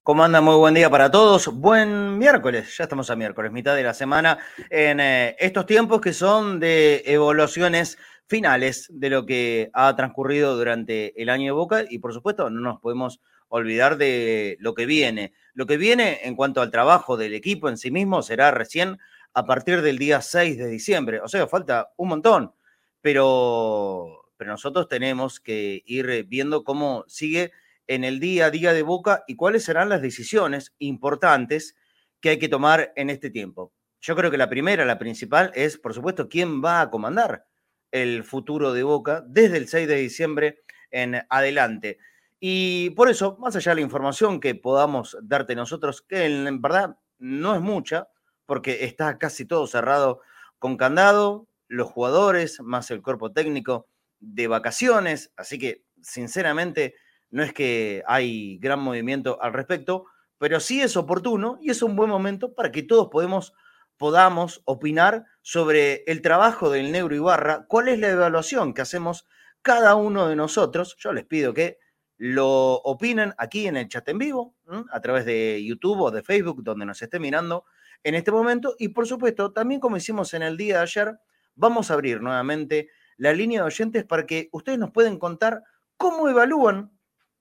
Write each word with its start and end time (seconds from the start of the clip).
¿Cómo 0.03 0.23
anda? 0.23 0.39
Muy 0.39 0.55
buen 0.55 0.73
día 0.73 0.89
para 0.89 1.11
todos. 1.11 1.47
Buen 1.47 2.17
miércoles, 2.17 2.77
ya 2.77 2.85
estamos 2.85 3.09
a 3.09 3.17
miércoles, 3.17 3.51
mitad 3.51 3.75
de 3.75 3.83
la 3.83 3.93
semana, 3.93 4.37
en 4.69 5.01
eh, 5.01 5.35
estos 5.37 5.65
tiempos 5.65 5.99
que 5.99 6.13
son 6.13 6.61
de 6.61 7.03
evaluaciones 7.05 7.97
finales 8.25 8.87
de 8.89 9.09
lo 9.09 9.25
que 9.25 9.69
ha 9.73 9.93
transcurrido 9.97 10.55
durante 10.55 11.21
el 11.21 11.27
año 11.27 11.47
de 11.47 11.51
Boca 11.51 11.83
y 11.89 11.99
por 11.99 12.13
supuesto 12.13 12.49
no 12.49 12.61
nos 12.61 12.79
podemos 12.79 13.19
olvidar 13.49 13.97
de 13.97 14.55
lo 14.61 14.73
que 14.73 14.85
viene. 14.85 15.33
Lo 15.57 15.65
que 15.65 15.77
viene 15.77 16.19
en 16.21 16.35
cuanto 16.35 16.61
al 16.61 16.69
trabajo 16.69 17.17
del 17.17 17.33
equipo 17.33 17.67
en 17.67 17.77
sí 17.77 17.89
mismo 17.89 18.21
será 18.21 18.51
recién 18.51 18.99
a 19.33 19.47
partir 19.47 19.81
del 19.81 19.97
día 19.97 20.21
6 20.21 20.55
de 20.55 20.67
diciembre, 20.67 21.19
o 21.19 21.27
sea, 21.27 21.47
falta 21.47 21.93
un 21.97 22.09
montón, 22.09 22.53
pero, 23.01 24.29
pero 24.37 24.51
nosotros 24.51 24.87
tenemos 24.87 25.39
que 25.39 25.81
ir 25.87 26.27
viendo 26.27 26.63
cómo 26.63 27.05
sigue 27.07 27.53
en 27.87 28.03
el 28.03 28.19
día 28.19 28.45
a 28.45 28.51
día 28.51 28.71
de 28.71 28.83
Boca 28.83 29.23
y 29.25 29.35
cuáles 29.35 29.63
serán 29.63 29.89
las 29.89 30.03
decisiones 30.03 30.75
importantes 30.77 31.75
que 32.21 32.29
hay 32.29 32.37
que 32.37 32.49
tomar 32.49 32.93
en 32.95 33.09
este 33.09 33.31
tiempo. 33.31 33.73
Yo 33.99 34.15
creo 34.15 34.29
que 34.29 34.37
la 34.37 34.49
primera, 34.49 34.85
la 34.85 34.99
principal, 34.99 35.51
es, 35.55 35.79
por 35.79 35.95
supuesto, 35.95 36.29
quién 36.29 36.63
va 36.63 36.81
a 36.81 36.91
comandar 36.91 37.47
el 37.89 38.23
futuro 38.23 38.73
de 38.73 38.83
Boca 38.83 39.23
desde 39.27 39.57
el 39.57 39.67
6 39.67 39.87
de 39.87 39.95
diciembre 39.95 40.61
en 40.91 41.25
adelante. 41.31 41.97
Y 42.39 42.91
por 42.91 43.09
eso, 43.09 43.37
más 43.39 43.55
allá 43.55 43.71
de 43.71 43.77
la 43.77 43.81
información 43.81 44.39
que 44.39 44.53
podamos 44.55 45.17
darte 45.21 45.55
nosotros, 45.55 46.01
que 46.01 46.25
en 46.25 46.61
verdad 46.61 46.97
no 47.17 47.55
es 47.55 47.61
mucha, 47.61 48.09
porque 48.45 48.85
está 48.85 49.17
casi 49.17 49.45
todo 49.45 49.67
cerrado 49.67 50.21
con 50.59 50.77
candado, 50.77 51.47
los 51.67 51.89
jugadores, 51.89 52.61
más 52.61 52.91
el 52.91 53.01
cuerpo 53.01 53.31
técnico 53.31 53.87
de 54.19 54.47
vacaciones, 54.47 55.31
así 55.35 55.59
que 55.59 55.83
sinceramente 56.01 56.95
no 57.29 57.43
es 57.43 57.53
que 57.53 58.03
hay 58.07 58.57
gran 58.59 58.79
movimiento 58.79 59.41
al 59.41 59.53
respecto, 59.53 60.05
pero 60.37 60.59
sí 60.59 60.81
es 60.81 60.95
oportuno 60.95 61.57
y 61.61 61.71
es 61.71 61.81
un 61.81 61.95
buen 61.95 62.09
momento 62.09 62.53
para 62.53 62.71
que 62.71 62.83
todos 62.83 63.09
podemos, 63.09 63.53
podamos 63.97 64.61
opinar 64.65 65.25
sobre 65.41 66.03
el 66.07 66.21
trabajo 66.21 66.69
del 66.69 66.91
Negro 66.91 67.15
Ibarra, 67.15 67.65
cuál 67.67 67.89
es 67.89 67.99
la 67.99 68.09
evaluación 68.09 68.73
que 68.73 68.81
hacemos 68.81 69.25
cada 69.61 69.95
uno 69.95 70.27
de 70.27 70.35
nosotros. 70.35 70.95
Yo 70.99 71.11
les 71.11 71.25
pido 71.25 71.53
que 71.53 71.79
lo 72.17 72.75
opinen 72.75 73.33
aquí 73.37 73.67
en 73.67 73.77
el 73.77 73.87
chat 73.87 74.07
en 74.09 74.17
vivo, 74.17 74.55
a 74.91 74.99
través 75.01 75.25
de 75.25 75.63
YouTube 75.63 76.01
o 76.01 76.11
de 76.11 76.23
Facebook, 76.23 76.63
donde 76.63 76.85
nos 76.85 77.01
esté 77.01 77.19
mirando 77.19 77.65
en 78.03 78.15
este 78.15 78.31
momento. 78.31 78.75
Y 78.79 78.89
por 78.89 79.07
supuesto, 79.07 79.53
también 79.53 79.79
como 79.79 79.97
hicimos 79.97 80.33
en 80.33 80.41
el 80.41 80.57
día 80.57 80.77
de 80.77 80.81
ayer, 80.81 81.19
vamos 81.55 81.89
a 81.89 81.93
abrir 81.93 82.21
nuevamente 82.21 82.89
la 83.17 83.33
línea 83.33 83.61
de 83.61 83.67
oyentes 83.67 84.05
para 84.05 84.25
que 84.25 84.49
ustedes 84.51 84.79
nos 84.79 84.91
pueden 84.91 85.17
contar 85.17 85.63
cómo 85.97 86.27
evalúan 86.29 86.91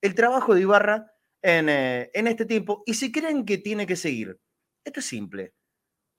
el 0.00 0.14
trabajo 0.14 0.54
de 0.54 0.62
Ibarra 0.62 1.12
en, 1.42 1.68
eh, 1.68 2.10
en 2.14 2.26
este 2.26 2.44
tiempo 2.44 2.82
y 2.86 2.94
si 2.94 3.12
creen 3.12 3.44
que 3.44 3.58
tiene 3.58 3.86
que 3.86 3.96
seguir. 3.96 4.38
Esto 4.84 5.00
es 5.00 5.06
simple. 5.06 5.54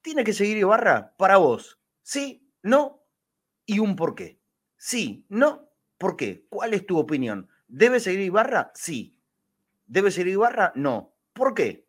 ¿Tiene 0.01 0.23
que 0.23 0.33
seguir 0.33 0.57
Ibarra 0.57 1.15
para 1.17 1.37
vos? 1.37 1.79
Sí, 2.01 2.49
no 2.61 3.07
y 3.65 3.79
un 3.79 3.95
por 3.95 4.15
qué. 4.15 4.39
Sí, 4.77 5.25
no, 5.29 5.69
¿por 5.97 6.15
qué? 6.15 6.45
¿Cuál 6.49 6.73
es 6.73 6.85
tu 6.85 6.97
opinión? 6.97 7.49
¿Debe 7.67 7.99
seguir 7.99 8.21
Ibarra? 8.21 8.71
Sí. 8.73 9.17
¿Debe 9.85 10.11
seguir 10.11 10.33
Ibarra? 10.33 10.71
No. 10.75 11.13
¿Por 11.33 11.53
qué? 11.53 11.85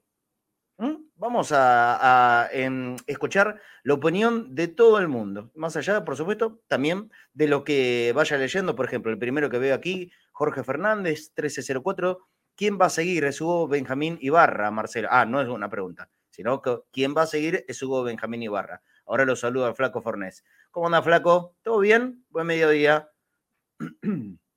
¿Mm? 0.79 1.09
Vamos 1.17 1.51
a, 1.53 2.49
em, 2.53 2.97
escuchar 3.07 3.61
la 3.83 3.95
opinión 3.95 4.55
de 4.55 4.69
todo 4.69 4.99
el 5.01 5.09
mundo. 5.09 5.51
Más 5.55 5.77
allá, 5.77 6.05
por 6.05 6.17
supuesto, 6.17 6.61
también 6.69 7.11
de 7.33 7.49
lo 7.49 7.65
que 7.65 8.13
vaya 8.15 8.39
leyendo. 8.39 8.77
Por 8.77 8.87
ejemplo, 8.87 9.11
el 9.11 9.19
primero 9.19 9.51
que 9.51 9.59
veo 9.59 9.75
aquí, 9.75 10.13
Jorge 10.33 10.63
Fernández, 10.63 11.33
1304. 11.35 12.21
¿Quién 12.55 12.79
va 12.81 12.87
a 12.87 12.91
seguir? 12.91 13.25
Es 13.25 13.41
Hugo 13.41 13.67
Benjamín 13.69 14.19
Ibarra, 14.21 14.71
Marcelo. 14.71 15.09
Ah, 15.11 15.25
no 15.25 15.41
es 15.41 15.49
una 15.49 15.69
pregunta, 15.69 16.09
sino 16.31 16.63
que 16.63 16.79
quién 16.93 17.15
va 17.17 17.23
a 17.23 17.27
seguir 17.27 17.65
es 17.69 17.83
Hugo 17.83 18.05
Benjamín 18.05 18.43
Ibarra. 18.43 18.83
Ahora 19.07 19.25
lo 19.25 19.37
saludo 19.37 19.67
al 19.67 19.75
Flaco 19.75 20.03
Fornés. 20.03 20.45
¿Cómo 20.71 20.87
anda, 20.87 21.03
Flaco? 21.03 21.57
¿Todo 21.63 21.81
bien? 21.81 22.25
Buen 22.31 22.47
mediodía. 22.47 23.11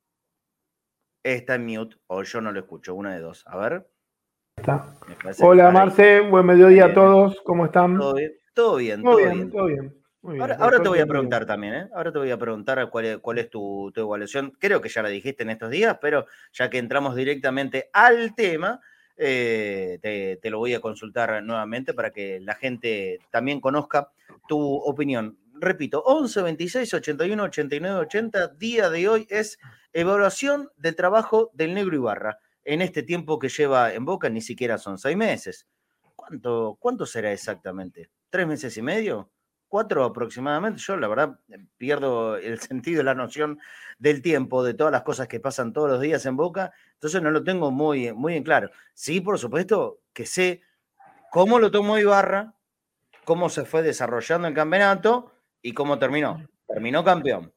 Está 1.24 1.56
en 1.56 1.68
mute 1.68 1.98
o 2.08 2.24
yo 2.24 2.42
no 2.42 2.52
lo 2.52 2.60
escucho, 2.60 2.96
una 2.96 3.14
de 3.14 3.22
dos. 3.22 3.44
A 3.46 3.58
ver. 3.58 3.88
Está. 4.58 4.96
Hola 5.40 5.70
Marce, 5.70 6.22
buen 6.22 6.46
mediodía 6.46 6.86
a 6.86 6.94
todos, 6.94 7.40
¿cómo 7.44 7.66
están? 7.66 7.98
Todo 7.98 8.16
bien, 8.16 8.32
todo 8.56 8.76
bien. 8.78 9.04
Todo, 9.04 9.18
bien, 9.18 9.52
todo 9.52 9.66
bien. 9.66 10.02
ahora, 10.60 10.82
te 10.82 10.90
voy 10.90 11.00
a 11.00 11.06
preguntar 11.06 11.46
también, 11.46 11.74
¿eh? 11.76 11.90
Ahora 11.94 12.12
te 12.12 12.18
voy 12.18 12.32
a 12.32 12.38
preguntar 12.38 12.90
cuál 12.90 13.06
es, 13.06 13.18
cuál 13.20 13.38
es 13.38 13.52
tu, 13.52 13.94
evaluación. 13.96 14.52
Creo 14.60 14.82
que 14.82 14.90
ya 14.90 15.04
la 15.04 15.10
dijiste 15.10 15.44
en 15.44 15.52
estos 15.52 15.70
días, 15.70 16.00
pero 16.02 16.26
ya 16.54 16.72
que 16.72 16.80
entramos 16.80 17.16
directamente 17.16 17.90
al 17.94 18.34
tema, 18.34 18.80
eh, 19.16 20.00
te, 20.02 20.38
te, 20.38 20.50
lo 20.50 20.58
voy 20.58 20.74
a 20.74 20.82
consultar 20.82 21.44
nuevamente 21.44 21.94
para 21.94 22.10
que 22.10 22.40
la 22.40 22.56
gente 22.56 23.20
también 23.30 23.62
conozca 23.62 24.10
tu 24.48 24.60
opinión. 24.60 25.38
Repito, 25.62 26.02
11 26.02 26.42
26 26.42 26.92
81 26.92 27.44
89 27.44 28.00
80, 28.00 28.48
día 28.58 28.90
de 28.90 29.08
hoy 29.08 29.28
es 29.30 29.60
evaluación 29.94 30.72
del 30.76 30.96
trabajo 30.96 31.52
del 31.54 31.76
negro 31.76 31.96
Ibarra 31.96 32.40
en 32.64 32.82
este 32.82 33.04
tiempo 33.04 33.38
que 33.38 33.48
lleva 33.48 33.94
en 33.94 34.04
Boca, 34.04 34.28
ni 34.28 34.42
siquiera 34.42 34.80
son 34.80 34.98
seis 34.98 35.16
meses. 35.16 35.68
¿Cuánto, 36.16 36.78
cuánto 36.80 37.06
será 37.06 37.32
exactamente? 37.32 38.10
¿Tres 38.32 38.48
meses 38.48 38.76
y 38.76 38.82
medio? 38.82 39.30
¿Cuatro 39.68 40.04
aproximadamente? 40.04 40.82
Yo 40.82 40.98
la 40.98 41.08
verdad 41.08 41.40
pierdo 41.78 42.38
el 42.38 42.60
sentido, 42.60 43.04
la 43.04 43.14
noción 43.14 43.60
del 44.00 44.24
tiempo, 44.24 44.64
de 44.64 44.74
todas 44.74 44.92
las 44.92 45.04
cosas 45.04 45.28
que 45.28 45.40
pasan 45.40 45.74
todos 45.74 45.92
los 45.92 46.02
días 46.02 46.26
en 46.26 46.38
Boca, 46.38 46.74
entonces 46.94 47.22
no 47.22 47.30
lo 47.30 47.44
tengo 47.44 47.70
muy, 47.70 48.12
muy 48.14 48.36
en 48.36 48.44
claro. 48.44 48.72
Sí, 48.96 49.22
por 49.22 49.38
supuesto 49.38 50.00
que 50.12 50.26
sé 50.26 50.64
cómo 51.30 51.60
lo 51.60 51.70
tomó 51.70 52.00
Ibarra, 52.00 52.56
cómo 53.26 53.48
se 53.50 53.64
fue 53.64 53.84
desarrollando 53.84 54.48
el 54.48 54.56
campeonato 54.56 55.32
y 55.62 55.74
cómo 55.74 56.00
terminó. 56.00 56.48
Terminó 56.68 57.04
campeón. 57.04 57.54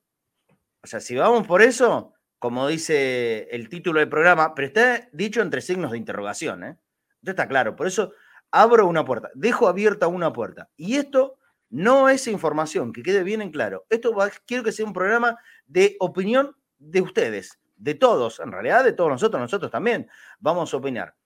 O 0.82 0.86
sea, 0.86 1.00
si 1.00 1.16
vamos 1.16 1.46
por 1.46 1.62
eso, 1.62 2.14
como 2.38 2.68
dice 2.68 3.48
el 3.50 3.68
título 3.68 4.00
del 4.00 4.08
programa, 4.08 4.54
pero 4.54 4.68
está 4.68 5.08
dicho 5.12 5.40
entre 5.40 5.60
signos 5.60 5.92
de 5.92 5.98
interrogación. 5.98 6.64
¿eh? 6.64 6.78
Esto 7.22 7.30
está 7.30 7.48
claro. 7.48 7.74
Por 7.76 7.86
eso 7.86 8.12
abro 8.50 8.86
una 8.86 9.04
puerta, 9.04 9.30
dejo 9.34 9.66
abierta 9.66 10.08
una 10.08 10.32
puerta. 10.32 10.68
Y 10.76 10.96
esto 10.96 11.38
no 11.70 12.08
es 12.08 12.28
información, 12.28 12.92
que 12.92 13.02
quede 13.02 13.22
bien 13.22 13.42
en 13.42 13.50
claro. 13.50 13.86
Esto 13.90 14.14
va, 14.14 14.30
quiero 14.46 14.62
que 14.62 14.72
sea 14.72 14.86
un 14.86 14.92
programa 14.92 15.38
de 15.66 15.96
opinión 15.98 16.54
de 16.78 17.00
ustedes, 17.00 17.58
de 17.76 17.94
todos, 17.94 18.40
en 18.40 18.52
realidad 18.52 18.84
de 18.84 18.92
todos 18.92 19.10
nosotros, 19.10 19.40
nosotros 19.40 19.72
también 19.72 20.08
vamos 20.38 20.72
a 20.72 20.76
opinar. 20.76 21.16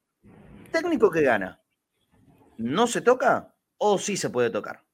Técnico 0.71 1.11
que 1.11 1.23
gana, 1.23 1.61
¿no 2.57 2.87
se 2.87 3.01
toca 3.01 3.55
o 3.77 3.99
sí 3.99 4.17
se 4.17 4.31
puede 4.31 4.51
tocar? 4.51 4.88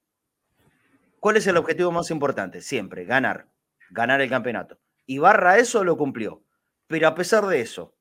¿Cuál 1.25 1.39
es 1.39 1.47
el 1.47 1.57
objetivo 1.57 1.91
más 1.91 2.11
importante? 2.11 2.61
Siempre, 2.61 3.07
ganar, 3.07 3.49
ganar 3.89 4.21
el 4.21 4.29
campeonato. 4.29 4.79
Y 5.07 5.17
Barra 5.17 5.57
eso 5.57 5.83
lo 5.83 5.97
cumplió. 5.97 6.45
Pero 6.87 7.09
a 7.09 7.15
pesar 7.15 7.47
de 7.47 7.63
eso, 7.63 7.97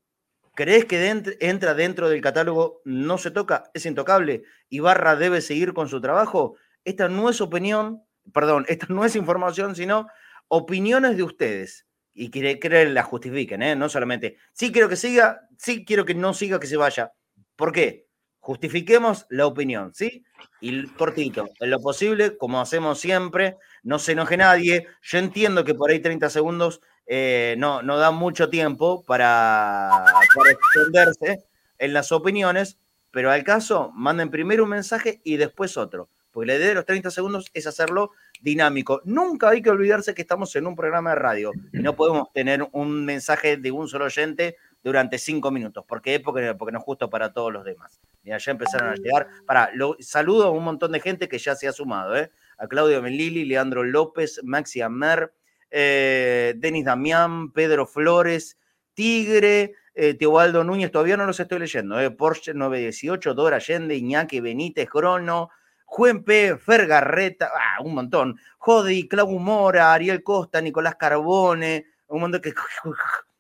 ¿crees 0.55 0.83
que 0.83 1.09
entra 1.39 1.73
dentro 1.73 2.09
del 2.09 2.19
catálogo 2.19 2.81
no 2.83 3.17
se 3.17 3.31
toca? 3.31 3.71
¿Es 3.73 3.85
intocable? 3.85 4.43
¿Y 4.67 4.81
Barra 4.81 5.15
debe 5.15 5.39
seguir 5.39 5.71
con 5.73 5.87
su 5.87 6.01
trabajo? 6.01 6.57
Esta 6.83 7.07
no 7.07 7.29
es 7.29 7.39
opinión, 7.39 8.03
perdón, 8.33 8.65
esta 8.67 8.87
no 8.89 9.05
es 9.05 9.15
información, 9.15 9.73
sino 9.73 10.07
opiniones 10.49 11.15
de 11.15 11.23
ustedes. 11.23 11.87
Y 12.13 12.29
que, 12.29 12.59
que 12.59 12.85
la 12.87 13.03
justifiquen, 13.03 13.63
¿eh? 13.63 13.77
no 13.77 13.87
solamente, 13.87 14.35
sí 14.51 14.73
quiero 14.73 14.89
que 14.89 14.97
siga, 14.97 15.47
sí 15.57 15.85
quiero 15.85 16.03
que 16.03 16.13
no 16.13 16.33
siga, 16.33 16.59
que 16.59 16.67
se 16.67 16.75
vaya. 16.75 17.13
¿Por 17.55 17.71
qué? 17.71 18.02
Justifiquemos 18.43 19.25
la 19.29 19.47
opinión, 19.47 19.93
¿sí? 19.93 20.25
Y 20.59 20.85
cortito, 20.87 21.49
en 21.61 21.69
lo 21.69 21.79
posible, 21.79 22.35
como 22.35 22.59
hacemos 22.59 22.99
siempre, 22.99 23.55
no 23.83 23.99
se 23.99 24.11
enoje 24.11 24.35
nadie. 24.35 24.85
Yo 25.01 25.17
entiendo 25.17 25.63
que 25.63 25.73
por 25.73 25.89
ahí 25.89 26.01
30 26.01 26.29
segundos 26.29 26.81
eh, 27.05 27.55
no, 27.57 27.81
no 27.81 27.95
da 27.95 28.11
mucho 28.11 28.49
tiempo 28.49 29.05
para, 29.05 30.03
extenderse 30.51 31.45
en 31.77 31.93
las 31.93 32.11
opiniones, 32.11 32.77
pero 33.11 33.31
al 33.31 33.45
caso, 33.45 33.93
manden 33.95 34.29
primero 34.29 34.65
un 34.65 34.71
mensaje 34.71 35.21
y 35.23 35.37
después 35.37 35.77
otro, 35.77 36.09
porque 36.31 36.47
la 36.47 36.55
idea 36.55 36.67
de 36.67 36.75
los 36.75 36.85
30 36.85 37.11
segundos 37.11 37.49
es 37.53 37.65
hacerlo 37.65 38.11
dinámico. 38.41 39.01
Nunca 39.05 39.51
hay 39.51 39.61
que 39.61 39.69
olvidarse 39.69 40.13
que 40.13 40.23
estamos 40.23 40.53
en 40.57 40.67
un 40.67 40.75
programa 40.75 41.11
de 41.11 41.15
radio 41.15 41.51
y 41.71 41.79
no 41.79 41.95
podemos 41.95 42.33
tener 42.33 42.67
un 42.73 43.05
mensaje 43.05 43.55
de 43.55 43.71
un 43.71 43.87
solo 43.87 44.03
oyente 44.03 44.57
durante 44.83 45.17
cinco 45.17 45.49
minutos, 45.49 45.85
porque, 45.87 46.19
porque, 46.19 46.53
porque 46.55 46.73
no 46.73 46.79
es 46.79 46.83
justo 46.83 47.09
para 47.09 47.31
todos 47.31 47.53
los 47.53 47.63
demás. 47.63 48.01
Mira, 48.23 48.37
ya 48.37 48.51
empezaron 48.51 48.89
a 48.89 48.95
llegar. 48.95 49.27
Para, 49.45 49.71
lo, 49.73 49.95
saludo 49.99 50.47
a 50.47 50.51
un 50.51 50.63
montón 50.63 50.91
de 50.91 50.99
gente 50.99 51.29
que 51.29 51.37
ya 51.37 51.55
se 51.55 51.67
ha 51.67 51.71
sumado, 51.71 52.17
¿eh? 52.17 52.31
a 52.57 52.67
Claudio 52.67 53.01
Melili, 53.01 53.45
Leandro 53.45 53.83
López, 53.83 54.41
Maxi 54.43 54.81
Amer, 54.81 55.33
eh, 55.71 56.53
Denis 56.57 56.85
Damián, 56.85 57.51
Pedro 57.51 57.87
Flores, 57.87 58.57
Tigre, 58.93 59.73
eh, 59.95 60.13
Teobaldo 60.15 60.63
Núñez, 60.63 60.91
todavía 60.91 61.17
no 61.17 61.25
los 61.25 61.39
estoy 61.39 61.59
leyendo, 61.59 61.99
eh, 61.99 62.11
Porsche 62.11 62.53
918, 62.53 63.33
Dora 63.33 63.57
Allende, 63.57 63.95
Iñaki 63.95 64.39
Benítez, 64.39 64.89
Crono, 64.89 65.49
Juan 65.85 66.23
P., 66.23 66.57
Fergarreta, 66.57 67.51
ah, 67.55 67.81
un 67.81 67.95
montón. 67.95 68.39
Jodi, 68.57 69.07
Clau 69.07 69.37
Mora, 69.39 69.93
Ariel 69.93 70.23
Costa, 70.23 70.59
Nicolás 70.61 70.95
Carbone, 70.95 71.85
un 72.07 72.21
montón 72.21 72.41
que, 72.41 72.53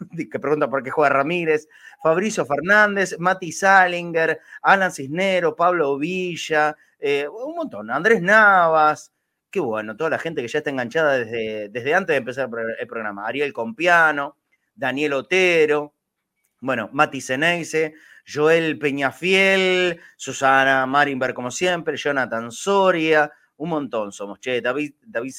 que 0.30 0.38
pregunta 0.38 0.68
por 0.68 0.82
qué 0.82 0.90
juega 0.90 1.10
Ramírez, 1.10 1.68
Fabricio 2.02 2.44
Fernández, 2.46 3.16
Mati 3.18 3.52
Salinger, 3.52 4.40
Alan 4.62 4.92
Cisnero, 4.92 5.54
Pablo 5.54 5.98
Villa, 5.98 6.76
eh, 6.98 7.26
un 7.28 7.54
montón, 7.54 7.90
Andrés 7.90 8.22
Navas, 8.22 9.12
qué 9.50 9.60
bueno, 9.60 9.96
toda 9.96 10.10
la 10.10 10.18
gente 10.18 10.42
que 10.42 10.48
ya 10.48 10.58
está 10.58 10.70
enganchada 10.70 11.18
desde, 11.18 11.68
desde 11.68 11.94
antes 11.94 12.14
de 12.14 12.18
empezar 12.18 12.48
el 12.78 12.86
programa, 12.86 13.26
Ariel 13.26 13.52
Compiano, 13.52 14.36
Daniel 14.74 15.14
Otero, 15.14 15.94
bueno, 16.60 16.88
Mati 16.92 17.20
Zeneise, 17.20 17.94
Joel 18.26 18.78
Peñafiel, 18.78 20.00
Susana 20.16 20.86
Marinberg, 20.86 21.34
como 21.34 21.50
siempre, 21.50 21.96
Jonathan 21.96 22.52
Soria, 22.52 23.32
un 23.56 23.70
montón 23.70 24.12
somos, 24.12 24.38
che, 24.38 24.60
David, 24.60 24.94
David 25.02 25.32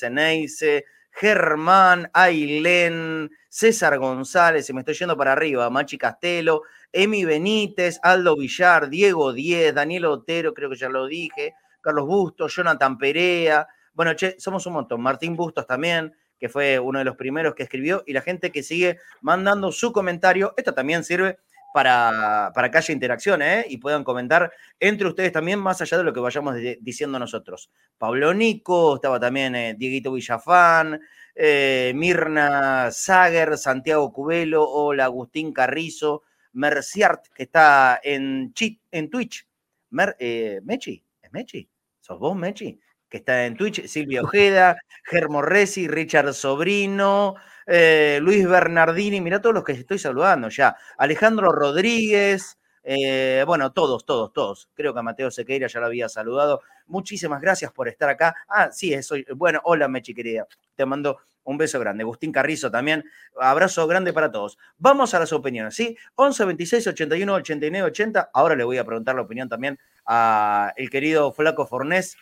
Germán, 1.12 2.10
Ailén, 2.14 3.30
César 3.50 3.98
González, 4.00 4.66
se 4.66 4.74
me 4.74 4.80
estoy 4.80 4.96
yendo 4.96 5.18
para 5.18 5.34
arriba, 5.34 5.70
Machi 5.70 5.98
Castelo, 5.98 6.64
Emi 6.92 7.26
Benítez, 7.26 8.00
Aldo 8.02 8.36
Villar, 8.38 8.90
Diego 8.90 9.34
Diez, 9.34 9.74
Daniel 9.74 10.06
Otero, 10.06 10.54
creo 10.54 10.70
que 10.70 10.78
ya 10.78 10.90
lo 10.90 11.06
dije, 11.08 11.54
Carlos 11.82 12.08
Bustos, 12.08 12.56
Jonathan 12.56 12.98
Perea, 12.98 13.68
bueno, 13.94 14.14
che, 14.14 14.36
somos 14.40 14.66
un 14.66 14.74
montón, 14.74 15.02
Martín 15.02 15.36
Bustos 15.36 15.68
también, 15.68 16.14
que 16.40 16.50
fue 16.50 16.80
uno 16.80 17.00
de 17.00 17.06
los 17.06 17.16
primeros 17.18 17.54
que 17.54 17.64
escribió, 17.64 18.04
y 18.08 18.14
la 18.14 18.22
gente 18.22 18.52
que 18.52 18.64
sigue 18.64 18.98
mandando 19.22 19.72
su 19.72 19.92
comentario, 19.92 20.54
esto 20.58 20.74
también 20.74 21.04
sirve 21.04 21.40
para, 21.74 22.52
para 22.54 22.70
que 22.70 22.78
haya 22.78 22.94
interacción 22.94 23.42
¿eh? 23.42 23.66
y 23.68 23.78
puedan 23.78 24.04
comentar 24.04 24.52
entre 24.80 25.08
ustedes 25.08 25.32
también, 25.32 25.60
más 25.60 25.82
allá 25.82 25.98
de 25.98 26.04
lo 26.04 26.14
que 26.14 26.20
vayamos 26.20 26.56
diciendo 26.82 27.20
nosotros. 27.20 27.72
Pablo 27.98 28.34
Nico, 28.34 28.96
estaba 28.96 29.20
también 29.20 29.56
eh, 29.56 29.76
Dieguito 29.78 30.12
Villafán, 30.12 31.00
eh, 31.36 31.94
Mirna 31.96 32.92
Sager, 32.92 33.58
Santiago 33.58 34.12
Cubelo, 34.12 34.70
hola 34.70 35.06
Agustín 35.06 35.54
Carrizo, 35.54 36.24
Merciart, 36.54 37.28
que 37.34 37.44
está 37.44 38.00
en, 38.04 38.54
en 38.92 39.10
Twitch. 39.10 39.48
¿Mechi? 39.90 41.04
¿Es 41.22 41.32
Mechi? 41.32 41.70
¿Sos 42.00 42.20
vos, 42.20 42.36
Mechi? 42.36 42.80
Que 43.10 43.18
está 43.18 43.46
en 43.46 43.56
Twitch, 43.56 43.86
Silvia 43.88 44.22
Ojeda, 44.24 44.78
Germo 45.06 45.42
Resi, 45.42 45.88
Richard 45.88 46.34
Sobrino, 46.34 47.36
eh, 47.74 48.20
Luis 48.22 48.46
Bernardini, 48.46 49.22
mira 49.22 49.40
todos 49.40 49.56
los 49.56 49.64
que 49.64 49.72
estoy 49.72 49.98
saludando 49.98 50.50
ya. 50.50 50.76
Alejandro 50.98 51.54
Rodríguez, 51.54 52.58
eh, 52.84 53.46
bueno, 53.48 53.72
todos, 53.72 54.06
todos, 54.06 54.34
todos. 54.34 54.70
Creo 54.74 54.94
que 54.94 55.00
a 55.00 55.04
Mateo 55.04 55.32
Sequeira 55.32 55.68
ya 55.68 55.80
lo 55.80 55.86
había 55.86 56.10
saludado. 56.10 56.62
Muchísimas 56.88 57.40
gracias 57.42 57.72
por 57.72 57.88
estar 57.88 58.10
acá. 58.10 58.36
Ah, 58.50 58.72
sí, 58.72 59.02
soy. 59.02 59.26
Bueno, 59.36 59.62
hola, 59.64 59.88
Mechi 59.88 60.14
querida. 60.14 60.46
Te 60.76 60.86
mando 60.86 61.20
un 61.46 61.58
beso 61.58 61.80
grande. 61.80 62.04
Agustín 62.04 62.34
Carrizo 62.34 62.70
también. 62.70 63.06
Abrazo 63.40 63.88
grande 63.88 64.12
para 64.12 64.30
todos. 64.30 64.58
Vamos 64.78 65.14
a 65.14 65.20
las 65.20 65.32
opiniones, 65.32 65.74
¿sí? 65.74 65.96
11 66.16 66.44
26 66.44 66.88
81 66.88 67.34
89 67.34 67.88
80. 67.88 68.32
Ahora 68.34 68.56
le 68.56 68.66
voy 68.66 68.80
a 68.80 68.84
preguntar 68.84 69.16
la 69.16 69.22
opinión 69.22 69.48
también 69.48 69.80
a 70.06 70.74
el 70.76 70.90
querido 70.90 71.32
Flaco 71.32 71.66
Fornés. 71.66 72.18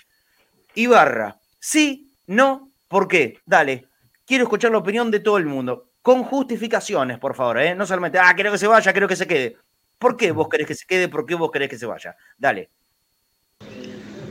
Ibarra, 0.76 1.40
¿sí? 1.60 2.14
¿No? 2.28 2.72
¿Por 2.88 3.08
qué? 3.08 3.40
Dale, 3.46 3.89
quiero 4.30 4.44
escuchar 4.44 4.72
la 4.72 4.78
opinión 4.78 5.10
de 5.10 5.20
todo 5.20 5.40
el 5.40 5.48
mundo. 5.48 5.90
Con 6.04 6.24
justificaciones, 6.24 7.18
por 7.18 7.34
favor, 7.34 7.60
¿eh? 7.60 7.74
No 7.74 7.88
solamente, 7.88 8.20
ah, 8.20 8.32
quiero 8.36 8.52
que 8.52 8.60
se 8.60 8.68
vaya, 8.68 8.92
quiero 8.92 9.08
que 9.08 9.16
se 9.16 9.26
quede. 9.26 9.58
¿Por 9.98 10.16
qué 10.16 10.32
vos 10.32 10.48
querés 10.48 10.68
que 10.68 10.76
se 10.76 10.86
quede? 10.86 11.10
¿Por 11.10 11.26
qué 11.26 11.34
vos 11.34 11.50
querés 11.50 11.68
que 11.68 11.80
se 11.80 11.88
vaya? 11.88 12.16
Dale. 12.38 12.70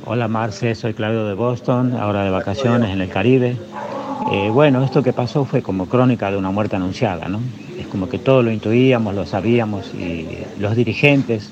Hola 0.05 0.29
Marce, 0.29 0.77
soy 0.77 0.95
Claudio 0.95 1.27
de 1.27 1.35
Boston, 1.35 1.95
ahora 1.95 2.23
de 2.23 2.31
vacaciones 2.31 2.91
en 2.91 3.01
el 3.01 3.11
Caribe. 3.11 3.57
Eh, 4.31 4.51
bueno, 4.51 4.85
esto 4.85 5.03
que 5.03 5.13
pasó 5.13 5.45
fue 5.45 5.63
como 5.63 5.89
crónica 5.89 6.31
de 6.31 6.37
una 6.37 6.51
muerte 6.53 6.77
anunciada, 6.77 7.29
¿no? 7.29 7.41
Es 7.77 7.89
como 7.89 8.09
que 8.09 8.21
todo 8.21 8.43
lo 8.43 8.53
intuíamos, 8.53 9.17
lo 9.17 9.27
sabíamos 9.27 9.93
y 9.95 10.29
los 10.61 10.77
dirigentes 10.77 11.51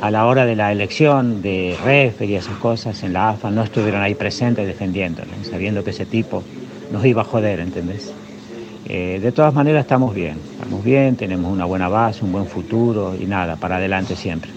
a 0.00 0.10
la 0.10 0.26
hora 0.26 0.46
de 0.46 0.56
la 0.56 0.72
elección 0.72 1.42
de 1.42 1.76
REF 1.84 2.22
y 2.22 2.36
esas 2.36 2.56
cosas 2.56 3.02
en 3.02 3.12
la 3.12 3.28
AFA 3.28 3.50
no 3.50 3.62
estuvieron 3.62 4.00
ahí 4.00 4.14
presentes 4.14 4.66
defendiéndolo, 4.66 5.30
sabiendo 5.44 5.84
que 5.84 5.90
ese 5.90 6.06
tipo 6.06 6.42
nos 6.92 7.04
iba 7.06 7.22
a 7.22 7.24
joder, 7.24 7.58
¿entendés? 7.60 8.12
Eh, 8.84 9.18
de 9.22 9.32
todas 9.32 9.54
maneras 9.54 9.82
estamos 9.82 10.14
bien, 10.14 10.38
estamos 10.52 10.84
bien, 10.84 11.16
tenemos 11.16 11.50
una 11.50 11.64
buena 11.64 11.88
base, 11.88 12.24
un 12.24 12.32
buen 12.32 12.46
futuro 12.46 13.16
y 13.18 13.24
nada, 13.24 13.56
para 13.56 13.76
adelante 13.76 14.14
siempre. 14.14 14.50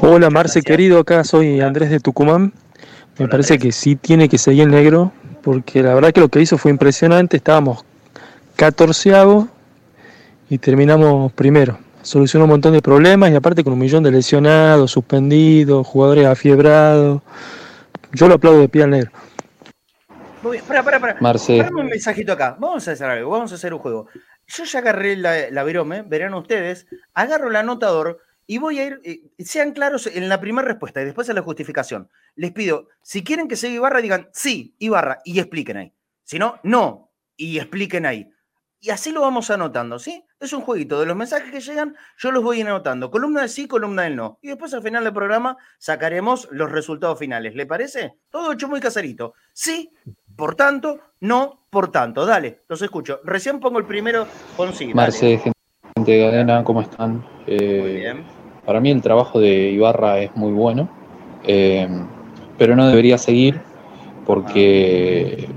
Hola 0.00 0.30
Marce 0.30 0.62
querido, 0.62 1.00
acá 1.00 1.24
soy 1.24 1.60
Andrés 1.60 1.90
de 1.90 2.00
Tucumán. 2.00 2.52
Me 3.18 3.28
parece 3.28 3.58
que 3.58 3.72
sí 3.72 3.96
tiene 3.96 4.28
que 4.28 4.38
seguir 4.38 4.64
el 4.64 4.70
negro, 4.70 5.12
porque 5.42 5.82
la 5.82 5.94
verdad 5.94 6.12
que 6.12 6.20
lo 6.20 6.28
que 6.28 6.40
hizo 6.40 6.58
fue 6.58 6.70
impresionante, 6.70 7.38
estábamos 7.38 7.84
catorceavos 8.56 9.46
y 10.48 10.58
terminamos 10.58 11.32
primero. 11.32 11.78
Solucionó 12.02 12.44
un 12.44 12.50
montón 12.50 12.72
de 12.72 12.82
problemas 12.82 13.30
y 13.32 13.34
aparte 13.34 13.64
con 13.64 13.72
un 13.72 13.78
millón 13.80 14.04
de 14.04 14.12
lesionados, 14.12 14.92
suspendidos, 14.92 15.84
jugadores 15.86 16.26
afiebrados. 16.26 17.22
Yo 18.12 18.28
lo 18.28 18.34
aplaudo 18.34 18.60
de 18.60 18.68
pie 18.68 18.84
al 18.84 18.90
negro. 18.90 19.10
Espera, 20.52 20.80
espera, 20.80 20.96
espera. 20.96 21.16
Marce. 21.20 21.68
un 21.74 21.86
mensajito 21.86 22.32
acá. 22.32 22.56
Vamos 22.58 22.86
a 22.88 22.92
hacer 22.92 23.08
algo, 23.08 23.30
vamos 23.30 23.52
a 23.52 23.54
hacer 23.54 23.72
un 23.74 23.80
juego. 23.80 24.08
Yo 24.46 24.64
ya 24.64 24.78
agarré 24.78 25.16
la, 25.16 25.50
la 25.50 25.64
virome, 25.64 26.02
verán 26.02 26.34
ustedes, 26.34 26.86
agarro 27.14 27.48
el 27.48 27.56
anotador 27.56 28.20
y 28.46 28.58
voy 28.58 28.78
a 28.78 28.84
ir, 28.84 29.00
eh, 29.04 29.22
sean 29.38 29.72
claros 29.72 30.06
en 30.06 30.28
la 30.28 30.40
primera 30.40 30.66
respuesta 30.66 31.02
y 31.02 31.04
después 31.04 31.28
en 31.28 31.34
la 31.34 31.42
justificación. 31.42 32.08
Les 32.36 32.52
pido, 32.52 32.88
si 33.02 33.24
quieren 33.24 33.48
que 33.48 33.56
sea 33.56 33.70
Ibarra, 33.70 34.00
digan 34.00 34.28
sí, 34.32 34.76
Ibarra, 34.78 35.18
y 35.24 35.40
expliquen 35.40 35.76
ahí. 35.78 35.92
Si 36.22 36.38
no, 36.38 36.60
no, 36.62 37.12
y 37.36 37.58
expliquen 37.58 38.06
ahí. 38.06 38.30
Y 38.78 38.90
así 38.90 39.10
lo 39.10 39.22
vamos 39.22 39.50
anotando, 39.50 39.98
¿sí? 39.98 40.24
Es 40.38 40.52
un 40.52 40.60
jueguito. 40.60 41.00
De 41.00 41.06
los 41.06 41.16
mensajes 41.16 41.50
que 41.50 41.60
llegan, 41.60 41.96
yo 42.18 42.30
los 42.30 42.44
voy 42.44 42.60
anotando. 42.60 43.10
Columna 43.10 43.42
de 43.42 43.48
sí, 43.48 43.66
columna 43.66 44.02
del 44.02 44.14
no. 44.14 44.38
Y 44.42 44.48
después 44.48 44.72
al 44.74 44.82
final 44.82 45.02
del 45.02 45.14
programa 45.14 45.56
sacaremos 45.78 46.46
los 46.52 46.70
resultados 46.70 47.18
finales. 47.18 47.54
¿Le 47.54 47.66
parece? 47.66 48.18
Todo 48.30 48.52
hecho 48.52 48.68
muy 48.68 48.80
caserito. 48.80 49.34
Sí, 49.52 49.90
por 50.36 50.54
tanto, 50.54 50.98
no, 51.20 51.60
por 51.70 51.90
tanto. 51.90 52.26
Dale, 52.26 52.60
los 52.68 52.80
escucho. 52.82 53.20
Recién 53.24 53.58
pongo 53.58 53.78
el 53.78 53.84
primero 53.84 54.26
con 54.56 54.72
sí. 54.74 54.92
Marce, 54.94 55.38
gente 55.38 56.12
de 56.12 56.24
cadena, 56.24 56.62
¿cómo 56.62 56.82
están? 56.82 57.24
Eh, 57.46 57.80
muy 57.80 57.92
bien. 57.94 58.24
Para 58.64 58.80
mí 58.80 58.90
el 58.90 59.00
trabajo 59.00 59.40
de 59.40 59.70
Ibarra 59.70 60.18
es 60.18 60.34
muy 60.36 60.52
bueno, 60.52 60.88
eh, 61.44 61.88
pero 62.58 62.76
no 62.76 62.88
debería 62.88 63.16
seguir 63.16 63.60
porque 64.26 65.48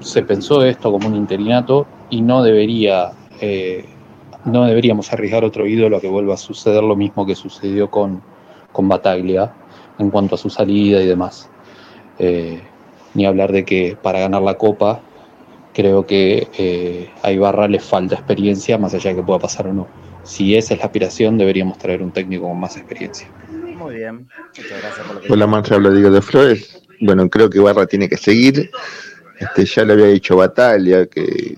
se 0.00 0.22
pensó 0.22 0.64
esto 0.64 0.92
como 0.92 1.08
un 1.08 1.16
interinato 1.16 1.86
y 2.08 2.22
no 2.22 2.42
debería, 2.42 3.10
eh, 3.40 3.84
no 4.44 4.64
deberíamos 4.64 5.12
arriesgar 5.12 5.44
otro 5.44 5.66
ídolo 5.66 5.96
a 5.96 6.00
que 6.00 6.08
vuelva 6.08 6.34
a 6.34 6.36
suceder 6.36 6.84
lo 6.84 6.94
mismo 6.94 7.26
que 7.26 7.34
sucedió 7.34 7.90
con, 7.90 8.22
con 8.70 8.88
Bataglia 8.88 9.52
en 9.98 10.10
cuanto 10.10 10.36
a 10.36 10.38
su 10.38 10.48
salida 10.48 11.02
y 11.02 11.06
demás 11.06 11.50
ni 13.14 13.26
hablar 13.26 13.52
de 13.52 13.64
que 13.64 13.96
para 14.00 14.20
ganar 14.20 14.42
la 14.42 14.54
Copa 14.54 15.00
creo 15.72 16.06
que 16.06 16.48
eh, 16.58 17.10
a 17.22 17.32
Ibarra 17.32 17.68
le 17.68 17.80
falta 17.80 18.14
experiencia, 18.14 18.78
más 18.78 18.94
allá 18.94 19.10
de 19.10 19.16
que 19.16 19.22
pueda 19.22 19.38
pasar 19.38 19.66
o 19.68 19.72
no. 19.72 19.88
Si 20.22 20.56
esa 20.56 20.74
es 20.74 20.80
la 20.80 20.86
aspiración, 20.86 21.38
deberíamos 21.38 21.78
traer 21.78 22.02
un 22.02 22.12
técnico 22.12 22.48
con 22.48 22.60
más 22.60 22.76
experiencia. 22.76 23.28
Muy 23.50 23.96
bien, 23.96 24.28
muchas 24.48 24.80
gracias 24.80 25.06
por 25.06 25.20
que 25.20 25.32
Hola, 25.32 25.46
Marta, 25.46 25.74
habla 25.74 25.90
Diego 25.90 26.10
de 26.10 26.22
Flores. 26.22 26.82
Bueno, 27.00 27.28
creo 27.28 27.50
que 27.50 27.58
Ibarra 27.58 27.86
tiene 27.86 28.08
que 28.08 28.16
seguir. 28.16 28.70
Este, 29.40 29.64
ya 29.64 29.84
le 29.84 29.94
había 29.94 30.06
dicho 30.06 30.36
Batalla, 30.36 31.06
que 31.06 31.56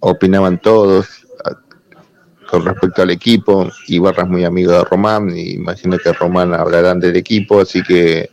opinaban 0.00 0.60
todos 0.60 1.24
con 2.50 2.64
respecto 2.64 3.02
al 3.02 3.10
equipo. 3.10 3.70
Ibarra 3.88 4.24
es 4.24 4.28
muy 4.28 4.44
amigo 4.44 4.72
de 4.72 4.84
Román, 4.84 5.30
y 5.36 5.52
imagino 5.52 5.98
que 5.98 6.12
Román 6.12 6.54
hablarán 6.54 7.00
del 7.00 7.16
equipo, 7.16 7.60
así 7.60 7.82
que 7.82 8.30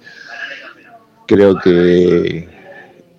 creo 1.31 1.57
que 1.59 2.49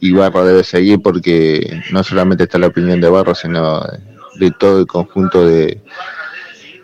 Ibarra 0.01 0.45
debe 0.45 0.65
seguir 0.65 1.01
porque 1.03 1.81
no 1.93 2.05
solamente 2.05 2.45
está 2.45 2.59
la 2.59 2.67
opinión 2.67 3.01
de 3.01 3.09
Barra, 3.09 3.35
sino 3.35 3.81
de 4.35 4.51
todo 4.59 4.81
el 4.81 4.87
conjunto 4.87 5.47
de, 5.47 5.81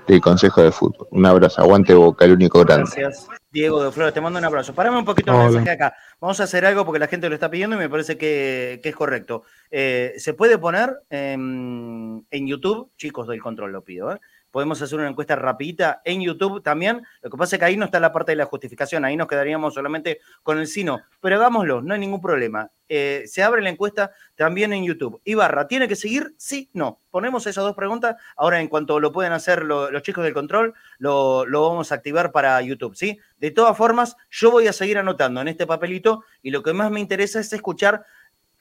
del 0.06 0.20
Consejo 0.22 0.62
de 0.62 0.72
Fútbol. 0.72 1.06
Un 1.10 1.26
abrazo, 1.26 1.60
aguante 1.60 1.92
Boca, 1.92 2.24
el 2.24 2.32
único 2.32 2.64
grande. 2.64 2.90
Gracias, 2.96 3.28
Diego 3.50 3.84
de 3.84 3.92
Flores, 3.92 4.14
te 4.14 4.22
mando 4.22 4.38
un 4.38 4.44
abrazo. 4.46 4.74
Parame 4.74 4.98
un 4.98 5.04
poquito 5.04 5.32
el 5.32 5.52
mensaje 5.52 5.70
acá. 5.70 5.94
Vamos 6.18 6.40
a 6.40 6.44
hacer 6.44 6.64
algo 6.64 6.86
porque 6.86 6.98
la 6.98 7.08
gente 7.08 7.28
lo 7.28 7.34
está 7.34 7.50
pidiendo 7.50 7.76
y 7.76 7.78
me 7.78 7.90
parece 7.90 8.16
que, 8.16 8.80
es 8.82 8.96
correcto. 8.96 9.42
Eh, 9.70 10.14
se 10.16 10.32
puede 10.32 10.56
poner 10.56 10.94
en 11.10 12.24
YouTube, 12.30 12.90
chicos 12.96 13.28
del 13.28 13.42
control 13.42 13.72
lo 13.72 13.84
pido, 13.84 14.12
¿eh? 14.12 14.20
Podemos 14.50 14.80
hacer 14.80 14.98
una 14.98 15.08
encuesta 15.08 15.36
rapidita 15.36 16.02
en 16.04 16.20
YouTube 16.20 16.62
también. 16.62 17.02
Lo 17.22 17.30
que 17.30 17.36
pasa 17.36 17.56
es 17.56 17.60
que 17.60 17.66
ahí 17.66 17.76
no 17.76 17.84
está 17.84 18.00
la 18.00 18.12
parte 18.12 18.32
de 18.32 18.36
la 18.36 18.46
justificación, 18.46 19.04
ahí 19.04 19.16
nos 19.16 19.28
quedaríamos 19.28 19.74
solamente 19.74 20.20
con 20.42 20.58
el 20.58 20.66
sino. 20.66 21.00
Pero 21.20 21.36
hagámoslo, 21.36 21.82
no 21.82 21.94
hay 21.94 22.00
ningún 22.00 22.20
problema. 22.20 22.70
Eh, 22.88 23.24
se 23.26 23.42
abre 23.42 23.60
la 23.60 23.68
encuesta 23.68 24.12
también 24.34 24.72
en 24.72 24.84
YouTube. 24.84 25.20
Ibarra, 25.24 25.68
¿tiene 25.68 25.88
que 25.88 25.96
seguir? 25.96 26.34
Sí, 26.38 26.70
no. 26.72 27.00
Ponemos 27.10 27.46
esas 27.46 27.64
dos 27.64 27.76
preguntas. 27.76 28.16
Ahora, 28.36 28.60
en 28.60 28.68
cuanto 28.68 28.98
lo 29.00 29.12
pueden 29.12 29.32
hacer 29.32 29.64
los 29.64 30.02
chicos 30.02 30.24
del 30.24 30.34
control, 30.34 30.74
lo, 30.98 31.44
vamos 31.50 31.92
a 31.92 31.96
activar 31.96 32.32
para 32.32 32.60
YouTube, 32.62 32.96
¿sí? 32.96 33.18
De 33.38 33.50
todas 33.50 33.76
formas, 33.76 34.16
yo 34.30 34.50
voy 34.50 34.68
a 34.68 34.72
seguir 34.72 34.98
anotando 34.98 35.40
en 35.40 35.48
este 35.48 35.66
papelito 35.66 36.24
y 36.42 36.50
lo 36.50 36.62
que 36.62 36.72
más 36.72 36.90
me 36.90 37.00
interesa 37.00 37.40
es 37.40 37.52
escuchar 37.52 38.04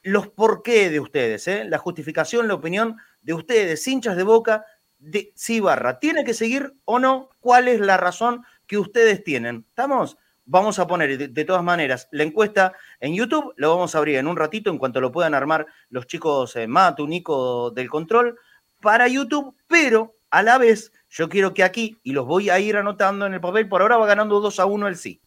los 0.04 0.30
por 0.30 0.62
qué 0.64 0.90
de 0.90 1.00
ustedes, 1.00 1.48
¿eh? 1.48 1.66
la 1.66 1.78
justificación, 1.78 2.48
la 2.48 2.54
opinión 2.54 2.98
de 3.22 3.34
ustedes, 3.34 3.86
hinchas 3.88 4.16
de 4.16 4.24
boca, 4.24 4.66
de 5.00 5.32
si 5.36 5.56
Ibarra 5.56 6.00
tiene 6.00 6.24
que 6.24 6.34
seguir 6.34 6.74
o 6.86 7.00
no, 7.00 7.30
cuál 7.40 7.68
es 7.68 7.80
la 7.80 7.98
razón 7.98 8.44
que 8.66 8.78
ustedes 8.78 9.24
tienen. 9.24 9.66
¿Estamos? 9.70 10.18
Vamos 10.46 10.80
a 10.80 10.88
poner 10.88 11.32
de, 11.32 11.46
todas 11.46 11.64
maneras 11.64 12.08
la 12.12 12.24
encuesta 12.24 12.74
en 13.02 13.14
YouTube, 13.14 13.54
lo 13.58 13.76
vamos 13.76 13.94
a 13.94 13.98
abrir 13.98 14.16
en 14.16 14.28
un 14.28 14.38
ratito 14.38 14.70
en 14.70 14.78
cuanto 14.78 15.02
lo 15.02 15.12
puedan 15.12 15.34
armar 15.34 15.68
los 15.90 16.08
chicos 16.08 16.56
eh, 16.56 16.68
Matu, 16.68 17.06
Nico 17.06 17.72
del 17.72 17.90
control 17.90 18.38
para 18.80 19.10
YouTube, 19.10 19.56
pero 19.68 20.16
a 20.30 20.44
la 20.44 20.58
vez 20.58 20.94
yo 21.10 21.28
quiero 21.28 21.54
que 21.54 21.64
aquí, 21.64 22.00
y 22.04 22.14
los 22.14 22.26
voy 22.26 22.50
a 22.50 22.60
ir 22.60 22.78
anotando 22.78 23.26
en 23.26 23.34
el 23.34 23.42
papel, 23.42 23.68
por 23.68 23.82
ahora 23.82 23.98
va 23.98 24.08
ganando 24.08 24.40
2 24.40 24.60
a 24.60 24.66
1 24.66 24.88
el 24.88 24.96
sí. 24.96 25.22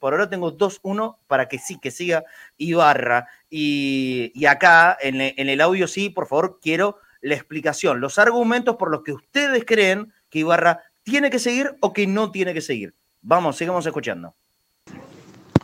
Por 0.00 0.12
ahora 0.12 0.28
tengo 0.28 0.56
2-1 0.56 1.18
para 1.26 1.46
que 1.46 1.58
sí, 1.58 1.78
que 1.78 1.90
siga 1.90 2.24
Ibarra. 2.56 3.28
Y, 3.50 4.32
y 4.34 4.46
acá 4.46 4.96
en, 5.00 5.20
en, 5.20 5.48
el 5.48 5.60
audio 5.60 5.86
sí, 5.86 6.08
por 6.08 6.26
favor, 6.26 6.58
quiero 6.60 6.98
la 7.20 7.34
explicación, 7.34 8.00
los 8.00 8.18
argumentos 8.18 8.76
por 8.76 8.90
los 8.90 9.02
que 9.02 9.12
ustedes 9.12 9.64
creen 9.66 10.12
que 10.30 10.40
Ibarra 10.40 10.80
tiene 11.02 11.30
que 11.30 11.38
seguir 11.38 11.74
o 11.80 11.92
que 11.92 12.06
no 12.06 12.30
tiene 12.30 12.54
que 12.54 12.60
seguir. 12.60 12.94
Vamos, 13.22 13.56
sigamos 13.56 13.84
escuchando. 13.86 14.34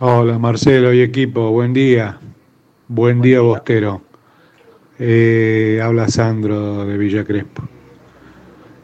Hola 0.01 0.39
Marcelo 0.39 0.93
y 0.93 1.03
equipo, 1.03 1.51
buen 1.51 1.73
día. 1.73 2.19
Buen, 2.89 3.23
día, 3.23 3.41
Bostero. 3.41 4.03
Eh, 4.99 5.81
habla 5.83 6.09
Sandro 6.09 6.85
de 6.85 6.99
Villa 6.99 7.25
Crespo. 7.25 7.63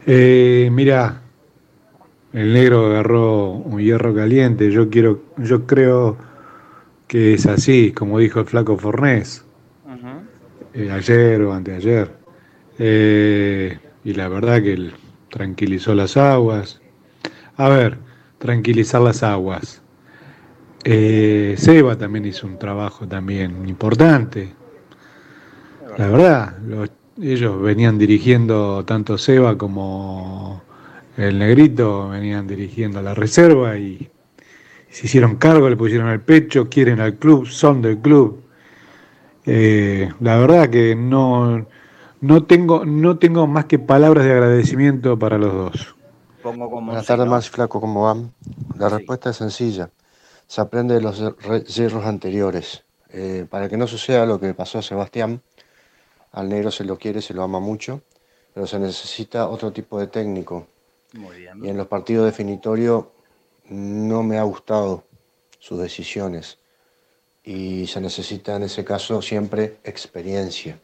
Eh, 0.06 0.70
mira, 0.72 1.20
el 2.32 2.54
negro 2.54 2.86
agarró 2.86 3.50
un 3.50 3.78
hierro 3.78 4.14
caliente. 4.14 4.70
Yo 4.70 4.88
quiero, 4.88 5.22
yo 5.36 5.66
creo 5.66 6.16
que 7.06 7.34
es 7.34 7.46
así, 7.46 7.92
como 7.92 8.18
dijo 8.18 8.40
el 8.40 8.46
flaco 8.46 8.78
Fornés. 8.78 9.44
Eh, 10.72 10.90
ayer 10.90 11.42
o 11.42 11.52
anteayer. 11.52 12.19
Eh, 12.82 13.78
y 14.04 14.14
la 14.14 14.28
verdad 14.28 14.62
que 14.62 14.72
él 14.72 14.94
tranquilizó 15.28 15.94
las 15.94 16.16
aguas. 16.16 16.80
A 17.56 17.68
ver, 17.68 17.98
tranquilizar 18.38 19.02
las 19.02 19.22
aguas. 19.22 19.82
Eh, 20.84 21.56
Seba 21.58 21.98
también 21.98 22.24
hizo 22.24 22.46
un 22.46 22.58
trabajo 22.58 23.06
también 23.06 23.68
importante. 23.68 24.54
La 25.98 26.06
verdad, 26.06 26.56
ellos 27.20 27.60
venían 27.60 27.98
dirigiendo 27.98 28.82
tanto 28.86 29.18
Seba 29.18 29.58
como 29.58 30.62
el 31.18 31.38
negrito, 31.38 32.08
venían 32.08 32.46
dirigiendo 32.46 33.02
la 33.02 33.12
reserva 33.12 33.76
y 33.76 34.08
se 34.88 35.06
hicieron 35.06 35.36
cargo, 35.36 35.68
le 35.68 35.76
pusieron 35.76 36.08
el 36.08 36.20
pecho, 36.20 36.70
quieren 36.70 36.98
al 37.00 37.16
club, 37.16 37.46
son 37.46 37.82
del 37.82 37.98
club. 37.98 38.42
Eh, 39.44 40.08
la 40.20 40.38
verdad 40.38 40.70
que 40.70 40.94
no, 40.94 41.66
no 42.20 42.44
tengo, 42.44 42.84
no 42.84 43.18
tengo 43.18 43.46
más 43.46 43.64
que 43.66 43.78
palabras 43.78 44.24
de 44.24 44.32
agradecimiento 44.32 45.18
para 45.18 45.38
los 45.38 45.52
dos. 45.52 45.96
Buenas 46.42 47.06
tardes, 47.06 47.26
más 47.26 47.50
flaco, 47.50 47.80
¿cómo 47.80 48.04
van? 48.04 48.32
La 48.76 48.88
respuesta 48.88 49.30
es 49.30 49.36
sencilla. 49.36 49.90
Se 50.46 50.60
aprende 50.60 50.94
de 50.94 51.00
los 51.00 51.20
errores 51.20 52.06
anteriores. 52.06 52.84
Eh, 53.12 53.46
para 53.48 53.68
que 53.68 53.76
no 53.76 53.86
suceda 53.86 54.24
lo 54.24 54.38
que 54.38 54.54
pasó 54.54 54.78
a 54.78 54.82
Sebastián, 54.82 55.42
al 56.32 56.48
negro 56.48 56.70
se 56.70 56.84
lo 56.84 56.96
quiere, 56.96 57.20
se 57.20 57.34
lo 57.34 57.42
ama 57.42 57.58
mucho, 57.58 58.02
pero 58.54 58.66
se 58.66 58.78
necesita 58.78 59.48
otro 59.48 59.72
tipo 59.72 59.98
de 59.98 60.06
técnico. 60.06 60.66
Y 61.12 61.68
en 61.68 61.76
los 61.76 61.88
partidos 61.88 62.24
definitorios 62.26 63.06
no 63.68 64.22
me 64.22 64.38
ha 64.38 64.42
gustado 64.44 65.04
sus 65.58 65.80
decisiones. 65.80 66.58
Y 67.42 67.86
se 67.86 68.00
necesita 68.00 68.56
en 68.56 68.64
ese 68.64 68.84
caso 68.84 69.20
siempre 69.22 69.78
experiencia. 69.82 70.78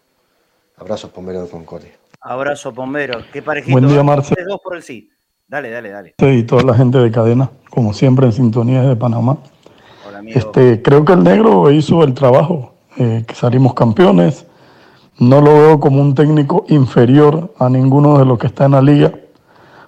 Abrazo, 0.79 1.11
Pombero 1.11 1.43
de 1.43 1.49
Concordia. 1.49 1.93
Abrazo, 2.21 2.73
Pombero. 2.75 3.21
Qué 3.33 3.41
parejito. 3.41 3.73
Buen 3.73 3.89
día, 3.89 4.03
Marcelo. 4.03 4.43
Dos 4.47 4.61
por 4.63 4.77
el 4.77 4.83
sí. 4.83 5.09
Dale, 5.49 5.71
dale, 5.71 5.89
dale. 5.89 6.15
Sí, 6.19 6.27
y 6.27 6.43
toda 6.43 6.65
la 6.65 6.75
gente 6.75 6.99
de 6.99 7.11
cadena, 7.11 7.51
como 7.71 7.95
siempre 7.95 8.27
en 8.27 8.33
sintonía 8.33 8.83
de 8.83 8.95
Panamá. 8.95 9.39
Hola, 10.07 10.19
amigo. 10.19 10.39
Este, 10.39 10.83
creo 10.83 11.03
que 11.05 11.15
el 11.15 11.23
negro 11.23 11.71
hizo 11.71 12.05
el 12.05 12.13
trabajo, 12.13 12.75
eh, 12.99 13.25
que 13.27 13.35
salimos 13.35 13.73
campeones. 13.73 14.45
No 15.19 15.41
lo 15.41 15.55
veo 15.55 15.81
como 15.81 16.03
un 16.03 16.15
técnico 16.15 16.67
inferior 16.69 17.55
a 17.59 17.71
ninguno 17.71 18.19
de 18.19 18.27
los 18.27 18.39
que 18.39 18.49
está 18.49 18.67
en 18.67 18.73
la 18.73 18.83
liga. 18.83 19.15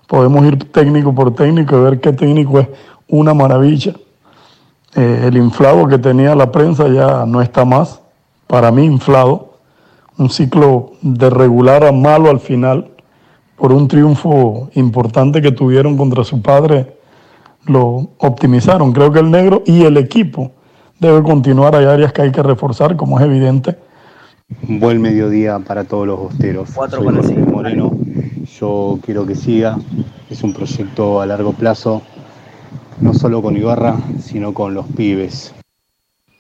Podemos 0.07 0.47
ir 0.47 0.73
técnico 0.73 1.15
por 1.15 1.35
técnico 1.35 1.77
y 1.77 1.83
ver 1.83 2.01
qué 2.01 2.15
técnico 2.15 2.61
es 2.61 2.69
una 3.09 3.35
maravilla. 3.35 3.93
Eh, 4.95 5.25
el 5.27 5.37
inflado 5.37 5.87
que 5.87 5.99
tenía 5.99 6.35
la 6.35 6.51
prensa 6.51 6.89
ya 6.89 7.27
no 7.27 7.43
está 7.43 7.67
más, 7.67 8.01
para 8.47 8.71
mí 8.71 8.87
inflado 8.87 9.48
un 10.19 10.31
ciclo 10.31 10.93
de 11.01 11.31
regular 11.31 11.85
a 11.85 11.93
malo 11.93 12.29
al 12.29 12.41
final, 12.41 12.91
por 13.57 13.73
un 13.73 13.89
triunfo 13.89 14.69
importante 14.75 15.41
que 15.41 15.53
tuvieron 15.53 15.97
contra 15.97 16.25
su 16.25 16.43
padre, 16.43 16.97
lo 17.67 18.11
optimizaron. 18.19 18.93
Creo 18.93 19.13
que 19.13 19.21
el 19.21 19.31
negro 19.31 19.63
y 19.65 19.85
el 19.85 19.97
equipo 19.97 20.53
debe 20.99 21.23
continuar. 21.23 21.75
Hay 21.75 21.87
áreas 21.87 22.13
que 22.13 22.23
hay 22.23 22.33
que 22.33 22.43
reforzar, 22.43 22.97
como 22.97 23.19
es 23.19 23.27
evidente. 23.27 23.77
Buen 24.63 25.01
mediodía 25.01 25.59
para 25.59 25.85
todos 25.85 26.07
los 26.07 26.19
bosteros. 26.19 26.71
Soy 26.71 26.89
Jorge 26.91 27.37
Moreno. 27.39 27.93
Yo 28.59 28.99
quiero 29.05 29.27
que 29.27 29.35
siga. 29.35 29.79
Es 30.31 30.43
un 30.43 30.53
proyecto 30.53 31.21
a 31.21 31.27
largo 31.27 31.53
plazo, 31.53 32.03
no 33.01 33.15
solo 33.15 33.43
con 33.43 33.57
Ibarra, 33.57 33.97
sino 34.21 34.55
con 34.55 34.75
los 34.75 34.87
pibes. 34.87 35.55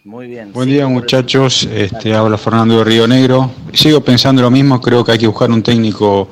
Muy 0.08 0.26
bien. 0.26 0.54
Buen 0.54 0.70
día 0.70 0.86
muchachos, 0.86 1.68
este, 1.70 2.14
habla 2.14 2.38
Fernando 2.38 2.78
de 2.78 2.84
Río 2.84 3.06
Negro. 3.06 3.50
Sigo 3.74 4.00
pensando 4.00 4.40
lo 4.40 4.50
mismo, 4.50 4.80
creo 4.80 5.04
que 5.04 5.12
hay 5.12 5.18
que 5.18 5.26
buscar 5.26 5.50
un 5.50 5.62
técnico 5.62 6.30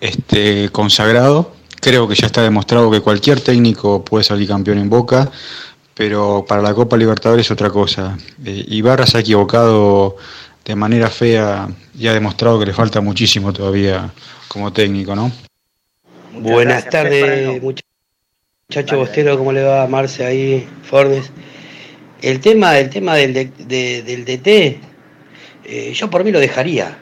este, 0.00 0.70
consagrado. 0.70 1.52
Creo 1.80 2.08
que 2.08 2.16
ya 2.16 2.26
está 2.26 2.42
demostrado 2.42 2.90
que 2.90 3.00
cualquier 3.00 3.40
técnico 3.40 4.04
puede 4.04 4.24
salir 4.24 4.48
campeón 4.48 4.78
en 4.78 4.90
Boca, 4.90 5.30
pero 5.94 6.44
para 6.48 6.62
la 6.62 6.74
Copa 6.74 6.96
Libertadores 6.96 7.46
es 7.46 7.52
otra 7.52 7.70
cosa. 7.70 8.18
Eh, 8.44 8.64
Ibarra 8.70 9.06
se 9.06 9.18
ha 9.18 9.20
equivocado 9.20 10.16
de 10.64 10.74
manera 10.74 11.08
fea 11.08 11.68
y 11.96 12.08
ha 12.08 12.14
demostrado 12.14 12.58
que 12.58 12.66
le 12.66 12.72
falta 12.72 13.00
muchísimo 13.00 13.52
todavía 13.52 14.12
como 14.48 14.72
técnico, 14.72 15.14
¿no? 15.14 15.30
Buenas 16.40 16.90
tardes, 16.90 17.62
muchachos 17.62 18.98
Bostero, 18.98 19.38
¿cómo 19.38 19.52
le 19.52 19.62
va 19.62 19.86
Marce 19.86 20.24
ahí, 20.24 20.68
Fornes? 20.82 21.30
El 22.22 22.40
tema, 22.40 22.78
el 22.78 22.88
tema 22.88 23.16
del, 23.16 23.34
del 23.34 24.24
DT, 24.24 24.46
eh, 25.64 25.92
yo 25.92 26.08
por 26.08 26.24
mí 26.24 26.30
lo 26.30 26.40
dejaría. 26.40 26.98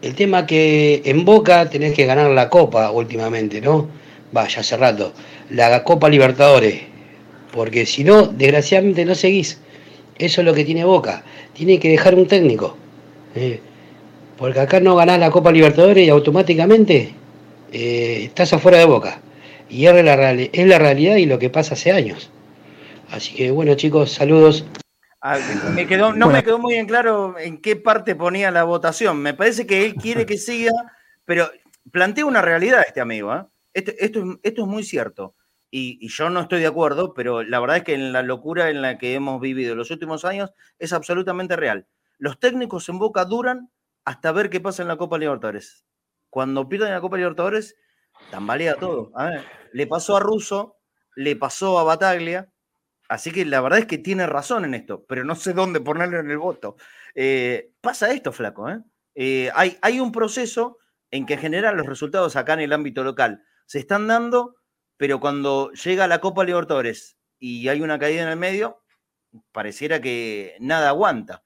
El 0.00 0.14
tema 0.14 0.46
que 0.46 1.02
en 1.04 1.24
Boca 1.24 1.68
tenés 1.68 1.94
que 1.94 2.06
ganar 2.06 2.30
la 2.30 2.48
Copa 2.48 2.90
últimamente, 2.90 3.60
¿no? 3.60 3.88
Vaya, 4.32 4.60
hace 4.60 4.76
rato. 4.76 5.12
La 5.50 5.84
Copa 5.84 6.08
Libertadores. 6.08 6.80
Porque 7.52 7.86
si 7.86 8.04
no, 8.04 8.26
desgraciadamente 8.26 9.04
no 9.04 9.14
seguís. 9.14 9.60
Eso 10.18 10.40
es 10.40 10.44
lo 10.44 10.54
que 10.54 10.64
tiene 10.64 10.84
Boca. 10.84 11.24
Tiene 11.52 11.78
que 11.78 11.90
dejar 11.90 12.14
un 12.14 12.26
técnico. 12.26 12.76
¿eh? 13.34 13.60
porque 14.36 14.60
acá 14.60 14.80
no 14.80 14.96
ganás 14.96 15.18
la 15.18 15.30
Copa 15.30 15.52
Libertadores 15.52 16.06
y 16.06 16.10
automáticamente 16.10 17.14
eh, 17.72 18.22
estás 18.24 18.52
afuera 18.52 18.78
de 18.78 18.84
Boca. 18.84 19.20
Y 19.70 19.86
es 19.86 20.04
la 20.04 20.78
realidad 20.78 21.16
y 21.16 21.26
lo 21.26 21.38
que 21.38 21.50
pasa 21.50 21.74
hace 21.74 21.92
años. 21.92 22.30
Así 23.14 23.32
que 23.32 23.52
bueno 23.52 23.76
chicos, 23.76 24.10
saludos. 24.10 24.64
Ah, 25.20 25.38
me 25.72 25.86
quedó, 25.86 26.12
no 26.12 26.28
me 26.28 26.42
quedó 26.42 26.58
muy 26.58 26.74
bien 26.74 26.86
claro 26.86 27.38
en 27.38 27.60
qué 27.60 27.76
parte 27.76 28.16
ponía 28.16 28.50
la 28.50 28.64
votación. 28.64 29.18
Me 29.18 29.34
parece 29.34 29.68
que 29.68 29.86
él 29.86 29.94
quiere 29.94 30.26
que 30.26 30.36
siga, 30.36 30.72
pero 31.24 31.48
plantea 31.92 32.26
una 32.26 32.42
realidad 32.42 32.82
este 32.84 33.00
amigo. 33.00 33.32
¿eh? 33.32 33.44
Esto, 33.72 33.92
esto, 34.00 34.36
es 34.42 34.66
muy 34.66 34.82
cierto. 34.82 35.36
Y, 35.70 36.08
yo 36.08 36.28
no 36.28 36.40
estoy 36.40 36.58
de 36.60 36.66
acuerdo, 36.66 37.14
pero 37.14 37.44
la 37.44 37.60
verdad 37.60 37.76
es 37.78 37.84
que 37.84 37.94
en 37.94 38.12
la 38.12 38.22
locura 38.22 38.68
en 38.68 38.82
la 38.82 38.98
que 38.98 39.14
hemos 39.14 39.40
vivido 39.40 39.76
los 39.76 39.92
últimos 39.92 40.24
años 40.24 40.52
es 40.80 40.92
absolutamente 40.92 41.54
real. 41.54 41.86
Los 42.18 42.40
técnicos 42.40 42.88
en 42.88 42.98
Boca 42.98 43.24
duran 43.24 43.70
hasta 44.04 44.32
ver 44.32 44.50
qué 44.50 44.60
pasa 44.60 44.82
en 44.82 44.88
la 44.88 44.96
Copa 44.96 45.18
Libertadores. 45.18 45.84
Cuando 46.30 46.68
pierden 46.68 46.90
la 46.90 47.00
Copa 47.00 47.16
Libertadores, 47.16 47.76
tambalea 48.32 48.74
todo. 48.74 49.12
A 49.14 49.26
ver, 49.26 49.44
le 49.72 49.86
pasó 49.86 50.16
a 50.16 50.20
Russo, 50.20 50.78
le 51.14 51.36
pasó 51.36 51.78
a 51.78 51.84
Bataglia, 51.84 52.50
Así 53.08 53.30
que 53.30 53.44
la 53.44 53.60
verdad 53.60 53.80
es 53.80 53.86
que 53.86 53.98
tiene 53.98 54.26
razón 54.26 54.64
en 54.64 54.74
esto, 54.74 55.04
pero 55.06 55.24
no 55.24 55.34
sé 55.34 55.52
dónde 55.52 55.80
ponerlo 55.80 56.18
en 56.20 56.30
el 56.30 56.38
voto. 56.38 56.76
Eh, 57.14 57.72
pasa 57.80 58.10
esto, 58.10 58.32
flaco. 58.32 58.68
¿eh? 58.70 58.80
Eh, 59.14 59.50
hay, 59.54 59.78
hay 59.82 60.00
un 60.00 60.10
proceso 60.10 60.78
en 61.10 61.26
que 61.26 61.36
generan 61.36 61.76
los 61.76 61.86
resultados 61.86 62.34
acá 62.36 62.54
en 62.54 62.60
el 62.60 62.72
ámbito 62.72 63.04
local 63.04 63.44
se 63.66 63.78
están 63.78 64.06
dando, 64.06 64.56
pero 64.96 65.20
cuando 65.20 65.70
llega 65.72 66.06
la 66.06 66.20
Copa 66.20 66.44
Libertadores 66.44 67.18
y 67.38 67.68
hay 67.68 67.80
una 67.80 67.98
caída 67.98 68.22
en 68.22 68.28
el 68.28 68.36
medio, 68.36 68.82
pareciera 69.52 70.00
que 70.00 70.56
nada 70.60 70.88
aguanta. 70.88 71.42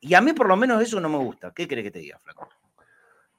Y 0.00 0.14
a 0.14 0.20
mí 0.20 0.32
por 0.32 0.48
lo 0.48 0.56
menos 0.56 0.82
eso 0.82 1.00
no 1.00 1.08
me 1.08 1.18
gusta. 1.18 1.52
¿Qué 1.52 1.68
crees 1.68 1.84
que 1.84 1.90
te 1.90 1.98
diga, 2.00 2.18
Flaco? 2.18 2.48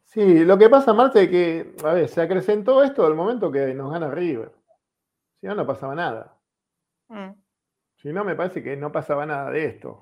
Sí, 0.05 0.43
lo 0.43 0.57
que 0.57 0.69
pasa, 0.69 0.93
Marte, 0.93 1.23
es 1.23 1.29
que, 1.29 1.75
a 1.85 1.93
ver, 1.93 2.09
se 2.09 2.21
acrecentó 2.21 2.83
esto 2.83 3.05
al 3.05 3.15
momento 3.15 3.51
que 3.51 3.73
nos 3.73 3.91
gana 3.91 4.11
River. 4.11 4.51
Si 5.39 5.47
no, 5.47 5.55
no 5.55 5.65
pasaba 5.65 5.95
nada. 5.95 6.37
Mm. 7.07 7.31
Si 8.01 8.11
no, 8.11 8.23
me 8.23 8.35
parece 8.35 8.63
que 8.63 8.75
no 8.75 8.91
pasaba 8.91 9.25
nada 9.25 9.51
de 9.51 9.65
esto. 9.65 10.01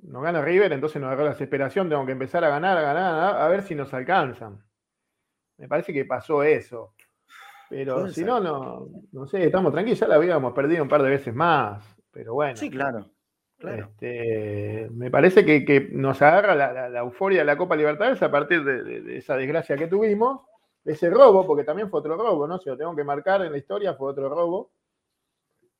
Nos 0.00 0.22
gana 0.22 0.42
River, 0.42 0.72
entonces 0.72 1.00
nos 1.00 1.08
agarra 1.08 1.24
la 1.24 1.30
desesperación, 1.30 1.88
tengo 1.88 2.06
que 2.06 2.12
empezar 2.12 2.44
a 2.44 2.48
ganar, 2.48 2.76
a 2.76 2.82
ganar, 2.82 3.36
a 3.36 3.48
ver 3.48 3.62
si 3.62 3.74
nos 3.74 3.92
alcanzan. 3.94 4.62
Me 5.58 5.68
parece 5.68 5.92
que 5.92 6.04
pasó 6.04 6.42
eso. 6.42 6.94
Pero 7.68 8.08
si 8.08 8.24
no, 8.24 8.40
no, 8.40 8.88
no 9.12 9.26
sé, 9.26 9.44
estamos 9.44 9.72
tranquilos, 9.72 10.00
ya 10.00 10.08
la 10.08 10.16
habíamos 10.16 10.52
perdido 10.52 10.82
un 10.82 10.88
par 10.88 11.02
de 11.02 11.10
veces 11.10 11.34
más. 11.34 11.84
Pero 12.10 12.34
bueno. 12.34 12.56
Sí, 12.56 12.70
claro. 12.70 13.10
Este, 13.60 14.88
me 14.92 15.10
parece 15.10 15.44
que, 15.44 15.90
nos 15.92 16.22
agarra 16.22 16.54
la, 16.88 17.00
euforia 17.00 17.40
de 17.40 17.44
la 17.44 17.56
Copa 17.56 17.76
Libertadores 17.76 18.22
a 18.22 18.30
partir 18.30 18.64
de, 18.64 19.18
esa 19.18 19.36
desgracia 19.36 19.76
que 19.76 19.86
tuvimos, 19.86 20.40
ese 20.84 21.10
robo, 21.10 21.46
porque 21.46 21.64
también 21.64 21.90
fue 21.90 22.00
otro 22.00 22.16
robo, 22.16 22.46
¿no? 22.46 22.58
Si 22.58 22.70
lo 22.70 22.76
tengo 22.76 22.96
que 22.96 23.04
marcar 23.04 23.44
en 23.44 23.52
la 23.52 23.58
historia, 23.58 23.94
fue 23.94 24.10
otro 24.10 24.28
robo. 24.28 24.70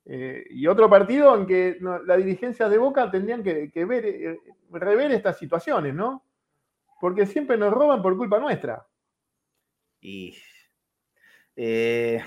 Eh, 0.07 0.45
y 0.50 0.66
otro 0.66 0.88
partido 0.88 1.37
en 1.37 1.47
que 1.47 1.78
la 2.07 2.16
dirigencia 2.16 2.69
de 2.69 2.78
Boca 2.78 3.11
tendrían 3.11 3.42
que, 3.42 3.85
ver, 3.85 4.04
eh, 4.07 4.40
rever 4.71 5.12
estas 5.12 5.38
situaciones, 5.38 5.95
¿no? 5.95 6.25
Porque 7.00 7.26
siempre 7.26 7.57
nos 7.57 7.73
roban 7.73 8.02
por 8.02 8.16
culpa 8.16 8.38
nuestra. 8.38 8.87
Y. 10.00 10.37
Eh, 11.57 12.23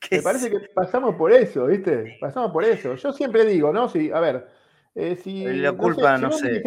me 0.10 0.22
parece 0.22 0.50
que 0.50 0.60
pasamos 0.74 1.16
por 1.16 1.32
eso, 1.32 1.66
¿viste? 1.66 2.16
Pasamos 2.20 2.52
por 2.52 2.64
eso. 2.64 2.94
Yo 2.94 3.12
siempre 3.12 3.44
digo, 3.44 3.72
¿no? 3.72 3.88
Si, 3.88 4.10
a 4.10 4.20
ver, 4.20 4.48
eh, 4.94 5.16
si, 5.16 5.44
la 5.44 5.72
culpa, 5.72 6.18
no 6.18 6.32
sé. 6.32 6.62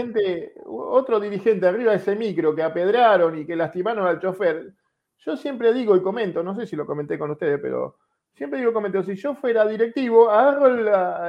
otro 0.66 1.20
dirigente 1.20 1.68
arriba 1.68 1.92
de 1.92 1.98
ese 1.98 2.16
micro 2.16 2.56
que 2.56 2.64
apedraron 2.64 3.38
y 3.38 3.46
que 3.46 3.56
lastimaron 3.56 4.08
al 4.08 4.20
chofer, 4.20 4.74
yo 5.18 5.36
siempre 5.36 5.74
digo 5.74 5.96
y 5.96 6.02
comento, 6.02 6.42
no 6.42 6.56
sé 6.56 6.66
si 6.66 6.76
lo 6.76 6.86
comenté 6.86 7.20
con 7.20 7.32
ustedes, 7.32 7.60
pero 7.62 7.98
siempre 8.34 8.60
digo 8.60 8.72
y 8.72 8.74
comento, 8.74 9.04
si 9.04 9.16
yo 9.16 9.36
fuera 9.36 9.66
directivo, 9.68 10.30
agarro 10.30 10.68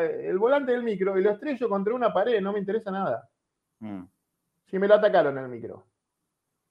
el, 0.00 0.38
volante 0.38 0.73
del 0.73 0.82
micro 0.82 1.18
y 1.18 1.23
lo 1.23 1.30
estrello 1.30 1.68
contra 1.68 1.94
una 1.94 2.12
pared, 2.12 2.40
no 2.40 2.52
me 2.52 2.59
interesa 2.59 2.90
nada. 2.90 3.28
Mm. 3.80 4.04
Si 4.66 4.78
me 4.78 4.88
lo 4.88 4.94
atacaron 4.94 5.37
el 5.38 5.49
micro. 5.49 5.87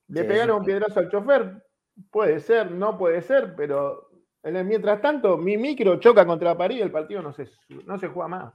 Le 0.08 0.24
pegaron 0.24 0.60
un 0.60 0.66
piedrazo 0.66 1.00
al 1.00 1.10
chofer, 1.10 1.64
puede 2.10 2.40
ser, 2.40 2.72
no 2.72 2.98
puede 2.98 3.22
ser, 3.22 3.56
pero 3.56 4.10
mientras 4.44 5.02
tanto, 5.02 5.38
mi 5.38 5.58
micro 5.58 6.00
choca 6.00 6.26
contra 6.26 6.50
la 6.50 6.58
pared 6.58 6.78
y 6.78 6.82
el 6.82 6.92
partido 6.92 7.22
no 7.22 7.32
se, 7.32 7.50
no 7.86 7.98
se 7.98 8.08
juega 8.08 8.28
más. 8.28 8.54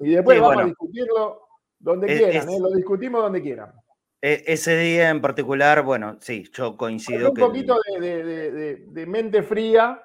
Y 0.00 0.10
después 0.10 0.40
vamos 0.40 0.62
a 0.62 0.66
discutirlo 0.66 1.48
donde 1.78 2.06
quieran, 2.06 2.48
¿eh? 2.48 2.58
lo 2.60 2.70
discutimos 2.70 3.22
donde 3.22 3.42
quieran. 3.42 3.72
E, 4.20 4.44
ese 4.46 4.76
día 4.76 5.10
en 5.10 5.20
particular, 5.20 5.82
bueno, 5.82 6.18
sí, 6.20 6.44
yo 6.52 6.76
coincido. 6.76 7.30
un 7.30 7.36
poquito 7.36 7.78
de, 8.00 9.06
mente 9.06 9.42
fría, 9.42 10.02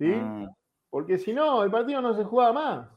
¿sí? 0.00 0.06
Mm. 0.06 0.48
Porque 0.88 1.18
si 1.18 1.32
no, 1.32 1.62
el 1.62 1.70
partido 1.70 2.02
no 2.02 2.16
se 2.16 2.24
juega 2.24 2.52
más. 2.52 2.88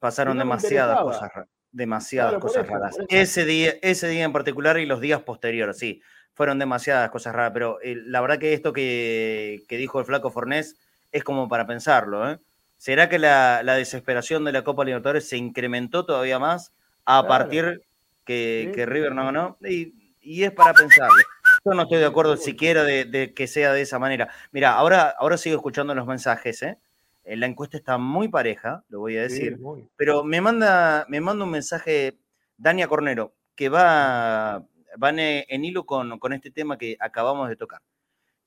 pasaron 0.00 0.36
demasiadas 0.36 1.00
cosas, 1.00 1.30
demasiadas 1.70 2.40
cosas 2.40 2.66
raras. 2.66 2.98
Ese 3.08 3.44
día, 3.44 3.74
ese 3.82 4.08
día 4.08 4.24
en 4.24 4.32
particular 4.32 4.78
y 4.80 4.86
los 4.86 5.00
días 5.00 5.20
posteriores, 5.20 5.78
sí, 5.78 6.02
fueron 6.32 6.58
demasiadas 6.58 7.10
cosas 7.10 7.34
raras, 7.34 7.52
pero 7.52 7.78
eh, 7.82 7.94
la 8.04 8.20
verdad 8.20 8.38
que 8.38 8.54
esto 8.54 8.72
que, 8.72 9.62
que 9.68 9.76
dijo 9.76 10.00
el 10.00 10.06
flaco 10.06 10.32
Fornés 10.32 10.76
es 11.12 11.22
como 11.22 11.48
para 11.48 11.66
pensarlo, 11.66 12.28
¿eh? 12.28 12.40
¿Será 12.80 13.10
que 13.10 13.18
la, 13.18 13.62
desesperación 13.62 14.42
de 14.46 14.52
la 14.52 14.64
Copa 14.64 14.86
Libertadores 14.86 15.28
se 15.28 15.36
incrementó 15.36 16.06
todavía 16.06 16.38
más 16.38 16.72
a 17.04 17.26
partir 17.26 17.82
que, 18.24 18.72
River 18.88 19.14
no 19.14 19.26
ganó? 19.26 19.58
Y, 19.60 20.42
es 20.42 20.50
para 20.52 20.72
pensarlo. 20.72 21.22
Yo 21.64 21.74
no 21.74 21.82
estoy 21.82 21.98
de 21.98 22.06
acuerdo 22.06 22.36
siquiera 22.36 22.84
de, 22.84 23.32
que 23.34 23.46
sea 23.46 23.72
de 23.72 23.82
esa 23.82 23.98
manera. 23.98 24.28
Mira, 24.50 24.72
ahora, 24.72 25.14
ahora 25.18 25.36
sigo 25.36 25.56
escuchando 25.56 25.94
los 25.94 26.06
mensajes, 26.06 26.62
¿eh? 26.62 26.78
¿eh? 27.24 27.36
La 27.36 27.46
encuesta 27.46 27.76
está 27.76 27.98
muy 27.98 28.28
pareja, 28.28 28.84
lo 28.88 29.00
voy 29.00 29.18
a 29.18 29.22
decir. 29.22 29.58
pero 29.96 30.24
me 30.24 30.40
manda, 30.40 31.04
me 31.08 31.20
manda 31.20 31.44
un 31.44 31.50
mensaje 31.50 32.18
Dania 32.56 32.88
Cornero, 32.88 33.34
que 33.54 33.68
va, 33.68 34.64
van 34.96 35.18
en 35.18 35.64
hilo 35.64 35.84
con, 35.84 36.18
con 36.18 36.32
este 36.32 36.50
tema 36.50 36.78
que 36.78 36.96
acabamos 36.98 37.48
de 37.48 37.56
tocar. 37.56 37.82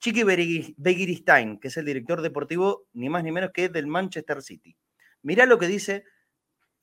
Chiqui 0.00 0.24
Begiristain, 0.76 1.58
que 1.58 1.68
es 1.68 1.76
el 1.76 1.86
director 1.86 2.20
deportivo 2.20 2.84
ni 2.92 3.08
más 3.08 3.24
ni 3.24 3.32
menos 3.32 3.52
que 3.52 3.68
del 3.68 3.86
Manchester 3.86 4.42
City. 4.42 4.76
Mirá 5.22 5.46
lo 5.46 5.58
que 5.58 5.66
dice 5.66 6.04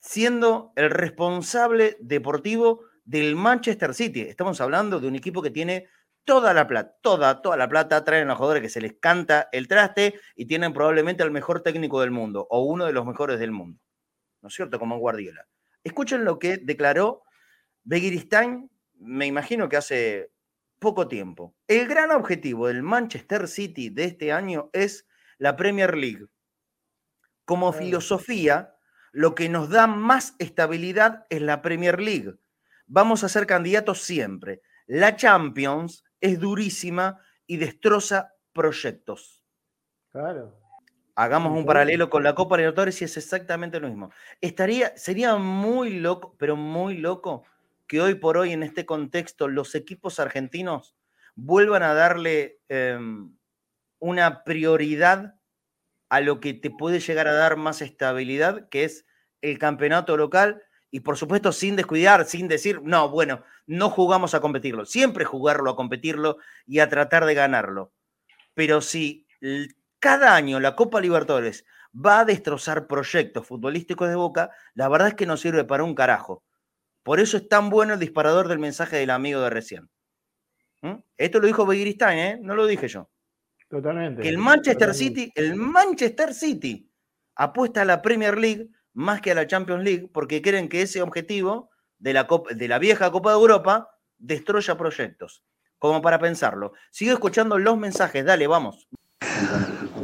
siendo 0.00 0.72
el 0.74 0.90
responsable 0.90 1.96
deportivo 2.00 2.80
del 3.04 3.36
Manchester 3.36 3.94
City. 3.94 4.22
Estamos 4.22 4.60
hablando 4.60 4.98
de 4.98 5.06
un 5.06 5.14
equipo 5.14 5.40
que 5.40 5.50
tiene 5.50 5.86
toda 6.24 6.54
la 6.54 6.66
plata, 6.66 6.96
toda, 7.00 7.42
toda 7.42 7.56
la 7.56 7.68
plata, 7.68 8.04
traen 8.04 8.30
a 8.30 8.36
jugadores 8.36 8.62
que 8.62 8.68
se 8.68 8.80
les 8.80 8.94
canta 8.94 9.48
el 9.52 9.68
traste 9.68 10.14
y 10.36 10.46
tienen 10.46 10.72
probablemente 10.72 11.22
al 11.22 11.30
mejor 11.30 11.62
técnico 11.62 12.00
del 12.00 12.10
mundo 12.10 12.46
o 12.50 12.62
uno 12.62 12.86
de 12.86 12.92
los 12.92 13.06
mejores 13.06 13.38
del 13.38 13.52
mundo. 13.52 13.80
¿No 14.40 14.48
es 14.48 14.54
cierto? 14.54 14.78
Como 14.78 14.98
Guardiola. 14.98 15.46
Escuchen 15.84 16.24
lo 16.24 16.38
que 16.38 16.58
declaró 16.58 17.22
Begiristain, 17.84 18.70
me 18.94 19.26
imagino 19.26 19.68
que 19.68 19.76
hace 19.76 20.32
poco 20.78 21.08
tiempo. 21.08 21.54
El 21.66 21.88
gran 21.88 22.10
objetivo 22.10 22.68
del 22.68 22.82
Manchester 22.82 23.48
City 23.48 23.90
de 23.90 24.04
este 24.04 24.32
año 24.32 24.70
es 24.72 25.06
la 25.38 25.56
Premier 25.56 25.96
League. 25.96 26.26
Como 27.44 27.72
filosofía, 27.72 28.74
lo 29.12 29.34
que 29.34 29.48
nos 29.48 29.68
da 29.68 29.86
más 29.86 30.34
estabilidad 30.38 31.26
es 31.30 31.42
la 31.42 31.62
Premier 31.62 32.00
League. 32.00 32.34
Vamos 32.86 33.24
a 33.24 33.28
ser 33.28 33.46
candidatos 33.46 34.02
siempre. 34.02 34.62
La 34.86 35.16
Champions 35.16 36.04
es 36.22 36.40
durísima 36.40 37.20
y 37.46 37.58
destroza 37.58 38.34
proyectos. 38.54 39.44
Claro. 40.10 40.58
Hagamos 41.14 41.52
un 41.52 41.66
paralelo 41.66 42.08
con 42.08 42.22
la 42.22 42.34
Copa 42.34 42.56
Libertadores 42.56 43.02
y 43.02 43.04
es 43.04 43.18
exactamente 43.18 43.78
lo 43.80 43.88
mismo. 43.88 44.10
Estaría, 44.40 44.96
sería 44.96 45.36
muy 45.36 45.98
loco, 45.98 46.34
pero 46.38 46.56
muy 46.56 46.96
loco 46.96 47.44
que 47.86 48.00
hoy 48.00 48.14
por 48.14 48.38
hoy 48.38 48.52
en 48.52 48.62
este 48.62 48.86
contexto 48.86 49.48
los 49.48 49.74
equipos 49.74 50.20
argentinos 50.20 50.96
vuelvan 51.34 51.82
a 51.82 51.92
darle 51.92 52.60
em, 52.68 53.36
una 53.98 54.44
prioridad 54.44 55.34
a 56.08 56.20
lo 56.20 56.40
que 56.40 56.54
te 56.54 56.70
puede 56.70 57.00
llegar 57.00 57.28
a 57.28 57.34
dar 57.34 57.56
más 57.56 57.82
estabilidad, 57.82 58.68
que 58.68 58.84
es 58.84 59.06
el 59.42 59.58
campeonato 59.58 60.16
local, 60.16 60.62
y 60.94 61.00
por 61.00 61.16
supuesto 61.16 61.52
sin 61.52 61.74
descuidar, 61.74 62.26
sin 62.26 62.46
decir, 62.46 62.82
no, 62.82 63.08
bueno, 63.08 63.42
no 63.66 63.88
jugamos 63.88 64.34
a 64.34 64.40
competirlo, 64.40 64.84
siempre 64.84 65.24
jugarlo 65.24 65.70
a 65.70 65.74
competirlo 65.74 66.36
y 66.66 66.80
a 66.80 66.88
tratar 66.90 67.24
de 67.24 67.34
ganarlo. 67.34 67.92
Pero 68.52 68.82
si 68.82 69.26
cada 69.98 70.36
año 70.36 70.60
la 70.60 70.76
Copa 70.76 71.00
Libertadores 71.00 71.64
va 71.94 72.20
a 72.20 72.24
destrozar 72.26 72.86
proyectos 72.86 73.46
futbolísticos 73.46 74.10
de 74.10 74.16
Boca, 74.16 74.50
la 74.74 74.90
verdad 74.90 75.08
es 75.08 75.14
que 75.14 75.24
no 75.24 75.38
sirve 75.38 75.64
para 75.64 75.82
un 75.82 75.94
carajo. 75.94 76.44
Por 77.02 77.20
eso 77.20 77.38
es 77.38 77.48
tan 77.48 77.70
bueno 77.70 77.94
el 77.94 77.98
disparador 77.98 78.48
del 78.48 78.58
mensaje 78.58 78.98
del 78.98 79.10
amigo 79.10 79.40
de 79.40 79.50
recién. 79.50 79.88
¿Mm? 80.82 80.96
Esto 81.16 81.40
lo 81.40 81.46
dijo 81.46 81.64
Begiristain, 81.64 82.18
¿eh? 82.18 82.38
No 82.42 82.54
lo 82.54 82.66
dije 82.66 82.86
yo. 82.86 83.08
Totalmente. 83.66 84.20
Que 84.20 84.28
el 84.28 84.36
Manchester 84.36 84.92
City, 84.92 85.32
el 85.34 85.56
Manchester 85.56 86.34
City 86.34 86.86
apuesta 87.34 87.80
a 87.80 87.86
la 87.86 88.02
Premier 88.02 88.36
League 88.36 88.68
más 88.94 89.20
que 89.20 89.32
a 89.32 89.34
la 89.34 89.46
Champions 89.46 89.84
League 89.84 90.08
porque 90.12 90.42
creen 90.42 90.68
que 90.68 90.82
ese 90.82 91.02
objetivo 91.02 91.70
de 91.98 92.12
la, 92.12 92.26
de 92.54 92.68
la 92.68 92.78
vieja 92.78 93.10
Copa 93.10 93.30
de 93.30 93.36
Europa 93.36 93.88
destruya 94.18 94.76
proyectos. 94.76 95.42
Como 95.78 96.00
para 96.00 96.18
pensarlo. 96.18 96.72
Sigo 96.90 97.12
escuchando 97.12 97.58
los 97.58 97.76
mensajes, 97.76 98.24
dale, 98.24 98.46
vamos. 98.46 98.88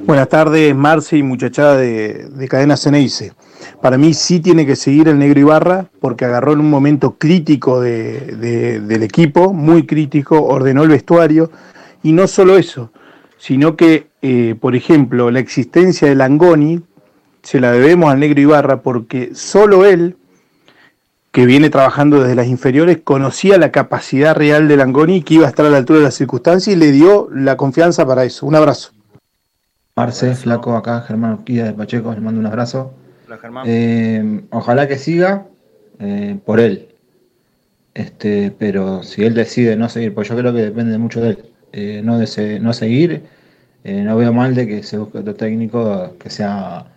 Buenas 0.05 0.29
tardes, 0.29 0.75
Marce 0.75 1.19
y 1.19 1.23
muchachada 1.23 1.77
de, 1.77 2.29
de 2.29 2.49
Cadena 2.49 2.77
Ceneice. 2.77 3.33
Para 3.81 3.99
mí 3.99 4.15
sí 4.15 4.41
tiene 4.41 4.67
que 4.67 4.75
seguir 4.75 5.09
el 5.09 5.19
negro 5.19 5.41
Ibarra 5.41 5.91
porque 6.01 6.25
agarró 6.25 6.53
en 6.53 6.61
un 6.61 6.71
momento 6.71 7.17
crítico 7.19 7.81
del 7.81 9.03
equipo, 9.03 9.53
muy 9.53 9.87
crítico, 9.87 10.43
ordenó 10.43 10.83
el 10.83 10.89
vestuario 10.89 11.51
y 12.03 12.13
no 12.13 12.27
solo 12.27 12.59
eso, 12.59 12.93
sino 13.37 13.77
que, 13.77 14.09
eh, 14.23 14.57
por 14.61 14.75
ejemplo, 14.75 15.31
la 15.31 15.41
existencia 15.41 16.09
de 16.09 16.15
Langoni 16.15 16.81
se 17.49 17.61
la 17.61 17.73
debemos 17.73 18.13
al 18.13 18.21
negro 18.21 18.43
Ibarra 18.43 18.83
porque 18.83 19.31
solo 19.35 19.87
él, 19.87 20.19
que 21.33 21.47
viene 21.47 21.71
trabajando 21.71 22.21
desde 22.21 22.35
las 22.35 22.47
inferiores, 22.47 22.99
conocía 23.03 23.57
la 23.57 23.73
capacidad 23.73 24.37
real 24.37 24.69
de 24.69 24.77
Langoni 24.77 25.23
que 25.23 25.33
iba 25.33 25.47
a 25.47 25.49
estar 25.49 25.65
a 25.65 25.71
la 25.71 25.79
altura 25.79 26.01
de 26.01 26.05
las 26.05 26.15
circunstancias 26.15 26.77
y 26.77 26.79
le 26.79 26.93
dio 26.93 27.27
la 27.33 27.57
confianza 27.57 28.05
para 28.07 28.25
eso. 28.25 28.45
Un 28.45 28.55
abrazo. 28.55 28.93
Marce, 29.97 30.35
flaco, 30.35 30.77
acá 30.77 31.01
Germán 31.01 31.39
Urquía 31.39 31.65
de 31.65 31.73
Pacheco, 31.73 32.13
le 32.13 32.21
mando 32.21 32.39
un 32.39 32.45
abrazo. 32.45 32.93
Eh, 33.65 34.43
ojalá 34.51 34.87
que 34.87 34.99
siga 34.99 35.47
eh, 36.01 36.39
por 36.45 36.61
él. 36.61 36.89
Este, 37.95 38.55
pero 38.59 39.03
si 39.03 39.25
él 39.25 39.33
decide 39.33 39.75
no 39.75 39.89
seguir, 39.89 40.13
pues 40.13 40.29
yo 40.29 40.37
creo 40.37 40.53
que 40.53 40.65
depende 40.65 40.99
mucho 40.99 41.23
de 41.23 41.31
él. 41.31 41.45
Eh, 41.73 42.03
no, 42.05 42.19
de 42.19 42.61
no 42.61 42.75
seguir, 42.75 43.23
eh, 43.85 44.03
no 44.03 44.19
veo 44.19 44.35
mal 44.35 44.55
de 44.55 44.67
que 44.67 44.83
se 44.83 44.99
busque 44.99 45.17
otro 45.17 45.35
técnico 45.35 46.15
que 46.19 46.29
sea 46.29 46.93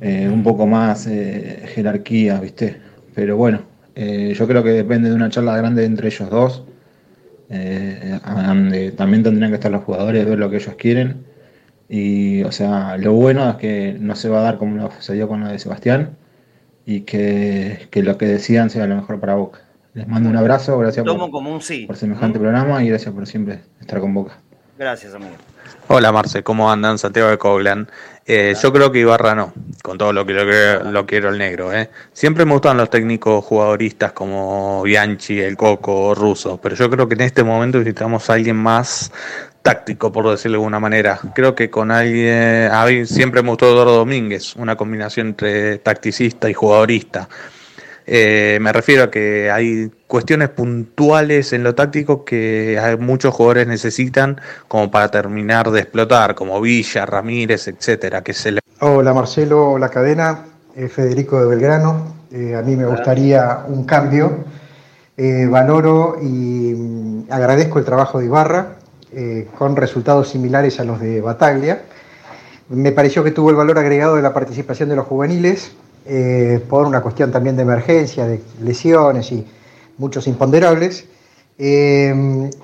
eh, 0.00 0.28
un 0.32 0.42
poco 0.42 0.66
más 0.66 1.06
eh, 1.06 1.62
jerarquía, 1.74 2.40
¿viste? 2.40 2.76
Pero 3.14 3.36
bueno, 3.36 3.62
yo 3.94 4.46
creo 4.46 4.62
que 4.62 4.70
depende 4.70 5.10
de 5.10 5.14
una 5.14 5.28
charla 5.28 5.56
grande 5.58 5.84
entre 5.84 6.08
ellos 6.08 6.30
dos. 6.30 6.64
también 8.96 9.22
tendrían 9.22 9.50
que 9.50 9.56
estar 9.56 9.70
los 9.70 9.84
jugadores, 9.84 10.24
ver 10.24 10.38
lo 10.38 10.48
que 10.48 10.56
ellos 10.56 10.74
quieren. 10.76 11.24
Y, 11.88 12.42
o 12.44 12.52
sea, 12.52 12.96
lo 12.96 13.12
bueno 13.12 13.50
es 13.50 13.56
que 13.56 13.96
no 13.98 14.14
se 14.14 14.28
va 14.28 14.38
a 14.38 14.42
dar 14.42 14.58
como 14.58 14.76
lo 14.76 14.90
sucedió 14.92 15.28
con 15.28 15.40
lo 15.40 15.48
de 15.48 15.58
Sebastián 15.58 16.16
y 16.86 17.00
que, 17.00 17.88
lo 17.94 18.16
que 18.16 18.26
decían 18.26 18.70
sea 18.70 18.86
lo 18.86 18.96
mejor 18.96 19.20
para 19.20 19.34
Boca. 19.34 19.60
Les 19.94 20.06
mando 20.06 20.30
un 20.30 20.36
abrazo, 20.36 20.78
gracias 20.78 21.04
por, 21.04 21.30
como 21.30 21.52
un 21.52 21.60
sí. 21.60 21.86
por 21.86 21.96
semejante 21.96 22.38
programa 22.38 22.82
y 22.84 22.88
gracias 22.88 23.12
por 23.12 23.26
siempre 23.26 23.60
estar 23.80 24.00
con 24.00 24.14
Boca. 24.14 24.38
Gracias, 24.78 25.14
amigo. 25.14 25.34
Hola 25.88 26.12
Marce, 26.12 26.42
¿cómo 26.42 26.70
andan? 26.70 26.98
Santiago 26.98 27.30
de 27.30 27.38
Coglan. 27.38 27.88
Eh, 28.24 28.54
yo 28.62 28.72
creo 28.72 28.92
que 28.92 29.00
Ibarra 29.00 29.34
no, 29.34 29.52
con 29.82 29.98
todo 29.98 30.12
lo 30.12 30.24
que 30.24 30.34
lo, 30.34 31.04
quiero 31.04 31.30
el 31.30 31.38
negro. 31.38 31.72
¿eh? 31.72 31.90
Siempre 32.12 32.44
me 32.44 32.52
gustan 32.52 32.76
los 32.76 32.88
técnicos 32.88 33.44
jugadoristas 33.44 34.12
como 34.12 34.82
Bianchi, 34.82 35.40
el 35.40 35.56
Coco 35.56 36.08
o 36.08 36.14
Russo, 36.14 36.60
pero 36.62 36.76
yo 36.76 36.88
creo 36.88 37.08
que 37.08 37.14
en 37.14 37.22
este 37.22 37.42
momento 37.42 37.78
necesitamos 37.78 38.30
a 38.30 38.34
alguien 38.34 38.54
más 38.54 39.10
táctico, 39.62 40.12
por 40.12 40.30
decirlo 40.30 40.58
de 40.58 40.62
alguna 40.62 40.78
manera. 40.78 41.18
Creo 41.34 41.56
que 41.56 41.70
con 41.70 41.90
alguien, 41.90 42.70
a 42.70 42.86
mí 42.86 43.04
siempre 43.04 43.42
me 43.42 43.48
gustó 43.48 43.66
Eduardo 43.66 43.96
Domínguez, 43.96 44.54
una 44.54 44.76
combinación 44.76 45.28
entre 45.28 45.78
tacticista 45.78 46.48
y 46.48 46.54
jugadorista. 46.54 47.28
Eh, 48.12 48.58
me 48.60 48.72
refiero 48.72 49.04
a 49.04 49.10
que 49.12 49.52
hay 49.52 49.88
cuestiones 50.08 50.48
puntuales 50.48 51.52
en 51.52 51.62
lo 51.62 51.76
táctico 51.76 52.24
que 52.24 52.76
hay 52.76 52.96
muchos 52.96 53.32
jugadores 53.32 53.68
necesitan 53.68 54.40
como 54.66 54.90
para 54.90 55.12
terminar 55.12 55.70
de 55.70 55.78
explotar, 55.78 56.34
como 56.34 56.60
Villa, 56.60 57.06
Ramírez, 57.06 57.68
etcétera. 57.68 58.22
Que 58.22 58.32
se 58.32 58.58
Hola 58.80 59.14
Marcelo, 59.14 59.78
la 59.78 59.90
cadena, 59.90 60.44
eh, 60.74 60.88
Federico 60.88 61.40
de 61.40 61.46
Belgrano. 61.46 62.16
Eh, 62.32 62.56
a 62.56 62.62
mí 62.62 62.74
me 62.74 62.84
gustaría 62.84 63.60
un 63.68 63.84
cambio. 63.84 64.44
valoro 65.16 66.16
y 66.20 66.74
mm, 66.74 67.26
agradezco 67.30 67.78
el 67.78 67.84
trabajo 67.84 68.18
de 68.18 68.24
Ibarra 68.24 68.76
con 69.56 69.76
resultados 69.76 70.30
similares 70.30 70.80
a 70.80 70.84
los 70.84 70.98
de 71.00 71.20
Bataglia. 71.20 71.82
Me 72.70 72.90
pareció 72.90 73.22
que 73.22 73.30
tuvo 73.30 73.50
el 73.50 73.56
valor 73.56 73.78
agregado 73.78 74.16
de 74.16 74.22
la 74.22 74.34
participación 74.34 74.88
de 74.88 74.96
los 74.96 75.06
juveniles 75.06 75.72
eh, 76.12 76.58
por 76.68 76.88
una 76.88 77.02
cuestión 77.02 77.30
también 77.30 77.54
de 77.54 77.62
emergencia, 77.62 78.26
de 78.26 78.40
lesiones 78.60 79.30
y 79.30 79.46
muchos 79.96 80.26
imponderables. 80.26 81.08
Eh, 81.56 82.12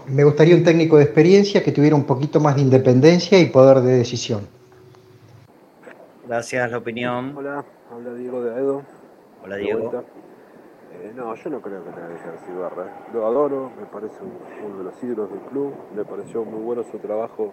me 0.08 0.24
gustaría 0.24 0.56
un 0.56 0.64
técnico 0.64 0.96
de 0.96 1.04
experiencia 1.04 1.62
que 1.62 1.70
tuviera 1.70 1.94
un 1.94 2.02
poquito 2.02 2.40
más 2.40 2.56
de 2.56 2.62
independencia 2.62 3.38
y 3.38 3.46
poder 3.46 3.82
de 3.82 3.98
decisión. 3.98 4.48
Gracias, 6.26 6.72
la 6.72 6.78
opinión. 6.78 7.36
Hola, 7.36 7.64
habla 7.92 8.14
Diego 8.14 8.42
de 8.42 8.52
Aedo. 8.52 8.82
Hola, 9.44 9.56
Diego. 9.58 9.92
Eh, 10.92 11.12
no, 11.14 11.32
yo 11.36 11.50
no 11.50 11.60
creo 11.60 11.84
que 11.84 11.90
tenga 11.90 12.08
que 12.08 12.14
dejar 12.14 12.34
Ibarra. 12.52 13.06
Lo 13.14 13.26
adoro, 13.28 13.70
me 13.78 13.86
parece 13.86 14.16
uno 14.66 14.78
de 14.78 14.84
los 14.84 14.94
ídolos 15.04 15.30
del 15.30 15.40
club. 15.50 15.72
Me 15.94 16.04
pareció 16.04 16.44
muy 16.44 16.64
bueno 16.64 16.82
su 16.90 16.98
trabajo 16.98 17.52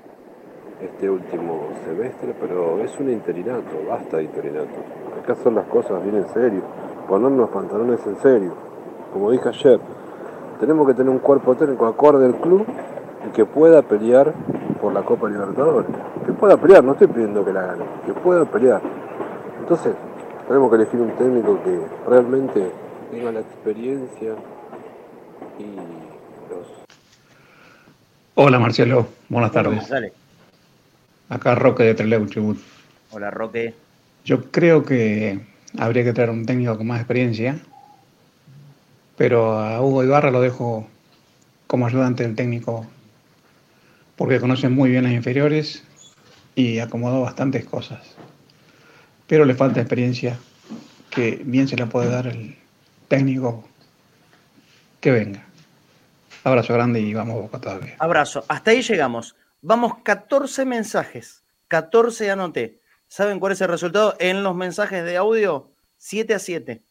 este 0.81 1.07
último 1.07 1.69
semestre, 1.85 2.33
pero 2.39 2.83
es 2.83 2.99
un 2.99 3.11
interinato, 3.11 3.85
basta 3.87 4.17
de 4.17 4.23
interinato. 4.23 5.12
Acá 5.23 5.37
son 5.41 5.55
las 5.55 5.65
cosas 5.67 6.03
bien 6.03 6.17
en 6.17 6.27
serio, 6.33 6.61
ponernos 7.07 7.39
los 7.39 7.49
pantalones 7.49 8.05
en 8.05 8.17
serio. 8.17 8.53
Como 9.13 9.31
dije 9.31 9.47
ayer, 9.47 9.79
tenemos 10.59 10.85
que 10.85 10.93
tener 10.95 11.09
un 11.09 11.19
cuerpo 11.19 11.55
técnico 11.55 11.87
acorde 11.87 12.27
del 12.27 12.35
club 12.35 12.65
y 13.25 13.31
que 13.31 13.45
pueda 13.45 13.81
pelear 13.83 14.33
por 14.81 14.91
la 14.91 15.01
Copa 15.03 15.29
Libertadores. 15.29 15.89
Que 16.25 16.33
pueda 16.33 16.57
pelear, 16.57 16.83
no 16.83 16.91
estoy 16.91 17.07
pidiendo 17.07 17.45
que 17.45 17.53
la 17.53 17.61
gane, 17.61 17.85
que 18.05 18.11
pueda 18.11 18.43
pelear. 18.43 18.81
Entonces, 19.61 19.95
tenemos 20.45 20.69
que 20.69 20.75
elegir 20.75 20.99
un 20.99 21.11
técnico 21.11 21.57
que 21.63 21.79
realmente 22.05 22.69
tenga 23.09 23.31
la 23.31 23.39
experiencia 23.39 24.35
y 25.57 25.75
los... 26.49 26.67
Hola 28.35 28.59
Marcelo, 28.59 29.07
buenas 29.29 29.53
tardes. 29.53 29.89
Acá 31.29 31.55
Roque 31.55 31.83
de 31.83 31.93
Trelew, 31.93 32.27
Hola 33.13 33.31
Roque. 33.31 33.82
Yo 34.25 34.51
creo 34.51 34.85
que 34.85 35.39
habría 35.77 36.03
que 36.03 36.13
traer 36.13 36.29
un 36.29 36.45
técnico 36.45 36.77
con 36.77 36.87
más 36.87 36.99
experiencia, 36.99 37.59
pero 39.17 39.59
a 39.59 39.81
Hugo 39.81 40.03
Ibarra 40.03 40.31
lo 40.31 40.41
dejo 40.41 40.87
como 41.67 41.87
ayudante 41.87 42.23
del 42.23 42.35
técnico 42.35 42.87
porque 44.15 44.39
conoce 44.39 44.69
muy 44.69 44.89
bien 44.89 45.03
las 45.03 45.13
inferiores 45.13 45.83
y 46.55 46.79
acomodó 46.79 47.21
bastantes 47.21 47.65
cosas. 47.65 47.99
Pero 49.27 49.45
le 49.45 49.55
falta 49.55 49.79
experiencia 49.79 50.37
que 51.09 51.41
bien 51.43 51.67
se 51.67 51.77
la 51.77 51.87
puede 51.87 52.09
dar 52.09 52.27
el 52.27 52.55
técnico 53.07 53.67
que 54.99 55.11
venga. 55.11 55.43
Abrazo 56.43 56.73
grande 56.73 56.99
y 56.99 57.13
vamos 57.13 57.41
Boca 57.41 57.59
todavía. 57.59 57.95
Abrazo. 57.99 58.45
Hasta 58.47 58.71
ahí 58.71 58.81
llegamos. 58.81 59.35
Vamos 59.61 59.95
14 60.03 60.65
mensajes. 60.65 61.43
14 61.67 62.31
anoté. 62.31 62.82
¿Saben 63.13 63.39
cuál 63.39 63.53
es 63.53 63.61
el 63.61 63.67
resultado? 63.67 64.15
En 64.17 64.41
los 64.41 64.55
mensajes 64.55 65.05
de 65.05 65.17
audio, 65.17 65.69
7 65.97 66.33
a 66.33 66.39
7. 66.39 66.83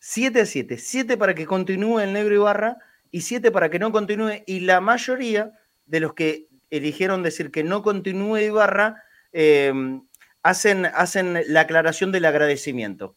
7 0.00 0.40
a 0.40 0.44
7. 0.44 0.76
7 0.76 1.16
para 1.16 1.36
que 1.36 1.46
continúe 1.46 2.00
el 2.00 2.12
negro 2.12 2.34
Ibarra 2.34 2.76
y 3.12 3.20
7 3.20 3.52
para 3.52 3.70
que 3.70 3.78
no 3.78 3.92
continúe. 3.92 4.42
Y 4.44 4.58
la 4.58 4.80
mayoría 4.80 5.52
de 5.86 6.00
los 6.00 6.14
que 6.14 6.48
eligieron 6.70 7.22
decir 7.22 7.52
que 7.52 7.62
no 7.62 7.84
continúe 7.84 8.38
Ibarra 8.38 9.04
em, 9.30 10.02
hacen, 10.42 10.86
hacen 10.86 11.44
la 11.46 11.60
aclaración 11.60 12.10
del 12.10 12.24
agradecimiento 12.24 13.14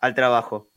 al 0.00 0.14
trabajo. 0.14 0.70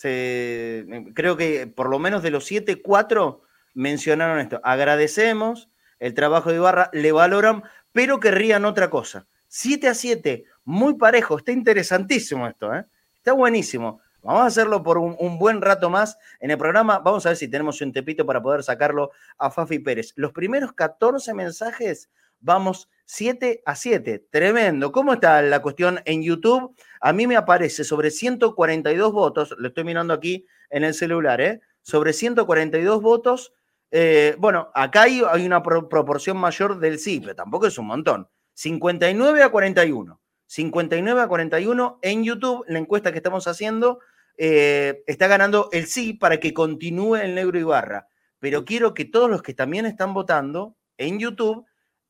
creo 0.00 1.36
que 1.36 1.66
por 1.66 1.90
lo 1.90 1.98
menos 1.98 2.22
de 2.22 2.30
los 2.30 2.44
7, 2.44 2.80
4 2.80 3.42
mencionaron 3.74 4.38
esto. 4.38 4.60
Agradecemos 4.62 5.68
el 6.00 6.14
trabajo 6.14 6.50
de 6.50 6.56
Ibarra, 6.56 6.90
le 6.92 7.12
valoran, 7.12 7.62
pero 7.92 8.20
querrían 8.20 8.64
otra 8.64 8.90
cosa. 8.90 9.26
7 9.48 9.88
a 9.88 9.94
7, 9.94 10.44
muy 10.64 10.94
parejo, 10.94 11.38
está 11.38 11.52
interesantísimo 11.52 12.46
esto, 12.46 12.72
¿eh? 12.74 12.86
está 13.16 13.32
buenísimo. 13.32 14.00
Vamos 14.22 14.42
a 14.42 14.46
hacerlo 14.46 14.82
por 14.82 14.98
un, 14.98 15.38
buen 15.38 15.62
rato 15.62 15.88
más 15.88 16.18
en 16.40 16.50
el 16.50 16.58
programa. 16.58 16.98
Vamos 16.98 17.24
a 17.24 17.30
ver 17.30 17.36
si 17.36 17.48
tenemos 17.48 17.80
un 17.80 17.92
tepito 17.92 18.26
para 18.26 18.42
poder 18.42 18.62
sacarlo 18.62 19.12
a 19.38 19.50
Fafi 19.50 19.78
Pérez. 19.78 20.12
Los 20.16 20.32
primeros 20.32 20.74
14 20.74 21.32
mensajes, 21.32 22.10
vamos 22.38 22.90
7 23.06 23.62
a 23.64 23.74
7. 23.74 24.26
Tremendo. 24.30 24.92
¿Cómo 24.92 25.14
está 25.14 25.40
la 25.40 25.62
cuestión 25.62 26.00
en 26.04 26.22
YouTube? 26.22 26.76
A 27.00 27.14
mí 27.14 27.26
me 27.26 27.36
aparece 27.36 27.82
sobre 27.82 28.10
142 28.10 29.12
votos, 29.12 29.54
lo 29.58 29.68
estoy 29.68 29.84
mirando 29.84 30.12
aquí 30.12 30.46
en 30.68 30.84
el 30.84 30.92
celular, 30.92 31.40
¿eh? 31.40 31.60
sobre 31.82 32.12
142 32.12 33.00
votos, 33.00 33.54
eh, 33.90 34.36
bueno, 34.38 34.70
acá 34.74 35.02
hay, 35.02 35.22
una 35.22 35.62
proporción 35.62 36.36
mayor 36.36 36.78
del 36.78 36.98
sí, 36.98 37.20
pero 37.20 37.34
tampoco 37.34 37.66
es 37.66 37.78
un 37.78 37.86
montón. 37.86 38.28
59 38.54 39.42
a 39.42 39.50
41. 39.50 40.20
59 40.46 41.20
a 41.20 41.28
41 41.28 41.98
en 42.02 42.24
YouTube, 42.24 42.64
la 42.68 42.78
encuesta 42.78 43.12
que 43.12 43.18
estamos 43.18 43.46
haciendo, 43.46 44.00
eh, 44.36 45.02
está 45.06 45.26
ganando 45.28 45.68
el 45.72 45.86
sí 45.86 46.12
para 46.12 46.38
que 46.38 46.54
continúe 46.54 47.16
el 47.16 47.34
negro 47.34 47.58
Ibarra. 47.58 48.08
Pero 48.38 48.64
quiero 48.64 48.94
que 48.94 49.04
todos 49.04 49.30
los 49.30 49.42
que 49.42 49.54
también 49.54 49.86
están 49.86 50.14
votando 50.14 50.76
en 50.96 51.18
YouTube 51.18 51.66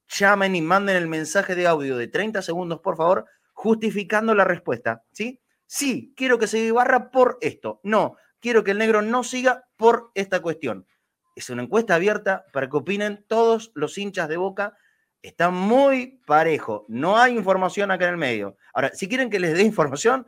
llamen 0.09 0.57
y 0.57 0.63
manden 0.63 0.97
el 0.97 1.09
mensaje 1.09 1.55
de 1.55 1.67
audio 1.67 1.97
de 1.97 2.09
30 2.09 2.43
segundos, 2.43 2.81
por 2.81 2.97
favor, 2.97 3.27
justificando 3.53 4.35
la 4.35 4.45
respuesta. 4.45 5.05
¿Sí? 5.13 5.41
Sí, 5.67 6.13
quiero 6.17 6.39
que 6.39 6.47
siga 6.47 6.67
Ibarra 6.67 7.11
por 7.11 7.39
esto. 7.41 7.81
No, 7.85 8.17
quiero 8.41 8.65
que 8.65 8.73
el 8.73 8.79
negro 8.79 9.03
no 9.03 9.23
siga 9.23 9.65
por 9.77 10.11
esta 10.15 10.41
cuestión. 10.41 10.87
Es 11.35 11.51
una 11.51 11.63
encuesta 11.63 11.95
abierta 11.95 12.47
para 12.53 12.69
que 12.69 12.77
opinen 12.77 13.25
todos 13.27 13.71
los 13.75 13.97
hinchas 13.99 14.29
de 14.29 14.37
Boca. 14.37 14.77
Está 15.23 15.51
muy 15.51 16.21
parejo. 16.27 16.85
No 16.89 17.19
hay 17.19 17.37
información 17.37 17.91
acá 17.91 18.07
en 18.07 18.13
el 18.13 18.17
medio. 18.17 18.57
Ahora, 18.73 18.91
si 18.95 19.09
quieren 19.09 19.31
que 19.31 19.41
les 19.41 19.55
dé 19.55 19.63
información, 19.63 20.27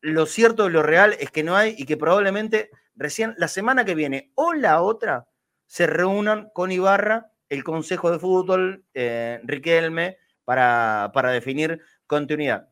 lo 0.00 0.26
cierto 0.26 0.68
y 0.68 0.72
lo 0.72 0.82
real 0.82 1.16
es 1.18 1.30
que 1.30 1.42
no 1.42 1.56
hay 1.56 1.74
y 1.76 1.84
que 1.84 1.96
probablemente 1.96 2.70
recién 2.94 3.34
la 3.38 3.48
semana 3.48 3.84
que 3.84 3.94
viene 3.94 4.32
o 4.34 4.52
la 4.52 4.82
otra 4.82 5.28
se 5.66 5.86
reúnan 5.86 6.50
con 6.52 6.72
Ibarra, 6.72 7.32
el 7.48 7.64
Consejo 7.64 8.10
de 8.10 8.18
Fútbol, 8.18 8.84
eh, 8.94 9.40
Riquelme, 9.44 10.18
para, 10.44 11.10
para 11.12 11.30
definir 11.30 11.82
continuidad. 12.06 12.68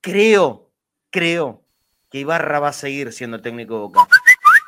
Creo, 0.00 0.72
creo 1.10 1.64
que 2.10 2.18
Ibarra 2.18 2.60
va 2.60 2.68
a 2.68 2.72
seguir 2.72 3.12
siendo 3.12 3.40
técnico 3.40 3.74
de 3.74 3.80
Boca 3.80 4.08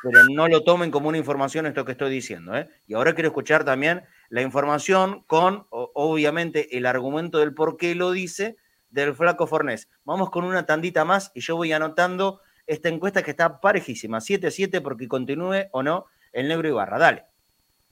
pero 0.03 0.23
no 0.31 0.47
lo 0.47 0.63
tomen 0.63 0.91
como 0.91 1.09
una 1.09 1.17
información 1.17 1.65
esto 1.65 1.85
que 1.85 1.93
estoy 1.93 2.11
diciendo. 2.11 2.55
¿eh? 2.55 2.67
Y 2.87 2.93
ahora 2.93 3.13
quiero 3.13 3.29
escuchar 3.29 3.63
también 3.63 4.03
la 4.29 4.41
información 4.41 5.23
con, 5.27 5.65
obviamente, 5.69 6.77
el 6.77 6.85
argumento 6.85 7.39
del 7.39 7.53
por 7.53 7.77
qué 7.77 7.95
lo 7.95 8.11
dice 8.11 8.57
del 8.89 9.13
flaco 9.13 9.47
Fornés. 9.47 9.89
Vamos 10.03 10.29
con 10.29 10.45
una 10.45 10.65
tandita 10.65 11.05
más 11.05 11.31
y 11.33 11.41
yo 11.41 11.55
voy 11.55 11.71
anotando 11.73 12.41
esta 12.65 12.89
encuesta 12.89 13.23
que 13.23 13.31
está 13.31 13.59
parejísima, 13.59 14.19
7-7 14.19 14.81
porque 14.81 15.07
continúe 15.07 15.67
o 15.71 15.83
no 15.83 16.05
el 16.31 16.47
negro 16.47 16.67
Ibarra. 16.67 16.99
Dale. 16.99 17.25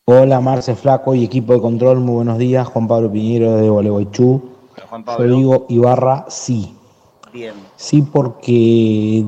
Hola, 0.06 0.40
Marce 0.40 0.76
Flaco 0.76 1.16
y 1.16 1.26
equipo 1.26 1.54
de 1.54 1.60
control, 1.60 2.00
muy 2.00 2.16
buenos 2.16 2.38
días. 2.38 2.68
Juan 2.68 2.88
Pablo 2.88 3.12
Piñero 3.12 3.58
de 3.58 3.68
Gualeguaychú. 3.68 4.58
Yo 5.18 5.24
digo 5.24 5.66
Ibarra 5.70 6.26
sí. 6.30 6.74
Bien. 7.34 7.54
Sí, 7.76 8.02
porque 8.04 9.26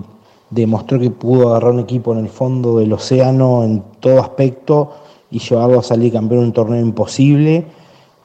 demostró 0.49 0.99
que 0.99 1.11
pudo 1.11 1.49
agarrar 1.49 1.71
un 1.71 1.79
equipo 1.79 2.13
en 2.13 2.19
el 2.19 2.29
fondo 2.29 2.79
del 2.79 2.93
océano 2.93 3.63
en 3.63 3.83
todo 3.99 4.19
aspecto 4.19 4.93
y 5.31 5.39
llevarlo 5.39 5.79
a 5.79 5.83
salir 5.83 6.11
campeón 6.11 6.41
en 6.41 6.45
un 6.47 6.53
torneo 6.53 6.81
imposible. 6.81 7.65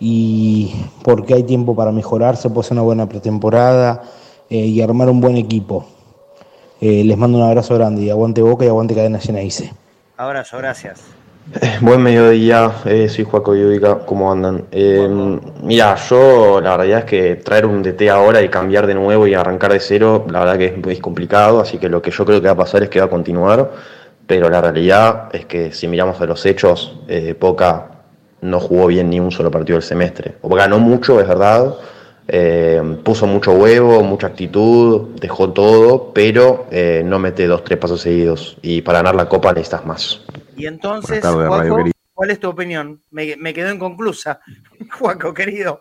Y 0.01 0.75
porque 1.03 1.35
hay 1.35 1.45
tiempo 1.45 1.75
para 1.75 1.93
mejorar, 1.93 2.37
se 2.37 2.49
puede 2.51 2.67
hacer 2.67 2.73
una 2.73 2.83
buena 2.83 3.09
pretemporada 3.09 4.03
eh, 4.51 4.59
y 4.59 4.81
armar 4.83 5.09
un 5.09 5.21
buen 5.21 5.37
equipo. 5.37 5.87
Eh, 6.81 7.05
les 7.05 7.17
mando 7.17 7.39
un 7.39 7.45
abrazo 7.45 7.75
grande 7.75 8.03
y 8.03 8.11
aguante 8.11 8.43
Boca 8.43 8.65
y 8.65 8.69
aguante 8.69 8.95
Cadena 8.95 9.19
Geneise. 9.19 9.73
Abrazo, 10.17 10.59
gracias. 10.59 11.24
Eh, 11.52 11.78
buen 11.83 12.02
mediodía, 12.02 12.72
eh, 12.87 13.07
soy 13.11 13.24
Juaco 13.24 13.54
Yudica, 13.54 13.98
¿cómo 14.07 14.33
andan? 14.33 14.64
Eh, 14.72 15.07
mira, 15.62 15.94
yo 16.09 16.59
la 16.59 16.78
verdad 16.78 17.00
es 17.00 17.04
que 17.04 17.37
traer 17.37 17.66
un 17.66 17.83
DT 17.83 18.09
ahora 18.09 18.40
y 18.40 18.48
cambiar 18.48 18.87
de 18.87 18.94
nuevo 18.94 19.26
y 19.26 19.35
arrancar 19.35 19.70
de 19.74 19.78
cero, 19.78 20.24
la 20.30 20.40
verdad 20.40 20.57
que 20.57 20.64
es 20.66 20.78
muy 20.78 20.96
complicado, 20.98 21.61
así 21.61 21.76
que 21.76 21.90
lo 21.90 22.00
que 22.00 22.11
yo 22.11 22.24
creo 22.24 22.40
que 22.40 22.46
va 22.46 22.54
a 22.54 22.57
pasar 22.57 22.83
es 22.83 22.88
que 22.88 22.98
va 22.98 23.07
a 23.07 23.11
continuar, 23.11 23.72
pero 24.26 24.48
la 24.48 24.62
realidad 24.62 25.28
es 25.35 25.44
que 25.44 25.70
si 25.70 25.87
miramos 25.87 26.18
a 26.18 26.24
los 26.24 26.46
hechos, 26.46 26.98
eh, 27.09 27.35
Poca 27.35 27.90
no 28.40 28.59
jugó 28.59 28.87
bien 28.87 29.11
ni 29.11 29.20
un 29.20 29.30
solo 29.30 29.50
partido 29.50 29.76
del 29.76 29.87
semestre, 29.87 30.37
o 30.40 30.48
ganó 30.54 30.78
mucho, 30.78 31.20
es 31.20 31.28
verdad, 31.28 31.74
puso 33.05 33.27
mucho 33.27 33.53
huevo, 33.53 34.03
mucha 34.03 34.29
actitud, 34.29 35.19
dejó 35.21 35.53
todo, 35.53 36.13
pero 36.13 36.67
no 37.05 37.19
mete 37.19 37.47
dos, 37.47 37.65
tres 37.65 37.79
pasos 37.79 38.01
seguidos, 38.01 38.57
y 38.63 38.83
para 38.83 38.99
ganar 38.99 39.15
la 39.15 39.29
copa 39.29 39.53
necesitas 39.53 39.85
más. 39.85 40.23
Y 40.57 40.67
entonces, 40.67 41.23
¿cuál 42.15 42.31
es 42.31 42.41
tu 42.41 42.49
opinión? 42.49 43.03
Me, 43.11 43.37
me 43.37 43.53
quedó 43.53 43.73
inconclusa, 43.73 44.41
Juaco, 44.99 45.35
querido. 45.35 45.81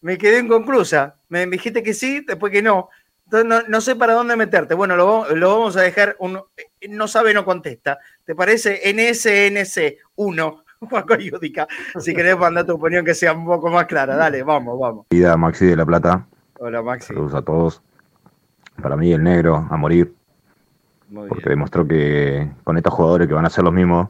Me 0.00 0.16
quedé 0.16 0.40
inconclusa. 0.40 1.16
Me 1.28 1.46
dijiste 1.46 1.82
que 1.82 1.94
sí, 1.94 2.20
después 2.26 2.52
que 2.52 2.62
no. 2.62 2.88
Entonces 3.24 3.68
no, 3.68 3.80
sé 3.80 3.94
para 3.94 4.14
dónde 4.14 4.34
meterte. 4.34 4.74
Bueno, 4.74 4.96
lo, 4.96 5.26
vamos 5.34 5.76
a 5.76 5.82
dejar. 5.82 6.16
Un, 6.18 6.40
no 6.88 7.08
sabe, 7.08 7.32
no 7.32 7.44
contesta. 7.44 7.98
¿Te 8.24 8.34
parece? 8.34 8.80
NSNC 8.92 9.98
1, 10.16 10.64
Juaco 10.88 11.14
Yudica. 11.16 11.66
Si 11.98 12.14
querés 12.14 12.38
mandar 12.38 12.66
tu 12.66 12.74
opinión 12.74 13.04
que 13.04 13.14
sea 13.14 13.32
un 13.32 13.44
poco 13.44 13.70
más 13.70 13.86
clara. 13.86 14.16
Dale, 14.16 14.42
vamos, 14.42 14.78
vamos. 14.78 15.06
Vida 15.10 15.36
Maxi 15.36 15.66
de 15.66 15.76
La 15.76 15.86
Plata. 15.86 16.26
Hola, 16.58 16.82
Maxi. 16.82 17.08
Saludos 17.08 17.34
a 17.34 17.42
todos. 17.42 17.82
Para 18.80 18.96
mí, 18.96 19.12
el 19.12 19.22
negro, 19.22 19.66
a 19.70 19.76
morir 19.76 20.14
porque 21.28 21.50
demostró 21.50 21.86
que 21.86 22.50
con 22.64 22.76
estos 22.76 22.94
jugadores 22.94 23.26
que 23.26 23.34
van 23.34 23.46
a 23.46 23.50
ser 23.50 23.64
los 23.64 23.72
mismos 23.72 24.08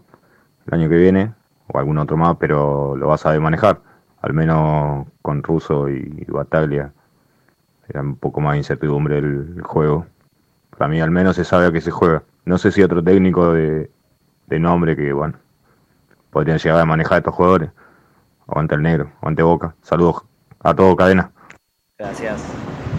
el 0.66 0.74
año 0.74 0.88
que 0.88 0.96
viene, 0.96 1.33
o 1.68 1.78
algún 1.78 1.98
otro 1.98 2.16
más, 2.16 2.37
pero 2.38 2.94
lo 2.96 3.09
va 3.09 3.14
a 3.14 3.18
saber 3.18 3.40
manejar. 3.40 3.80
Al 4.20 4.35
menos 4.35 5.06
con 5.22 5.42
Russo 5.42 5.88
y 5.88 6.24
Bataglia. 6.28 6.92
Era 7.88 8.02
un 8.02 8.16
poco 8.16 8.40
más 8.40 8.56
incertidumbre 8.56 9.18
el, 9.18 9.62
juego. 9.62 10.06
Para 10.76 10.88
mí 10.88 11.00
al 11.00 11.11
menos 11.11 11.37
se 11.37 11.44
sabe 11.44 11.66
a 11.66 11.72
qué 11.72 11.80
se 11.80 11.90
juega. 11.90 12.22
No 12.44 12.59
sé 12.59 12.70
si 12.70 12.83
otro 12.83 13.02
técnico 13.02 13.52
de, 13.52 13.90
nombre 14.48 14.94
que, 14.94 15.12
bueno, 15.12 15.38
podrían 16.31 16.59
llegar 16.59 16.81
a 16.81 16.85
manejar 16.85 17.14
a 17.14 17.19
estos 17.19 17.35
jugadores. 17.35 17.71
Aguante 18.47 18.75
el 18.75 18.83
negro, 18.83 19.12
aguante 19.19 19.43
Boca. 19.43 19.75
Saludos 19.83 20.23
a 20.61 20.75
todo, 20.75 20.97
Cadena. 20.97 21.31
Gracias. 21.99 22.40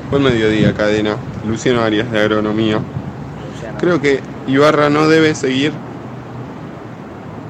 Buen 0.09 0.23
mediodía, 0.23 0.73
Cadena. 0.73 1.15
Luciano 1.45 1.81
Arias 1.81 2.11
de 2.11 2.19
Agronomía. 2.19 2.79
Creo 3.79 4.01
que 4.01 4.21
Ibarra 4.47 4.89
no 4.89 5.07
debe 5.07 5.33
seguir 5.33 5.73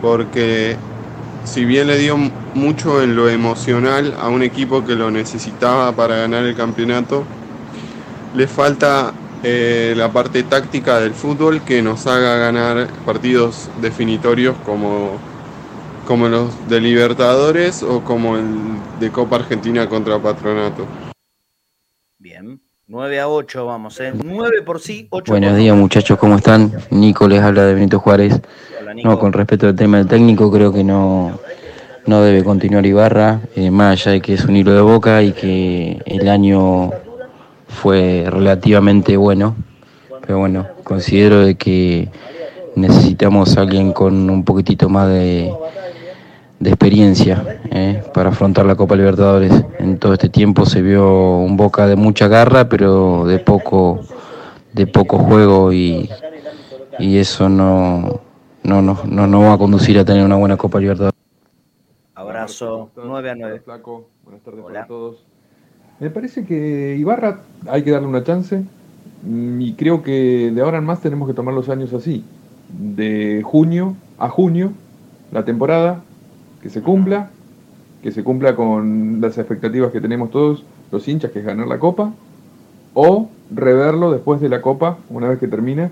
porque 0.02 0.78
si 1.44 1.66
bien 1.66 1.88
le 1.88 1.98
dio 1.98 2.18
mucho 2.54 3.02
en 3.02 3.16
lo 3.16 3.30
emocional 3.30 4.16
a 4.20 4.30
un 4.30 4.44
equipo 4.44 4.86
que 4.86 4.96
lo 4.96 5.12
necesitaba 5.12 5.92
para 5.94 6.18
ganar 6.18 6.44
el 6.44 6.56
campeonato, 6.56 7.24
le 8.36 8.48
falta 8.48 9.14
eh, 9.44 9.94
la 9.96 10.12
parte 10.12 10.44
táctica 10.44 11.00
del 11.00 11.14
fútbol 11.14 11.62
que 11.62 11.82
nos 11.82 12.08
haga 12.08 12.38
ganar 12.38 12.88
partidos 13.06 13.70
definitorios 13.82 14.56
como, 14.66 15.18
como 16.06 16.28
los 16.28 16.68
de 16.68 16.82
Libertadores 16.82 17.84
o 17.84 18.04
como 18.04 18.38
el 18.38 18.46
de 19.00 19.12
Copa 19.12 19.38
Argentina 19.38 19.88
contra 19.88 20.20
Patronato. 20.20 20.86
Bien. 22.18 22.62
9 22.88 23.20
a 23.20 23.30
8 23.30 23.66
vamos, 23.66 24.00
¿eh? 24.02 24.12
9 24.14 24.64
por 24.64 24.82
sí, 24.82 25.08
8 25.10 25.32
Buenos 25.32 25.56
días 25.56 25.78
muchachos, 25.78 26.18
¿cómo 26.18 26.36
están? 26.36 26.74
Nico 26.90 27.28
les 27.28 27.42
habla 27.42 27.66
de 27.66 27.74
Benito 27.74 28.00
Juárez. 28.00 28.42
No, 29.04 29.18
con 29.18 29.32
respecto 29.32 29.68
al 29.68 29.76
tema 29.76 29.98
del 29.98 30.08
técnico, 30.08 30.52
creo 30.52 30.74
que 30.74 30.84
no, 30.84 31.40
no 32.06 32.22
debe 32.22 32.44
continuar 32.44 32.86
Ibarra, 32.86 33.40
eh, 33.56 33.72
más 33.72 33.94
allá 33.94 34.12
de 34.12 34.22
que 34.22 34.34
es 34.34 34.44
un 34.44 34.58
hilo 34.58 34.74
de 34.74 34.82
boca 34.82 35.24
y 35.24 35.32
que 35.32 36.02
el 36.06 36.28
año 36.28 36.92
fue 37.68 38.26
relativamente 38.28 39.16
bueno. 39.16 39.56
Pero 40.22 40.40
bueno, 40.40 40.68
considero 40.84 41.40
de 41.46 41.56
que 41.56 42.10
necesitamos 42.76 43.58
a 43.58 43.62
alguien 43.62 43.94
con 43.94 44.30
un 44.30 44.44
poquitito 44.44 44.90
más 44.90 45.08
de, 45.08 45.54
de 46.62 46.70
experiencia 46.70 47.60
eh, 47.72 48.04
para 48.14 48.30
afrontar 48.30 48.68
la 48.68 48.76
Copa 48.76 48.96
Libertadores. 48.96 49.52
En 49.80 49.98
todo 49.98 50.14
este 50.14 50.30
tiempo 50.30 50.66
se 50.66 50.82
vio 50.82 51.38
un 51.38 51.58
Boca 51.58 51.88
de 51.88 51.96
mucha 51.96 52.28
garra, 52.28 52.70
pero 52.70 53.26
de 53.26 53.40
poco, 53.40 54.02
de 54.72 54.86
poco 54.86 55.18
juego 55.18 55.74
y, 55.74 56.08
y 57.00 57.18
eso 57.18 57.50
no, 57.50 58.22
no, 58.64 58.82
no, 58.82 59.28
no, 59.28 59.42
va 59.42 59.54
a 59.54 59.58
conducir 59.58 59.98
a 59.98 60.06
tener 60.06 60.24
una 60.24 60.36
buena 60.36 60.56
Copa 60.56 60.80
Libertadores. 60.80 61.20
Abrazo, 62.14 62.92
9 62.96 63.32
a 63.32 63.36
9. 63.36 63.62
Buenas 64.24 64.44
tardes 64.44 64.64
para 64.64 64.86
todos. 64.86 65.26
Me 66.00 66.12
parece 66.12 66.46
que 66.46 66.96
Ibarra 66.98 67.42
hay 67.68 67.84
que 67.84 67.90
darle 67.90 68.08
una 68.08 68.24
chance 68.24 68.64
y 69.26 69.74
creo 69.74 70.04
que 70.04 70.52
de 70.54 70.62
ahora 70.62 70.78
en 70.78 70.86
más 70.86 71.02
tenemos 71.02 71.28
que 71.28 71.34
tomar 71.34 71.56
los 71.56 71.70
años 71.70 71.92
así. 71.94 72.24
De 72.70 73.42
junio 73.44 73.96
a 74.20 74.30
junio, 74.30 74.74
la 75.32 75.44
temporada, 75.44 76.04
que 76.62 76.70
se 76.70 76.82
cumpla, 76.82 77.30
que 78.02 78.12
se 78.12 78.24
cumpla 78.24 78.56
con 78.56 79.20
las 79.22 79.38
expectativas 79.38 79.92
que 79.92 80.02
tenemos 80.02 80.32
todos 80.32 80.64
los 80.92 81.08
hinchas, 81.08 81.32
que 81.32 81.40
es 81.40 81.46
ganar 81.46 81.68
la 81.68 81.80
copa, 81.80 82.14
o 82.94 83.30
reverlo 83.54 84.12
después 84.12 84.42
de 84.42 84.50
la 84.50 84.62
copa, 84.62 84.98
una 85.10 85.30
vez 85.30 85.40
que 85.40 85.48
termina, 85.48 85.92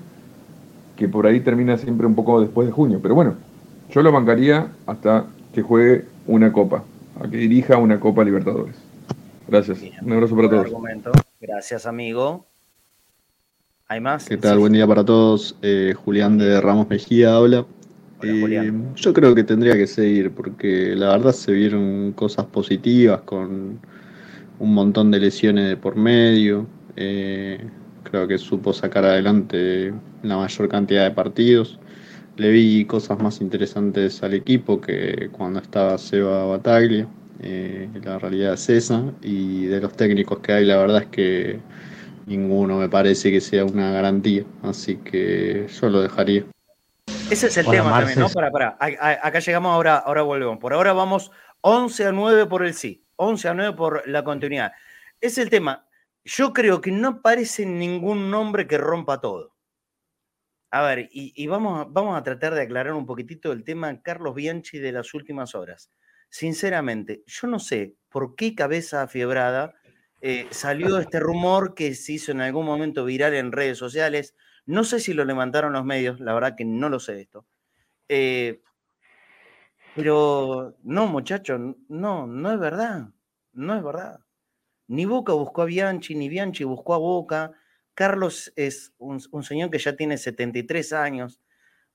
que 0.96 1.08
por 1.08 1.28
ahí 1.28 1.40
termina 1.40 1.78
siempre 1.78 2.06
un 2.06 2.16
poco 2.16 2.42
después 2.42 2.68
de 2.68 2.74
junio. 2.74 3.00
Pero 3.02 3.16
bueno, 3.16 3.36
yo 3.90 4.02
lo 4.02 4.12
bancaría 4.12 4.68
hasta 4.86 5.26
que 5.54 5.62
juegue 5.62 6.06
una 6.28 6.52
copa, 6.52 6.84
a 7.20 7.28
que 7.28 7.38
dirija 7.38 7.78
una 7.78 8.00
Copa 8.00 8.24
Libertadores. 8.24 8.76
Gracias. 9.48 9.80
Un 10.02 10.14
abrazo 10.14 10.36
para 10.36 10.50
todos. 10.50 10.68
Gracias, 11.42 11.86
amigo. 11.86 12.46
¿Hay 13.88 14.00
más? 14.00 14.28
¿Qué 14.28 14.38
tal? 14.38 14.60
Buen 14.60 14.74
día 14.74 14.86
para 14.86 15.04
todos. 15.04 15.56
Eh, 15.64 15.96
Julián 16.06 16.38
de 16.38 16.62
Ramos 16.62 16.88
Mejía 16.88 17.36
habla. 17.36 17.66
Yo 18.22 19.14
creo 19.14 19.34
que 19.34 19.44
tendría 19.44 19.76
que 19.76 19.88
seguir, 19.88 20.32
porque 20.32 20.94
la 20.96 21.10
verdad 21.10 21.32
se 21.32 21.54
vieron 21.54 22.12
cosas 22.14 22.46
positivas 22.48 23.22
con 23.22 23.80
un 24.60 24.74
montón 24.74 25.10
de 25.12 25.20
lesiones 25.20 25.70
de 25.70 25.78
por 25.78 25.96
medio. 25.96 26.68
Eh, 26.98 27.60
creo 28.04 28.28
que 28.28 28.38
supo 28.38 28.74
sacar 28.74 29.06
adelante 29.06 29.94
la 30.24 30.38
mayor 30.38 30.68
cantidad 30.68 31.06
de 31.06 31.12
partidos. 31.12 31.80
Le 32.38 32.52
vi 32.52 32.86
cosas 32.86 33.20
más 33.20 33.42
interesantes 33.42 34.22
al 34.24 34.34
equipo 34.34 34.82
que 34.82 35.30
cuando 35.32 35.60
estaba 35.60 35.98
Seba 35.98 36.46
Bataglia. 36.46 37.08
Eh, 37.42 37.90
la 38.04 38.20
realidad 38.20 38.54
es 38.54 38.70
esa. 38.70 39.14
Y 39.22 39.66
de 39.66 39.80
los 39.82 39.94
técnicos 39.94 40.40
que 40.40 40.54
hay, 40.54 40.66
la 40.66 40.78
verdad 40.78 41.04
es 41.04 41.08
que 41.08 41.60
ninguno 42.28 42.80
me 42.80 42.90
parece 42.90 43.32
que 43.32 43.42
sea 43.42 43.66
una 43.66 43.92
garantía. 43.92 44.44
Así 44.64 44.98
que 44.98 45.68
yo 45.70 45.90
lo 45.90 46.02
dejaría. 46.02 46.46
Ese 47.30 47.48
es 47.48 47.58
el 47.58 47.68
tema 47.68 47.92
también, 47.92 48.20
¿no? 48.20 48.30
Para, 48.30 48.52
para. 48.52 48.78
Acá 48.80 49.40
llegamos, 49.40 49.72
ahora, 49.72 49.98
ahora 49.98 50.24
volvemos. 50.24 50.58
Por 50.58 50.74
ahora 50.74 50.94
vamos 50.94 51.32
11 51.62 52.08
a 52.08 52.12
9 52.12 52.46
por 52.48 52.66
el 52.66 52.74
sí, 52.74 53.06
11 53.18 53.50
a 53.50 53.54
9 53.54 53.76
por 53.76 54.08
la 54.08 54.24
continuidad. 54.24 54.72
Es 55.22 55.38
el 55.38 55.50
tema. 55.50 55.88
Yo 56.24 56.54
creo 56.54 56.82
que 56.82 56.92
no 56.92 57.10
aparece 57.10 57.66
ningún 57.66 58.32
nombre 58.32 58.68
que 58.68 58.78
rompa 58.78 59.22
todo. 59.22 59.56
A 60.72 60.84
ver, 60.84 61.10
y, 61.12 61.48
vamos, 61.48 61.88
vamos 61.90 62.18
a 62.18 62.24
tratar 62.24 62.54
de 62.54 62.62
aclarar 62.62 62.94
un 62.94 63.06
poquitito 63.06 63.52
el 63.52 63.64
tema 63.64 64.02
Carlos 64.02 64.36
Bianchi 64.36 64.78
de 64.78 64.92
las 64.92 65.14
últimas 65.14 65.56
horas. 65.56 65.92
Sinceramente, 66.30 67.24
yo 67.26 67.48
no 67.48 67.60
sé 67.60 67.96
por 68.10 68.36
qué 68.36 68.54
cabeza 68.54 69.02
afiebrada 69.02 69.74
eh, 70.22 70.48
salió 70.52 71.00
este 71.00 71.20
rumor 71.20 71.74
que 71.74 71.96
se 71.96 72.14
hizo 72.14 72.32
en 72.32 72.42
algún 72.42 72.66
momento 72.66 73.06
viral 73.06 73.34
en 73.34 73.52
redes 73.52 73.80
sociales 73.80 74.36
no 74.70 74.84
sé 74.84 75.00
si 75.00 75.14
lo 75.14 75.26
levantaron 75.26 75.74
los 75.74 75.84
medios, 75.84 76.20
la 76.20 76.32
verdad 76.32 76.56
que 76.56 76.64
no 76.64 76.90
lo 76.90 77.00
sé 77.00 77.22
esto. 77.22 77.48
Eh, 78.08 78.62
pero 79.96 80.78
no, 80.84 81.08
muchachos, 81.08 81.60
no, 81.88 82.28
no 82.28 82.52
es 82.52 82.60
verdad. 82.60 83.10
No 83.52 83.76
es 83.76 83.84
verdad. 83.84 84.20
Ni 84.86 85.06
Boca 85.06 85.34
buscó 85.34 85.64
a 85.64 85.66
Bianchi, 85.66 86.14
ni 86.14 86.30
Bianchi 86.30 86.66
buscó 86.66 86.94
a 86.94 87.00
Boca. 87.00 87.52
Carlos 87.96 88.54
es 88.56 88.94
un, 89.00 89.20
señor 89.42 89.72
que 89.72 89.80
ya 89.80 89.96
tiene 89.96 90.20
73 90.20 90.94
años. 90.94 91.42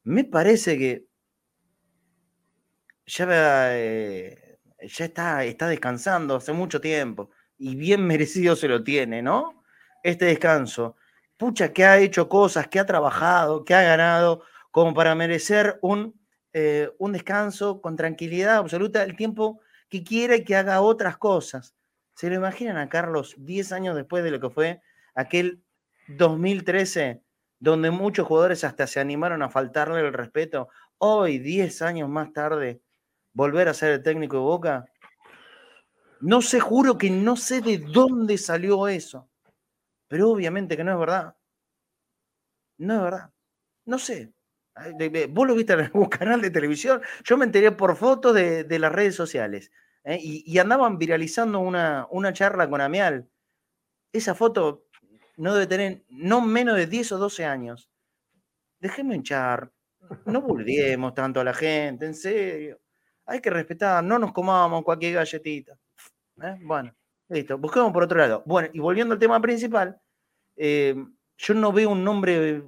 Me 0.02 0.24
parece 0.24 0.76
que 0.76 1.06
ya, 3.06 3.24
eh, 3.78 4.58
ya 4.80 5.04
está, 5.04 5.44
está 5.44 5.68
descansando 5.68 6.34
hace 6.34 6.52
mucho 6.52 6.80
tiempo 6.80 7.30
y 7.56 7.76
bien 7.76 8.04
merecido 8.06 8.56
se 8.56 8.66
lo 8.66 8.82
tiene, 8.82 9.22
¿no? 9.22 9.62
Este 10.02 10.24
descanso. 10.24 10.96
Pucha, 11.44 11.74
que 11.74 11.84
ha 11.84 11.98
hecho 11.98 12.26
cosas, 12.26 12.68
que 12.68 12.80
ha 12.80 12.86
trabajado, 12.86 13.66
que 13.66 13.74
ha 13.74 13.82
ganado, 13.82 14.44
como 14.70 14.94
para 14.94 15.14
merecer 15.14 15.78
un, 15.82 16.18
eh, 16.54 16.90
un 16.96 17.12
descanso 17.12 17.82
con 17.82 17.96
tranquilidad 17.96 18.56
absoluta 18.56 19.02
el 19.02 19.14
tiempo 19.14 19.60
que 19.90 20.02
quiera 20.02 20.36
y 20.36 20.44
que 20.44 20.56
haga 20.56 20.80
otras 20.80 21.18
cosas. 21.18 21.74
¿Se 22.14 22.30
lo 22.30 22.36
imaginan 22.36 22.78
a 22.78 22.88
Carlos 22.88 23.34
10 23.36 23.72
años 23.72 23.94
después 23.94 24.24
de 24.24 24.30
lo 24.30 24.40
que 24.40 24.48
fue 24.48 24.80
aquel 25.14 25.62
2013, 26.08 27.22
donde 27.58 27.90
muchos 27.90 28.26
jugadores 28.26 28.64
hasta 28.64 28.86
se 28.86 29.00
animaron 29.00 29.42
a 29.42 29.50
faltarle 29.50 30.00
el 30.00 30.14
respeto? 30.14 30.70
Hoy, 30.96 31.38
10 31.40 31.82
años 31.82 32.08
más 32.08 32.32
tarde, 32.32 32.80
volver 33.34 33.68
a 33.68 33.74
ser 33.74 33.92
el 33.92 34.02
técnico 34.02 34.38
de 34.38 34.42
Boca. 34.44 34.86
No 36.20 36.40
sé, 36.40 36.58
juro 36.58 36.96
que 36.96 37.10
no 37.10 37.36
sé 37.36 37.60
de 37.60 37.76
dónde 37.76 38.38
salió 38.38 38.88
eso, 38.88 39.28
pero 40.14 40.30
obviamente 40.30 40.76
que 40.76 40.84
no 40.84 40.92
es 40.92 40.98
verdad. 40.98 41.34
No 42.78 42.94
es 42.94 43.02
verdad. 43.02 43.30
No 43.84 43.98
sé. 43.98 44.32
¿Vos 45.30 45.46
lo 45.48 45.56
viste 45.56 45.72
en 45.72 45.80
algún 45.80 46.06
canal 46.08 46.40
de 46.40 46.50
televisión? 46.50 47.02
Yo 47.24 47.36
me 47.36 47.46
enteré 47.46 47.72
por 47.72 47.96
fotos 47.96 48.32
de 48.34 48.78
las 48.78 48.92
redes 48.92 49.16
sociales. 49.16 49.72
¿eh? 50.04 50.18
y, 50.20 50.58
andaban 50.58 50.98
viralizando 50.98 51.58
una, 51.60 52.06
una 52.10 52.32
charla 52.32 52.68
con 52.68 52.80
Amial. 52.80 53.28
Esa 54.12 54.34
foto 54.34 54.86
no 55.36 55.54
debe 55.54 55.66
tener 55.66 56.04
no 56.08 56.40
menos 56.40 56.76
de 56.76 56.86
10 56.86 57.12
o 57.12 57.18
12 57.18 57.44
años. 57.44 57.90
Déjenme 58.78 59.16
hinchar, 59.16 59.72
no 60.26 60.42
volviemos 60.42 61.14
tanto 61.14 61.40
a 61.40 61.44
la 61.44 61.54
gente, 61.54 62.06
en 62.06 62.14
serio. 62.14 62.80
Hay 63.26 63.40
que 63.40 63.50
respetar, 63.50 64.04
no 64.04 64.18
nos 64.18 64.32
comamos 64.32 64.84
cualquier 64.84 65.14
galletita. 65.14 65.78
¿eh? 66.42 66.58
Bueno, 66.62 66.94
listo, 67.28 67.58
busquemos 67.58 67.92
por 67.92 68.04
otro 68.04 68.18
lado. 68.18 68.42
Bueno, 68.46 68.68
y 68.72 68.78
volviendo 68.78 69.14
al 69.14 69.18
tema 69.18 69.40
principal, 69.40 69.98
eh, 70.56 70.94
yo 71.36 71.54
no 71.54 71.72
veo 71.72 71.90
un 71.90 72.04
nombre 72.04 72.62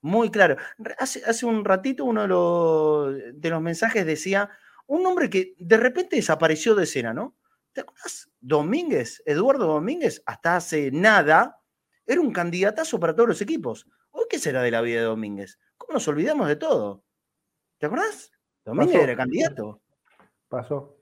muy 0.00 0.30
claro. 0.30 0.56
Hace, 0.98 1.22
hace 1.24 1.46
un 1.46 1.64
ratito 1.64 2.04
uno 2.04 2.22
de 2.22 2.28
los, 2.28 3.40
de 3.40 3.50
los 3.50 3.62
mensajes 3.62 4.04
decía 4.04 4.50
un 4.86 5.06
hombre 5.06 5.30
que 5.30 5.54
de 5.58 5.76
repente 5.76 6.16
desapareció 6.16 6.74
de 6.74 6.84
escena, 6.84 7.14
¿no? 7.14 7.36
¿Te 7.72 7.80
acuerdas? 7.80 8.30
Domínguez, 8.40 9.22
Eduardo 9.24 9.66
Domínguez, 9.66 10.22
hasta 10.26 10.56
hace 10.56 10.90
nada, 10.92 11.60
era 12.06 12.20
un 12.20 12.32
candidatazo 12.32 13.00
para 13.00 13.14
todos 13.14 13.30
los 13.30 13.40
equipos. 13.40 13.86
¿Hoy 14.10 14.24
qué 14.28 14.38
será 14.38 14.62
de 14.62 14.70
la 14.70 14.80
vida 14.80 15.00
de 15.00 15.06
Domínguez? 15.06 15.58
¿Cómo 15.76 15.94
nos 15.94 16.06
olvidamos 16.06 16.46
de 16.48 16.56
todo? 16.56 17.02
¿Te 17.78 17.86
acuerdas? 17.86 18.30
Domínguez 18.64 19.02
era 19.02 19.16
candidato. 19.16 19.80
Pasó. 20.48 20.98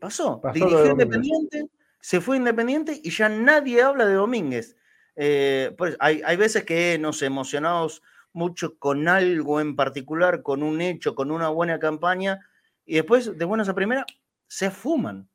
Pasó. 0.00 0.40
Dirigió 0.54 0.90
Independiente, 0.90 1.66
se 2.00 2.20
fue 2.20 2.38
Independiente 2.38 2.98
y 3.02 3.10
ya 3.10 3.28
nadie 3.28 3.82
habla 3.82 4.06
de 4.06 4.14
Domínguez. 4.14 4.76
Eh, 5.16 5.74
pues 5.76 5.96
hay, 6.00 6.22
hay 6.24 6.36
veces 6.36 6.64
que 6.64 6.98
nos 6.98 7.22
emocionamos 7.22 8.02
mucho 8.32 8.78
con 8.78 9.08
algo 9.08 9.60
en 9.60 9.76
particular, 9.76 10.42
con 10.42 10.62
un 10.62 10.80
hecho, 10.80 11.14
con 11.14 11.30
una 11.30 11.48
buena 11.48 11.78
campaña, 11.78 12.40
y 12.84 12.94
después, 12.94 13.38
de 13.38 13.44
buenas 13.44 13.68
a 13.68 13.74
primera, 13.74 14.04
se 14.48 14.70
fuman. 14.70 15.28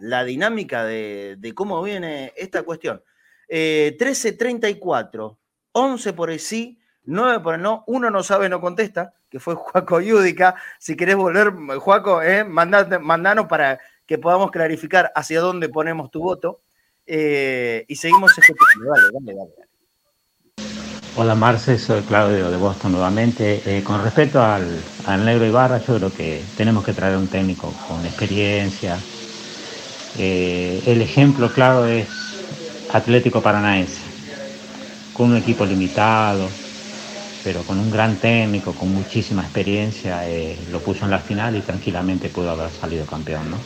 La 0.00 0.24
dinámica 0.24 0.84
de, 0.84 1.52
cómo 1.54 1.82
viene 1.82 2.32
esta 2.36 2.62
cuestión. 2.64 3.02
Eh, 3.48 3.96
13.34, 3.98 5.38
11 5.72 6.12
por 6.12 6.30
el 6.30 6.40
sí, 6.40 6.80
9 7.04 7.40
por 7.40 7.54
el 7.54 7.62
no, 7.62 7.84
uno 7.86 8.10
no 8.10 8.22
sabe, 8.22 8.48
no 8.48 8.60
contesta, 8.60 9.12
que 9.28 9.40
fue 9.40 9.54
Juaco 9.54 10.00
Yudica. 10.00 10.56
Si 10.78 10.96
querés 10.96 11.16
volver, 11.16 11.52
Juaco, 11.78 12.22
eh, 12.22 12.44
mandanos 12.44 13.46
para 13.46 13.80
que 14.06 14.18
podamos 14.18 14.50
clarificar 14.50 15.12
hacia 15.14 15.40
dónde 15.40 15.68
ponemos 15.68 16.10
tu 16.10 16.20
voto. 16.20 16.62
Eh, 17.06 17.84
y 17.88 17.96
seguimos 17.96 18.32
escuchando. 18.36 18.90
Dale, 18.90 19.08
dale, 19.12 19.38
dale. 19.38 19.72
Hola 21.14 21.34
Marce, 21.34 21.78
soy 21.78 22.00
Claudio 22.02 22.50
de 22.50 22.56
Boston 22.56 22.92
nuevamente. 22.92 23.60
Eh, 23.66 23.82
con 23.84 24.02
respecto 24.02 24.42
al, 24.42 24.64
negro 25.22 25.44
Ibarra, 25.44 25.76
yo 25.78 25.96
creo 25.96 26.10
que 26.10 26.42
tenemos 26.56 26.84
que 26.84 26.94
traer 26.94 27.18
un 27.18 27.28
técnico 27.28 27.70
con 27.86 28.02
experiencia. 28.06 28.98
Eh, 30.18 30.82
el 30.86 31.02
ejemplo 31.02 31.52
claro 31.52 31.84
es 31.84 32.08
Atlético 32.94 33.42
Paranaense, 33.42 34.00
con 35.12 35.32
un 35.32 35.36
equipo 35.36 35.66
limitado, 35.66 36.48
pero 37.44 37.62
con 37.62 37.78
un 37.78 37.90
gran 37.90 38.16
técnico, 38.16 38.72
con 38.72 38.94
muchísima 38.94 39.42
experiencia, 39.42 40.26
eh, 40.30 40.56
lo 40.70 40.80
puso 40.80 41.04
en 41.04 41.10
la 41.10 41.18
final 41.18 41.56
y 41.56 41.60
tranquilamente 41.60 42.30
pudo 42.30 42.52
haber 42.52 42.70
salido 42.70 43.04
campeón. 43.04 43.50
¿no? 43.50 43.58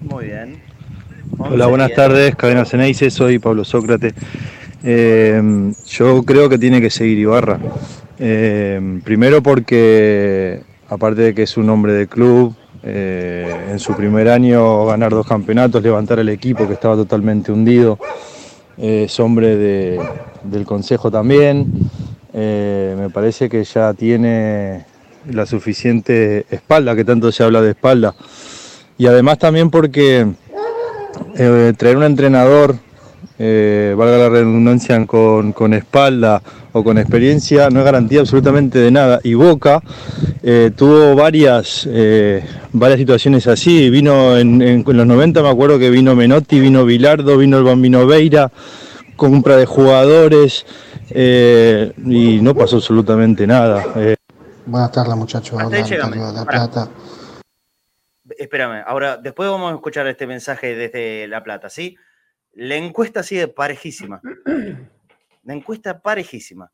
Muy 0.00 0.26
bien. 0.28 0.77
Hola, 1.36 1.66
buenas 1.66 1.92
tardes, 1.92 2.34
Cadena 2.36 2.64
Ceneice, 2.64 3.10
soy 3.10 3.38
Pablo 3.38 3.64
Sócrates. 3.64 4.14
Eh, 4.82 5.72
yo 5.86 6.22
creo 6.22 6.48
que 6.48 6.58
tiene 6.58 6.80
que 6.80 6.90
seguir 6.90 7.18
Ibarra. 7.18 7.58
Eh, 8.18 9.00
primero 9.04 9.42
porque, 9.42 10.62
aparte 10.88 11.22
de 11.22 11.34
que 11.34 11.42
es 11.42 11.56
un 11.56 11.68
hombre 11.70 11.92
de 11.92 12.06
club, 12.06 12.54
eh, 12.82 13.54
en 13.70 13.78
su 13.78 13.94
primer 13.94 14.28
año 14.28 14.86
ganar 14.86 15.10
dos 15.10 15.26
campeonatos, 15.26 15.82
levantar 15.82 16.18
el 16.18 16.28
equipo 16.28 16.66
que 16.66 16.74
estaba 16.74 16.96
totalmente 16.96 17.52
hundido, 17.52 17.98
es 18.76 19.18
hombre 19.20 19.56
del 19.56 20.64
consejo 20.64 21.10
también. 21.10 21.66
me 22.32 23.10
parece 23.12 23.48
que 23.48 23.64
ya 23.64 23.92
tiene 23.94 24.84
la 25.30 25.44
suficiente 25.46 26.46
espalda, 26.50 26.94
que 26.96 27.04
tanto 27.04 27.30
se 27.32 27.42
habla 27.42 27.60
de 27.60 27.70
espalda. 27.70 28.14
Y 28.96 29.06
además 29.06 29.38
también 29.38 29.70
porque 29.70 30.26
traer 31.76 31.96
un 31.96 32.04
entrenador 32.04 32.76
eh, 33.40 33.94
valga 33.96 34.18
la 34.18 34.28
redundancia, 34.28 35.06
con, 35.06 35.72
espalda 35.72 36.42
o 36.72 36.82
con 36.82 36.98
experiencia, 36.98 37.70
no 37.70 37.78
es 37.78 37.84
garantía 37.84 38.20
absolutamente 38.20 38.80
de 38.80 38.90
nada. 38.90 39.20
Y 39.22 39.34
Boca 39.34 39.80
eh, 40.42 40.72
tuvo 40.74 41.14
varias, 41.14 41.88
eh, 41.88 42.44
varias 42.72 42.98
situaciones 42.98 43.46
así. 43.46 43.90
Vino 43.90 44.36
en, 44.36 44.84
los 44.84 45.06
90, 45.06 45.42
me 45.42 45.48
acuerdo 45.48 45.78
que 45.78 45.90
vino 45.90 46.16
Menotti, 46.16 46.58
vino 46.58 46.84
Bilardo, 46.84 47.38
vino 47.38 47.58
el 47.58 47.64
Bambino 47.64 48.06
Veira, 48.06 48.50
compra 49.16 49.56
de 49.56 49.66
jugadores 49.66 50.66
y 51.14 52.38
no 52.42 52.54
pasó 52.54 52.76
absolutamente 52.76 53.46
nada. 53.46 53.84
Buenas 54.66 54.92
tardes, 54.92 55.16
muchachos. 55.16 55.58
La 55.62 56.44
Plata. 56.44 56.88
Espérame, 58.38 58.84
ahora 58.86 59.16
después 59.16 59.50
vamos 59.50 59.72
a 59.72 59.74
escuchar 59.74 60.06
este 60.06 60.26
mensaje 60.26 60.76
desde 60.76 61.26
La 61.26 61.42
Plata, 61.42 61.68
¿sí? 61.68 61.96
La 62.52 62.76
encuesta 62.76 63.22
sigue 63.22 63.48
parejísima. 63.48 64.20
La 65.42 65.54
encuesta 65.54 66.00
parejísima. 66.00 66.72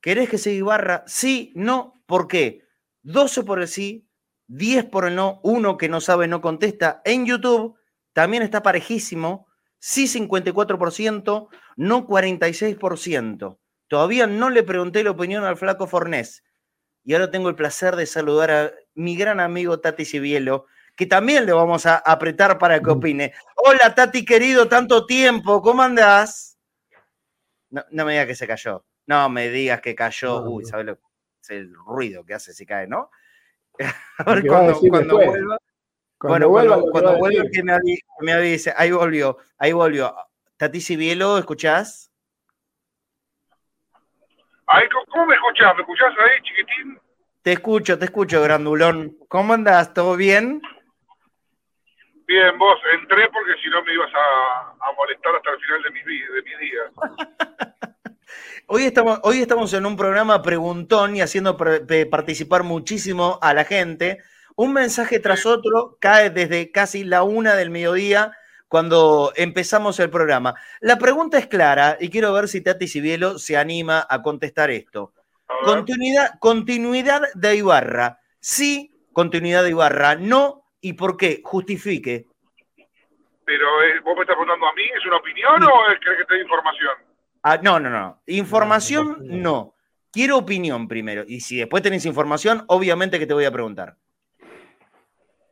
¿Querés 0.00 0.30
que 0.30 0.38
se 0.38 0.52
Ibarra? 0.52 1.04
Sí, 1.06 1.52
no, 1.54 2.02
¿por 2.06 2.28
qué? 2.28 2.64
12 3.02 3.42
por 3.44 3.60
el 3.60 3.68
sí, 3.68 4.08
10 4.46 4.86
por 4.86 5.06
el 5.06 5.14
no, 5.14 5.40
uno 5.42 5.76
que 5.76 5.88
no 5.88 6.00
sabe 6.00 6.28
no 6.28 6.40
contesta. 6.40 7.02
En 7.04 7.26
YouTube 7.26 7.76
también 8.12 8.42
está 8.42 8.62
parejísimo, 8.62 9.46
sí 9.78 10.04
54%, 10.04 11.48
no 11.76 12.06
46%. 12.06 13.58
Todavía 13.86 14.26
no 14.26 14.50
le 14.50 14.62
pregunté 14.62 15.04
la 15.04 15.10
opinión 15.10 15.44
al 15.44 15.56
flaco 15.56 15.86
Fornés. 15.86 16.42
Y 17.04 17.12
ahora 17.12 17.30
tengo 17.30 17.48
el 17.48 17.54
placer 17.54 17.96
de 17.96 18.06
saludar 18.06 18.50
a 18.50 18.72
mi 18.94 19.16
gran 19.16 19.40
amigo 19.40 19.80
Tati 19.80 20.04
Cibielo, 20.04 20.66
que 20.96 21.06
también 21.06 21.46
le 21.46 21.52
vamos 21.52 21.86
a 21.86 21.96
apretar 21.96 22.58
para 22.58 22.80
que 22.80 22.90
opine. 22.90 23.32
Hola, 23.56 23.94
Tati 23.94 24.24
querido, 24.24 24.68
tanto 24.68 25.06
tiempo, 25.06 25.62
¿cómo 25.62 25.82
andás? 25.82 26.58
No, 27.70 28.04
me 28.04 28.12
digas 28.12 28.26
que 28.26 28.34
se 28.34 28.46
cayó. 28.46 28.84
No 29.06 29.28
me 29.28 29.48
digas 29.48 29.80
que 29.80 29.94
cayó. 29.94 30.42
Uy, 30.42 30.64
¿sabes 30.64 30.86
lo 30.86 30.98
el 31.48 31.74
ruido 31.74 32.24
que 32.24 32.34
hace 32.34 32.52
si 32.52 32.64
cae, 32.64 32.86
no? 32.86 33.10
a 34.18 34.34
ver 34.34 34.46
cuando, 34.46 34.78
vuelva. 34.78 35.58
Cuando 36.18 36.48
vuelva, 36.48 36.80
cuando, 36.92 37.18
vuelva 37.18 37.44
que 37.50 37.62
me, 37.64 38.32
avise, 38.32 38.72
Ahí 38.76 38.92
volvió, 38.92 39.38
ahí 39.58 39.72
volvió. 39.72 40.14
Tati 40.56 40.80
Cibielo, 40.80 41.38
¿escuchás? 41.38 42.12
¿Cómo 45.10 45.26
me 45.26 45.34
escuchás? 45.34 45.74
¿Me 45.74 45.82
escuchás 45.82 46.08
ahí, 46.18 46.42
chiquitín? 46.42 47.00
Te 47.42 47.52
escucho, 47.52 47.98
te 47.98 48.04
escucho, 48.04 48.40
grandulón. 48.40 49.18
¿Cómo 49.28 49.52
andás? 49.52 49.92
¿Todo 49.92 50.16
bien? 50.16 50.62
Bien, 52.32 52.58
vos 52.58 52.78
entré 52.98 53.28
porque 53.28 53.52
si 53.62 53.68
no 53.68 53.84
me 53.84 53.92
ibas 53.92 54.10
a, 54.14 54.92
molestar 54.96 55.36
hasta 55.36 55.50
el 55.50 55.60
final 55.60 55.82
de 55.82 55.90
mis, 55.90 56.04
de 56.06 56.64
días. 56.64 57.76
hoy, 58.68 58.84
estamos, 58.84 59.20
hoy 59.22 59.42
estamos 59.42 59.74
en 59.74 59.84
un 59.84 59.98
programa 59.98 60.40
preguntón 60.40 61.14
y 61.14 61.20
haciendo 61.20 61.58
participar 61.58 62.62
muchísimo 62.62 63.38
a 63.42 63.52
la 63.52 63.66
gente. 63.66 64.22
Un 64.56 64.72
mensaje 64.72 65.20
tras 65.20 65.44
otro 65.44 65.98
cae 66.00 66.30
desde 66.30 66.72
casi 66.72 67.04
la 67.04 67.22
una 67.22 67.54
del 67.54 67.68
mediodía 67.68 68.32
cuando 68.66 69.34
empezamos 69.36 70.00
el 70.00 70.08
programa. 70.08 70.54
La 70.80 70.96
pregunta 70.96 71.36
es 71.36 71.48
clara 71.48 71.98
y 72.00 72.08
quiero 72.08 72.32
ver 72.32 72.48
si 72.48 72.62
Tati 72.62 72.88
Cibielo 72.88 73.38
se 73.38 73.58
anima 73.58 74.06
a 74.08 74.22
contestar 74.22 74.70
esto. 74.70 75.12
Continuidad, 75.66 76.38
continuidad 76.38 77.20
de 77.34 77.56
Ibarra. 77.56 78.20
sí, 78.40 78.90
continuidad 79.12 79.64
de 79.64 79.70
Ibarra, 79.70 80.14
no, 80.14 80.61
y 80.82 80.92
por 80.94 81.16
qué, 81.16 81.40
justifique. 81.42 82.26
Pero 83.44 83.82
eh, 83.82 84.00
vos 84.00 84.14
me 84.16 84.22
estás 84.22 84.36
preguntando 84.36 84.66
a 84.66 84.74
mí, 84.74 84.82
¿es 84.84 85.06
una 85.06 85.16
opinión 85.16 85.62
o 85.62 85.90
es 85.90 85.98
que 86.00 86.24
te 86.24 86.34
dé 86.34 86.42
información? 86.42 86.92
Ah, 87.42 87.58
no, 87.62 87.80
no, 87.80 87.88
no. 87.88 88.22
Información 88.26 89.16
no. 89.20 89.74
Quiero 90.12 90.36
opinión 90.38 90.88
primero. 90.88 91.24
Y 91.26 91.40
si 91.40 91.56
después 91.56 91.82
tenés 91.82 92.04
información, 92.04 92.64
obviamente 92.68 93.18
que 93.18 93.26
te 93.26 93.34
voy 93.34 93.44
a 93.44 93.52
preguntar. 93.52 93.94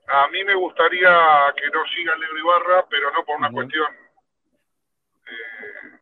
A 0.09 0.29
mí 0.29 0.45
me 0.45 0.55
gustaría 0.55 1.09
que 1.57 1.71
no 1.71 1.85
siga 1.95 2.15
el 2.15 2.21
Negro 2.21 2.39
Ibarra, 2.39 2.87
pero 2.91 3.13
no 3.13 3.25
por 3.25 3.37
una 3.37 3.51
cuestión 3.51 3.87
eh, 5.27 5.99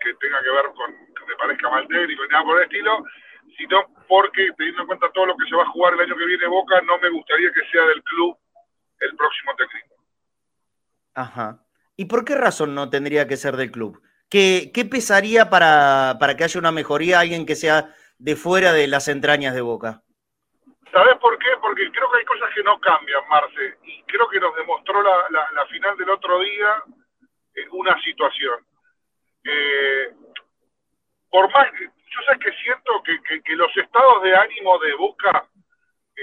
que 0.00 0.14
tenga 0.14 0.42
que 0.42 0.50
ver 0.50 0.64
con 0.74 0.92
que 0.92 1.24
me 1.26 1.36
parezca 1.36 1.70
mal 1.70 1.86
técnico 1.86 2.22
ni 2.24 2.28
nada 2.28 2.44
por 2.44 2.58
el 2.58 2.64
estilo, 2.64 3.04
sino 3.56 3.86
porque 4.08 4.50
teniendo 4.56 4.82
en 4.82 4.88
cuenta 4.88 5.12
todo 5.12 5.26
lo 5.26 5.36
que 5.36 5.48
se 5.48 5.54
va 5.54 5.62
a 5.62 5.70
jugar 5.70 5.94
el 5.94 6.00
año 6.00 6.16
que 6.16 6.26
viene 6.26 6.46
Boca, 6.48 6.80
no 6.82 6.98
me 6.98 7.10
gustaría 7.10 7.52
que 7.52 7.70
sea 7.70 7.86
del 7.86 8.02
club 8.02 8.36
el 9.02 9.16
próximo 9.16 9.52
técnico. 9.56 9.94
Ajá. 11.14 11.64
¿Y 11.96 12.06
por 12.06 12.24
qué 12.24 12.34
razón 12.34 12.74
no 12.74 12.90
tendría 12.90 13.28
que 13.28 13.36
ser 13.36 13.56
del 13.56 13.70
club? 13.70 14.02
¿Qué, 14.30 14.70
qué 14.72 14.84
pesaría 14.84 15.50
para, 15.50 16.16
para 16.18 16.36
que 16.36 16.44
haya 16.44 16.58
una 16.58 16.72
mejoría 16.72 17.20
alguien 17.20 17.44
que 17.44 17.54
sea 17.54 17.94
de 18.18 18.36
fuera 18.36 18.72
de 18.72 18.86
las 18.86 19.08
entrañas 19.08 19.54
de 19.54 19.60
Boca? 19.60 20.02
¿Sabes 20.92 21.16
por 21.18 21.38
qué? 21.38 21.48
Porque 21.60 21.90
creo 21.90 22.10
que 22.10 22.18
hay 22.18 22.24
cosas 22.24 22.50
que 22.54 22.62
no 22.62 22.78
cambian, 22.78 23.26
Marce, 23.28 23.78
y 23.82 24.02
creo 24.04 24.28
que 24.28 24.38
nos 24.38 24.54
demostró 24.54 25.02
la, 25.02 25.28
la, 25.30 25.66
final 25.66 25.96
del 25.96 26.10
otro 26.10 26.38
día 26.40 26.82
eh, 27.54 27.66
una 27.72 27.98
situación. 28.02 28.64
Eh, 29.44 30.14
por 31.30 31.50
más, 31.50 31.66
yo 31.80 32.20
sé 32.28 32.38
que 32.38 32.52
siento 32.62 33.02
que, 33.04 33.42
que, 33.42 33.56
los 33.56 33.74
estados 33.76 34.22
de 34.22 34.36
ánimo 34.36 34.78
de 34.80 34.94
Boca 34.94 35.46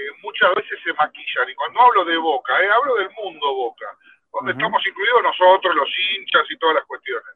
eh, 0.00 0.12
muchas 0.22 0.54
veces 0.54 0.78
se 0.82 0.92
maquillan, 0.94 1.48
y 1.48 1.54
cuando 1.54 1.80
hablo 1.80 2.04
de 2.04 2.16
Boca, 2.16 2.54
hablo 2.56 2.94
del 2.96 3.10
mundo 3.10 3.54
Boca, 3.54 3.86
donde 4.32 4.52
estamos 4.52 4.86
incluidos 4.86 5.22
nosotros, 5.22 5.74
los 5.74 5.88
hinchas 5.98 6.46
y 6.50 6.58
todas 6.58 6.76
las 6.76 6.84
cuestiones. 6.86 7.34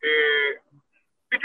Eh, 0.00 0.60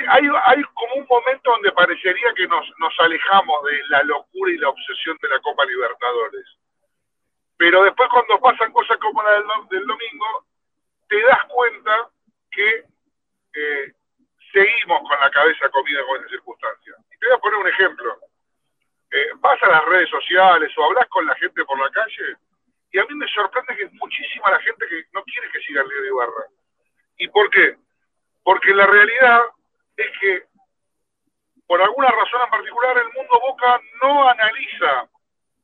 hay, 0.08 0.24
hay 0.46 0.64
como 0.74 0.96
un 0.96 1.08
momento 1.10 1.52
donde 1.52 1.72
parecería 1.72 2.34
que 2.36 2.48
nos, 2.48 2.66
nos 2.80 2.94
alejamos 3.00 3.64
de 3.66 3.82
la 3.90 4.04
locura 4.04 4.52
y 4.52 4.58
la 4.58 4.70
obsesión 4.70 5.18
de 5.22 5.30
la 5.30 5.40
Copa 5.42 5.66
Libertadores. 5.66 6.46
Pero 7.58 7.84
después 7.84 8.10
cuando 8.10 8.40
pasan 8.40 8.72
cosas 8.72 8.98
como 8.98 9.22
la 9.24 9.32
del, 9.70 9.86
domingo, 9.86 10.46
te 11.10 11.22
das 11.24 11.46
cuenta 11.50 12.10
que 12.52 12.86
eh, 13.56 13.94
seguimos 14.52 15.02
con 15.02 15.20
la 15.20 15.30
cabeza 15.32 15.70
comida 15.70 16.04
con 16.06 16.18
esas 16.18 16.32
circunstancias. 16.32 16.98
Y 17.12 17.20
te 17.20 17.28
voy 17.28 17.36
a 17.36 17.40
poner 17.40 17.60
un 17.60 17.68
ejemplo. 17.68 18.18
Eh, 19.16 19.30
vas 19.36 19.62
a 19.62 19.68
las 19.68 19.86
redes 19.86 20.10
sociales 20.10 20.72
o 20.76 20.86
hablas 20.86 21.08
con 21.08 21.24
la 21.28 21.36
gente 21.36 21.64
por 21.66 21.80
la 21.80 21.92
calle 21.92 22.36
y 22.92 22.98
a 22.98 23.06
mí 23.06 23.14
me 23.14 23.28
sorprende 23.28 23.76
que 23.76 23.84
es 23.84 23.94
muchísima 23.94 24.50
la 24.50 24.60
gente 24.60 24.88
que 24.88 25.04
no 25.14 25.24
quiere 25.24 25.52
que 25.52 25.60
siga 25.62 25.84
el 25.84 25.88
de 25.88 26.08
Ibarra. 26.08 26.46
¿Y 27.18 27.28
por 27.28 27.48
qué? 27.52 27.78
Porque 28.44 28.74
la 28.74 28.88
realidad 28.88 29.42
es 29.98 30.12
que 30.20 30.44
por 31.68 31.80
alguna 31.80 32.10
razón 32.10 32.42
en 32.44 32.50
particular 32.50 32.98
el 32.98 33.14
mundo 33.14 33.40
Boca 33.40 33.80
no 34.02 34.30
analiza 34.30 35.10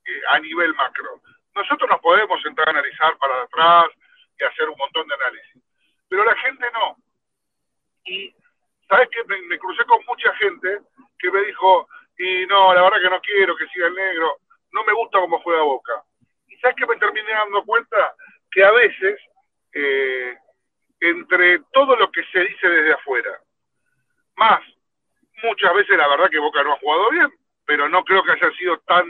eh, 0.05 0.21
a 0.29 0.39
nivel 0.39 0.73
macro. 0.75 1.21
Nosotros 1.55 1.89
nos 1.89 1.99
podemos 2.01 2.39
sentar 2.43 2.67
a 2.67 2.71
analizar 2.71 3.17
para 3.17 3.41
atrás 3.41 3.87
y 4.39 4.43
hacer 4.43 4.69
un 4.69 4.77
montón 4.77 5.07
de 5.07 5.15
análisis, 5.15 5.63
pero 6.07 6.23
la 6.23 6.35
gente 6.35 6.65
no. 6.73 6.97
Y 8.05 8.33
sabes 8.87 9.09
que 9.09 9.23
me, 9.23 9.57
crucé 9.57 9.83
con 9.85 10.03
mucha 10.05 10.33
gente 10.35 10.81
que 11.17 11.31
me 11.31 11.41
dijo, 11.41 11.87
y 12.19 12.45
no, 12.47 12.73
la 12.73 12.81
verdad 12.81 13.01
que 13.01 13.09
no 13.09 13.21
quiero 13.21 13.55
que 13.55 13.67
siga 13.67 13.87
el 13.87 13.95
negro, 13.95 14.39
no 14.73 14.83
me 14.83 14.93
gusta 14.93 15.19
cómo 15.19 15.39
juega 15.39 15.63
Boca. 15.63 16.03
Y 16.47 16.57
sabes 16.57 16.75
que 16.75 16.85
me 16.85 16.97
terminé 16.97 17.31
dando 17.31 17.63
cuenta 17.63 18.13
que 18.51 18.61
a 18.61 18.71
veces, 18.71 19.19
eh, 19.73 20.37
entre 20.99 21.59
todo 21.71 21.95
lo 21.95 22.11
que 22.11 22.21
se 22.25 22.41
dice 22.41 22.67
desde 22.67 22.91
afuera, 22.91 23.31
más. 24.35 24.61
Muchas 25.43 25.73
veces 25.73 25.97
la 25.97 26.09
verdad 26.09 26.29
que 26.29 26.39
Boca 26.39 26.61
no 26.61 26.73
ha 26.73 26.79
jugado 26.79 27.09
bien, 27.11 27.31
pero 27.65 27.87
no 27.87 28.03
creo 28.03 28.21
que 28.21 28.33
haya 28.33 28.51
sido 28.57 28.77
tan 28.79 29.05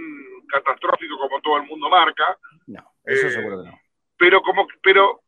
catastrófico 0.48 1.18
como 1.18 1.42
todo 1.42 1.58
el 1.58 1.64
mundo 1.64 1.90
marca. 1.90 2.38
No, 2.68 2.94
eso 3.06 3.28
eh, 3.28 3.32
seguro 3.32 3.64
que 3.64 3.70
no. 3.70 3.80
Pero 4.20 4.42
como, 4.44 4.68
pero, 4.84 5.22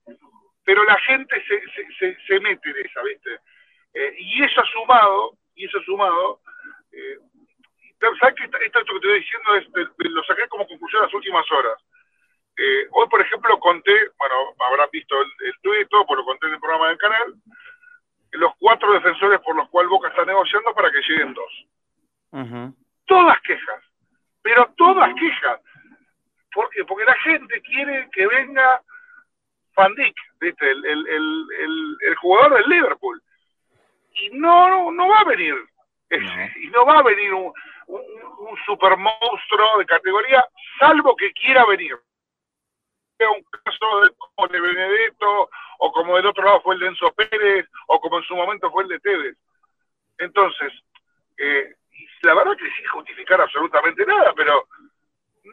pero 0.63 0.84
la 0.84 0.99
gente 0.99 1.43
se, 1.47 1.61
se, 1.97 2.17
se, 2.27 2.39
mete 2.41 2.69
en 2.69 2.86
esa, 2.86 3.01
¿viste? 3.01 3.39
Eh, 3.95 4.15
y 4.19 4.43
eso 4.43 4.61
sumado, 4.65 5.38
y 5.55 5.65
eso 5.65 5.82
sumado, 5.82 6.41
eh, 6.91 7.17
¿sabes 8.20 8.36
que 8.36 8.43
esto, 8.43 8.58
que 8.58 8.70
te 8.70 8.80
estoy 8.80 9.20
diciendo 9.20 9.56
es, 9.56 9.68
lo 9.97 10.24
saqué 10.24 10.47
como 10.47 10.68
conclusión 10.68 11.04
las 11.04 11.14
últimas 11.14 11.49
horas? 11.52 11.78
Eh, 12.58 12.88
hoy, 12.91 13.08
por 13.08 13.22
ejemplo, 13.22 13.60
conté, 13.60 13.93
bueno, 14.18 14.36
habrán 14.68 14.89
visto 14.91 15.20
el, 15.22 15.47
el 15.47 15.54
tuit, 15.62 15.88
todo, 15.89 16.06
pues 16.06 16.18
lo 16.18 16.26
conté 16.26 16.47
en 16.47 16.54
el 16.54 16.60
programa 16.60 16.89
del 16.89 16.97
canal, 16.97 17.36
los 18.34 18.54
cuatro 18.60 18.93
defensores 18.93 19.39
por 19.41 19.56
los 19.56 19.70
cuales 19.70 19.89
Boca 19.89 20.10
está 20.10 20.26
negociando 20.26 20.74
para 20.74 20.91
que 20.91 21.02
lleguen 21.02 21.34
dos. 21.34 22.74
Todas 23.06 23.41
quejas, 23.41 23.84
pero 24.41 24.74
todas 24.78 25.14
quejas. 25.16 25.60
¿Por 26.54 26.70
qué? 26.70 26.84
Porque 26.86 27.06
la 27.06 27.16
gente 27.16 27.62
quiere 27.62 28.10
que 28.12 28.28
venga 28.28 28.82
Van 29.76 29.93
Dijk, 29.95 30.16
El, 30.41 30.86
el, 30.86 32.16
jugador 32.16 32.56
del 32.56 32.70
Liverpool. 32.70 33.22
Y 34.14 34.30
no, 34.32 34.91
no, 34.91 35.08
va 35.08 35.20
a 35.20 35.26
venir. 35.26 35.56
Y 36.62 36.68
no 36.68 36.86
va 36.86 36.99
a 36.99 37.03
venir 37.03 37.34
un, 37.34 37.53
un 37.88 38.57
super 38.66 38.97
monstruo 38.97 39.78
de 39.80 39.86
categoría, 39.86 40.45
salvo 40.80 41.16
que 41.16 41.32
quiera 41.34 41.66
venir 41.66 41.97
un 43.30 43.43
caso 43.43 44.01
de, 44.01 44.12
como 44.18 44.47
de 44.47 44.59
Benedetto, 44.59 45.49
o 45.80 45.91
como 45.91 46.16
del 46.16 46.26
otro 46.26 46.43
lado 46.43 46.62
fue 46.62 46.76
el 46.76 46.82
de 46.82 46.88
Enzo 46.88 47.12
Pérez, 47.14 47.68
o 47.88 47.99
como 47.99 48.18
en 48.18 48.24
su 48.24 48.36
momento 48.36 48.72
fue 48.72 48.84
el 48.84 48.89
de 48.89 48.99
Tevez. 48.99 49.38
Entonces, 50.18 50.74
eh, 51.38 51.76
la 52.22 52.34
verdad 52.34 52.55
que 52.55 52.70
sin 52.72 52.88
justificar 52.88 53.41
absolutamente 53.41 54.05
nada, 54.05 54.34
pero 54.36 54.68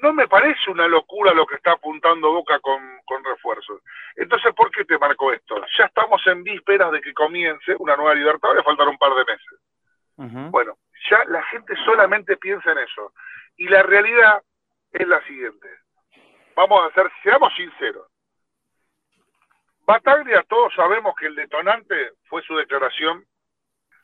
no 0.03 0.13
me 0.13 0.29
parece 0.29 0.71
una 0.71 0.87
locura 0.87 1.33
lo 1.33 1.47
que 1.47 1.57
está 1.57 1.73
apuntando 1.73 2.33
Boca 2.33 2.61
con, 2.61 3.01
con 3.05 3.25
refuerzos. 3.25 3.81
Entonces, 4.17 4.53
¿por 4.55 4.71
qué 4.71 4.85
te 4.85 4.99
marco 4.99 5.33
esto? 5.33 5.63
Ya 5.79 5.87
estamos 5.87 6.25
en 6.27 6.45
vísperas 6.45 6.93
de 6.93 7.01
que 7.01 7.15
comience 7.15 7.75
una 7.79 7.97
nueva 7.97 8.15
Libertadores, 8.15 8.65
faltan 8.65 8.89
un 8.89 8.99
par 8.99 9.15
de 9.15 9.25
meses. 9.25 9.59
Bueno, 10.19 10.77
ya 11.11 11.25
la 11.27 11.43
gente 11.45 11.75
solamente 11.85 12.37
piensa 12.37 12.73
en 12.73 12.79
eso. 12.79 13.13
Y 13.57 13.69
la 13.69 13.83
realidad 13.83 14.43
es 14.93 15.07
la 15.07 15.23
siguiente 15.25 15.69
vamos 16.59 16.91
a 16.91 16.93
ser, 16.93 17.11
seamos 17.23 17.55
sinceros. 17.55 18.09
Bataglia, 19.87 20.45
todos 20.49 20.75
sabemos 20.75 21.15
que 21.15 21.27
el 21.27 21.37
detonante 21.37 22.15
fue 22.25 22.43
su 22.43 22.57
declaración, 22.57 23.25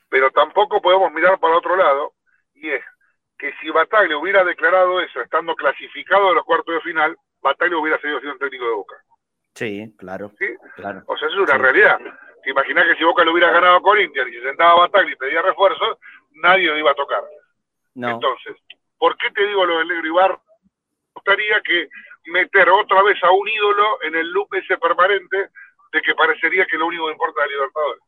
pero 0.08 0.30
tampoco 0.30 0.80
podemos 0.80 1.12
mirar 1.12 1.40
para 1.40 1.56
otro 1.56 1.76
lado, 1.76 2.12
y 2.54 2.70
es 2.70 2.84
que 3.36 3.52
si 3.60 3.70
Bataglia 3.70 4.16
hubiera 4.16 4.44
declarado 4.44 5.00
eso 5.00 5.20
estando 5.20 5.56
clasificado 5.56 6.28
de 6.28 6.34
los 6.36 6.44
cuartos 6.44 6.76
de 6.76 6.80
final, 6.82 7.16
Bataglia 7.42 7.76
hubiera 7.76 7.98
siendo 7.98 8.20
un 8.20 8.38
técnico 8.38 8.64
de 8.66 8.74
Boca. 8.74 8.96
Sí, 9.54 9.94
claro. 9.98 10.30
¿Sí? 10.38 10.46
claro. 10.76 11.02
O 11.06 11.16
sea, 11.16 11.28
eso 11.28 11.42
es 11.42 11.50
una 11.50 11.58
realidad. 11.58 11.98
Te 12.44 12.52
que 12.52 12.96
si 12.96 13.04
Boca 13.04 13.24
lo 13.24 13.32
hubiera 13.32 13.50
ganado 13.50 13.80
con 13.80 13.98
Inter 13.98 14.28
y 14.28 14.34
se 14.34 14.42
sentaba 14.42 14.80
Bataglia 14.80 15.14
y 15.14 15.16
pedía 15.16 15.42
refuerzos, 15.42 15.98
nadie 16.32 16.68
lo 16.68 16.78
iba 16.78 16.90
a 16.90 16.94
tocar. 16.94 17.22
No. 17.94 18.10
Entonces, 18.10 18.56
¿por 18.98 19.16
qué 19.16 19.30
te 19.30 19.46
digo 19.46 19.64
lo 19.64 19.78
del 19.78 19.88
Negro 19.88 20.06
Ibar? 20.06 20.30
Me 20.30 21.12
gustaría 21.14 21.60
que 21.62 21.88
meter 22.26 22.68
otra 22.68 23.02
vez 23.02 23.22
a 23.22 23.30
un 23.30 23.48
ídolo 23.48 24.02
en 24.02 24.14
el 24.16 24.30
loop 24.30 24.52
ese 24.54 24.76
permanente 24.78 25.48
de 25.92 26.02
que 26.02 26.14
parecería 26.14 26.66
que 26.66 26.76
lo 26.76 26.86
único 26.86 27.06
que 27.06 27.12
importa 27.12 27.44
es 27.44 27.50
Libertadores. 27.50 28.02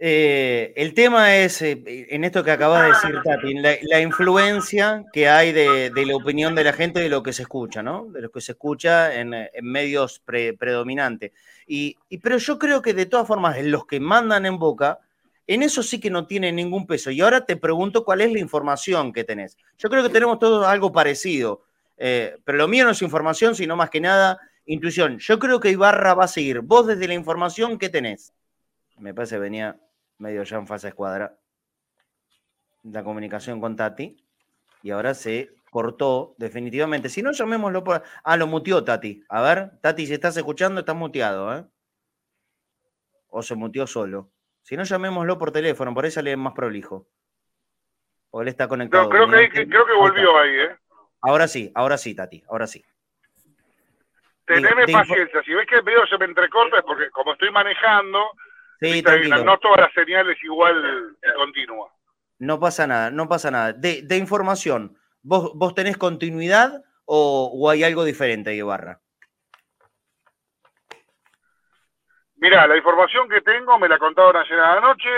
Eh, 0.00 0.72
el 0.76 0.94
tema 0.94 1.36
es, 1.36 1.60
eh, 1.60 1.82
en 2.10 2.22
esto 2.22 2.44
que 2.44 2.52
acabas 2.52 2.82
de 2.82 2.88
decir, 2.88 3.20
Tati, 3.24 3.54
la, 3.82 4.00
influencia 4.00 5.04
que 5.12 5.28
hay 5.28 5.52
de, 5.52 5.90
la 5.92 6.14
opinión 6.14 6.54
de 6.54 6.62
la 6.62 6.72
gente 6.72 7.00
de 7.00 7.08
lo 7.08 7.22
que 7.22 7.32
se 7.32 7.42
escucha, 7.42 7.82
¿no? 7.82 8.06
De 8.06 8.20
lo 8.20 8.30
que 8.30 8.40
se 8.40 8.52
escucha 8.52 9.12
en, 9.14 9.34
medios 9.62 10.22
predominantes. 10.24 11.32
Y, 11.66 11.96
pero 12.22 12.38
yo 12.38 12.58
creo 12.58 12.80
que 12.80 12.94
de 12.94 13.06
todas 13.06 13.26
formas, 13.26 13.60
los 13.64 13.86
que 13.86 13.98
mandan 13.98 14.46
en 14.46 14.58
boca, 14.58 15.00
en 15.48 15.62
eso 15.64 15.82
sí 15.82 15.98
que 15.98 16.10
no 16.10 16.26
tiene 16.26 16.52
ningún 16.52 16.86
peso. 16.86 17.10
Y 17.10 17.20
ahora 17.20 17.44
te 17.44 17.56
pregunto 17.56 18.04
cuál 18.04 18.20
es 18.20 18.32
la 18.32 18.38
información 18.38 19.12
que 19.12 19.24
tenés. 19.24 19.56
Yo 19.78 19.88
creo 19.88 20.04
que 20.04 20.10
tenemos 20.10 20.38
todos 20.38 20.64
algo 20.64 20.92
parecido. 20.92 21.62
Eh, 21.96 22.36
pero 22.44 22.58
lo 22.58 22.68
mío 22.68 22.84
no 22.84 22.92
es 22.92 23.02
información, 23.02 23.56
sino 23.56 23.74
más 23.74 23.90
que 23.90 24.00
nada 24.00 24.38
intuición. 24.66 25.18
Yo 25.18 25.38
creo 25.38 25.58
que 25.58 25.70
Ibarra 25.70 26.14
va 26.14 26.24
a 26.24 26.28
seguir. 26.28 26.60
Vos 26.60 26.86
desde 26.86 27.08
la 27.08 27.14
información, 27.14 27.78
¿qué 27.78 27.88
tenés? 27.88 28.32
Me 28.98 29.14
parece 29.14 29.36
que 29.36 29.40
venía 29.40 29.76
medio 30.18 30.42
ya 30.42 30.56
en 30.56 30.66
fase 30.66 30.88
escuadra 30.88 31.38
la 32.92 33.02
comunicación 33.02 33.60
con 33.60 33.76
Tati 33.76 34.16
y 34.82 34.90
ahora 34.90 35.14
se 35.14 35.54
cortó 35.70 36.34
definitivamente. 36.38 37.08
Si 37.08 37.22
no, 37.22 37.32
llamémoslo 37.32 37.84
por... 37.84 38.02
Ah, 38.24 38.36
lo 38.36 38.46
mutió 38.46 38.84
Tati. 38.84 39.22
A 39.28 39.42
ver, 39.42 39.70
Tati, 39.80 40.06
si 40.06 40.14
estás 40.14 40.36
escuchando, 40.36 40.80
estás 40.80 40.96
muteado, 40.96 41.56
¿eh? 41.56 41.64
O 43.28 43.42
se 43.42 43.54
mutió 43.54 43.86
solo. 43.86 44.30
Si 44.62 44.76
no, 44.76 44.84
llamémoslo 44.84 45.38
por 45.38 45.52
teléfono, 45.52 45.92
por 45.92 46.04
ahí 46.04 46.10
sale 46.10 46.36
más 46.36 46.54
prolijo. 46.54 47.06
O 48.30 48.42
él 48.42 48.48
está 48.48 48.68
conectado. 48.68 49.08
creo, 49.08 49.28
que, 49.28 49.68
creo 49.68 49.86
que 49.86 49.94
volvió 49.94 50.38
ahí, 50.38 50.60
¿eh? 50.60 50.76
Ahora 51.20 51.48
sí, 51.48 51.70
ahora 51.74 51.98
sí, 51.98 52.14
Tati, 52.14 52.44
ahora 52.48 52.66
sí. 52.66 52.84
Teneme 54.46 54.86
paciencia, 54.86 55.42
si 55.42 55.52
ves 55.52 55.66
que 55.66 55.76
el 55.76 55.82
video 55.82 56.06
se 56.06 56.16
me 56.16 56.24
entrecorta 56.24 56.78
es 56.78 56.84
porque 56.84 57.10
como 57.10 57.32
estoy 57.32 57.50
manejando, 57.50 58.30
sí, 58.80 59.02
no 59.44 59.58
todas 59.58 59.80
las 59.80 59.92
señales 59.92 60.36
igual 60.42 61.16
continua. 61.36 61.90
No 62.38 62.60
pasa 62.60 62.86
nada, 62.86 63.10
no 63.10 63.28
pasa 63.28 63.50
nada. 63.50 63.72
De, 63.72 64.02
de 64.02 64.16
información, 64.16 64.96
¿vos, 65.22 65.52
¿vos 65.54 65.74
tenés 65.74 65.96
continuidad 65.96 66.84
o, 67.04 67.50
o 67.52 67.70
hay 67.70 67.82
algo 67.82 68.04
diferente, 68.04 68.54
Ibarra? 68.54 69.00
Mira, 72.36 72.68
la 72.68 72.76
información 72.76 73.28
que 73.28 73.40
tengo 73.40 73.78
me 73.80 73.88
la 73.88 73.98
contaron 73.98 74.36
ayer 74.36 74.60
a 74.60 74.76
la 74.76 74.80
noche. 74.80 75.08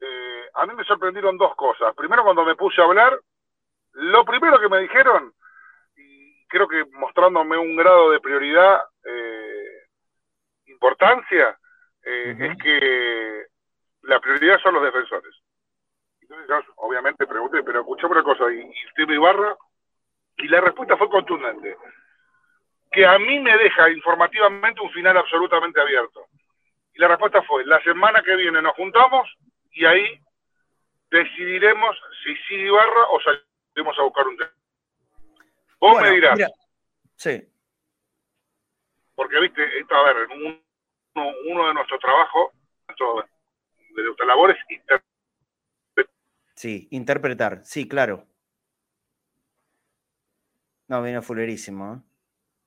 Eh, 0.00 0.44
a 0.54 0.66
mí 0.66 0.74
me 0.74 0.84
sorprendieron 0.84 1.36
dos 1.36 1.56
cosas. 1.56 1.92
Primero, 1.96 2.22
cuando 2.22 2.44
me 2.44 2.54
puse 2.54 2.80
a 2.80 2.84
hablar, 2.84 3.18
lo 3.94 4.24
primero 4.24 4.60
que 4.60 4.68
me 4.68 4.78
dijeron, 4.78 5.34
y 5.96 6.46
creo 6.46 6.68
que 6.68 6.84
mostrándome 6.92 7.58
un 7.58 7.74
grado 7.74 8.12
de 8.12 8.20
prioridad, 8.20 8.80
eh, 9.04 9.86
importancia, 10.66 11.58
eh, 12.04 12.36
es 12.38 12.58
que 12.58 13.46
la 14.02 14.20
prioridad 14.20 14.58
son 14.60 14.74
los 14.74 14.82
defensores. 14.82 15.34
Entonces, 16.20 16.46
yo, 16.48 16.72
obviamente 16.76 17.26
pregunté, 17.26 17.62
pero 17.62 17.80
escuchame 17.80 18.14
una 18.14 18.22
cosa, 18.22 18.52
¿y, 18.52 18.60
y 18.60 18.86
usted 18.86 19.06
me 19.06 19.14
Ibarra? 19.14 19.56
Y 20.38 20.48
la 20.48 20.60
respuesta 20.60 20.96
fue 20.96 21.08
contundente. 21.08 21.76
Que 22.90 23.06
a 23.06 23.18
mí 23.18 23.38
me 23.40 23.56
deja 23.56 23.90
informativamente 23.90 24.80
un 24.80 24.90
final 24.90 25.16
absolutamente 25.16 25.80
abierto. 25.80 26.26
Y 26.94 26.98
la 26.98 27.08
respuesta 27.08 27.42
fue, 27.42 27.64
la 27.64 27.82
semana 27.82 28.22
que 28.22 28.36
viene 28.36 28.60
nos 28.60 28.74
juntamos 28.74 29.28
y 29.72 29.84
ahí 29.84 30.20
decidiremos 31.10 31.96
si 32.22 32.34
sigue 32.48 32.66
Ibarra 32.66 33.06
o 33.10 33.20
salimos 33.20 33.98
a 33.98 34.02
buscar 34.02 34.26
un 34.26 34.36
tema. 34.36 34.50
Vos 35.78 36.00
me 36.00 36.10
dirás. 36.10 36.38
sí. 37.16 37.48
Porque, 39.14 39.38
viste, 39.40 39.78
esto, 39.78 39.94
a 39.94 40.04
ver, 40.04 40.28
uno, 41.14 41.30
uno 41.50 41.68
de 41.68 41.74
nuestros 41.74 42.00
trabajos, 42.00 42.52
de 43.94 44.02
nuestra 44.02 44.26
labor 44.26 44.50
es 44.50 44.58
interpretar. 44.68 45.02
Sí, 46.54 46.88
interpretar, 46.90 47.60
sí, 47.64 47.88
claro. 47.88 48.26
No, 50.88 51.02
viene 51.02 51.22
fulerísimo, 51.22 51.94
¿eh? 51.94 51.98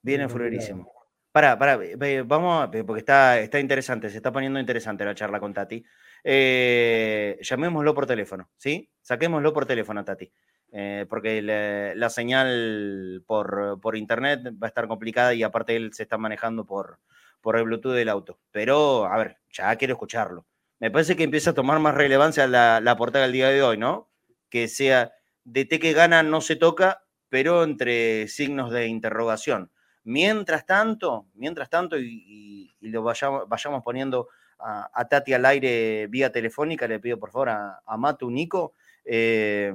Viene 0.01 0.27
fulerísimo. 0.27 0.91
Para, 1.31 1.57
para, 1.57 1.79
vamos, 2.25 2.69
porque 2.85 2.99
está, 2.99 3.39
está 3.39 3.59
interesante, 3.59 4.09
se 4.09 4.17
está 4.17 4.31
poniendo 4.31 4.59
interesante 4.59 5.03
la 5.03 5.15
charla 5.15 5.39
con 5.39 5.53
Tati. 5.53 5.83
Eh, 6.23 7.37
llamémoslo 7.41 7.93
por 7.93 8.05
teléfono, 8.05 8.49
¿sí? 8.55 8.89
Saquémoslo 9.01 9.51
por 9.51 9.65
teléfono, 9.65 10.05
Tati. 10.05 10.31
Eh, 10.71 11.05
porque 11.09 11.41
la, 11.41 12.09
señal 12.09 13.23
por, 13.25 13.79
por, 13.81 13.95
internet 13.95 14.41
va 14.61 14.67
a 14.67 14.67
estar 14.67 14.87
complicada 14.87 15.33
y 15.33 15.43
aparte 15.43 15.75
él 15.75 15.93
se 15.93 16.03
está 16.03 16.17
manejando 16.17 16.65
por, 16.65 16.99
por 17.45 17.57
el 17.57 17.65
Bluetooth 17.65 17.93
del 17.93 18.09
auto. 18.09 18.39
Pero, 18.49 19.05
a 19.05 19.15
ver, 19.19 19.37
ya 19.51 19.75
quiero 19.75 19.93
escucharlo. 19.93 20.47
Me 20.79 20.89
parece 20.89 21.15
que 21.15 21.21
empieza 21.21 21.51
a 21.51 21.53
tomar 21.53 21.77
más 21.77 21.93
relevancia 21.93 22.47
la, 22.47 22.95
portada 22.97 23.25
del 23.25 23.33
día 23.33 23.49
de 23.49 23.61
hoy, 23.61 23.77
¿no? 23.77 24.09
Que 24.49 24.67
sea 24.67 25.13
de 25.43 25.65
té 25.65 25.77
que 25.77 25.93
gana 25.93 26.23
no 26.23 26.41
se 26.41 26.55
toca, 26.55 27.03
pero 27.29 27.63
entre 27.63 28.27
signos 28.29 28.71
de 28.71 28.87
interrogación. 28.87 29.69
Mientras 30.03 30.65
tanto, 30.65 31.27
mientras 31.35 31.69
tanto, 31.69 31.99
y, 31.99 32.75
lo 32.81 33.03
vayamos, 33.03 33.47
vayamos 33.47 33.83
poniendo 33.83 34.29
a, 34.57 35.07
Tati 35.07 35.33
al 35.33 35.45
aire 35.45 36.07
vía 36.07 36.31
telefónica, 36.31 36.87
le 36.87 36.99
pido 36.99 37.19
por 37.19 37.29
favor 37.29 37.49
a, 37.49 37.79
a 37.85 37.95
Matu 37.95 38.31
Nico, 38.31 38.73
eh, 39.05 39.71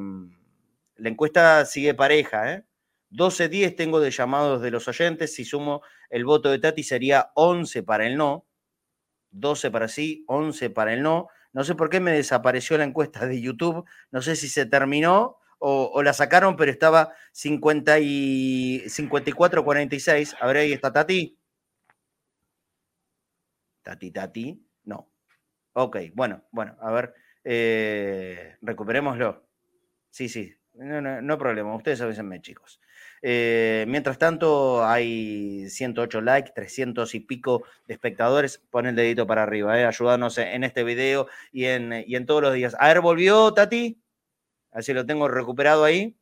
la 0.97 1.09
encuesta 1.09 1.64
sigue 1.66 1.95
pareja, 1.95 2.53
¿eh? 2.53 2.64
12-10 3.11 3.76
tengo 3.76 4.00
de 4.00 4.11
llamados 4.11 4.62
de 4.62 4.70
los 4.70 4.86
oyentes, 4.88 5.34
si 5.34 5.44
sumo 5.44 5.82
el 6.08 6.24
voto 6.24 6.50
de 6.50 6.58
Tati 6.58 6.82
sería 6.82 7.30
11 7.34 7.82
para 7.82 8.06
el 8.06 8.16
no, 8.16 8.46
12 9.30 9.70
para 9.70 9.88
sí, 9.88 10.24
11 10.28 10.70
para 10.70 10.92
el 10.92 11.02
no. 11.02 11.28
No 11.52 11.64
sé 11.64 11.74
por 11.74 11.90
qué 11.90 11.98
me 11.98 12.12
desapareció 12.12 12.78
la 12.78 12.84
encuesta 12.84 13.26
de 13.26 13.40
YouTube, 13.40 13.84
no 14.12 14.22
sé 14.22 14.36
si 14.36 14.48
se 14.48 14.66
terminó 14.66 15.38
o, 15.62 16.02
la 16.02 16.14
sacaron, 16.14 16.56
pero 16.56 16.70
estaba 16.70 17.12
50 17.32 17.98
y 18.00 18.82
54-46. 18.86 20.36
A 20.40 20.46
ver, 20.46 20.56
ahí 20.56 20.72
está 20.72 20.90
Tati. 20.90 21.36
Tati, 23.82 24.11
Tati. 24.11 24.66
No. 24.84 25.11
Ok, 25.74 25.98
bueno, 26.14 26.44
bueno, 26.50 26.76
a 26.80 26.90
ver. 26.92 27.14
Eh, 27.44 28.56
recuperémoslo. 28.62 29.46
Sí, 30.11 30.28
sí, 30.30 30.54
no, 30.74 31.00
no, 31.02 31.20
no 31.20 31.38
problema. 31.38 31.74
Ustedes 31.76 32.00
avísenme, 32.00 32.40
chicos. 32.40 32.80
Eh, 33.23 33.85
mientras 33.87 34.18
tanto, 34.18 34.85
hay 34.87 35.68
108 35.68 36.21
likes, 36.23 36.53
300 36.55 37.14
y 37.14 37.21
pico 37.21 37.64
de 37.87 37.95
espectadores. 37.95 38.59
Pon 38.71 38.87
el 38.87 38.97
dedito 38.97 39.27
para 39.27 39.43
arriba, 39.43 39.79
eh, 39.79 39.85
ayúdanos 39.85 40.39
en 40.39 40.64
este 40.64 40.85
video 40.85 41.29
y 41.53 41.66
en, 41.66 42.05
y 42.07 42.16
en 42.16 42.27
todos 42.27 42.43
los 42.43 42.55
días. 42.55 42.75
A 42.79 42.89
ver, 42.89 43.01
¿volvió 43.01 43.53
Tati? 43.53 44.01
Así 44.73 44.93
lo 44.95 45.05
tengo 45.05 45.29
recuperado 45.29 45.85
ahí. 45.85 46.16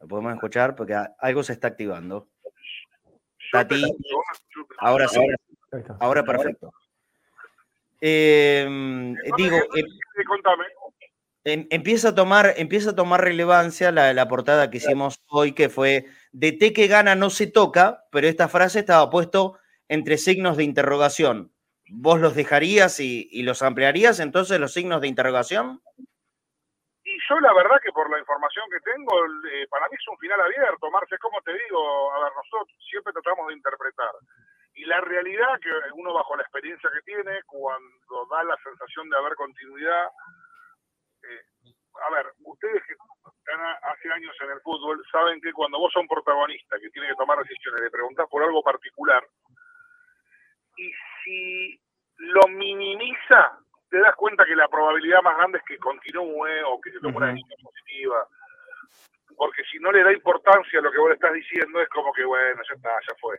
Lo 0.00 0.06
podemos 0.06 0.32
escuchar 0.34 0.76
porque 0.76 0.94
algo 1.18 1.42
se 1.42 1.52
está 1.52 1.68
activando. 1.68 2.28
Tati, 3.50 3.82
ahora 4.78 5.08
sí, 5.08 5.20
ahora 5.98 6.22
perfecto. 6.22 6.72
Digo, 8.00 8.00
em, 8.00 9.16
empieza, 11.52 12.10
a 12.10 12.14
tomar, 12.14 12.54
empieza 12.56 12.90
a 12.90 12.94
tomar 12.96 13.22
relevancia 13.22 13.92
la, 13.92 14.12
la, 14.12 14.28
portada 14.28 14.70
que 14.70 14.78
hicimos 14.78 15.22
hoy, 15.28 15.52
que 15.52 15.68
fue 15.68 16.06
de 16.32 16.52
té 16.52 16.72
que 16.72 16.86
gana 16.86 17.14
no 17.14 17.30
se 17.30 17.46
toca, 17.46 18.04
pero 18.10 18.26
esta 18.26 18.48
frase 18.48 18.80
estaba 18.80 19.10
puesto 19.10 19.58
entre 19.88 20.18
signos 20.18 20.56
de 20.56 20.64
interrogación. 20.64 21.52
¿Vos 21.90 22.20
los 22.20 22.34
dejarías 22.34 23.00
y, 23.00 23.28
y 23.32 23.42
los 23.42 23.62
ampliarías 23.62 24.20
entonces 24.20 24.60
los 24.60 24.72
signos 24.72 25.00
de 25.00 25.08
interrogación? 25.08 25.80
Y 27.08 27.16
yo 27.26 27.40
la 27.40 27.54
verdad 27.54 27.80
que 27.82 27.92
por 27.92 28.10
la 28.10 28.18
información 28.18 28.66
que 28.70 28.80
tengo, 28.80 29.12
eh, 29.50 29.66
para 29.70 29.88
mí 29.88 29.96
es 29.98 30.08
un 30.08 30.18
final 30.18 30.40
abierto, 30.42 30.90
Marce, 30.90 31.16
como 31.18 31.40
te 31.40 31.52
digo, 31.52 32.12
a 32.12 32.24
ver, 32.24 32.32
nosotros 32.36 32.68
siempre 32.90 33.14
tratamos 33.14 33.48
de 33.48 33.54
interpretar. 33.54 34.12
Y 34.74 34.84
la 34.84 35.00
realidad 35.00 35.58
que 35.62 35.70
uno 35.94 36.12
bajo 36.12 36.36
la 36.36 36.42
experiencia 36.42 36.90
que 36.92 37.00
tiene, 37.10 37.42
cuando 37.46 38.26
da 38.30 38.44
la 38.44 38.56
sensación 38.62 39.08
de 39.08 39.16
haber 39.16 39.34
continuidad, 39.36 40.10
eh, 41.22 41.72
a 42.06 42.10
ver, 42.10 42.26
ustedes 42.44 42.82
que 42.84 42.94
están 42.94 43.60
hace 43.82 44.12
años 44.12 44.36
en 44.42 44.50
el 44.50 44.60
fútbol 44.60 45.02
saben 45.10 45.40
que 45.40 45.52
cuando 45.52 45.78
vos 45.78 45.92
sos 45.92 46.02
un 46.02 46.08
protagonista 46.08 46.78
que 46.80 46.90
tiene 46.90 47.08
que 47.08 47.16
tomar 47.16 47.38
decisiones, 47.38 47.82
le 47.82 47.90
preguntás 47.90 48.28
por 48.28 48.42
algo 48.42 48.62
particular, 48.62 49.26
y 50.76 50.92
si 51.24 51.80
lo 52.18 52.48
minimiza, 52.48 53.58
te 53.90 53.98
das 53.98 54.14
cuenta 54.16 54.44
que 54.44 54.54
la 54.54 54.68
probabilidad 54.68 55.22
más 55.22 55.36
grande 55.36 55.58
es 55.58 55.64
que 55.64 55.78
continúe 55.78 56.62
o 56.66 56.80
que 56.80 56.92
se 56.92 57.00
tome 57.00 57.16
una 57.16 57.28
decisión 57.28 57.60
positiva. 57.62 58.26
Porque 59.36 59.62
si 59.70 59.78
no 59.78 59.92
le 59.92 60.02
da 60.02 60.12
importancia 60.12 60.78
a 60.78 60.82
lo 60.82 60.90
que 60.90 60.98
vos 60.98 61.08
le 61.08 61.14
estás 61.14 61.32
diciendo, 61.32 61.80
es 61.80 61.88
como 61.88 62.12
que, 62.12 62.24
bueno, 62.24 62.60
ya 62.68 62.74
está, 62.74 62.90
ya 63.08 63.14
fue. 63.20 63.38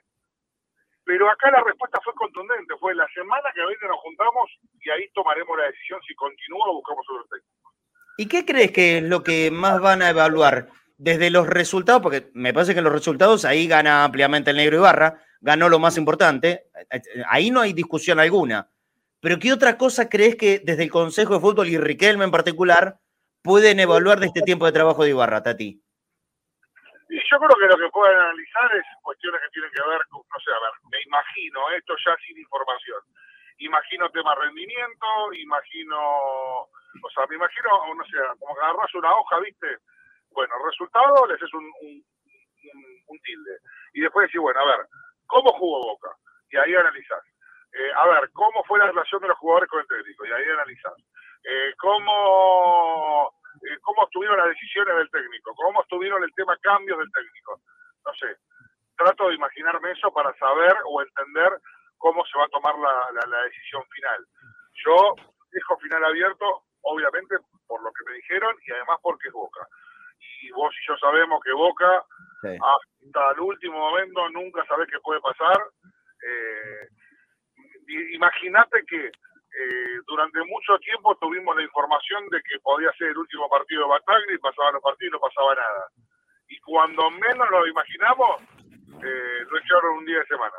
Pero 1.04 1.30
acá 1.30 1.50
la 1.52 1.64
respuesta 1.64 2.00
fue 2.04 2.14
contundente, 2.14 2.76
fue 2.78 2.94
la 2.94 3.08
semana 3.08 3.52
que 3.54 3.66
viene 3.66 3.88
nos 3.88 4.00
juntamos 4.00 4.52
y 4.80 4.90
ahí 4.92 5.10
tomaremos 5.10 5.58
la 5.58 5.66
decisión 5.66 6.00
si 6.04 6.14
continúa 6.16 6.70
o 6.70 6.76
buscamos 6.76 7.06
otro 7.10 7.26
técnico. 7.26 7.59
¿Y 8.20 8.28
qué 8.28 8.46
crees 8.46 8.72
que 8.72 8.98
es 8.98 9.04
lo 9.04 9.24
que 9.24 9.50
más 9.50 9.80
van 9.80 10.02
a 10.02 10.10
evaluar? 10.10 10.68
Desde 10.98 11.30
los 11.30 11.48
resultados, 11.48 12.02
porque 12.02 12.30
me 12.34 12.54
parece 12.54 12.76
que 12.76 12.82
los 12.82 12.92
resultados 12.92 13.46
ahí 13.46 13.68
gana 13.68 14.04
ampliamente 14.04 14.52
el 14.52 14.58
negro 14.58 14.78
Ibarra, 14.78 15.24
ganó 15.40 15.70
lo 15.70 15.80
más 15.80 15.98
importante, 15.98 16.66
ahí 17.30 17.50
no 17.50 17.62
hay 17.62 17.72
discusión 17.72 18.20
alguna 18.20 18.70
pero 19.22 19.38
¿qué 19.38 19.52
otra 19.52 19.78
cosa 19.78 20.08
crees 20.08 20.36
que 20.36 20.60
desde 20.60 20.84
el 20.84 20.92
Consejo 20.92 21.34
de 21.34 21.40
Fútbol 21.42 21.68
y 21.68 21.78
Riquelme 21.78 22.24
en 22.24 22.32
particular 22.32 23.00
pueden 23.42 23.80
evaluar 23.80 24.20
de 24.20 24.28
este 24.28 24.42
tiempo 24.42 24.66
de 24.66 24.72
trabajo 24.72 25.04
de 25.04 25.10
Ibarra, 25.10 25.44
Tati? 25.44 25.82
Yo 27.10 27.38
creo 27.38 27.56
que 27.58 27.68
lo 27.68 27.78
que 27.78 27.92
pueden 27.92 28.18
analizar 28.18 28.76
es 28.76 28.86
cuestiones 29.02 29.42
que 29.42 29.50
tienen 29.52 29.72
que 29.72 29.82
ver 29.90 30.00
con, 30.10 30.22
no 30.22 30.40
sé, 30.40 30.52
a 30.52 30.62
ver, 30.62 30.74
me 30.92 31.02
imagino, 31.04 31.60
esto 31.72 31.96
ya 32.06 32.16
sin 32.26 32.38
información. 32.38 33.02
Imagino 33.60 34.10
tema 34.10 34.36
rendimiento, 34.36 35.34
imagino, 35.34 35.98
o 36.00 37.10
sea, 37.14 37.26
me 37.28 37.36
imagino, 37.36 37.70
no 37.94 38.04
sé, 38.06 38.18
como 38.40 38.56
que 38.56 38.62
agarras 38.62 38.96
una 38.96 39.16
hoja, 39.16 39.40
¿viste? 39.40 39.78
Bueno, 40.32 40.54
resultado, 40.66 41.28
les 41.28 41.42
es 41.42 41.54
un, 41.54 41.66
un, 43.08 43.20
tilde. 43.20 43.58
Y 43.94 44.02
después 44.02 44.28
decís, 44.28 44.42
bueno, 44.42 44.60
a 44.62 44.66
ver, 44.66 44.88
¿cómo 45.28 45.52
jugó 45.52 45.92
Boca? 45.92 46.16
Y 46.52 46.58
ahí 46.58 46.74
analizás 46.76 47.24
eh, 47.74 47.92
a 47.96 48.08
ver, 48.08 48.30
¿cómo 48.34 48.64
fue 48.64 48.80
la 48.80 48.88
relación 48.88 49.22
de 49.22 49.28
los 49.28 49.38
jugadores 49.38 49.70
con 49.70 49.80
el 49.82 49.88
técnico? 49.88 50.26
Y 50.26 50.32
ahí 50.32 50.50
analizar. 50.50 50.94
Eh, 51.44 51.74
¿cómo, 51.78 53.32
eh, 53.64 53.78
¿Cómo 53.82 54.06
estuvieron 54.06 54.38
las 54.38 54.50
decisiones 54.50 54.96
del 54.96 55.10
técnico? 55.12 55.54
¿Cómo 55.56 55.82
estuvieron 55.82 56.24
el 56.24 56.34
tema 56.34 56.58
cambios 56.58 56.98
del 56.98 57.12
técnico? 57.12 57.62
No 58.06 58.14
sé. 58.14 58.38
Trato 58.98 59.30
de 59.30 59.36
imaginarme 59.36 59.92
eso 59.92 60.12
para 60.12 60.34
saber 60.38 60.76
o 60.86 61.02
entender 61.02 61.52
cómo 62.00 62.26
se 62.26 62.38
va 62.40 62.46
a 62.46 62.50
tomar 62.50 62.76
la, 62.80 63.26
la 63.28 63.42
decisión 63.44 63.84
final. 63.94 64.26
Yo 64.86 65.16
dejo 65.52 65.78
final 65.78 66.04
abierto, 66.06 66.64
obviamente, 66.82 67.36
por 67.68 67.82
lo 67.84 67.92
que 67.92 68.04
me 68.10 68.16
dijeron 68.18 68.56
y 68.66 68.72
además 68.72 68.98
porque 69.02 69.28
es 69.28 69.34
Boca. 69.34 69.62
y 70.42 70.52
vos 70.52 70.74
y 70.82 70.88
yo 70.88 70.98
sabemos 70.98 71.42
que 71.44 71.52
Boca 71.54 72.04
hasta 72.42 73.32
el 73.34 73.40
último 73.42 73.78
momento 73.78 74.30
nunca 74.30 74.66
sabés 74.66 74.88
qué 74.90 75.00
puede 75.02 75.22
pasar. 75.22 75.58
Eh, 76.26 76.88
Imagínate 78.14 78.84
que 78.86 79.08
eh, 79.08 80.00
durante 80.06 80.40
mucho 80.46 80.78
tiempo 80.80 81.16
tuvimos 81.18 81.56
la 81.56 81.64
información 81.64 82.30
de 82.30 82.40
que 82.44 82.60
podía 82.60 82.92
ser 82.94 83.08
el 83.10 83.18
último 83.18 83.50
partido 83.50 83.82
de 83.84 83.90
Bataglia 83.90 84.36
y 84.36 84.38
pasaban 84.38 84.74
los 84.74 84.84
partidos 84.84 85.10
y 85.10 85.14
no 85.14 85.20
pasaba 85.20 85.56
nada. 85.56 85.88
Y 86.48 86.60
cuando 86.60 87.10
menos 87.10 87.50
lo 87.50 87.66
imaginamos, 87.68 88.42
eh, 89.04 89.40
lo 89.50 89.58
echaron 89.58 89.98
un 89.98 90.06
día 90.06 90.20
de 90.20 90.26
semana. 90.28 90.56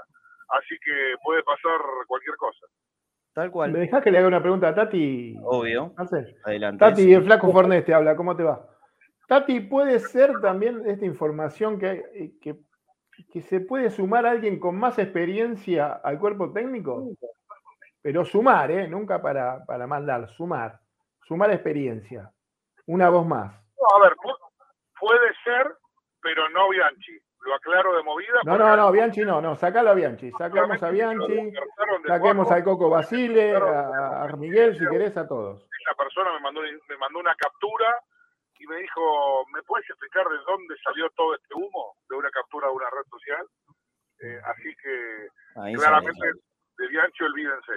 Así 0.51 0.77
que 0.85 1.15
puede 1.23 1.43
pasar 1.43 1.81
cualquier 2.07 2.37
cosa. 2.37 2.67
Tal 3.33 3.51
cual. 3.51 3.73
¿Me 3.73 3.81
dejás 3.81 4.03
que 4.03 4.11
le 4.11 4.19
haga 4.19 4.29
una 4.29 4.43
pregunta 4.43 4.69
a 4.69 4.75
Tati? 4.75 5.37
Obvio. 5.43 5.95
Adelante. 6.45 6.79
Tati, 6.79 7.13
el 7.13 7.25
flaco 7.25 7.53
Fornés 7.53 7.85
te 7.85 7.95
habla, 7.95 8.17
¿cómo 8.17 8.37
te 8.37 8.43
va? 8.43 8.67
Tati, 9.29 9.61
¿puede 9.61 10.01
ser 10.01 10.33
también 10.41 10.83
esta 10.87 11.05
información 11.05 11.79
que, 11.79 12.33
que 12.43 12.59
que 13.29 13.43
se 13.43 13.61
puede 13.61 13.91
sumar 13.91 14.27
alguien 14.27 14.59
con 14.59 14.79
más 14.79 14.99
experiencia 14.99 16.01
al 16.05 16.19
cuerpo 16.19 16.53
técnico, 16.53 17.09
pero 18.03 18.25
sumar, 18.25 18.71
¿eh? 18.71 18.89
nunca 18.89 19.21
para, 19.21 19.65
para 19.65 19.87
mandar, 19.87 20.29
sumar, 20.31 20.81
sumar 21.27 21.51
experiencia. 21.51 22.31
Una 22.87 23.11
voz 23.11 23.27
más. 23.27 23.55
a 23.55 24.01
ver, 24.01 24.15
puede 24.99 25.35
ser, 25.45 25.77
pero 26.23 26.49
no 26.51 26.69
Bianchi. 26.71 27.19
Lo 27.43 27.55
aclaro 27.55 27.97
de 27.97 28.03
movida. 28.03 28.41
No, 28.45 28.59
no, 28.59 28.77
no, 28.77 28.93
Bianchi 28.93 29.23
no, 29.23 29.41
no, 29.41 29.57
sacalo 29.57 29.91
a 29.91 29.95
Bianchi. 29.95 30.31
Sacamos 30.33 30.83
a 30.83 30.91
Bianchi, 30.91 31.53
saquemos 32.07 32.51
al 32.51 32.65
Coco 32.65 32.91
Basile, 32.91 33.57
a, 33.57 34.29
Miguel, 34.37 34.79
si 34.79 34.87
querés, 34.87 35.17
a 35.17 35.27
todos. 35.27 35.67
Esa 35.81 35.95
persona 35.97 36.33
me 36.35 36.41
mandó, 36.41 36.61
me 36.61 36.97
mandó 36.99 37.19
una 37.19 37.35
captura 37.35 37.99
y 38.59 38.67
me 38.67 38.77
dijo, 38.77 39.47
¿me 39.55 39.63
puedes 39.63 39.89
explicar 39.89 40.29
de 40.29 40.37
dónde 40.47 40.75
salió 40.85 41.09
todo 41.17 41.35
este 41.35 41.55
humo 41.55 41.97
de 42.11 42.17
una 42.17 42.31
captura 42.31 42.69
de 42.69 42.75
una 42.75 42.91
red 42.91 43.09
social? 43.09 43.47
Eh, 44.21 44.39
así 44.45 44.77
que 44.77 45.77
claramente 45.77 46.27
de 46.77 46.89
Bianchi 46.89 47.25
olvídense. 47.25 47.73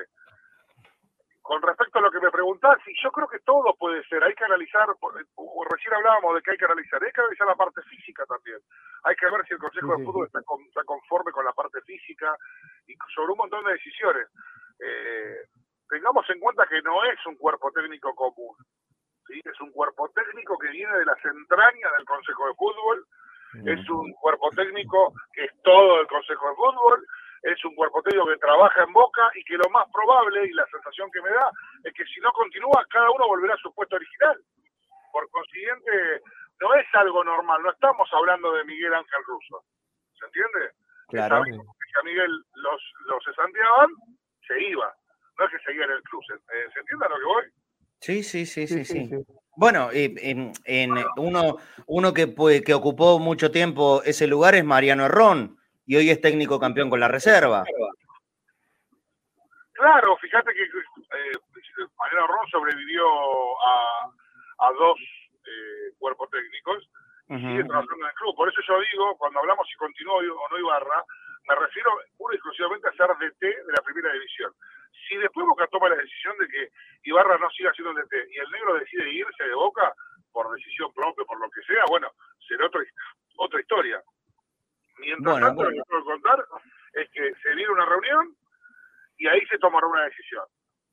Con 1.44 1.62
respecto 1.62 2.00
a 2.00 2.02
lo 2.02 2.10
que 2.10 2.22
me 2.22 2.32
preguntás, 2.32 2.80
sí, 2.86 2.94
yo 3.04 3.12
creo 3.12 3.28
que 3.28 3.40
todo 3.40 3.76
puede 3.78 4.02
ser. 4.08 4.24
Hay 4.24 4.34
que 4.34 4.46
analizar, 4.46 4.88
recién 4.88 5.94
hablábamos 5.94 6.36
de 6.36 6.42
que 6.42 6.52
hay 6.52 6.58
que 6.58 6.66
analizar, 6.66 7.04
hay 7.04 7.12
que 7.12 7.22
analizar 7.22 7.48
la 7.48 7.56
parte 7.56 7.82
física 7.84 8.26
también. 8.26 8.60
Hay 9.04 9.16
que 9.16 9.30
ver 9.30 9.46
si 9.46 9.54
el 9.54 9.60
Consejo 9.60 9.98
de 9.98 10.06
Fútbol 10.06 10.26
está, 10.26 10.42
conforme 10.86 11.32
con 11.32 11.44
la 11.44 11.52
parte 11.52 11.82
física 11.82 12.34
y 12.88 12.96
sobre 13.14 13.34
un 13.34 13.38
montón 13.38 13.64
de 13.66 13.74
decisiones. 13.74 14.28
Eh, 14.80 15.46
tengamos 15.90 16.28
en 16.30 16.40
cuenta 16.40 16.66
que 16.66 16.82
no 16.82 17.04
es 17.04 17.20
un 17.28 17.36
cuerpo 17.36 17.72
técnico 17.72 18.16
común 18.16 18.56
es 19.30 19.62
un 19.62 19.72
cuerpo 19.72 20.10
técnico 20.10 20.58
que 20.58 20.70
viene 20.70 20.96
de 20.98 21.06
las 21.06 21.18
entrañas 21.24 21.92
del 21.98 22.06
Consejo 22.06 22.48
de 22.48 22.54
Fútbol, 22.56 23.06
es 23.66 23.90
un 23.90 24.12
cuerpo 24.14 24.50
técnico 24.50 25.14
que 25.32 25.46
es 25.46 25.52
todo 25.64 26.02
el 26.02 26.08
Consejo 26.08 26.50
de 26.50 26.56
Fútbol, 26.56 27.06
es 27.44 27.64
un 27.66 27.76
cuerpo 27.76 28.02
técnico 28.02 28.28
que 28.28 28.38
trabaja 28.38 28.84
en 28.84 28.94
Boca 28.94 29.30
y 29.36 29.44
que 29.44 29.58
lo 29.58 29.70
más 29.70 29.86
probable, 29.92 30.48
y 30.48 30.54
la 30.54 30.66
sensación 30.68 31.12
que 31.12 31.22
me 31.22 31.30
da, 31.30 31.52
es 31.84 31.94
que 31.94 32.06
si 32.06 32.20
no 32.22 32.32
continúa, 32.32 32.86
cada 32.90 33.12
uno 33.12 33.28
volverá 33.28 33.54
a 33.54 33.58
su 33.58 33.74
puesto 33.74 33.98
original. 33.98 34.40
Por 35.12 35.30
consiguiente, 35.30 36.22
no 36.62 36.74
es 36.76 36.88
algo 36.94 37.24
normal, 37.24 37.62
no 37.62 37.72
estamos 37.72 38.10
hablando 38.14 38.54
de 38.54 38.64
Miguel 38.64 38.94
Ángel 38.94 39.24
Russo. 39.28 39.64
¿Se 40.18 40.26
entiende? 40.26 40.72
Claro. 41.10 41.44
Si 41.44 42.00
a 42.00 42.04
Miguel 42.04 42.32
los, 42.56 42.82
los 43.08 43.24
cesanteaban, 43.26 43.90
se 44.48 44.64
iba. 44.64 44.96
No 45.38 45.46
es 45.46 45.52
que 45.52 45.60
seguía 45.60 45.84
en 45.84 45.92
el 45.92 46.02
club. 46.04 46.24
¿Se, 46.26 46.34
eh, 46.36 46.70
¿se 46.74 46.80
entiende 46.80 47.06
a 47.06 47.10
lo 47.10 47.18
que 47.18 47.26
voy? 47.26 47.44
Sí, 48.00 48.24
sí, 48.24 48.46
sí, 48.46 48.68
sí, 48.68 48.86
sí. 48.86 49.10
Bueno, 49.56 49.90
en, 49.92 50.52
uno, 51.18 51.58
uno 51.88 52.14
que, 52.14 52.34
que 52.64 52.74
ocupó 52.74 53.20
mucho 53.20 53.52
tiempo 53.52 54.02
ese 54.04 54.28
lugar 54.28 54.56
es 54.56 54.66
Mariano 54.66 55.08
Ron 55.08 55.58
y 55.86 55.96
hoy 55.96 56.10
es 56.10 56.22
técnico 56.22 56.60
campeón 56.60 56.90
con 56.90 57.00
la 57.00 57.08
reserva. 57.08 57.64
Claro, 59.74 60.16
fíjate 60.18 60.54
que 60.54 60.64
eh, 60.64 61.38
Mariano 61.98 62.28
Ron 62.28 62.48
sobrevivió 62.50 63.06
a, 63.06 64.12
a 64.60 64.72
dos 64.80 64.98
eh, 65.46 65.92
cuerpos 65.98 66.30
técnicos 66.30 66.90
y 67.30 67.38
sigue 67.38 67.64
trabajando 67.64 68.06
en 68.06 68.10
el 68.10 68.16
club. 68.16 68.36
Por 68.36 68.50
eso 68.50 68.62
yo 68.68 68.80
digo, 68.92 69.18
cuando 69.18 69.40
hablamos 69.40 69.68
si 69.68 69.76
continuó 69.76 70.18
o 70.18 70.50
no 70.50 70.60
Ibarra, 70.60 71.04
me 71.48 71.56
refiero 71.56 71.92
pura 72.18 72.36
y 72.36 72.38
exclusivamente 72.38 72.88
a 72.88 72.94
ser 72.94 73.10
DT 73.18 73.42
de 73.42 73.74
la 73.74 73.82
primera 73.82 74.14
división. 74.14 74.54
Si 75.08 75.18
después 75.18 75.46
Boca 75.46 75.68
toma 75.68 75.90
la 75.90 75.98
decisión 75.98 76.38
de 76.38 76.48
que 76.48 76.70
Ibarra 77.04 77.38
no 77.38 77.50
siga 77.52 77.74
siendo 77.74 77.94
DT 77.94 78.14
y 78.32 78.40
el 78.40 78.52
negro 78.52 78.76
decide 78.76 79.10
irse 79.10 79.44
de 79.44 79.56
Boca 79.56 79.94
por 80.32 80.54
decisión 80.56 80.94
propia, 80.94 81.26
por 81.26 81.40
lo 81.40 81.50
que 81.50 81.62
sea, 81.64 81.84
bueno, 81.90 82.10
será 82.48 82.68
otra, 82.68 82.82
otra 83.38 83.60
historia. 83.60 84.02
Mientras 85.00 85.40
tanto, 85.40 85.64
lo 85.64 85.70
que 85.72 85.82
puedo 85.88 86.06
contar 86.06 86.46
es 86.94 87.10
que 87.12 87.34
se 87.42 87.56
viene 87.56 87.72
una 87.72 87.86
reunión 87.86 88.36
y 89.18 89.28
ahí 89.28 89.42
se 89.48 89.58
tomará 89.58 89.88
una 89.88 90.04
decisión. 90.06 90.44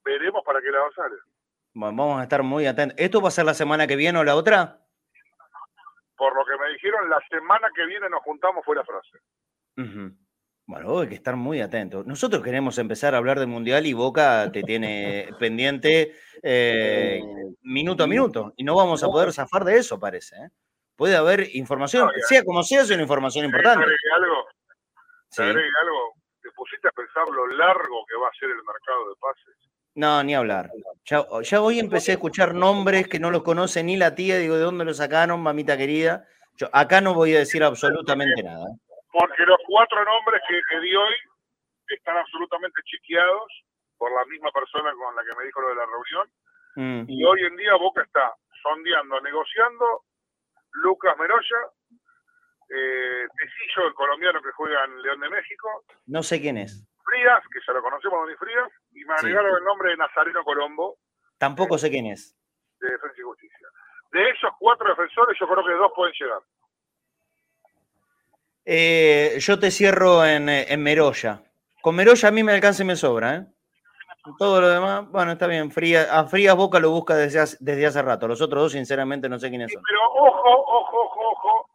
Veremos 0.05 0.43
para 0.45 0.61
qué 0.61 0.71
lado 0.71 0.91
sale. 0.93 1.17
Bueno, 1.75 1.97
vamos 1.97 2.21
a 2.21 2.25
estar 2.25 2.43
muy 2.43 2.67
atentos. 2.67 2.99
¿Esto 2.99 3.21
va 3.21 3.29
a 3.29 3.33
ser 3.33 3.45
la 3.45 3.55
semana 3.55 3.87
que 3.87 3.97
viene 3.97 4.19
o 4.19 4.25
la 4.25 4.35
otra? 4.35 4.79
Por 6.17 6.35
lo 6.35 6.45
que 6.45 6.59
me 6.59 6.71
dijeron, 6.73 7.09
la 7.09 7.21
semana 7.29 7.69
que 7.75 7.87
viene 7.87 8.09
nos 8.11 8.23
juntamos, 8.23 8.65
fue 8.65 8.77
la 8.77 8.85
frase. 8.85 9.19
Bueno, 10.67 11.01
hay 11.01 11.09
que 11.09 11.15
estar 11.15 11.37
muy 11.37 11.61
atentos. 11.61 12.07
Nosotros 12.07 12.43
queremos 12.43 12.79
empezar 12.79 13.15
a 13.15 13.19
hablar 13.19 13.39
del 13.39 13.49
Mundial 13.49 13.87
y 13.87 13.93
Boca 13.93 14.51
te 14.53 14.63
tiene 14.63 15.29
pendiente 15.41 16.15
eh, 16.43 17.21
minuto 17.63 18.05
a 18.05 18.07
minuto 18.07 18.53
y 18.57 18.65
no 18.65 18.75
vamos 18.75 19.03
a 19.03 19.09
poder 19.09 19.33
zafar 19.33 19.65
de 19.65 19.79
eso, 19.79 19.99
parece. 19.99 20.37
¿eh? 20.37 20.49
Puede 21.01 21.17
haber 21.17 21.49
información, 21.57 22.11
sea 22.29 22.45
como 22.45 22.63
sea, 22.63 22.83
es 22.83 22.91
una 22.91 23.01
información 23.01 23.47
importante. 23.47 23.87
¿Te 23.87 24.13
algo? 24.13 24.45
¿Te 25.35 25.43
algo? 25.45 26.15
¿Te 26.43 26.51
pusiste 26.51 26.89
a 26.89 26.91
pensar 26.91 27.27
lo 27.27 27.47
largo 27.47 28.05
que 28.07 28.17
va 28.21 28.29
a 28.29 28.39
ser 28.39 28.51
el 28.51 28.63
mercado 28.63 29.09
de 29.09 29.15
pases? 29.19 29.57
No, 29.95 30.23
ni 30.23 30.35
hablar. 30.35 30.69
Ya, 31.07 31.23
hoy 31.63 31.79
empecé 31.79 32.11
a 32.11 32.15
escuchar 32.17 32.53
nombres 32.55 33.09
que 33.09 33.19
no 33.19 33.31
los 33.31 33.43
conoce 33.43 33.83
ni 33.83 33.97
la 33.97 34.15
tía, 34.15 34.37
digo, 34.37 34.57
¿de 34.57 34.63
dónde 34.63 34.85
los 34.85 34.99
sacaron, 34.99 35.43
mamita 35.43 35.79
querida? 35.79 36.29
Yo 36.59 36.69
acá 36.71 37.01
no 37.01 37.15
voy 37.15 37.35
a 37.35 37.39
decir 37.39 37.65
absolutamente 37.65 38.43
nada. 38.43 38.67
porque 39.11 39.47
los 39.47 39.59
cuatro 39.67 40.05
nombres 40.05 40.43
que, 40.47 40.81
di 40.81 40.95
hoy 40.95 41.15
están 41.89 42.19
absolutamente 42.19 42.79
chequeados 42.85 43.65
por 43.97 44.13
la 44.13 44.27
misma 44.27 44.51
persona 44.53 44.93
con 44.93 45.17
la 45.17 45.23
que 45.23 45.35
me 45.39 45.47
dijo 45.47 45.63
lo 45.63 45.69
de 45.71 45.77
la 45.77 45.87
reunión. 45.87 46.29
Mm. 46.77 47.11
Y 47.11 47.25
hoy 47.25 47.41
en 47.47 47.57
día 47.57 47.75
Boca 47.77 48.03
está 48.03 48.35
sondeando, 48.63 49.19
negociando 49.23 50.05
Lucas 50.73 51.17
Meroya, 51.19 51.61
eh, 52.69 53.27
Tecillo, 53.37 53.89
el 53.89 53.95
colombiano 53.95 54.41
que 54.43 54.53
juega 54.53 54.85
en 54.85 55.03
León 55.03 55.21
de 55.21 55.29
México. 55.31 55.85
No 56.07 56.23
sé 56.23 56.41
quién 56.41 56.59
es. 56.59 56.87
Frías, 57.05 57.43
que 57.53 57.61
ya 57.67 57.73
lo 57.73 57.83
conocemos, 57.83 58.21
Donny 58.21 58.37
Frías, 58.37 58.69
y 58.93 59.05
me 59.05 59.15
agregaron 59.15 59.57
el 59.57 59.65
nombre 59.65 59.91
de 59.91 59.97
Nazareno 59.97 60.45
Colombo. 60.45 60.99
Tampoco 61.39 61.79
sé 61.79 61.91
quién 61.91 62.07
es. 62.07 62.37
De 62.79 62.91
Defensa 62.91 63.17
y 63.19 63.23
Justicia. 63.23 63.69
De 64.13 64.31
esos 64.31 64.51
cuatro 64.59 64.89
defensores, 64.89 65.37
yo 65.39 65.47
creo 65.47 65.65
que 65.65 65.73
dos 65.73 65.93
pueden 65.95 66.15
llegar. 66.19 66.43
Eh, 68.65 69.37
yo 69.39 69.59
te 69.59 69.71
cierro 69.71 70.25
en, 70.25 70.49
eh, 70.49 70.67
en, 70.69 70.83
Meroya. 70.83 71.43
Con 71.81 71.97
Meroya 71.97 72.29
a 72.29 72.33
mí 72.33 72.45
me 72.45 72.53
alcanza 72.53 72.83
y 72.83 72.87
me 72.87 72.97
sobra, 72.97 73.37
¿eh? 73.37 73.47
Todo 74.39 74.61
lo 74.61 74.69
demás, 74.69 75.09
bueno, 75.11 75.33
está 75.33 75.47
bien. 75.47 75.71
a 76.11 76.25
Frías 76.25 76.57
Boca 76.57 76.79
lo 76.79 76.91
busca 76.91 77.15
desde 77.15 77.41
hace, 77.41 77.57
desde 77.61 77.87
hace 77.87 78.03
rato. 78.03 78.29
Los 78.29 78.41
otros 78.41 78.63
dos, 78.63 78.73
sinceramente, 78.73 79.29
no 79.29 79.39
sé 79.39 79.49
quiénes 79.49 79.73
son. 79.73 79.83
pero 79.83 80.01
ojo, 80.13 80.49
ojo, 80.49 81.01
ojo, 81.03 81.21
ojo. 81.31 81.69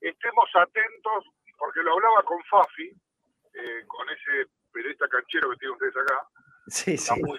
Estemos 0.00 0.48
atentos, 0.54 1.24
porque 1.58 1.80
lo 1.82 1.92
hablaba 1.92 2.22
con 2.22 2.42
Fafi, 2.44 2.88
eh, 2.88 3.86
con 3.86 4.08
ese 4.10 4.50
periodista 4.72 5.08
canchero 5.08 5.50
que 5.50 5.56
tienen 5.56 5.74
ustedes 5.74 5.96
acá. 5.96 6.26
Sí, 6.68 6.96
sí. 6.96 7.22
Muy 7.22 7.38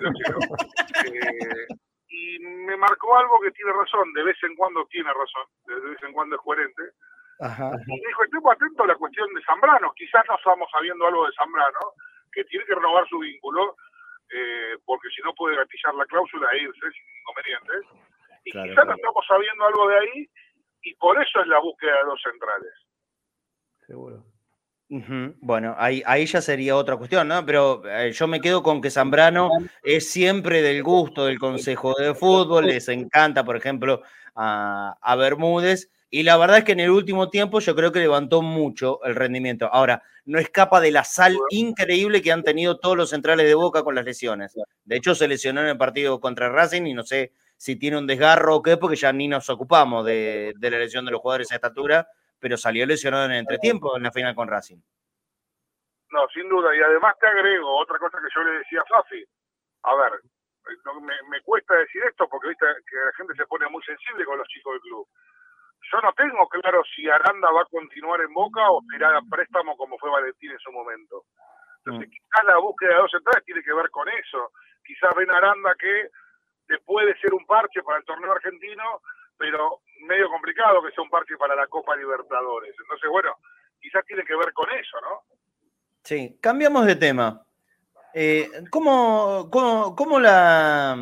y 2.09 2.39
me 2.39 2.78
marcó 2.78 3.17
algo 3.17 3.39
que 3.41 3.51
tiene 3.51 3.71
razón. 3.71 4.13
De 4.13 4.24
vez 4.24 4.38
en 4.43 4.55
cuando 4.55 4.86
tiene 4.86 5.09
razón. 5.09 5.45
De 5.65 5.89
vez 5.89 6.03
en 6.03 6.13
cuando 6.13 6.36
es 6.36 6.41
coherente 6.41 6.84
y 7.39 8.07
dijo, 8.07 8.24
estemos 8.24 8.53
atentos 8.53 8.86
a 8.86 8.88
la 8.88 8.95
cuestión 8.95 9.28
de 9.34 9.43
Zambrano. 9.43 9.91
Quizás 9.95 10.24
no 10.30 10.36
estamos 10.36 10.69
sabiendo 10.71 11.05
algo 11.07 11.26
de 11.26 11.34
Zambrano, 11.34 11.80
que 12.32 12.43
tiene 12.45 12.65
que 12.65 12.76
renovar 12.76 13.07
su 13.07 13.19
vínculo, 13.19 13.76
eh, 14.34 14.77
porque 14.86 15.09
si 15.15 15.21
no 15.21 15.34
puede 15.36 15.55
gatillar 15.55 15.93
la 15.95 16.05
cláusula 16.05 16.47
e 16.53 16.63
irse 16.63 16.91
sin 16.91 17.05
inconvenientes. 17.21 17.81
Y 18.45 18.51
quizás 18.51 18.86
no 18.86 18.95
estamos 18.95 19.25
sabiendo 19.27 19.65
algo 19.65 19.88
de 19.88 19.99
ahí, 19.99 20.29
y 20.81 20.93
por 20.95 21.21
eso 21.21 21.41
es 21.41 21.47
la 21.47 21.59
búsqueda 21.59 21.97
de 21.97 22.03
los 22.05 22.21
centrales. 22.21 22.73
Seguro. 23.88 24.23
Bueno, 25.41 25.75
ahí, 25.79 26.03
ahí 26.05 26.25
ya 26.25 26.39
sería 26.39 26.75
otra 26.75 26.97
cuestión, 26.97 27.27
¿no? 27.27 27.43
Pero 27.45 27.81
eh, 27.86 28.11
yo 28.11 28.27
me 28.27 28.41
quedo 28.41 28.61
con 28.61 28.79
que 28.79 28.91
Zambrano 28.91 29.49
es 29.81 30.11
siempre 30.11 30.61
del 30.61 30.84
gusto 30.84 31.25
del 31.25 31.39
Consejo 31.39 31.95
de 31.95 32.13
Fútbol, 32.13 32.67
les 32.67 32.88
encanta, 32.89 33.43
por 33.43 33.55
ejemplo, 33.55 34.03
a, 34.36 34.95
a 35.01 35.15
Bermúdez, 35.15 35.89
y 36.16 36.22
la 36.22 36.38
verdad 36.38 36.59
es 36.59 36.64
que 36.64 36.74
en 36.74 36.80
el 36.80 36.91
último 36.91 37.32
tiempo 37.32 37.59
yo 37.59 37.76
creo 37.76 37.91
que 37.91 37.97
levantó 37.97 38.43
mucho 38.43 39.03
el 39.03 39.16
rendimiento. 39.16 39.68
Ahora, 39.74 40.03
no 40.26 40.38
escapa 40.38 40.80
de 40.80 40.91
la 40.91 41.03
sal 41.03 41.36
increíble 41.49 42.22
que 42.22 42.32
han 42.32 42.43
tenido 42.43 42.78
todos 42.78 42.95
los 42.95 43.09
centrales 43.09 43.47
de 43.47 43.55
Boca 43.55 43.82
con 43.82 43.95
las 43.95 44.05
lesiones. 44.05 44.53
De 44.86 44.95
hecho, 44.95 45.16
se 45.16 45.28
lesionó 45.28 45.61
en 45.61 45.70
el 45.70 45.78
partido 45.78 46.20
contra 46.20 46.49
Racing 46.49 46.86
y 46.86 46.93
no 46.93 47.01
sé 47.01 47.32
si 47.57 47.80
tiene 47.80 47.97
un 47.97 48.05
desgarro 48.05 48.57
o 48.57 48.61
qué, 48.61 48.78
porque 48.78 48.95
ya 48.95 49.11
ni 49.11 49.28
nos 49.28 49.49
ocupamos 49.49 50.05
de, 50.05 50.53
la 50.61 50.78
lesión 50.78 51.03
de 51.03 51.14
los 51.14 51.20
jugadores 51.20 51.51
a 51.51 51.55
esta 51.55 51.70
altura, 51.70 52.07
pero 52.38 52.57
salió 52.57 52.86
lesionado 52.86 53.26
en 53.26 53.32
el 53.32 53.39
entretiempo 53.39 53.97
en 53.97 54.03
la 54.03 54.11
final 54.11 54.36
con 54.36 54.47
Racing. 54.47 54.78
No, 56.11 56.28
sin 56.32 56.47
duda. 56.47 56.76
Y 56.78 56.80
además 56.80 57.16
te 57.20 57.26
agrego 57.26 57.76
otra 57.76 57.97
cosa 57.97 58.20
que 58.20 58.30
yo 58.36 58.43
le 58.43 58.59
decía 58.59 58.82
a 58.82 58.86
Fafi. 58.86 59.26
A 59.82 59.95
ver, 59.95 60.11
me, 61.28 61.41
cuesta 61.41 61.74
decir 61.74 62.03
esto 62.07 62.30
porque 62.30 62.49
viste 62.49 62.68
que 62.88 62.97
la 62.97 63.14
gente 63.18 63.34
se 63.36 63.47
pone 63.47 63.68
muy 63.68 63.82
sensible 63.82 64.26
con 64.26 64.38
los 64.38 64.47
chicos 64.49 64.74
del 64.74 64.82
club. 64.82 65.07
Yo 65.91 66.01
no 66.01 66.13
tengo 66.13 66.47
claro 66.47 66.81
si 66.95 67.09
Aranda 67.09 67.51
va 67.51 67.61
a 67.61 67.71
continuar 67.71 68.21
en 68.21 68.34
Boca 68.34 68.69
o 68.71 68.81
se 68.89 68.95
irá 68.95 69.17
a 69.17 69.21
préstamo 69.29 69.75
como 69.77 69.97
fue 69.97 70.09
Valentín 70.09 70.51
en 70.51 70.59
su 70.59 70.71
momento. 70.71 71.25
Entonces, 71.86 72.07
mm. 72.07 72.11
quizás 72.11 72.43
la 72.45 72.57
búsqueda 72.57 72.95
de 72.95 73.01
dos 73.01 73.11
centrales 73.11 73.45
tiene 73.45 73.63
que 73.63 73.73
ver 73.73 73.89
con 73.89 74.07
eso. 74.09 74.51
Quizás 74.86 75.13
ven 75.15 75.31
Aranda 75.31 75.75
que 75.75 76.09
te 76.67 76.77
puede 76.79 77.17
ser 77.19 77.34
un 77.34 77.45
parche 77.45 77.84
para 77.84 77.99
el 77.99 78.05
torneo 78.05 78.31
argentino, 78.31 79.01
pero 79.38 79.81
medio 80.07 80.29
complicado 80.29 80.81
que 80.84 80.91
sea 80.91 81.03
un 81.03 81.09
parche 81.09 81.38
para 81.38 81.55
la 81.55 81.67
Copa 81.67 81.95
Libertadores. 81.95 82.73
Entonces, 82.79 83.09
bueno, 83.09 83.36
quizás 83.79 84.05
tiene 84.05 84.23
que 84.23 84.36
ver 84.36 84.53
con 84.53 84.69
eso, 84.71 84.97
¿no? 85.01 85.21
Sí, 86.03 86.38
cambiamos 86.41 86.86
de 86.86 86.95
tema. 86.95 87.45
Eh, 88.13 88.49
¿cómo, 88.69 89.49
cómo, 89.51 90.19
la, 90.19 90.95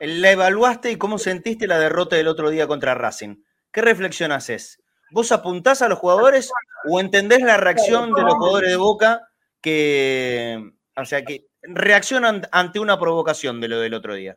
la 0.00 0.30
evaluaste 0.30 0.90
y 0.90 0.98
cómo 0.98 1.18
sentiste 1.18 1.66
la 1.66 1.78
derrota 1.78 2.16
del 2.16 2.28
otro 2.28 2.50
día 2.50 2.66
contra 2.66 2.94
Racing? 2.94 3.36
¿Qué 3.72 3.80
reflexión 3.80 4.32
haces? 4.32 4.82
¿Vos 5.10 5.32
apuntás 5.32 5.80
a 5.82 5.88
los 5.88 5.98
jugadores 5.98 6.52
o 6.88 7.00
entendés 7.00 7.40
la 7.40 7.56
reacción 7.56 8.12
de 8.12 8.22
los 8.22 8.34
jugadores 8.34 8.70
de 8.70 8.76
Boca 8.76 9.28
que, 9.62 10.72
o 10.96 11.04
sea, 11.04 11.24
que 11.24 11.46
reaccionan 11.62 12.42
ante 12.52 12.80
una 12.80 12.98
provocación 12.98 13.60
de 13.60 13.68
lo 13.68 13.80
del 13.80 13.94
otro 13.94 14.14
día? 14.14 14.36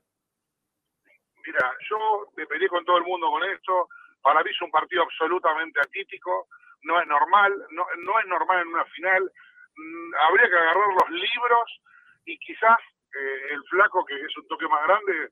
Mira, 1.46 1.72
yo 1.90 2.32
me 2.36 2.46
peleé 2.46 2.70
con 2.70 2.86
todo 2.86 2.98
el 2.98 3.04
mundo 3.04 3.30
con 3.30 3.44
esto. 3.44 3.90
Para 4.22 4.42
mí 4.44 4.50
es 4.50 4.62
un 4.62 4.72
partido 4.72 5.04
absolutamente 5.04 5.82
atípico. 5.82 6.48
No 6.84 7.02
es 7.02 7.08
normal, 7.08 7.52
no, 7.72 7.86
es 8.20 8.28
normal 8.28 8.62
en 8.62 8.68
una 8.70 8.86
final. 8.86 9.32
Mm, 9.76 10.14
habría 10.28 10.48
que 10.48 10.56
agarrar 10.56 10.88
los 11.00 11.10
libros 11.10 11.82
y 12.26 12.38
quizás 12.40 12.78
eh, 13.14 13.54
el 13.54 13.64
flaco, 13.70 14.06
que 14.06 14.16
es 14.16 14.38
un 14.38 14.48
toque 14.48 14.68
más 14.68 14.84
grande, 14.88 15.30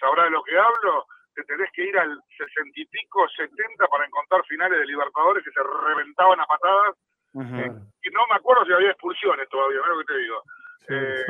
sabrá 0.00 0.24
de 0.24 0.30
lo 0.30 0.42
que 0.42 0.58
hablo, 0.58 1.06
te 1.36 1.44
tenés 1.44 1.70
que 1.72 1.84
ir 1.84 1.98
al 1.98 2.18
sesenta 2.34 2.80
y 2.80 2.86
pico, 2.86 3.28
setenta 3.28 3.86
para 3.88 4.06
encontrar 4.06 4.42
finales 4.46 4.80
de 4.80 4.86
Libertadores 4.86 5.44
que 5.44 5.50
se 5.50 5.62
reventaban 5.62 6.40
a 6.40 6.46
patadas. 6.46 6.96
Eh, 7.36 7.70
y 8.02 8.10
no 8.10 8.26
me 8.28 8.36
acuerdo 8.36 8.64
si 8.64 8.72
había 8.72 8.92
expulsiones 8.92 9.46
todavía, 9.50 9.80
¿no 9.80 9.94
lo 9.94 9.98
que 9.98 10.14
te 10.14 10.18
digo? 10.18 10.42
Eh, 10.88 11.24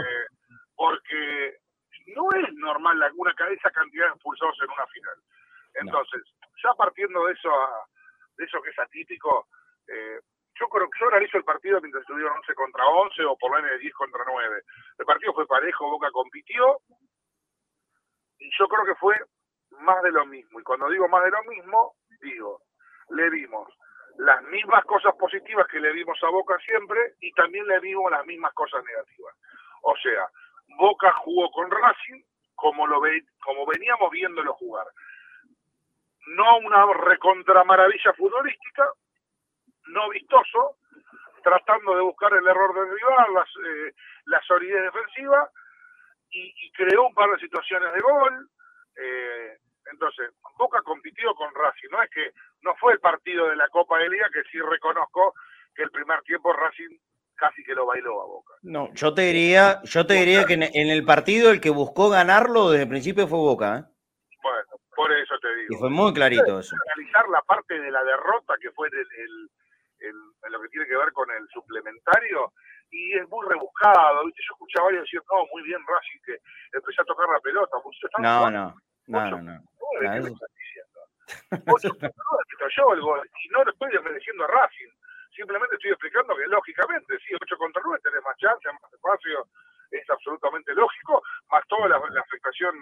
porque 0.76 1.56
no 2.14 2.30
es 2.38 2.54
normal 2.54 3.02
una, 3.16 3.34
esa 3.50 3.70
cantidad 3.72 4.06
de 4.06 4.12
expulsados 4.12 4.56
en 4.62 4.70
una 4.70 4.86
final. 4.86 5.14
Entonces, 5.74 6.22
ya 6.62 6.72
partiendo 6.74 7.26
de 7.26 7.32
eso, 7.32 7.50
de 8.36 8.44
eso 8.44 8.62
que 8.62 8.70
es 8.70 8.78
atípico, 8.78 9.48
eh, 9.88 10.20
yo 10.54 10.68
creo 10.68 10.88
que 10.88 10.98
yo 11.00 11.08
analizo 11.08 11.38
el 11.38 11.44
partido 11.44 11.80
mientras 11.80 12.02
estuvieron 12.02 12.38
11 12.38 12.54
contra 12.54 12.86
11 12.86 13.24
o 13.24 13.36
por 13.36 13.50
lo 13.50 13.60
menos 13.60 13.80
10 13.80 13.92
contra 13.94 14.22
9. 14.24 14.62
El 15.00 15.04
partido 15.04 15.34
fue 15.34 15.46
parejo, 15.48 15.90
Boca 15.90 16.12
compitió 16.12 16.78
y 18.38 18.48
yo 18.56 18.68
creo 18.68 18.84
que 18.84 18.94
fue 18.94 19.16
más 19.80 20.02
de 20.02 20.12
lo 20.12 20.26
mismo. 20.26 20.60
Y 20.60 20.62
cuando 20.62 20.88
digo 20.88 21.08
más 21.08 21.24
de 21.24 21.30
lo 21.30 21.42
mismo, 21.44 21.94
digo, 22.20 22.62
le 23.10 23.30
vimos 23.30 23.68
las 24.18 24.42
mismas 24.44 24.84
cosas 24.84 25.14
positivas 25.16 25.66
que 25.68 25.80
le 25.80 25.92
vimos 25.92 26.18
a 26.22 26.30
Boca 26.30 26.56
siempre 26.64 27.14
y 27.20 27.32
también 27.32 27.66
le 27.66 27.80
vimos 27.80 28.10
las 28.10 28.24
mismas 28.24 28.52
cosas 28.54 28.82
negativas. 28.84 29.34
O 29.82 29.94
sea, 29.96 30.28
Boca 30.78 31.12
jugó 31.24 31.50
con 31.50 31.70
Racing 31.70 32.22
como, 32.54 32.86
lo 32.86 33.00
ve, 33.00 33.22
como 33.42 33.66
veníamos 33.66 34.10
viéndolo 34.10 34.54
jugar. 34.54 34.86
No 36.28 36.58
una 36.58 36.92
recontra 36.92 37.62
maravilla 37.64 38.12
futbolística, 38.14 38.90
no 39.88 40.08
vistoso, 40.08 40.78
tratando 41.42 41.94
de 41.94 42.02
buscar 42.02 42.32
el 42.32 42.46
error 42.46 42.74
del 42.74 42.90
rival, 42.90 43.34
las, 43.34 43.48
eh, 43.64 43.94
la 44.24 44.40
solidez 44.42 44.82
defensiva, 44.82 45.48
y, 46.30 46.72
creó 46.72 47.06
un 47.06 47.14
par 47.14 47.30
de 47.30 47.38
situaciones 47.38 47.92
de 47.92 48.00
gol. 48.00 48.50
Eh, 48.96 49.58
entonces, 49.92 50.30
Boca 50.58 50.82
compitió 50.82 51.34
con 51.34 51.54
Racing, 51.54 51.88
no 51.90 52.02
es 52.02 52.10
que 52.10 52.32
no 52.62 52.74
fue 52.76 52.94
el 52.94 53.00
partido 53.00 53.48
de 53.48 53.56
la 53.56 53.68
Copa 53.68 53.98
de 53.98 54.08
Liga, 54.08 54.28
que 54.32 54.42
sí 54.50 54.58
reconozco 54.60 55.34
que 55.74 55.82
el 55.82 55.90
primer 55.90 56.22
tiempo 56.22 56.52
Racing 56.52 56.98
casi 57.36 57.62
que 57.62 57.74
lo 57.74 57.86
bailó 57.86 58.22
a 58.22 58.26
Boca. 58.26 58.54
No, 58.62 58.92
yo 58.94 59.14
te 59.14 59.22
diría, 59.22 59.80
yo 59.84 60.06
te 60.06 60.14
diría 60.14 60.44
que 60.44 60.54
en 60.54 60.88
el 60.88 61.04
partido 61.04 61.50
el 61.50 61.60
que 61.60 61.70
buscó 61.70 62.08
ganarlo 62.08 62.70
desde 62.70 62.84
el 62.84 62.88
principio 62.88 63.28
fue 63.28 63.38
Boca. 63.38 63.78
¿eh? 63.78 63.84
Bueno, 64.42 64.66
por 64.94 65.12
eso 65.12 65.38
te 65.40 65.54
digo. 65.54 65.74
Y 65.74 65.76
fue 65.76 65.90
muy 65.90 66.12
clarito 66.14 66.58
eso. 66.58 66.74
Analizar 66.94 67.28
la 67.28 67.42
parte 67.42 67.78
de 67.78 67.90
la 67.90 68.02
derrota 68.04 68.54
que 68.60 68.70
fue 68.72 68.88
el, 68.88 69.50
lo 70.50 70.60
que 70.62 70.68
tiene 70.68 70.86
que 70.86 70.96
ver 70.96 71.12
con 71.12 71.30
el 71.30 71.46
suplementario 71.52 72.52
y 72.90 73.12
es 73.18 73.28
muy 73.28 73.46
rebuscado. 73.46 74.24
¿viste? 74.24 74.42
Yo 74.48 74.54
escuchaba 74.54 74.84
a 74.84 74.86
varios 74.86 75.04
decir, 75.04 75.20
no, 75.30 75.46
muy 75.52 75.62
bien 75.62 75.80
Racing 75.86 76.20
que 76.24 76.38
empezó 76.72 77.02
a 77.02 77.04
tocar 77.04 77.28
la 77.28 77.40
pelota. 77.40 77.76
no, 78.18 78.50
no, 78.50 78.74
no, 79.06 79.30
no, 79.30 79.42
no. 79.42 79.62
¿Qué 80.00 80.08
me 80.08 80.16
estás 80.18 80.50
diciendo? 80.56 81.00
yo 82.76 82.92
el 82.94 83.00
gol 83.00 83.30
y 83.44 83.48
no 83.48 83.64
le 83.64 83.70
estoy 83.70 83.90
desmereciendo 83.90 84.44
a 84.44 84.48
Racing. 84.48 84.92
Simplemente 85.34 85.74
estoy 85.76 85.90
explicando 85.90 86.34
que 86.36 86.46
lógicamente, 86.46 87.18
sí, 87.26 87.34
8 87.34 87.56
contra 87.58 87.82
9 87.84 88.00
tenés 88.02 88.22
más 88.22 88.36
chance, 88.38 88.68
más 88.72 88.92
espacio, 88.92 89.46
es 89.90 90.10
absolutamente 90.10 90.74
lógico, 90.74 91.22
más 91.50 91.62
toda 91.68 91.88
la, 91.88 91.96
afectación 91.96 92.74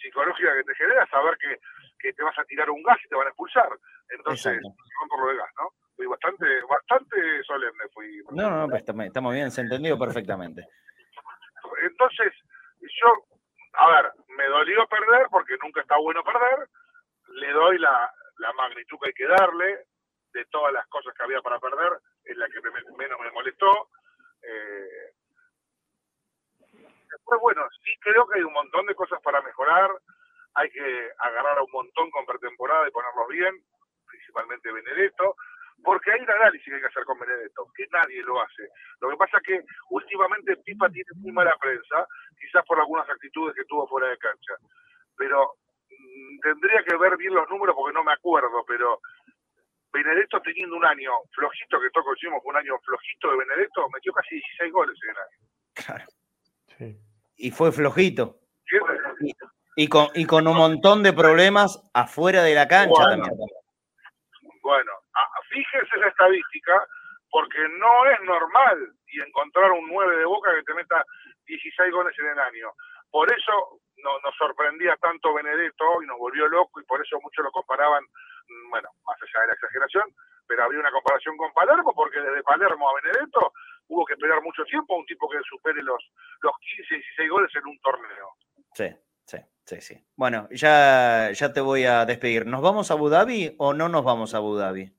psicológica 0.00 0.54
que 0.54 0.64
te 0.64 0.74
genera 0.74 1.06
saber 1.06 1.36
que, 1.38 1.58
que, 1.98 2.12
te 2.12 2.22
vas 2.22 2.38
a 2.38 2.44
tirar 2.44 2.68
un 2.70 2.82
gas 2.82 2.98
y 3.04 3.08
te 3.08 3.16
van 3.16 3.26
a 3.26 3.30
expulsar. 3.30 3.70
Entonces, 4.10 4.60
van 4.62 5.08
por 5.08 5.20
lo 5.24 5.32
de 5.32 5.38
gas, 5.38 5.50
¿no? 5.56 5.72
fui 5.98 6.06
bastante, 6.06 6.46
bastante 6.70 7.42
solemne. 7.42 7.84
Fui, 7.92 8.22
no, 8.30 8.50
no, 8.50 8.68
pues 8.68 8.84
estamos 8.86 9.34
bien, 9.34 9.50
se 9.50 9.62
entendió 9.62 9.98
perfectamente. 9.98 10.64
Entonces, 11.82 12.32
yo, 12.80 13.37
a 13.78 13.88
ver, 13.90 14.12
me 14.36 14.44
dolió 14.46 14.86
perder 14.88 15.28
porque 15.30 15.56
nunca 15.62 15.80
está 15.80 15.96
bueno 15.98 16.24
perder. 16.24 16.68
Le 17.28 17.52
doy 17.52 17.78
la, 17.78 18.12
la 18.38 18.52
magnitud 18.54 18.98
que 19.00 19.08
hay 19.08 19.12
que 19.14 19.26
darle 19.26 19.84
de 20.32 20.44
todas 20.46 20.72
las 20.72 20.86
cosas 20.88 21.14
que 21.14 21.22
había 21.22 21.40
para 21.40 21.60
perder, 21.60 21.92
es 22.24 22.36
la 22.36 22.48
que 22.48 22.60
menos 22.96 23.20
me 23.20 23.30
molestó. 23.30 23.88
Eh, 24.42 25.12
después, 27.10 27.40
bueno, 27.40 27.68
sí 27.84 27.96
creo 28.00 28.26
que 28.26 28.38
hay 28.38 28.44
un 28.44 28.52
montón 28.52 28.84
de 28.86 28.96
cosas 28.96 29.20
para 29.22 29.40
mejorar. 29.42 29.90
Hay 30.54 30.70
que 30.70 31.12
agarrar 31.18 31.58
a 31.58 31.62
un 31.62 31.70
montón 31.70 32.10
con 32.10 32.26
pretemporada 32.26 32.88
y 32.88 32.90
ponerlos 32.90 33.28
bien, 33.28 33.64
principalmente 34.06 34.72
Benedetto 34.72 35.36
porque 35.82 36.12
hay 36.12 36.20
un 36.20 36.30
análisis 36.30 36.64
que 36.64 36.74
hay 36.74 36.80
que 36.80 36.86
hacer 36.88 37.04
con 37.04 37.18
Benedetto, 37.18 37.66
que 37.74 37.86
nadie 37.92 38.22
lo 38.22 38.40
hace. 38.42 38.68
Lo 39.00 39.10
que 39.10 39.16
pasa 39.16 39.38
es 39.38 39.42
que 39.44 39.64
últimamente 39.90 40.56
Pipa 40.56 40.88
tiene 40.90 41.10
muy 41.16 41.32
mala 41.32 41.54
prensa, 41.60 42.06
quizás 42.38 42.64
por 42.66 42.78
algunas 42.78 43.08
actitudes 43.08 43.54
que 43.54 43.64
tuvo 43.64 43.86
fuera 43.86 44.08
de 44.08 44.18
cancha. 44.18 44.54
Pero 45.16 45.54
mm, 45.88 46.40
tendría 46.40 46.82
que 46.84 46.96
ver 46.96 47.16
bien 47.16 47.34
los 47.34 47.48
números 47.48 47.74
porque 47.76 47.94
no 47.94 48.04
me 48.04 48.12
acuerdo, 48.12 48.64
pero 48.66 49.00
Benedetto 49.92 50.40
teniendo 50.42 50.76
un 50.76 50.84
año 50.84 51.12
flojito, 51.34 51.80
que 51.80 51.90
todos 51.90 52.16
hicimos 52.16 52.42
un 52.44 52.56
año 52.56 52.78
flojito 52.84 53.30
de 53.30 53.38
Benedetto, 53.38 53.88
metió 53.92 54.12
casi 54.12 54.34
16 54.34 54.72
goles 54.72 54.98
en 55.02 55.10
el 55.10 55.16
año. 55.16 55.38
Claro. 55.74 56.04
Sí. 56.76 56.98
Y 57.36 57.50
fue 57.50 57.72
flojito. 57.72 58.40
Y, 59.76 59.88
con, 59.88 60.08
y 60.14 60.26
con 60.26 60.46
un 60.46 60.56
montón 60.56 61.02
de 61.02 61.12
problemas 61.12 61.80
afuera 61.94 62.42
de 62.42 62.54
la 62.54 62.68
cancha 62.68 63.02
también. 63.02 63.32
Bueno, 64.62 64.92
fíjense 65.64 65.96
esa 65.96 66.08
estadística, 66.08 66.86
porque 67.30 67.58
no 67.78 68.06
es 68.06 68.20
normal 68.22 68.92
y 69.08 69.20
encontrar 69.20 69.70
un 69.72 69.88
9 69.88 70.16
de 70.16 70.24
boca 70.24 70.54
que 70.54 70.62
te 70.62 70.74
meta 70.74 71.04
16 71.46 71.92
goles 71.92 72.14
en 72.18 72.26
el 72.26 72.38
año. 72.38 72.72
Por 73.10 73.30
eso 73.32 73.80
no, 73.96 74.18
nos 74.20 74.34
sorprendía 74.36 74.96
tanto 74.96 75.34
Benedetto 75.34 76.02
y 76.02 76.06
nos 76.06 76.18
volvió 76.18 76.46
loco 76.48 76.80
y 76.80 76.84
por 76.84 77.00
eso 77.00 77.18
muchos 77.22 77.44
lo 77.44 77.50
comparaban, 77.50 78.04
mm, 78.04 78.70
bueno, 78.70 78.88
más 79.04 79.16
allá 79.22 79.42
de 79.42 79.46
la 79.48 79.54
exageración, 79.54 80.04
pero 80.46 80.64
había 80.64 80.80
una 80.80 80.92
comparación 80.92 81.36
con 81.36 81.52
Palermo 81.52 81.92
porque 81.94 82.20
desde 82.20 82.42
Palermo 82.42 82.88
a 82.88 83.00
Benedetto 83.00 83.52
hubo 83.88 84.04
que 84.04 84.14
esperar 84.14 84.42
mucho 84.42 84.64
tiempo 84.64 84.94
a 84.94 84.98
un 84.98 85.06
tipo 85.06 85.28
que 85.28 85.38
supere 85.48 85.82
los, 85.82 86.02
los 86.40 86.52
15, 86.76 86.94
16 86.94 87.30
goles 87.30 87.50
en 87.56 87.66
un 87.66 87.78
torneo. 87.80 88.28
Sí. 88.72 88.94
Sí, 89.28 89.36
sí, 89.66 89.80
sí. 89.82 90.06
Bueno, 90.16 90.48
ya, 90.50 91.30
ya 91.32 91.52
te 91.52 91.60
voy 91.60 91.84
a 91.84 92.06
despedir. 92.06 92.46
¿Nos 92.46 92.62
vamos 92.62 92.90
a 92.90 92.94
Abu 92.94 93.10
Dhabi 93.10 93.54
o 93.58 93.74
no 93.74 93.90
nos 93.90 94.02
vamos 94.02 94.32
a 94.32 94.38
Abu 94.38 94.56
Dhabi? 94.56 94.90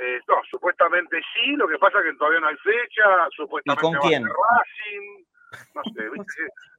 Eh, 0.00 0.20
no, 0.28 0.36
supuestamente 0.48 1.20
sí, 1.34 1.56
lo 1.56 1.66
que 1.66 1.78
pasa 1.78 1.98
es 1.98 2.04
que 2.04 2.18
todavía 2.18 2.40
no 2.40 2.48
hay 2.48 2.56
fecha, 2.56 3.28
supuestamente 3.34 3.84
¿Y 3.84 3.90
con 3.90 4.08
quién? 4.08 4.24
Racing, 4.24 5.24
no 5.74 5.82
sé, 5.82 6.10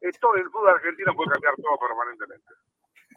¿viste? 0.02 0.20
todo 0.22 0.36
el 0.36 0.44
fútbol 0.46 0.70
argentino 0.70 1.14
puede 1.14 1.32
cambiar 1.32 1.56
todo 1.58 1.78
permanentemente. 1.80 2.54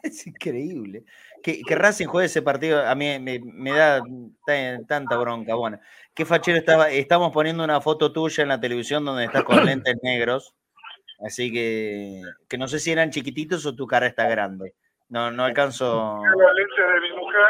Es 0.02 0.26
increíble. 0.26 1.04
Que, 1.42 1.62
que, 1.62 1.74
Racing 1.76 2.06
juegue 2.06 2.26
ese 2.26 2.42
partido, 2.42 2.84
a 2.84 2.94
mí 2.96 3.18
me, 3.20 3.70
da 3.70 4.02
tanta 4.88 5.16
bronca. 5.16 5.54
Bueno, 5.54 5.78
qué 6.12 6.24
fachero 6.24 6.58
estaba. 6.58 6.90
Estamos 6.90 7.32
poniendo 7.32 7.62
una 7.62 7.80
foto 7.80 8.12
tuya 8.12 8.42
en 8.42 8.48
la 8.48 8.60
televisión 8.60 9.04
donde 9.04 9.26
estás 9.26 9.44
con 9.44 9.56
lentes 9.64 9.96
negros. 10.02 10.56
Así 11.24 11.52
que, 11.52 12.20
que 12.48 12.58
no 12.58 12.66
sé 12.66 12.80
si 12.80 12.90
eran 12.90 13.10
chiquititos 13.10 13.64
o 13.64 13.76
tu 13.76 13.86
cara 13.86 14.08
está 14.08 14.28
grande. 14.28 14.74
No, 15.08 15.30
no 15.30 15.44
alcanzo. 15.44 16.20
Lentes 16.56 16.94
de 16.94 17.00
mi 17.00 17.16
mujer, 17.16 17.48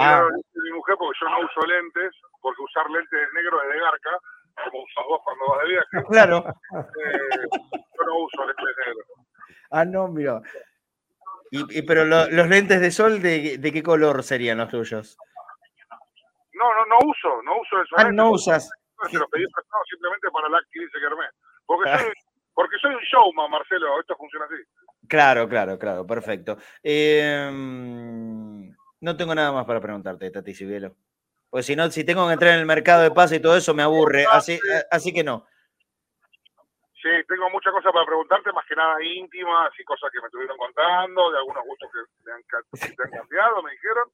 ah. 0.00 0.28
de 0.30 0.60
mi 0.62 0.72
mujer 0.72 0.96
porque 0.98 1.18
yo 1.20 1.28
no 1.28 1.40
uso 1.40 1.60
lentes, 1.66 2.12
porque 2.40 2.62
usar 2.62 2.88
lentes 2.90 3.28
negros 3.34 3.62
es 3.64 3.74
de 3.74 3.80
garca, 3.80 4.10
como 4.64 4.82
usas 4.82 5.04
vos 5.08 5.20
cuando 5.24 5.46
vas 5.48 5.62
de 5.62 5.68
viaje. 5.68 5.88
Claro. 6.10 6.44
Eh, 6.46 7.46
yo 7.52 8.06
no 8.06 8.18
uso 8.18 8.46
lentes 8.46 8.76
negros. 8.86 9.06
Ah, 9.70 9.84
no, 9.84 10.08
mira. 10.08 10.40
Y, 11.52 11.82
pero 11.82 12.04
los 12.04 12.48
lentes 12.48 12.80
de 12.80 12.90
sol, 12.92 13.20
de, 13.20 13.58
¿de 13.58 13.72
qué 13.72 13.82
color 13.82 14.22
serían 14.22 14.58
los 14.58 14.68
tuyos? 14.68 15.18
No, 16.52 16.74
no, 16.74 16.86
no 16.86 16.98
uso, 17.08 17.42
no 17.42 17.60
uso 17.60 17.82
esos 17.82 17.98
Ah, 17.98 18.10
no 18.12 18.30
usas. 18.30 18.70
Se 19.10 19.18
los 19.18 19.28
pedí 19.30 19.46
prestado 19.46 19.82
simplemente 19.88 20.28
para 20.30 20.48
la 20.48 20.60
que 20.70 20.80
dice 20.80 20.98
Germán. 21.00 21.30
Porque, 21.66 21.90
soy, 21.90 22.12
porque 22.54 22.76
soy 22.80 22.94
un 22.94 23.00
showman, 23.00 23.50
Marcelo, 23.50 23.98
esto 23.98 24.14
funciona 24.16 24.44
así. 24.44 24.56
Claro, 25.08 25.48
claro, 25.48 25.78
claro, 25.78 26.06
perfecto. 26.06 26.58
Em, 26.82 28.70
no 29.00 29.16
tengo 29.16 29.34
nada 29.34 29.52
más 29.52 29.64
para 29.66 29.80
preguntarte, 29.80 30.30
Tati 30.30 30.54
Cibielo. 30.54 30.94
Pues 31.50 31.66
si 31.66 31.74
no, 31.74 31.90
si 31.90 32.04
tengo 32.04 32.26
que 32.26 32.34
entrar 32.34 32.54
en 32.54 32.60
el 32.60 32.66
mercado 32.66 33.02
de 33.02 33.10
paz 33.10 33.32
y 33.32 33.40
todo 33.40 33.56
eso, 33.56 33.74
me 33.74 33.82
aburre. 33.82 34.24
Así, 34.30 34.58
así 34.90 35.12
que 35.12 35.24
no. 35.24 35.46
Sí, 37.02 37.08
tengo 37.26 37.48
muchas 37.50 37.72
cosas 37.72 37.92
para 37.92 38.04
preguntarte, 38.04 38.52
más 38.52 38.66
que 38.66 38.76
nada 38.76 39.02
íntimas 39.02 39.72
y 39.78 39.84
cosas 39.84 40.10
que 40.12 40.20
me 40.20 40.26
estuvieron 40.26 40.56
contando, 40.58 41.30
de 41.32 41.38
algunos 41.38 41.64
gustos 41.64 41.90
que 41.90 42.00
te 42.22 42.30
han, 42.30 42.42
te 42.96 43.02
han 43.02 43.10
cambiado, 43.10 43.62
me 43.62 43.72
dijeron. 43.72 44.04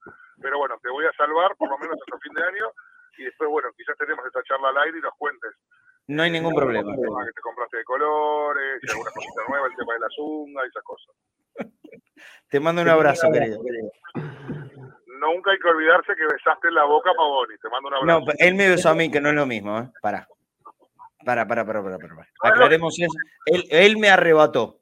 Pero 0.41 0.59
bueno, 0.59 0.79
te 0.81 0.89
voy 0.89 1.05
a 1.05 1.13
salvar 1.13 1.57
por 1.57 1.69
lo 1.69 1.79
menos 1.79 1.99
hasta 2.01 2.19
fin 2.21 2.33
de 2.33 2.45
año 2.45 2.71
y 3.19 3.25
después, 3.25 3.51
bueno, 3.51 3.69
quizás 3.77 3.97
tenemos 3.99 4.25
esta 4.25 4.43
charla 4.45 4.69
al 4.69 4.79
aire 4.79 4.99
y 4.99 5.03
nos 5.03 5.15
cuentes. 5.19 5.53
No 6.09 6.23
hay 6.23 6.31
ningún 6.31 6.55
problema. 6.55 6.95
Que 6.95 7.33
te 7.33 7.41
compraste 7.41 7.79
de 7.79 7.85
colores, 7.85 8.81
y 8.83 8.91
alguna 8.91 9.11
cosita 9.11 9.43
nueva, 9.49 9.67
el 9.67 9.77
tema 9.77 9.95
de 9.95 10.01
la 10.01 10.09
zunga 10.15 10.65
y 10.65 10.69
esas 10.69 10.85
cosas. 10.85 11.17
Te 12.49 12.61
mando 12.61 12.83
un 12.83 12.89
abrazo, 12.89 13.29
querido. 13.33 13.61
Nunca 15.27 15.51
hay 15.51 15.59
que 15.59 15.69
olvidarse 15.69 16.15
que 16.15 16.27
besaste 16.27 16.69
en 16.69 16.75
la 16.75 16.85
boca 16.85 17.11
a 17.11 17.15
Pavoni. 17.15 17.57
Te 17.59 17.69
mando 17.69 17.89
un 17.89 17.95
abrazo. 17.95 18.21
No, 18.21 18.33
él 18.39 18.55
me 18.55 18.69
besó 18.69 18.91
a 18.91 18.95
mí, 18.95 19.11
que 19.11 19.21
no 19.21 19.31
es 19.31 19.35
lo 19.35 19.47
mismo, 19.47 19.79
¿eh? 19.79 19.89
Para. 20.01 20.27
Para, 21.25 21.47
para, 21.47 21.67
para, 21.67 21.83
para, 21.83 21.99
para. 21.99 22.29
Aclaremos 22.43 22.99
eso. 22.99 23.19
Él, 23.47 23.65
él 23.71 23.97
me 23.97 24.09
arrebató 24.09 24.79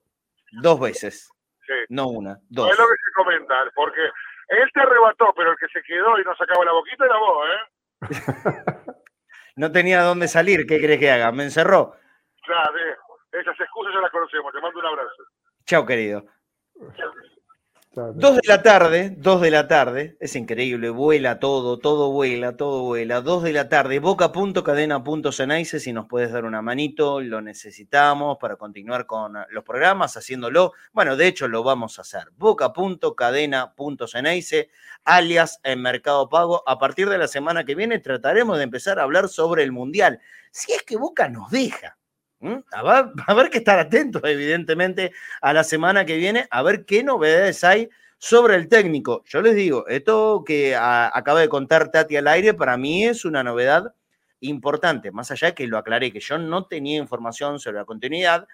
dos 0.61 0.81
veces. 0.81 1.31
Sí. 1.67 1.73
No 1.89 2.09
una, 2.09 2.39
dos. 2.51 2.71
Es 2.71 2.79
lo 2.79 2.85
que 2.85 2.95
se 2.95 3.13
comenta, 3.15 3.55
porque 3.75 4.03
él 4.49 4.71
te 4.75 4.81
arrebató, 4.81 5.33
pero 5.35 5.53
el 5.53 5.57
que 5.57 5.69
se 5.69 5.83
quedó 5.83 6.19
y 6.19 6.25
no 6.25 6.37
sacaba 6.37 6.65
la 6.65 6.73
boquita 6.73 7.07
era 7.07 7.17
vos, 7.17 7.49
¿eh? 7.49 7.75
no 9.57 9.73
tenía 9.73 10.03
dónde 10.03 10.29
salir, 10.29 10.67
¿qué 10.67 10.79
crees 10.79 11.01
que 11.01 11.11
haga? 11.11 11.33
Me 11.33 11.45
encerró. 11.45 11.97
Claro, 12.45 12.73
esas 13.33 13.59
excusas 13.59 13.95
ya 13.95 14.01
las 14.01 14.11
conocemos. 14.11 14.53
Te 14.53 14.61
mando 14.61 14.79
un 14.79 14.87
abrazo. 14.87 15.25
Chao, 15.65 15.87
querido. 15.87 16.25
Dos 17.95 18.37
de 18.37 18.43
la 18.49 18.61
tarde, 18.61 19.15
dos 19.17 19.41
de 19.41 19.53
la 19.53 19.69
tarde, 19.69 20.17
es 20.19 20.35
increíble, 20.35 20.91
vuela 20.91 21.39
todo, 21.39 21.79
todo 21.79 22.11
vuela, 22.11 22.57
todo 22.57 22.83
vuela. 22.83 23.21
Dos 23.21 23.45
de 23.45 23.53
la 23.53 23.69
tarde, 23.69 24.01
boca.cadena.cenaice, 24.01 25.79
si 25.79 25.93
nos 25.93 26.09
puedes 26.09 26.33
dar 26.33 26.45
una 26.45 26.61
manito, 26.61 27.21
lo 27.21 27.41
necesitamos 27.41 28.39
para 28.39 28.57
continuar 28.57 29.07
con 29.07 29.35
los 29.49 29.63
programas, 29.63 30.17
haciéndolo. 30.17 30.73
Bueno, 30.93 31.17
de 31.17 31.29
hecho 31.29 31.47
lo 31.47 31.63
vamos 31.63 32.01
a 32.01 32.03
hacer. 32.03 32.33
Boca.cadena.cenaice, 32.37 34.71
alias 35.05 35.61
en 35.63 35.81
Mercado 35.81 36.29
Pago. 36.29 36.65
A 36.67 36.81
partir 36.81 37.09
de 37.09 37.19
la 37.19 37.29
semana 37.29 37.65
que 37.65 37.77
viene 37.77 38.01
trataremos 38.01 38.57
de 38.57 38.65
empezar 38.65 38.99
a 38.99 39.05
hablar 39.05 39.29
sobre 39.29 39.63
el 39.63 39.71
Mundial. 39.71 40.19
Si 40.51 40.73
es 40.73 40.83
que 40.83 40.97
Boca 40.97 41.29
nos 41.29 41.49
deja. 41.49 41.97
A 42.73 43.35
ver, 43.35 43.51
que 43.51 43.59
estar 43.59 43.79
atentos, 43.79 44.23
evidentemente, 44.25 45.13
a 45.41 45.53
la 45.53 45.65
semana 45.65 46.05
que 46.05 46.17
viene, 46.17 46.47
a 46.51 46.63
ver 46.63 46.85
qué 46.85 47.03
novedades 47.03 47.65
hay 47.65 47.89
sobre 48.19 48.57
el 48.57 48.69
técnico. 48.69 49.23
Yo 49.27 49.41
les 49.41 49.55
digo, 49.55 49.87
esto 49.89 50.45
que 50.47 50.77
acaba 50.77 51.41
de 51.41 51.49
contar 51.49 51.91
Tati 51.91 52.17
al 52.17 52.29
aire, 52.29 52.55
para 52.55 52.77
mí 52.77 53.05
es 53.05 53.25
una 53.25 53.43
novedad 53.43 53.95
importante, 54.41 55.11
más 55.11 55.31
allá 55.31 55.49
de 55.49 55.55
que 55.55 55.67
lo 55.67 55.79
aclaré, 55.79 56.13
que 56.13 56.21
yo 56.21 56.39
no 56.39 56.67
tenía 56.67 56.99
información 56.99 57.59
sobre 57.59 57.79
la 57.79 57.85
continuidad, 57.85 58.47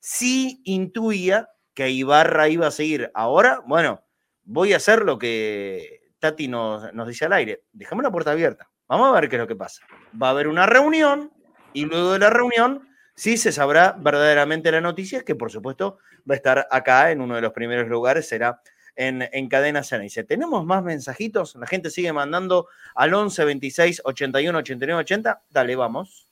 sí 0.00 0.60
intuía 0.64 1.48
que 1.74 1.90
Ibarra 1.90 2.48
iba 2.48 2.66
a 2.66 2.72
seguir. 2.72 3.10
Ahora, 3.14 3.62
bueno, 3.66 4.02
voy 4.44 4.72
a 4.72 4.78
hacer 4.78 5.02
lo 5.02 5.18
que 5.18 6.10
Tati 6.18 6.48
nos, 6.48 6.92
nos 6.94 7.06
dice 7.06 7.26
al 7.26 7.32
aire. 7.34 7.62
Dejame 7.72 8.02
la 8.02 8.10
puerta 8.10 8.32
abierta. 8.32 8.68
Vamos 8.88 9.08
a 9.08 9.20
ver 9.20 9.28
qué 9.28 9.36
es 9.36 9.40
lo 9.40 9.48
que 9.48 9.56
pasa. 9.56 9.82
Va 10.20 10.28
a 10.28 10.30
haber 10.30 10.48
una 10.48 10.66
reunión 10.66 11.32
y 11.72 11.84
luego 11.84 12.12
de 12.12 12.18
la 12.20 12.30
reunión 12.30 12.88
sí 13.16 13.38
se 13.38 13.50
sabrá 13.50 13.96
verdaderamente 13.98 14.70
la 14.70 14.80
noticia, 14.80 15.24
que 15.24 15.34
por 15.34 15.50
supuesto 15.50 15.98
va 16.28 16.34
a 16.34 16.36
estar 16.36 16.68
acá 16.70 17.10
en 17.10 17.20
uno 17.20 17.34
de 17.34 17.40
los 17.40 17.52
primeros 17.52 17.88
lugares, 17.88 18.28
será 18.28 18.60
en, 18.94 19.28
en 19.32 19.48
Cadena 19.48 19.82
Ceneice. 19.82 20.22
Tenemos 20.24 20.64
más 20.64 20.82
mensajitos, 20.82 21.56
la 21.56 21.66
gente 21.66 21.90
sigue 21.90 22.12
mandando 22.12 22.68
al 22.94 23.12
11 23.12 23.44
26 23.44 24.02
81 24.04 24.58
89 24.58 25.00
80. 25.00 25.42
Dale, 25.50 25.76
vamos. 25.76 26.28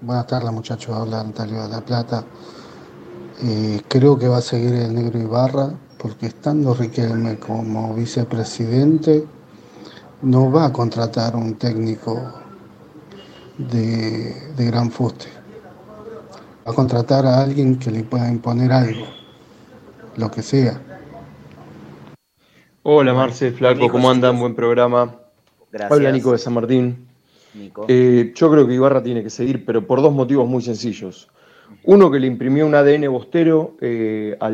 Buenas 0.00 0.26
tardes, 0.26 0.52
muchachos. 0.52 0.94
Habla 0.94 1.20
Antalio 1.20 1.62
de 1.62 1.68
la 1.68 1.80
Plata. 1.80 2.24
Eh, 3.42 3.80
creo 3.88 4.18
que 4.18 4.28
va 4.28 4.38
a 4.38 4.42
seguir 4.42 4.74
el 4.74 4.94
negro 4.94 5.18
Ibarra, 5.18 5.74
porque 5.98 6.26
estando 6.26 6.74
Riquelme 6.74 7.38
como 7.38 7.94
vicepresidente, 7.94 9.24
no 10.22 10.50
va 10.52 10.66
a 10.66 10.72
contratar 10.72 11.34
un 11.34 11.56
técnico 11.56 12.32
de, 13.58 14.52
de 14.56 14.64
gran 14.66 14.90
fuste 14.90 15.43
a 16.64 16.72
contratar 16.72 17.26
a 17.26 17.42
alguien 17.42 17.78
que 17.78 17.90
le 17.90 18.02
pueda 18.04 18.30
imponer 18.30 18.72
algo, 18.72 19.06
lo 20.16 20.30
que 20.30 20.42
sea. 20.42 20.80
Hola 22.82 23.12
Marce, 23.12 23.52
Flaco, 23.52 23.88
¿cómo 23.88 24.10
andan? 24.10 24.38
Buen 24.38 24.54
programa. 24.54 25.16
Gracias. 25.70 25.92
Hola 25.92 26.12
Nico 26.12 26.32
de 26.32 26.38
San 26.38 26.54
Martín. 26.54 27.06
Eh, 27.88 28.32
yo 28.34 28.50
creo 28.50 28.66
que 28.66 28.74
Ibarra 28.74 29.02
tiene 29.02 29.22
que 29.22 29.30
seguir, 29.30 29.64
pero 29.64 29.86
por 29.86 30.02
dos 30.02 30.12
motivos 30.12 30.48
muy 30.48 30.62
sencillos. 30.62 31.28
Uno, 31.84 32.10
que 32.10 32.18
le 32.18 32.26
imprimió 32.26 32.66
un 32.66 32.74
ADN 32.74 33.10
bostero 33.10 33.76
eh, 33.80 34.36
a 34.40 34.48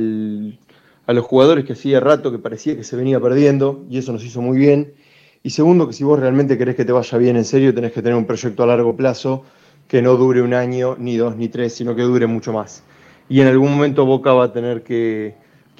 los 1.13 1.25
jugadores 1.25 1.65
que 1.65 1.73
hacía 1.75 2.01
rato 2.01 2.31
que 2.31 2.39
parecía 2.39 2.77
que 2.77 2.85
se 2.85 2.97
venía 2.97 3.21
perdiendo, 3.21 3.85
y 3.89 3.99
eso 3.99 4.13
nos 4.13 4.25
hizo 4.25 4.43
muy 4.43 4.59
bien. 4.59 4.95
Y 5.43 5.51
segundo, 5.51 5.87
que 5.87 5.93
si 5.93 6.05
vos 6.05 6.19
realmente 6.19 6.59
querés 6.59 6.77
que 6.77 6.85
te 6.85 6.93
vaya 6.93 7.19
bien 7.19 7.37
en 7.37 7.45
serio, 7.45 7.75
tenés 7.75 7.93
que 7.93 8.03
tener 8.03 8.17
un 8.17 8.27
proyecto 8.27 8.63
a 8.63 8.67
largo 8.67 8.95
plazo 8.97 9.45
que 9.91 10.01
no 10.01 10.14
dure 10.14 10.41
un 10.41 10.55
año, 10.55 10.95
ni 11.01 11.16
dos, 11.16 11.34
ni 11.34 11.49
tres, 11.49 11.74
sino 11.74 11.97
que 11.97 12.03
dure 12.03 12.28
mucho 12.28 12.53
más. 12.53 12.84
Y 13.28 13.41
en 13.41 13.49
algún 13.49 13.72
momento 13.72 14.07
Boca 14.07 14.32
va 14.32 14.45
a 14.45 14.53
tener 14.53 14.84
que, 14.84 15.34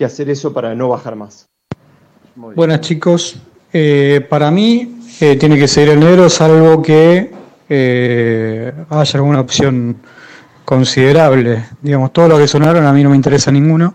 hacer 0.04 0.28
eso 0.30 0.52
para 0.52 0.74
no 0.74 0.88
bajar 0.88 1.14
más. 1.14 1.48
Buenas 2.34 2.80
chicos, 2.80 3.36
eh, 3.72 4.26
para 4.28 4.50
mí 4.50 5.00
eh, 5.20 5.36
tiene 5.36 5.56
que 5.56 5.68
seguir 5.68 5.90
el 5.90 6.00
negro 6.00 6.28
salvo 6.28 6.82
que 6.82 7.30
eh, 7.68 8.72
haya 8.88 9.18
alguna 9.18 9.40
opción 9.40 9.98
considerable. 10.64 11.66
Digamos, 11.80 12.12
todo 12.12 12.28
lo 12.28 12.38
que 12.38 12.48
sonaron 12.48 12.86
a 12.86 12.92
mí 12.92 13.04
no 13.04 13.11
me 13.11 13.16
interesa 13.16 13.52
ninguno. 13.52 13.94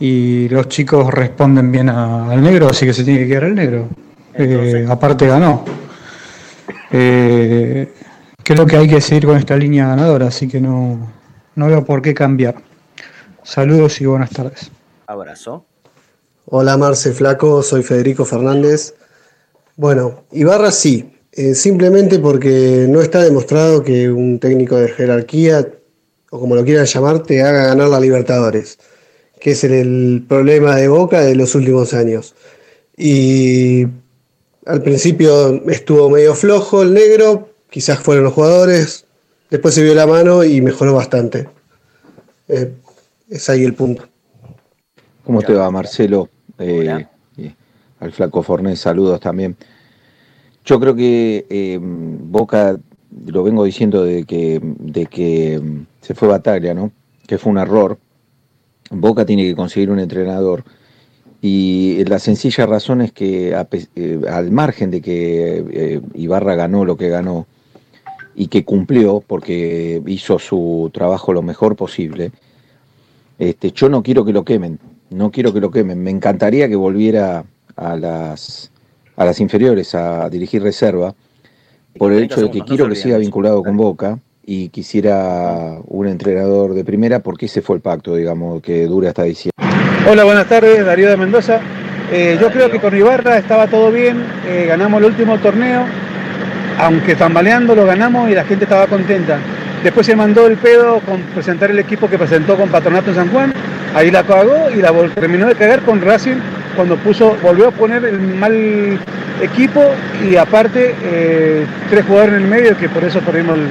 Y 0.00 0.48
los 0.48 0.66
chicos 0.68 1.12
responden 1.14 1.70
bien 1.70 1.88
al 1.88 2.42
negro, 2.42 2.68
así 2.70 2.84
que 2.84 2.94
se 2.94 3.04
tiene 3.04 3.20
que 3.20 3.28
quedar 3.28 3.44
el 3.44 3.54
negro. 3.54 3.88
aparte 4.88 5.28
ganó 5.28 5.64
creo 8.44 8.66
que 8.66 8.76
hay 8.76 8.88
que 8.88 9.00
seguir 9.00 9.26
con 9.26 9.36
esta 9.36 9.56
línea 9.56 9.88
ganadora, 9.88 10.28
así 10.28 10.48
que 10.48 10.60
no, 10.60 11.12
no 11.54 11.66
veo 11.68 11.84
por 11.84 12.02
qué 12.02 12.14
cambiar. 12.14 12.56
Saludos 13.42 14.00
y 14.00 14.06
buenas 14.06 14.30
tardes. 14.30 14.70
Abrazo. 15.06 15.64
Hola 16.46 16.76
Marce 16.76 17.12
Flaco, 17.12 17.62
soy 17.62 17.82
Federico 17.82 18.24
Fernández. 18.24 18.94
Bueno, 19.76 20.24
Ibarra 20.32 20.70
sí, 20.70 21.12
eh, 21.32 21.54
simplemente 21.54 22.18
porque 22.18 22.86
no 22.88 23.00
está 23.00 23.22
demostrado 23.22 23.82
que 23.82 24.10
un 24.10 24.38
técnico 24.38 24.76
de 24.76 24.88
jerarquía, 24.88 25.66
o 26.30 26.40
como 26.40 26.54
lo 26.54 26.64
quieran 26.64 26.86
llamar, 26.86 27.22
te 27.22 27.42
haga 27.42 27.66
ganar 27.66 27.88
la 27.88 28.00
Libertadores, 28.00 28.78
que 29.40 29.52
es 29.52 29.64
el 29.64 30.24
problema 30.28 30.76
de 30.76 30.88
Boca 30.88 31.20
de 31.20 31.34
los 31.34 31.54
últimos 31.54 31.94
años. 31.94 32.34
Y 32.96 33.86
al 34.66 34.82
principio 34.82 35.62
estuvo 35.70 36.10
medio 36.10 36.34
flojo 36.34 36.82
el 36.82 36.92
negro, 36.92 37.51
quizás 37.72 38.00
fueron 38.00 38.24
los 38.24 38.34
jugadores, 38.34 39.06
después 39.50 39.74
se 39.74 39.82
vio 39.82 39.94
la 39.94 40.06
mano 40.06 40.44
y 40.44 40.60
mejoró 40.60 40.94
bastante. 40.94 41.48
Eh, 42.46 42.70
es 43.30 43.48
ahí 43.48 43.64
el 43.64 43.72
punto. 43.72 44.06
¿Cómo 45.24 45.40
te 45.40 45.54
va, 45.54 45.70
Marcelo? 45.70 46.28
Eh, 46.58 47.06
al 47.98 48.12
flaco 48.12 48.42
Fornés, 48.42 48.78
saludos 48.78 49.20
también. 49.20 49.56
Yo 50.66 50.78
creo 50.78 50.94
que 50.94 51.46
eh, 51.48 51.78
Boca, 51.80 52.78
lo 53.26 53.42
vengo 53.42 53.64
diciendo 53.64 54.04
de 54.04 54.24
que, 54.24 54.60
de 54.62 55.06
que 55.06 55.58
mm, 55.58 55.86
se 56.02 56.14
fue 56.14 56.28
Bataglia, 56.28 56.74
¿no? 56.74 56.92
Que 57.26 57.38
fue 57.38 57.52
un 57.52 57.58
error. 57.58 57.98
Boca 58.90 59.24
tiene 59.24 59.44
que 59.44 59.56
conseguir 59.56 59.90
un 59.90 59.98
entrenador. 59.98 60.62
Y 61.40 62.04
la 62.04 62.18
sencilla 62.18 62.66
razón 62.66 63.00
es 63.00 63.12
que 63.12 63.54
al 63.54 64.50
margen 64.52 64.90
de 64.90 65.00
que 65.00 66.00
Ibarra 66.14 66.54
ganó 66.54 66.84
lo 66.84 66.96
que 66.96 67.08
ganó, 67.08 67.46
y 68.34 68.48
que 68.48 68.64
cumplió 68.64 69.22
porque 69.26 70.02
hizo 70.06 70.38
su 70.38 70.90
trabajo 70.92 71.32
lo 71.32 71.42
mejor 71.42 71.76
posible. 71.76 72.32
Este, 73.38 73.72
yo 73.72 73.88
no 73.88 74.02
quiero 74.02 74.24
que 74.24 74.32
lo 74.32 74.44
quemen, 74.44 74.78
no 75.10 75.30
quiero 75.30 75.52
que 75.52 75.60
lo 75.60 75.70
quemen. 75.70 76.02
Me 76.02 76.10
encantaría 76.10 76.68
que 76.68 76.76
volviera 76.76 77.44
a 77.76 77.96
las, 77.96 78.70
a 79.16 79.24
las 79.24 79.40
inferiores 79.40 79.94
a 79.94 80.28
dirigir 80.30 80.62
reserva, 80.62 81.14
por 81.98 82.12
el 82.12 82.24
hecho 82.24 82.40
de 82.40 82.50
que 82.50 82.60
quiero 82.60 82.88
que 82.88 82.94
siga 82.94 83.18
vinculado 83.18 83.62
con 83.62 83.76
Boca 83.76 84.18
y 84.44 84.68
quisiera 84.70 85.78
un 85.86 86.06
entrenador 86.06 86.74
de 86.74 86.84
primera 86.84 87.20
porque 87.20 87.46
ese 87.46 87.62
fue 87.62 87.76
el 87.76 87.82
pacto, 87.82 88.16
digamos, 88.16 88.62
que 88.62 88.86
dure 88.86 89.08
hasta 89.08 89.24
diciembre. 89.24 89.52
Hola, 90.10 90.24
buenas 90.24 90.48
tardes, 90.48 90.84
Darío 90.84 91.08
de 91.08 91.16
Mendoza. 91.16 91.60
Eh, 92.10 92.36
yo 92.40 92.50
creo 92.50 92.70
que 92.70 92.80
con 92.80 92.96
Ibarra 92.96 93.38
estaba 93.38 93.68
todo 93.68 93.90
bien, 93.90 94.22
eh, 94.46 94.66
ganamos 94.68 95.00
el 95.00 95.06
último 95.06 95.38
torneo, 95.38 95.84
aunque 96.78 97.14
tambaleando 97.14 97.74
lo 97.74 97.86
ganamos 97.86 98.30
y 98.30 98.34
la 98.34 98.44
gente 98.44 98.64
estaba 98.64 98.86
contenta. 98.86 99.38
Después 99.82 100.06
se 100.06 100.14
mandó 100.14 100.46
el 100.46 100.56
pedo 100.56 101.00
con 101.00 101.20
presentar 101.34 101.70
el 101.70 101.78
equipo 101.78 102.08
que 102.08 102.16
presentó 102.16 102.56
con 102.56 102.68
Patronato 102.68 103.10
en 103.10 103.16
San 103.16 103.28
Juan, 103.30 103.52
ahí 103.94 104.10
la 104.10 104.22
cagó 104.22 104.70
y 104.70 104.76
la 104.76 104.92
terminó 105.14 105.46
de 105.46 105.54
cagar 105.54 105.80
con 105.82 106.00
Racing 106.00 106.36
cuando 106.76 106.96
puso, 106.96 107.36
volvió 107.42 107.68
a 107.68 107.70
poner 107.72 108.04
el 108.04 108.20
mal 108.20 108.98
equipo 109.40 109.82
y 110.28 110.36
aparte 110.36 110.94
eh, 111.02 111.66
tres 111.90 112.04
jugadores 112.06 112.36
en 112.36 112.42
el 112.42 112.48
medio 112.48 112.76
que 112.76 112.88
por 112.88 113.04
eso 113.04 113.20
perdimos 113.20 113.58
el, 113.58 113.66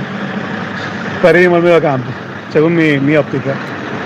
perdimos 1.22 1.58
el 1.60 1.64
medio 1.64 1.82
campo, 1.82 2.10
según 2.52 2.76
mi, 2.76 3.00
mi 3.00 3.16
óptica. 3.16 3.54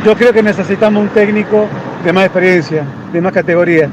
Yo 0.05 0.15
creo 0.15 0.31
que 0.31 0.43
necesitamos 0.43 1.01
un 1.01 1.09
técnico 1.09 1.67
de 2.03 2.13
más 2.13 2.25
experiencia, 2.25 2.83
de 3.11 3.21
más 3.21 3.33
categoría. 3.33 3.89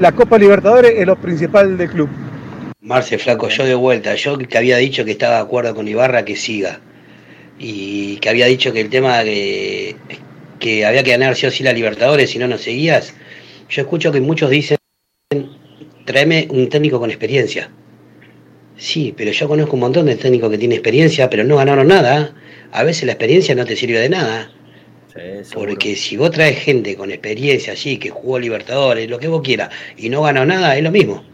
La 0.00 0.10
Copa 0.10 0.36
Libertadores 0.36 0.94
es 0.96 1.06
lo 1.06 1.14
principal 1.14 1.78
del 1.78 1.88
club. 1.88 2.08
Marce 2.84 3.16
Flaco, 3.16 3.48
yo 3.48 3.64
de 3.64 3.76
vuelta, 3.76 4.16
yo 4.16 4.36
que 4.36 4.58
había 4.58 4.76
dicho 4.76 5.04
que 5.04 5.12
estaba 5.12 5.36
de 5.36 5.42
acuerdo 5.42 5.72
con 5.72 5.86
Ibarra 5.86 6.24
que 6.24 6.34
siga 6.34 6.80
y 7.56 8.16
que 8.16 8.28
había 8.28 8.46
dicho 8.46 8.72
que 8.72 8.80
el 8.80 8.90
tema 8.90 9.22
que, 9.22 9.94
que 10.58 10.84
había 10.84 11.04
que 11.04 11.12
ganar 11.12 11.36
sí 11.36 11.46
o 11.46 11.52
sí 11.52 11.62
la 11.62 11.72
Libertadores 11.72 12.30
si 12.30 12.40
no 12.40 12.48
nos 12.48 12.62
seguías, 12.62 13.14
yo 13.68 13.82
escucho 13.82 14.10
que 14.10 14.20
muchos 14.20 14.50
dicen, 14.50 14.78
tráeme 16.06 16.48
un 16.50 16.68
técnico 16.68 16.98
con 16.98 17.10
experiencia. 17.10 17.70
Sí, 18.76 19.14
pero 19.16 19.30
yo 19.30 19.46
conozco 19.46 19.74
un 19.74 19.80
montón 19.80 20.06
de 20.06 20.16
técnicos 20.16 20.50
que 20.50 20.58
tienen 20.58 20.76
experiencia, 20.76 21.30
pero 21.30 21.44
no 21.44 21.58
ganaron 21.58 21.86
nada. 21.86 22.34
A 22.72 22.82
veces 22.82 23.04
la 23.04 23.12
experiencia 23.12 23.54
no 23.54 23.64
te 23.64 23.76
sirve 23.76 24.00
de 24.00 24.08
nada. 24.08 24.50
Porque 25.54 25.94
si 25.94 26.16
vos 26.16 26.32
traes 26.32 26.58
gente 26.58 26.96
con 26.96 27.12
experiencia 27.12 27.74
así, 27.74 27.98
que 27.98 28.10
jugó 28.10 28.40
Libertadores, 28.40 29.08
lo 29.08 29.20
que 29.20 29.28
vos 29.28 29.42
quieras, 29.42 29.70
y 29.96 30.08
no 30.08 30.22
ganó 30.22 30.44
nada, 30.44 30.76
es 30.76 30.82
lo 30.82 30.90
mismo. 30.90 31.31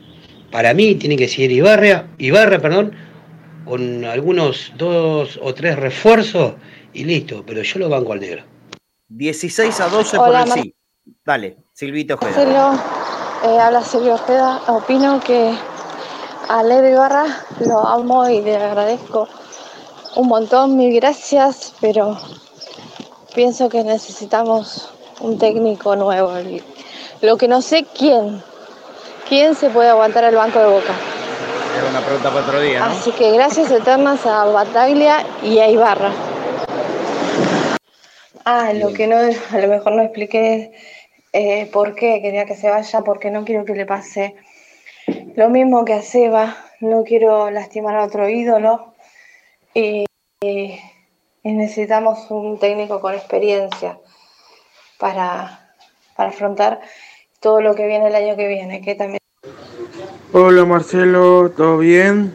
Para 0.51 0.75
mí 0.75 0.95
tiene 0.95 1.17
que 1.17 1.29
ser 1.29 1.51
Ibarra, 1.51 2.07
Ibarra, 2.19 2.59
perdón, 2.59 2.93
con 3.65 4.05
algunos 4.05 4.73
dos 4.77 5.39
o 5.43 5.55
tres 5.55 5.77
refuerzos 5.77 6.55
y 6.93 7.05
listo, 7.05 7.45
pero 7.47 7.63
yo 7.63 7.79
lo 7.79 7.89
banco 7.89 8.13
al 8.13 8.21
negro. 8.21 8.43
16 9.09 9.81
a 9.81 9.89
12 9.89 10.17
por 10.17 10.35
el 10.35 10.53
sí. 10.53 10.75
Dale, 11.25 11.57
Silvito 11.73 12.15
Ojeda. 12.15 12.99
Eh, 13.45 13.59
habla 13.59 13.83
Silvio 13.83 14.15
Ojeda. 14.15 14.63
Opino 14.69 15.21
que 15.21 15.55
a 16.49 16.63
Leo 16.63 16.89
Ibarra 16.89 17.45
lo 17.61 17.87
amo 17.87 18.29
y 18.29 18.41
le 18.41 18.57
agradezco 18.57 19.29
un 20.17 20.29
montón, 20.29 20.77
mil 20.77 20.93
gracias, 20.95 21.75
pero 21.81 22.19
pienso 23.35 23.69
que 23.69 23.85
necesitamos 23.85 24.91
un 25.21 25.39
técnico 25.39 25.95
nuevo. 25.95 26.33
Lo 27.21 27.37
que 27.37 27.49
no 27.49 27.63
sé, 27.63 27.87
¿quién? 27.97 28.43
¿Quién 29.29 29.55
se 29.55 29.69
puede 29.69 29.91
aguantar 29.91 30.25
el 30.25 30.35
banco 30.35 30.59
de 30.59 30.67
Boca? 30.67 30.95
Era 31.77 31.91
una 31.91 32.01
pregunta 32.01 32.31
para 32.31 32.47
otro 32.47 32.61
día, 32.61 32.81
¿no? 32.81 32.87
Así 32.87 33.13
que 33.13 33.31
gracias 33.31 33.71
eternas 33.71 34.25
a 34.25 34.45
Bataglia 34.45 35.27
y 35.43 35.59
a 35.59 35.69
Ibarra. 35.69 36.13
Ah, 38.47 38.73
lo 38.73 38.95
que 38.95 39.07
no, 39.07 39.17
a 39.17 39.59
lo 39.59 39.69
mejor 39.69 39.93
no 39.93 40.03
expliqué 40.03 40.73
eh, 41.35 41.69
por 41.71 41.95
qué 41.95 42.23
quería 42.23 42.47
que 42.47 42.57
se 42.57 42.71
vaya, 42.71 43.03
porque 43.03 43.31
no 43.31 43.45
quiero 43.45 43.67
que 43.67 43.75
le 43.75 43.85
pase 43.85 44.35
lo 45.37 45.51
mismo 45.51 45.85
que 45.85 45.93
a 45.93 46.03
Seba, 46.03 46.57
no 46.81 47.05
quiero 47.05 47.51
lastimar 47.51 47.97
a 47.97 48.05
otro 48.05 48.31
ídolo 48.31 48.95
y, 49.75 50.07
y 50.41 50.81
necesitamos 51.43 52.31
un 52.31 52.59
técnico 52.59 53.03
con 53.03 53.13
experiencia 53.15 53.99
para, 54.99 55.75
para 56.17 56.31
afrontar 56.31 56.81
todo 57.41 57.61
lo 57.61 57.75
que 57.75 57.87
viene 57.87 58.09
el 58.09 58.15
año 58.15 58.37
que 58.37 58.49
viene, 58.49 58.81
que 58.83 58.95
también 58.95 59.19
Hola 60.33 60.65
Marcelo, 60.65 61.51
¿todo 61.57 61.79
bien? 61.79 62.35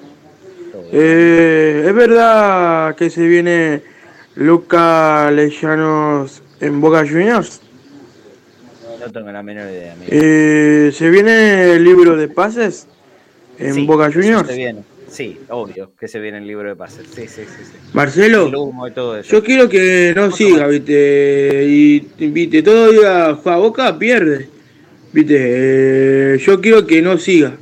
Eh, 0.91 1.83
¿Es 1.87 1.93
verdad 1.93 2.95
que 2.95 3.09
se 3.09 3.27
viene 3.27 3.83
Luca 4.35 5.29
Lellanos 5.31 6.41
en 6.59 6.81
Boca 6.81 7.05
Juniors? 7.07 7.61
No 8.99 9.11
tengo 9.11 9.31
la 9.31 9.43
menor 9.43 9.69
idea. 9.69 9.95
Eh, 10.07 10.91
¿Se 10.93 11.09
viene 11.09 11.73
el 11.73 11.83
libro 11.83 12.15
de 12.15 12.27
pases 12.29 12.87
en 13.59 13.85
Boca 13.85 14.11
Juniors? 14.11 14.47
Se 14.47 14.55
viene. 14.55 14.83
Sí, 15.09 15.39
obvio 15.49 15.91
que 15.99 16.07
se 16.07 16.19
viene 16.19 16.39
el 16.39 16.47
libro 16.47 16.69
de 16.69 16.75
pases. 16.75 17.05
Sí, 17.13 17.27
sí, 17.27 17.43
sí. 17.45 17.63
sí. 17.63 17.77
Marcelo, 17.93 18.51
yo 19.21 19.43
quiero 19.43 19.69
que 19.69 20.13
no 20.15 20.31
siga, 20.31 20.65
¿viste? 20.65 21.63
Y, 21.67 21.99
¿viste? 22.17 22.63
Todo 22.63 22.91
día 22.91 23.37
juega 23.41 23.57
Boca, 23.59 23.99
pierde. 23.99 24.52
¿Viste? 25.13 25.35
Eh, 25.37 26.37
yo 26.39 26.59
quiero 26.59 26.87
que 26.87 27.01
no 27.03 27.19
siga. 27.19 27.53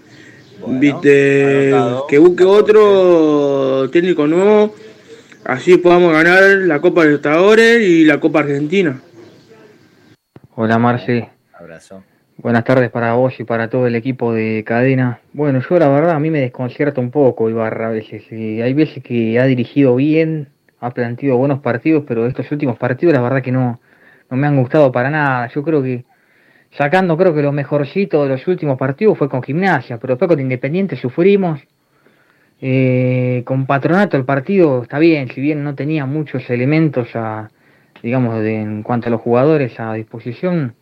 Viste, 0.68 1.74
que 2.08 2.18
busque 2.18 2.46
otro 2.46 3.90
técnico 3.90 4.26
nuevo, 4.26 4.74
así 5.44 5.78
podamos 5.78 6.14
ganar 6.14 6.44
la 6.44 6.80
Copa 6.80 7.04
Libertadores 7.04 7.82
y 7.82 8.06
la 8.06 8.20
Copa 8.20 8.40
Argentina. 8.40 9.02
Hola 10.56 10.78
Marce. 10.78 11.30
Abrazo. 11.54 12.04
Buenas 12.38 12.64
tardes 12.64 12.90
para 12.90 13.14
vos 13.14 13.38
y 13.40 13.44
para 13.44 13.70
todo 13.70 13.86
el 13.86 13.96
equipo 13.96 14.34
de 14.34 14.64
cadena. 14.66 15.20
Bueno, 15.34 15.62
yo 15.68 15.78
la 15.78 15.90
verdad 15.90 16.12
a 16.12 16.20
mí 16.20 16.30
me 16.30 16.40
desconcierta 16.40 17.02
un 17.02 17.12
poco 17.12 17.50
Ibarra 17.50 17.88
a 17.88 17.92
veces. 17.92 18.24
hay 18.32 18.74
veces 18.74 19.04
que 19.04 19.40
ha 19.40 19.46
dirigido 19.46 19.96
bien, 19.96 20.48
ha 20.80 20.92
planteado 20.92 21.38
buenos 21.38 21.60
partidos, 21.60 22.06
pero 22.08 22.28
estos 22.28 22.50
últimos 22.52 22.78
partidos 22.78 23.14
la 23.14 23.22
verdad 23.22 23.42
que 23.42 23.52
no, 23.52 23.82
no 24.30 24.38
me 24.38 24.48
han 24.48 24.58
gustado 24.58 24.92
para 24.92 25.10
nada. 25.10 25.50
Yo 25.54 25.64
creo 25.64 25.84
que 25.84 26.06
sacando 26.78 27.18
creo 27.18 27.34
que 27.34 27.42
lo 27.42 27.52
mejorcito 27.52 28.24
de 28.24 28.30
los 28.30 28.48
últimos 28.48 28.78
partidos 28.78 29.18
fue 29.18 29.30
con 29.30 29.44
gimnasia, 29.44 29.98
pero 29.98 30.14
después 30.14 30.30
con 30.30 30.40
Independiente 30.40 30.96
sufrimos. 30.96 31.60
Eh, 32.64 33.42
con 33.44 33.66
Patronato 33.66 34.18
el 34.18 34.26
partido 34.26 34.84
está 34.84 35.00
bien, 35.00 35.30
si 35.34 35.42
bien 35.42 35.64
no 35.64 35.74
tenía 35.74 36.06
muchos 36.06 36.48
elementos 36.50 37.08
a, 37.16 37.50
digamos, 38.04 38.44
en 38.46 38.84
cuanto 38.84 39.08
a 39.08 39.12
los 39.12 39.22
jugadores 39.22 39.80
a 39.80 39.94
disposición, 39.94 40.76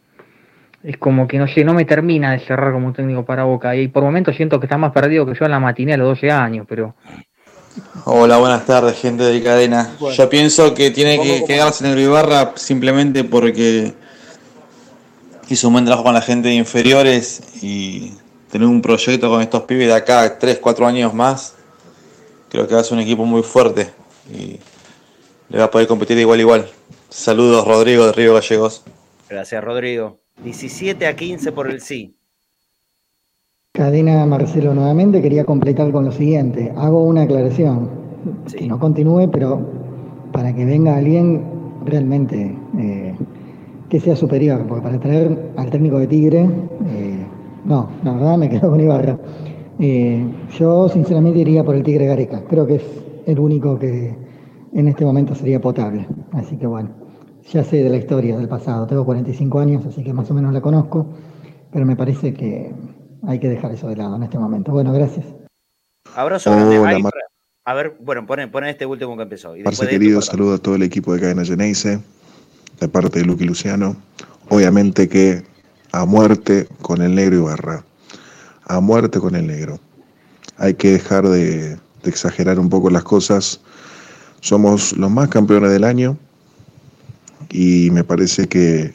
es 0.83 0.97
como 0.97 1.27
que 1.27 1.37
no 1.37 1.47
sé, 1.47 1.63
no 1.63 1.73
me 1.73 1.85
termina 1.85 2.31
de 2.31 2.39
cerrar 2.39 2.73
como 2.73 2.93
técnico 2.93 3.25
para 3.25 3.43
Boca. 3.43 3.75
Y 3.75 3.87
por 3.87 4.03
momentos 4.03 4.35
siento 4.35 4.59
que 4.59 4.65
está 4.65 4.77
más 4.77 4.91
perdido 4.91 5.25
que 5.25 5.35
yo 5.35 5.45
en 5.45 5.51
la 5.51 5.59
matiné 5.59 5.93
a 5.93 5.97
los 5.97 6.09
12 6.09 6.31
años, 6.31 6.65
pero. 6.67 6.95
Hola, 8.05 8.37
buenas 8.37 8.65
tardes, 8.65 8.99
gente 8.99 9.23
de 9.23 9.41
cadena. 9.41 9.89
Yo 10.13 10.29
pienso 10.29 10.73
que 10.73 10.91
tiene 10.91 11.19
que 11.21 11.43
quedarse 11.45 11.85
en 11.85 11.91
el 11.93 11.99
Ibarra 11.99 12.53
simplemente 12.55 13.23
porque 13.23 13.93
hizo 15.49 15.67
un 15.67 15.73
buen 15.73 15.85
trabajo 15.85 16.03
con 16.03 16.13
la 16.13 16.21
gente 16.21 16.49
de 16.49 16.55
inferiores 16.55 17.41
y 17.61 18.13
tener 18.51 18.67
un 18.67 18.81
proyecto 18.81 19.29
con 19.29 19.41
estos 19.41 19.63
pibes 19.63 19.87
de 19.87 19.93
acá, 19.93 20.37
3, 20.37 20.59
4 20.59 20.87
años 20.87 21.13
más, 21.13 21.55
creo 22.49 22.67
que 22.67 22.75
va 22.75 22.81
a 22.81 22.83
ser 22.83 22.97
un 22.97 23.03
equipo 23.03 23.25
muy 23.25 23.43
fuerte 23.43 23.89
y 24.31 24.59
le 25.49 25.57
va 25.57 25.65
a 25.65 25.71
poder 25.71 25.87
competir 25.87 26.17
igual 26.17 26.39
igual. 26.39 26.69
Saludos 27.09 27.67
Rodrigo 27.67 28.05
de 28.05 28.11
Río 28.11 28.33
Gallegos. 28.33 28.83
Gracias 29.29 29.63
Rodrigo. 29.63 30.19
17 30.43 31.07
a 31.07 31.15
15 31.15 31.51
por 31.51 31.69
el 31.69 31.81
sí. 31.81 32.15
Cadena 33.73 34.25
Marcelo 34.25 34.73
nuevamente 34.73 35.21
quería 35.21 35.45
completar 35.45 35.91
con 35.91 36.05
lo 36.05 36.11
siguiente. 36.11 36.73
Hago 36.75 37.03
una 37.03 37.23
aclaración. 37.23 37.97
Que 38.55 38.67
no 38.67 38.79
continúe, 38.79 39.29
pero 39.31 39.65
para 40.33 40.53
que 40.53 40.65
venga 40.65 40.97
alguien 40.97 41.81
realmente 41.85 42.55
eh, 42.77 43.15
que 43.89 43.99
sea 43.99 44.15
superior, 44.15 44.65
porque 44.67 44.83
para 44.83 44.99
traer 44.99 45.51
al 45.57 45.69
técnico 45.69 45.99
de 45.99 46.07
Tigre, 46.07 46.41
eh, 46.41 47.25
no, 47.65 47.89
la 48.03 48.13
verdad 48.13 48.37
me 48.37 48.49
quedo 48.49 48.69
con 48.69 48.79
Ibarra. 48.79 49.17
Eh, 49.79 50.25
yo 50.57 50.87
sinceramente 50.89 51.39
iría 51.39 51.63
por 51.63 51.75
el 51.75 51.83
Tigre 51.83 52.05
Gareca, 52.05 52.43
creo 52.47 52.67
que 52.67 52.75
es 52.75 52.83
el 53.25 53.39
único 53.39 53.79
que 53.79 54.15
en 54.73 54.87
este 54.87 55.03
momento 55.03 55.33
sería 55.33 55.59
potable. 55.59 56.07
Así 56.33 56.55
que 56.57 56.67
bueno, 56.67 56.89
ya 57.49 57.63
sé 57.63 57.83
de 57.83 57.89
la 57.89 57.97
historia 57.97 58.37
del 58.37 58.47
pasado, 58.47 58.85
tengo 58.85 59.05
45 59.05 59.59
años, 59.59 59.85
así 59.85 60.03
que 60.03 60.13
más 60.13 60.29
o 60.29 60.33
menos 60.35 60.53
la 60.53 60.61
conozco, 60.61 61.07
pero 61.71 61.85
me 61.85 61.95
parece 61.95 62.33
que 62.33 62.71
hay 63.25 63.39
que 63.39 63.49
dejar 63.49 63.71
eso 63.71 63.87
de 63.87 63.95
lado 63.95 64.15
en 64.17 64.23
este 64.23 64.37
momento. 64.37 64.71
Bueno, 64.71 64.93
gracias. 64.93 65.25
Abrazo 66.15 66.51
grande. 66.51 67.09
a 67.65 67.73
ver, 67.73 67.97
bueno, 67.99 68.25
ponen 68.27 68.51
pone 68.51 68.69
este 68.69 68.85
último 68.85 69.17
que 69.17 69.23
empezó. 69.23 69.55
Y 69.57 69.63
querido, 69.63 70.21
saludo 70.21 70.55
a 70.55 70.57
todo 70.59 70.75
el 70.75 70.83
equipo 70.83 71.13
de 71.13 71.21
Cadena 71.21 71.43
Geneise 71.43 71.99
de 72.79 72.87
parte 72.87 73.19
de 73.19 73.25
Lucky 73.25 73.45
Luciano. 73.45 73.95
Obviamente 74.49 75.07
que 75.07 75.43
a 75.91 76.05
muerte 76.05 76.67
con 76.81 77.01
el 77.01 77.15
negro 77.15 77.37
Ibarra. 77.37 77.83
A 78.65 78.79
muerte 78.79 79.19
con 79.19 79.35
el 79.35 79.47
negro. 79.47 79.79
Hay 80.57 80.75
que 80.75 80.91
dejar 80.91 81.27
de, 81.27 81.77
exagerar 82.03 82.59
un 82.59 82.69
poco 82.69 82.89
las 82.89 83.03
cosas. 83.03 83.59
Somos 84.41 84.95
los 84.97 85.11
más 85.11 85.29
campeones 85.29 85.71
del 85.71 85.83
año 85.83 86.17
y 87.49 87.89
me 87.91 88.03
parece 88.03 88.47
que, 88.47 88.93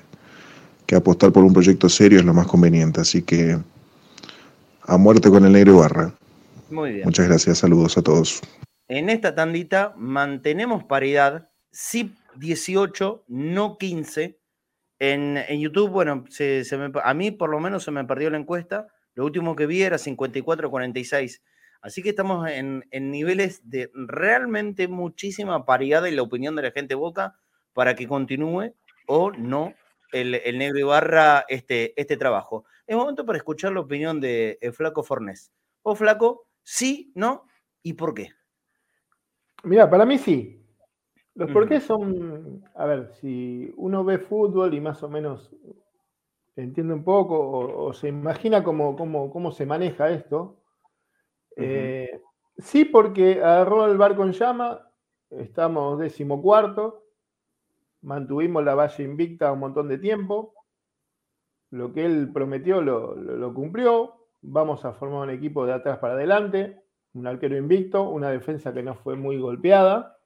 que 0.87 0.97
apostar 0.97 1.33
por 1.33 1.45
un 1.45 1.53
proyecto 1.53 1.89
serio 1.89 2.19
es 2.19 2.25
lo 2.25 2.35
más 2.35 2.47
conveniente. 2.47 3.01
Así 3.01 3.23
que 3.23 3.59
a 4.83 4.97
muerte 4.97 5.31
con 5.31 5.45
el 5.45 5.53
negro 5.53 5.79
Barra. 5.79 6.15
Muy 6.71 6.93
bien. 6.93 7.05
Muchas 7.05 7.27
gracias, 7.27 7.59
saludos 7.59 7.99
a 7.99 8.03
todos. 8.03 8.41
En 8.89 9.09
esta 9.09 9.35
tandita 9.35 9.95
mantenemos 9.97 10.85
paridad, 10.85 11.49
sí 11.73 12.15
18, 12.37 13.25
no 13.29 13.79
15. 13.79 14.39
En, 14.99 15.61
YouTube, 15.61 15.91
bueno, 15.91 16.25
a 17.03 17.15
mí 17.15 17.31
por 17.31 17.51
lo 17.51 17.61
menos 17.61 17.85
se 17.85 17.91
me 17.91 18.05
perdió 18.05 18.31
la 18.31 18.39
encuesta. 18.39 18.89
Lo 19.15 19.25
último 19.25 19.55
que 19.57 19.67
vi 19.67 19.83
era 19.83 19.97
54-46. 19.97 21.43
Así 21.83 22.03
que 22.03 22.11
estamos 22.11 22.49
en, 22.49 22.85
niveles 22.93 23.69
de 23.69 23.91
realmente 23.95 24.89
muchísima 24.89 25.67
paridad 25.67 26.07
en 26.07 26.17
la 26.17 26.23
opinión 26.23 26.57
de 26.57 26.63
la 26.63 26.71
gente 26.71 26.95
Boca 26.95 27.37
para 27.75 27.95
que 27.95 28.09
continúe 28.09 28.75
o 29.07 29.33
no 29.33 29.75
el, 30.13 30.35
el 30.37 30.59
negro 30.59 30.79
Ibarra 30.79 31.45
este, 31.49 31.99
este 32.01 32.17
trabajo. 32.17 32.65
Es 32.87 32.97
momento 32.97 33.25
para 33.25 33.39
escuchar 33.39 33.73
la 33.73 33.81
opinión 33.81 34.21
de 34.21 34.59
eh, 34.61 34.73
Flaco 34.73 35.03
Fornés. 35.03 35.53
¿O 35.83 35.95
Flaco? 35.95 36.47
¿Sí? 36.63 37.13
¿No? 37.15 37.47
¿Y 37.83 37.95
por 37.95 38.15
qué? 38.15 38.31
Mira, 39.63 39.89
para 39.89 40.05
mí 40.05 40.19
sí. 40.19 40.64
Los 41.35 41.51
por 41.51 41.69
qué 41.69 41.81
son, 41.81 42.63
a 42.75 42.87
ver, 42.87 43.09
si 43.15 43.73
uno 43.77 44.05
ve 44.05 44.19
fútbol 44.19 44.73
y 44.73 44.81
más 44.81 45.03
o 45.03 45.09
menos 45.09 45.55
entiende 46.55 46.95
un 46.95 47.03
poco 47.03 47.37
o, 47.39 47.93
se 47.93 48.09
imagina 48.09 48.63
cómo, 48.63 48.95
cómo, 48.97 49.51
se 49.51 49.67
maneja 49.67 50.11
esto, 50.11 50.61
eh, 51.57 52.21
sí 52.57 52.85
porque 52.85 53.43
agarró 53.43 53.87
el 53.87 53.99
barco 53.99 54.23
en 54.25 54.33
llama, 54.33 54.89
estamos 55.31 55.99
decimocuarto, 55.99 57.05
mantuvimos 58.03 58.65
la 58.65 58.75
valle 58.75 59.03
invicta 59.03 59.51
un 59.51 59.61
montón 59.61 59.89
de 59.89 59.99
tiempo, 59.99 60.55
lo 61.71 61.93
que 61.93 62.05
él 62.05 62.31
prometió 62.33 62.81
lo, 62.81 63.53
cumplió. 63.53 64.15
Vamos 64.43 64.85
a 64.85 64.93
formar 64.93 65.23
un 65.23 65.31
equipo 65.31 65.67
de 65.67 65.73
atrás 65.73 65.99
para 65.99 66.15
adelante, 66.15 66.81
un 67.15 67.27
arquero 67.27 67.57
invicto, 67.57 68.09
una 68.09 68.31
defensa 68.31 68.73
que 68.73 68.83
no 68.83 68.95
fue 68.95 69.17
muy 69.17 69.39
golpeada. 69.39 70.17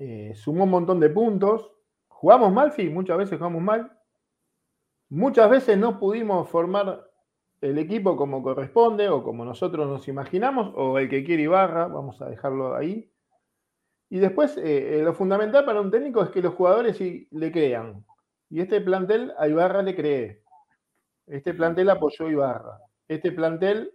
Eh, 0.00 0.32
sumó 0.34 0.64
un 0.64 0.70
montón 0.70 0.98
de 0.98 1.10
puntos. 1.10 1.70
¿Jugamos 2.08 2.50
mal? 2.52 2.72
Sí, 2.72 2.88
muchas 2.88 3.18
veces 3.18 3.38
jugamos 3.38 3.62
mal. 3.62 3.92
Muchas 5.10 5.50
veces 5.50 5.76
no 5.76 6.00
pudimos 6.00 6.48
formar 6.48 7.06
el 7.60 7.76
equipo 7.76 8.16
como 8.16 8.42
corresponde 8.42 9.10
o 9.10 9.22
como 9.22 9.44
nosotros 9.44 9.86
nos 9.86 10.08
imaginamos, 10.08 10.72
o 10.74 10.98
el 10.98 11.10
que 11.10 11.22
quiere 11.22 11.42
Ibarra, 11.42 11.86
vamos 11.86 12.22
a 12.22 12.30
dejarlo 12.30 12.74
ahí. 12.74 13.12
Y 14.08 14.18
después, 14.18 14.56
eh, 14.56 15.00
eh, 15.00 15.02
lo 15.02 15.12
fundamental 15.12 15.66
para 15.66 15.82
un 15.82 15.90
técnico 15.90 16.22
es 16.22 16.30
que 16.30 16.40
los 16.40 16.54
jugadores 16.54 16.98
le 16.98 17.52
crean. 17.52 18.04
Y 18.48 18.60
este 18.60 18.80
plantel 18.80 19.34
a 19.38 19.48
Ibarra 19.48 19.82
le 19.82 19.94
cree. 19.94 20.42
Este 21.26 21.52
plantel 21.52 21.90
apoyó 21.90 22.26
a 22.26 22.30
Ibarra. 22.30 22.78
Este 23.06 23.32
plantel 23.32 23.92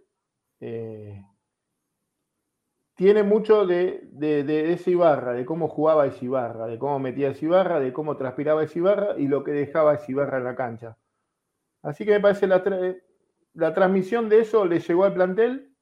tiene 2.96 3.22
mucho 3.22 3.66
de, 3.66 4.08
ese 4.72 4.90
Ibarra, 4.90 5.34
de 5.34 5.44
cómo 5.44 5.68
jugaba 5.68 6.06
ese 6.06 6.24
Ibarra, 6.24 6.66
de 6.66 6.78
cómo 6.78 6.98
metía 6.98 7.28
ese 7.28 7.44
Ibarra, 7.44 7.78
de 7.78 7.92
cómo 7.92 8.16
transpiraba 8.16 8.64
ese 8.64 8.78
Ibarra 8.78 9.18
y 9.18 9.28
lo 9.28 9.44
que 9.44 9.52
dejaba 9.52 9.94
ese 9.94 10.12
Ibarra 10.12 10.38
en 10.38 10.44
la 10.44 10.56
cancha. 10.56 10.96
Así 11.82 12.06
que 12.06 12.12
me 12.12 12.20
parece 12.20 12.46
la, 12.46 12.64
la 13.52 13.74
transmisión 13.74 14.30
de 14.30 14.40
eso 14.40 14.64
le 14.64 14.80
llegó 14.80 15.04
al 15.04 15.12
plantel. 15.12 15.74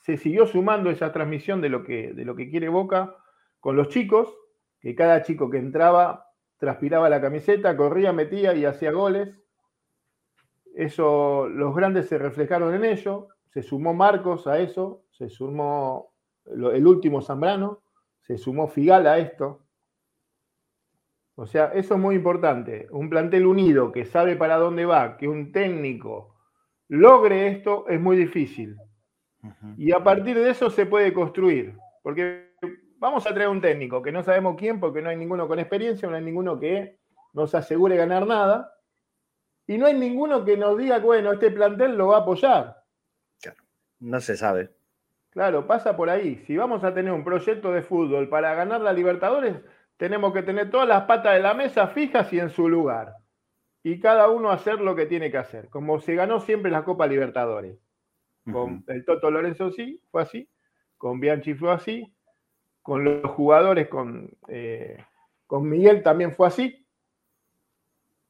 Se 0.00 0.16
siguió 0.16 0.46
sumando 0.46 0.90
esa 0.90 1.12
transmisión 1.12 1.60
de 1.60 1.68
lo 1.68 1.84
que, 1.84 2.14
de 2.14 2.24
lo 2.24 2.34
que 2.34 2.48
quiere 2.48 2.70
Boca 2.70 3.14
con 3.60 3.76
los 3.76 3.88
chicos, 3.88 4.34
que 4.80 4.94
cada 4.94 5.22
chico 5.22 5.50
que 5.50 5.58
entraba 5.58 6.30
transpiraba 6.56 7.10
la 7.10 7.20
camiseta, 7.20 7.76
corría, 7.76 8.14
metía 8.14 8.54
y 8.54 8.64
hacía 8.64 8.90
goles. 8.90 9.34
Eso, 10.74 11.46
los 11.48 11.74
grandes 11.76 12.08
se 12.08 12.16
reflejaron 12.16 12.74
en 12.74 12.86
ello. 12.86 13.28
Se 13.56 13.62
sumó 13.62 13.94
Marcos 13.94 14.46
a 14.46 14.58
eso, 14.58 15.06
se 15.12 15.30
sumó 15.30 16.12
el 16.44 16.86
último 16.86 17.22
Zambrano, 17.22 17.80
se 18.20 18.36
sumó 18.36 18.68
Figal 18.68 19.06
a 19.06 19.16
esto. 19.16 19.62
O 21.36 21.46
sea, 21.46 21.72
eso 21.72 21.94
es 21.94 22.00
muy 22.00 22.16
importante. 22.16 22.86
Un 22.90 23.08
plantel 23.08 23.46
unido 23.46 23.92
que 23.92 24.04
sabe 24.04 24.36
para 24.36 24.58
dónde 24.58 24.84
va, 24.84 25.16
que 25.16 25.26
un 25.26 25.52
técnico 25.52 26.36
logre 26.88 27.48
esto, 27.48 27.88
es 27.88 27.98
muy 27.98 28.18
difícil. 28.18 28.76
Y 29.78 29.90
a 29.90 30.04
partir 30.04 30.36
de 30.38 30.50
eso 30.50 30.68
se 30.68 30.84
puede 30.84 31.14
construir. 31.14 31.78
Porque 32.02 32.50
vamos 32.98 33.26
a 33.26 33.32
traer 33.32 33.48
un 33.48 33.62
técnico 33.62 34.02
que 34.02 34.12
no 34.12 34.22
sabemos 34.22 34.56
quién, 34.58 34.80
porque 34.80 35.00
no 35.00 35.08
hay 35.08 35.16
ninguno 35.16 35.48
con 35.48 35.58
experiencia, 35.58 36.06
no 36.10 36.16
hay 36.16 36.22
ninguno 36.22 36.60
que 36.60 36.98
nos 37.32 37.54
asegure 37.54 37.96
ganar 37.96 38.26
nada, 38.26 38.70
y 39.66 39.78
no 39.78 39.86
hay 39.86 39.94
ninguno 39.94 40.44
que 40.44 40.58
nos 40.58 40.76
diga, 40.76 40.98
bueno, 40.98 41.32
este 41.32 41.50
plantel 41.50 41.96
lo 41.96 42.08
va 42.08 42.18
a 42.18 42.20
apoyar. 42.20 42.75
No 44.00 44.20
se 44.20 44.36
sabe. 44.36 44.70
Claro, 45.30 45.66
pasa 45.66 45.96
por 45.96 46.08
ahí. 46.08 46.36
Si 46.46 46.56
vamos 46.56 46.82
a 46.84 46.94
tener 46.94 47.12
un 47.12 47.24
proyecto 47.24 47.72
de 47.72 47.82
fútbol 47.82 48.28
para 48.28 48.54
ganar 48.54 48.80
la 48.80 48.92
Libertadores, 48.92 49.56
tenemos 49.96 50.32
que 50.32 50.42
tener 50.42 50.70
todas 50.70 50.88
las 50.88 51.04
patas 51.04 51.34
de 51.34 51.40
la 51.40 51.54
mesa 51.54 51.88
fijas 51.88 52.32
y 52.32 52.40
en 52.40 52.50
su 52.50 52.68
lugar. 52.68 53.14
Y 53.82 54.00
cada 54.00 54.28
uno 54.30 54.50
hacer 54.50 54.80
lo 54.80 54.96
que 54.96 55.06
tiene 55.06 55.30
que 55.30 55.38
hacer, 55.38 55.68
como 55.68 56.00
se 56.00 56.14
ganó 56.14 56.40
siempre 56.40 56.70
la 56.70 56.84
Copa 56.84 57.06
Libertadores. 57.06 57.78
Con 58.50 58.84
el 58.86 59.04
Toto 59.04 59.30
Lorenzo 59.30 59.72
sí, 59.72 60.00
fue 60.10 60.22
así, 60.22 60.48
con 60.96 61.18
Bianchi 61.18 61.54
fue 61.54 61.72
así, 61.72 62.12
con 62.80 63.04
los 63.04 63.30
jugadores, 63.32 63.88
con, 63.88 64.30
eh, 64.46 65.04
con 65.48 65.68
Miguel 65.68 66.02
también 66.04 66.32
fue 66.32 66.46
así. 66.46 66.85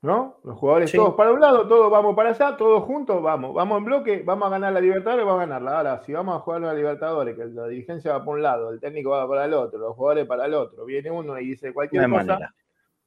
¿No? 0.07 0.39
Los 0.45 0.57
jugadores 0.57 0.93
todos 0.93 1.17
para 1.17 1.33
un 1.33 1.41
lado, 1.41 1.67
todos 1.67 1.91
vamos 1.91 2.15
para 2.15 2.31
allá, 2.31 2.57
todos 2.57 2.85
juntos, 2.85 3.21
vamos, 3.21 3.53
vamos 3.53 3.79
en 3.79 3.85
bloque, 3.87 4.23
vamos 4.25 4.47
a 4.47 4.51
ganar 4.51 4.73
la 4.73 4.81
Libertadores, 4.81 5.27
vamos 5.27 5.43
a 5.43 5.47
ganarla. 5.47 5.79
Ahora, 5.79 6.03
si 6.05 6.13
vamos 6.13 6.37
a 6.37 6.39
jugar 6.39 6.61
la 6.61 6.75
Libertadores, 6.75 7.35
que 7.35 7.45
la 7.47 7.67
dirigencia 7.67 8.13
va 8.13 8.25
por 8.25 8.37
un 8.37 8.43
lado, 8.45 8.71
el 8.71 8.79
técnico 8.79 9.11
va 9.11 9.29
para 9.29 9.47
el 9.47 9.55
otro, 9.55 9.81
los 9.81 9.97
jugadores 9.97 10.25
para 10.29 10.47
el 10.47 10.55
otro, 10.55 10.85
viene 10.85 11.11
uno 11.11 11.37
y 11.41 11.49
dice 11.49 11.75
cualquier 11.75 12.09
cosa, 12.09 12.55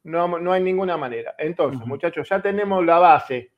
no, 0.03 0.39
no, 0.39 0.51
hay 0.51 0.61
ninguna 0.61 0.97
manera. 0.97 1.35
Entonces, 1.37 1.87
muchachos, 1.87 2.27
ya 2.27 2.41
tenemos 2.41 2.85
la 2.85 2.99
base, 2.99 3.53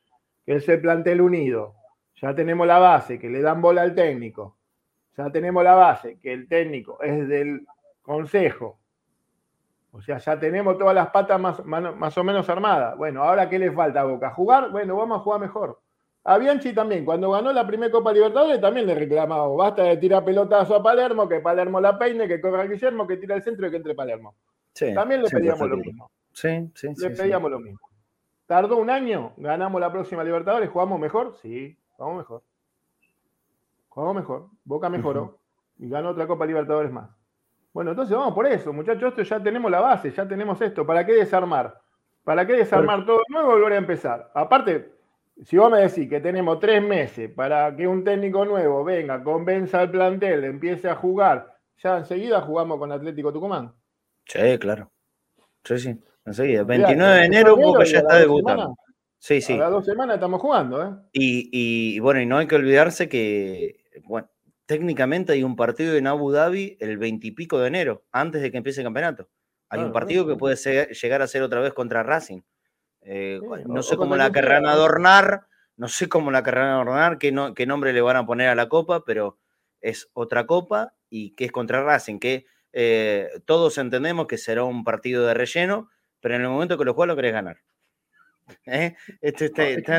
que 0.46 0.58
es 0.58 0.70
el 0.70 0.80
plantel 0.80 1.20
unido, 1.20 1.74
ya 2.22 2.36
tenemos 2.36 2.68
la 2.68 2.78
base, 2.78 3.18
que 3.18 3.28
le 3.28 3.42
dan 3.42 3.60
bola 3.60 3.82
al 3.82 3.96
técnico, 3.96 4.60
ya 5.18 5.32
tenemos 5.32 5.64
la 5.64 5.74
base, 5.74 6.20
que 6.20 6.32
el 6.32 6.48
técnico 6.48 7.02
es 7.02 7.28
del 7.28 7.66
consejo. 8.04 8.81
O 9.94 10.02
sea, 10.02 10.18
ya 10.20 10.40
tenemos 10.40 10.78
todas 10.78 10.96
las 10.96 11.10
patas 11.10 11.40
más, 11.40 11.66
más, 11.66 12.18
o 12.18 12.24
menos 12.24 12.48
armadas. 12.50 12.98
Bueno, 12.98 13.24
ahora 13.24 13.50
¿qué 13.50 13.60
le 13.60 13.72
falta 13.72 14.02
a 14.02 14.06
Boca? 14.06 14.32
¿Jugar? 14.32 14.72
Bueno, 14.72 14.96
vamos 14.96 15.20
a 15.20 15.24
jugar 15.24 15.42
mejor. 15.42 15.80
A 16.24 16.38
Bianchi 16.38 16.74
también, 16.74 17.04
cuando 17.04 17.32
ganó 17.32 17.52
la 17.52 17.66
primera 17.66 17.92
Copa 17.92 18.14
Libertadores, 18.14 18.62
también 18.62 18.86
le 18.86 18.94
reclamaba, 18.94 19.48
basta 19.48 19.84
de 19.84 19.98
tirar 19.98 20.24
pelotazo 20.24 20.76
a 20.76 20.84
Palermo, 20.84 21.28
que 21.28 21.40
Palermo 21.40 21.82
la 21.82 21.98
peine, 21.98 22.28
que 22.28 22.40
corra 22.40 22.66
Guillermo, 22.66 23.08
que 23.08 23.18
tira 23.18 23.36
el 23.36 23.42
centro 23.42 23.68
y 23.68 23.72
que 23.72 23.78
entre 23.78 23.96
Palermo. 23.96 24.36
también 24.94 25.24
le 25.24 25.30
pedíamos 25.30 25.68
lo 25.68 25.78
mismo. 25.78 26.12
Sí, 26.32 26.72
sí, 26.76 26.90
Le 26.98 27.10
pedíamos 27.10 27.52
lo 27.52 27.60
mismo. 27.60 27.80
Tardó 28.46 28.78
un 28.78 28.90
año, 28.90 29.34
ganamos 29.38 29.82
la 29.82 29.92
próxima 29.92 30.24
Libertadores, 30.24 30.70
jugamos 30.70 31.00
mejor, 31.00 31.36
sí, 31.42 31.76
jugamos 31.98 32.20
mejor. 32.20 32.44
Jugamos 33.90 34.16
mejor, 34.16 34.48
Boca 34.64 34.90
mejoró 34.90 35.40
y 35.80 35.90
ganó 35.90 36.10
otra 36.10 36.28
Copa 36.28 36.46
Libertadores 36.46 36.92
más. 36.92 37.10
Bueno, 37.74 37.92
entonces 37.92 38.16
vamos 38.16 38.34
por 38.34 38.46
eso, 38.48 38.74
muchachos, 38.74 39.10
esto 39.10 39.24
ya 39.24 39.42
tenemos 39.42 39.72
la 39.72 39.80
base, 39.80 40.12
ya 40.12 40.28
tenemos 40.28 40.62
esto. 40.62 40.86
¿Para 40.86 41.06
qué 41.06 41.14
desarmar? 41.14 41.80
¿Para 42.24 42.46
qué 42.46 42.54
desarmar 42.54 43.06
todo 43.06 43.22
nuevo 43.30 43.52
y 43.52 43.54
volver 43.54 43.74
a 43.74 43.78
empezar? 43.78 44.32
Aparte, 44.34 44.92
si 45.44 45.58
vos 45.58 45.72
me 45.72 45.80
decís 45.80 46.10
que 46.10 46.20
tenemos 46.20 46.60
tres 46.60 46.84
meses 46.84 47.32
para 47.34 47.76
que 47.76 47.88
un 47.88 48.04
técnico 48.04 48.46
nuevo 48.46 48.84
venga, 48.84 49.24
convenza 49.24 49.80
al 49.80 49.90
plantel, 49.90 50.44
empiece 50.44 50.90
a 50.90 50.96
jugar, 50.96 51.58
ya 51.78 51.98
enseguida 51.98 52.42
jugamos 52.42 52.78
con 52.78 52.92
Atlético 52.92 53.32
Tucumán. 53.32 53.74
Sí, 54.26 54.60
claro. 54.60 54.92
Sí, 55.64 55.80
sí, 55.80 56.00
enseguida. 56.26 56.64
29 56.64 57.14
de 57.20 57.26
enero, 57.26 57.56
Boca 57.56 57.84
ya 57.86 58.00
está 58.00 58.18
debutando. 58.18 58.76
Sí, 59.18 59.40
sí. 59.40 59.54
A 59.54 59.58
las 59.58 59.72
dos 59.72 59.86
semanas 59.86 60.16
estamos 60.16 60.42
jugando, 60.42 60.84
¿eh? 60.84 60.90
Y, 61.14 61.50
y 61.96 62.00
bueno, 62.00 62.20
y 62.20 62.26
no 62.26 62.38
hay 62.38 62.48
que 62.48 62.56
olvidarse 62.56 63.08
que, 63.08 63.86
bueno, 64.04 64.28
técnicamente 64.72 65.34
hay 65.34 65.44
un 65.44 65.58
partido 65.58 65.98
en 65.98 66.08
Abu 66.08 66.32
Dhabi 66.32 66.78
el 66.80 66.98
veintipico 66.98 67.60
de 67.60 67.68
enero, 67.68 68.06
antes 68.14 68.42
de 68.42 68.52
que 68.52 68.58
empiece 68.58 68.80
el 68.80 68.86
campeonato. 68.86 69.28
Hay 69.68 69.82
un 69.82 69.92
partido 69.92 70.26
que 70.26 70.38
puede 70.38 70.56
llegar 70.56 71.22
a 71.22 71.28
ser 71.28 71.42
otra 71.42 71.60
vez 71.60 71.74
contra 71.74 72.04
Racing. 72.04 72.40
Eh, 73.02 73.42
no 73.66 73.84
sé 73.84 73.98
cómo 73.98 74.16
la 74.16 74.32
querrán 74.32 74.66
adornar, 74.68 75.48
no 75.76 75.90
sé 75.90 76.08
cómo 76.08 76.32
la 76.32 76.42
querrán 76.42 76.70
adornar, 76.70 77.18
qué, 77.18 77.36
qué 77.54 77.66
nombre 77.66 77.92
le 77.92 78.00
van 78.00 78.16
a 78.16 78.26
poner 78.26 78.48
a 78.48 78.56
la 78.56 78.70
copa, 78.70 79.04
pero 79.04 79.38
es 79.82 80.10
otra 80.14 80.46
copa 80.46 80.94
y 81.10 81.32
que 81.32 81.44
es 81.44 81.52
contra 81.52 81.84
Racing, 81.84 82.20
que 82.20 82.46
eh, 82.72 83.28
todos 83.44 83.78
entendemos 83.78 84.26
que 84.28 84.38
será 84.38 84.64
un 84.64 84.86
partido 84.86 85.28
de 85.28 85.34
relleno, 85.34 85.90
pero 86.22 86.36
en 86.36 86.44
el 86.44 86.48
momento 86.48 86.78
que 86.78 86.86
lo 86.86 86.94
juegas 86.94 87.10
lo 87.10 87.16
querés 87.18 87.34
ganar. 87.34 87.58
¿Eh? 88.68 88.96
Este, 89.20 89.48
está, 89.48 89.98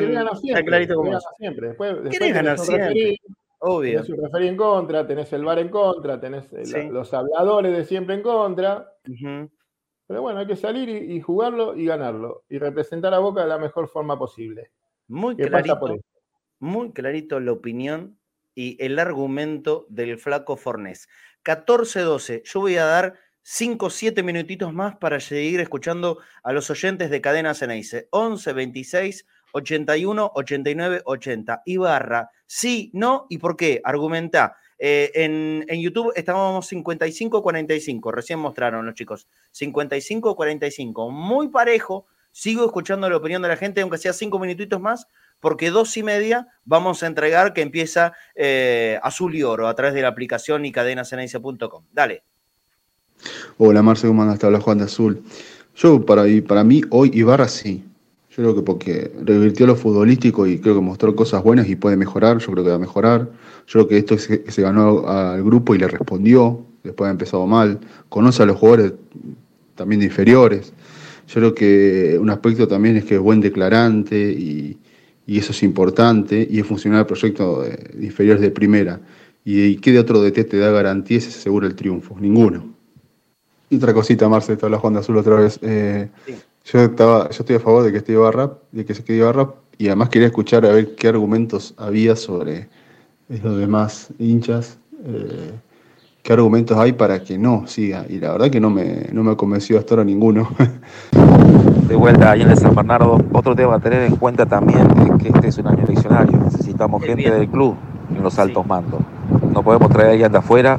clarito 0.65 0.95
como 0.95 1.21
siempre. 1.37 1.69
Después, 1.69 2.33
ganar 2.33 2.59
siempre. 2.59 3.19
Obvio. 3.65 4.03
Tenés 4.03 4.19
un 4.19 4.25
referee 4.25 4.49
en 4.49 4.57
contra, 4.57 5.07
tenés 5.07 5.33
el 5.33 5.45
bar 5.45 5.61
en 5.61 5.69
contra, 5.69 6.21
tenés 6.21 6.51
los 6.91 7.15
habladores 7.15 7.77
de 7.77 7.85
siempre 7.85 8.17
en 8.17 8.23
contra. 8.23 8.93
Pero 9.05 10.21
bueno, 10.21 10.41
hay 10.41 10.49
que 10.49 10.57
salir 10.57 10.89
y, 10.89 11.21
jugarlo 11.21 11.77
y 11.77 11.87
ganarlo. 11.87 12.45
Y 12.49 12.59
representar 12.59 13.15
a 13.15 13.21
Boca 13.21 13.43
de 13.43 13.49
la 13.49 13.59
mejor 13.59 13.89
forma 13.89 14.19
posible. 14.19 14.73
Muy 15.07 15.37
clarito. 15.37 15.97
Muy 16.59 16.93
clarito 16.93 17.39
la 17.39 17.53
opinión 17.53 18.19
y 18.55 18.83
el 18.85 18.99
argumento 18.99 19.87
del 19.89 20.19
flaco 20.19 20.57
Fornés. 20.57 21.09
14-12. 21.45 22.43
Yo 22.45 22.61
voy 22.61 22.77
a 22.77 22.85
dar 22.85 23.15
5 23.43 23.91
7 23.91 24.25
minutitos 24.25 24.73
más 24.73 24.97
para 24.97 25.21
seguir 25.21 25.61
escuchando 25.61 26.19
a 26.43 26.53
los 26.53 26.69
oyentes 26.69 27.11
de 27.11 27.21
Cadena 27.21 27.55
Ceneice. 27.55 28.09
11 28.11 28.53
26 28.55 29.27
81 29.53 30.33
89 30.35 31.03
80. 31.05 31.63
Ibarra, 31.67 32.31
sí, 32.47 32.91
no 32.95 33.27
y 33.29 33.39
por 33.39 33.57
qué. 33.57 33.81
Argumenta. 33.85 34.57
Eh, 34.85 35.13
en, 35.15 35.65
en, 35.69 35.81
YouTube 35.81 36.13
estábamos 36.17 36.73
55-45, 36.73 38.13
recién 38.13 38.41
mostraron 38.41 38.85
los 38.85 38.97
chicos. 38.97 39.29
55-45, 39.55 41.13
muy 41.13 41.49
parejo. 41.49 42.07
Sigo 42.33 42.65
escuchando 42.65 43.09
la 43.09 43.17
opinión 43.17 43.43
de 43.43 43.49
la 43.49 43.57
gente, 43.57 43.81
aunque 43.81 43.99
sea 43.99 44.13
cinco 44.13 44.41
minutitos 44.41 44.81
más, 44.81 45.07
porque 45.39 45.71
dos 45.71 45.97
y 45.97 46.03
media 46.03 46.49
vamos 46.65 47.03
a 47.03 47.07
entregar 47.07 47.53
que 47.53 47.63
empieza 47.63 48.15
eh, 48.35 48.99
Azul 49.05 49.37
y 49.37 49.45
Oro 49.45 49.69
a 49.69 49.75
través 49.77 49.95
de 49.95 50.03
la 50.03 50.09
aplicación 50.09 50.65
y 50.65 50.73
cadenasenencia.com. 50.73 51.85
Dale. 51.93 52.25
Hola 53.59 53.83
Marce, 53.83 54.09
¿cómo 54.09 54.23
andas? 54.23 54.41
Te 54.41 54.47
habla 54.47 54.61
Juan 54.61 54.79
de 54.79 54.85
Azul. 54.85 55.23
Yo, 55.77 56.05
para, 56.05 56.25
para 56.47 56.65
mí, 56.65 56.83
hoy 56.91 57.11
Ibarra 57.15 57.49
sí. 57.49 57.85
Yo 58.35 58.37
creo 58.37 58.55
que 58.55 58.63
porque 58.63 59.13
revirtió 59.25 59.67
lo 59.67 59.77
futbolístico 59.77 60.47
y 60.47 60.59
creo 60.59 60.75
que 60.75 60.81
mostró 60.81 61.15
cosas 61.15 61.43
buenas 61.43 61.69
y 61.69 61.77
puede 61.77 61.99
mejorar, 61.99 62.39
yo 62.39 62.51
creo 62.53 62.65
que 62.65 62.71
va 62.71 62.77
a 62.77 62.79
mejorar. 62.79 63.31
Yo 63.67 63.73
creo 63.73 63.89
que 63.89 63.99
esto 63.99 64.17
se, 64.17 64.51
se 64.51 64.63
ganó 64.63 65.07
al 65.07 65.45
grupo 65.45 65.75
y 65.75 65.79
le 65.79 65.87
respondió, 65.87 66.65
después 66.83 67.09
ha 67.09 67.11
empezado 67.11 67.47
mal. 67.47 67.79
Conoce 68.09 68.43
a 68.43 68.47
los 68.47 68.57
jugadores 68.57 68.95
también 69.75 70.01
de 70.01 70.07
inferiores. 70.07 70.73
Yo 71.29 71.35
creo 71.35 71.55
que 71.55 72.19
un 72.19 72.31
aspecto 72.31 72.67
también 72.67 72.97
es 72.97 73.05
que 73.05 73.17
es 73.17 73.21
buen 73.21 73.41
declarante 73.41 74.17
y, 74.17 74.79
eso 75.27 75.53
es 75.53 75.63
importante 75.63 76.47
y 76.51 76.59
es 76.59 76.67
funcional 76.67 77.01
el 77.01 77.07
proyecto 77.07 77.63
de, 77.63 78.05
inferiores 78.05 78.41
de 78.41 78.51
primera. 78.51 79.01
¿Y, 79.45 79.77
qué 79.77 79.93
de 79.93 79.99
otro 79.99 80.23
DT 80.23 80.45
te 80.45 80.59
da 80.59 80.71
garantía 80.71 81.19
y 81.19 81.21
se 81.21 81.29
asegura 81.29 81.67
el 81.67 81.75
triunfo? 81.75 82.17
Ninguno. 82.19 82.75
Y 83.69 83.77
otra 83.77 83.93
cosita, 83.95 84.29
Marce, 84.29 84.57
te 84.57 84.67
habla 84.67 84.79
Juan 84.79 84.95
de 84.95 85.01
Azul 85.01 85.17
otra 85.17 85.37
vez. 85.37 85.59
Eh, 85.63 86.09
yo, 86.65 86.81
estaba, 86.81 87.31
yo 87.31 87.41
estoy 87.41 87.57
a 87.57 87.61
favor 87.61 87.85
de 87.85 87.93
que 87.93 87.99
esté 87.99 88.13
Ibarra, 88.13 88.53
de 88.71 88.85
que 88.85 88.95
se 88.95 89.05
quede 89.05 89.19
Ibarra, 89.19 89.51
y 89.79 89.87
además 89.89 90.09
quería 90.11 90.29
escuchar 90.29 90.65
a 90.67 90.73
ver 90.73 90.95
qué 90.95 91.09
argumentos 91.09 91.75
había 91.77 92.17
sobre 92.17 92.69
los 93.29 93.59
demás 93.59 94.09
hinchas. 94.19 94.79
Eh, 95.05 95.53
qué 96.23 96.33
argumentos 96.33 96.79
hay 96.79 96.93
para 96.93 97.23
que 97.23 97.37
no 97.37 97.67
siga. 97.67 98.07
Y 98.09 98.19
la 98.19 98.33
verdad 98.33 98.51
que 98.51 98.61
no 98.61 98.71
me, 98.71 99.09
no 99.13 99.25
me 99.25 99.33
ha 99.33 99.37
convencido 99.37 99.79
hasta 99.79 99.95
ahora 99.95 100.05
ninguno. 100.05 100.49
De 101.89 101.97
vuelta 101.97 102.31
ahí 102.31 102.43
en 102.43 102.51
el 102.51 102.57
San 102.57 102.75
Bernardo, 102.75 103.19
otro 103.33 103.55
tema 103.55 103.75
a 103.75 103.79
tener 103.79 104.03
en 104.03 104.17
cuenta 104.17 104.47
también 104.47 104.87
es 104.99 105.23
que 105.23 105.29
este 105.29 105.49
es 105.49 105.59
un 105.59 105.67
año 105.67 105.85
eleccionario. 105.85 106.39
Necesitamos 106.39 107.03
gente 107.03 107.31
del 107.31 107.49
club 107.49 107.75
en 108.17 108.23
los 108.23 108.39
altos 108.39 108.67
mandos. 108.67 109.01
No 109.53 109.63
podemos 109.63 109.91
traer 109.91 110.09
a 110.09 110.13
alguien 110.13 110.33
de 110.33 110.39
afuera 110.39 110.79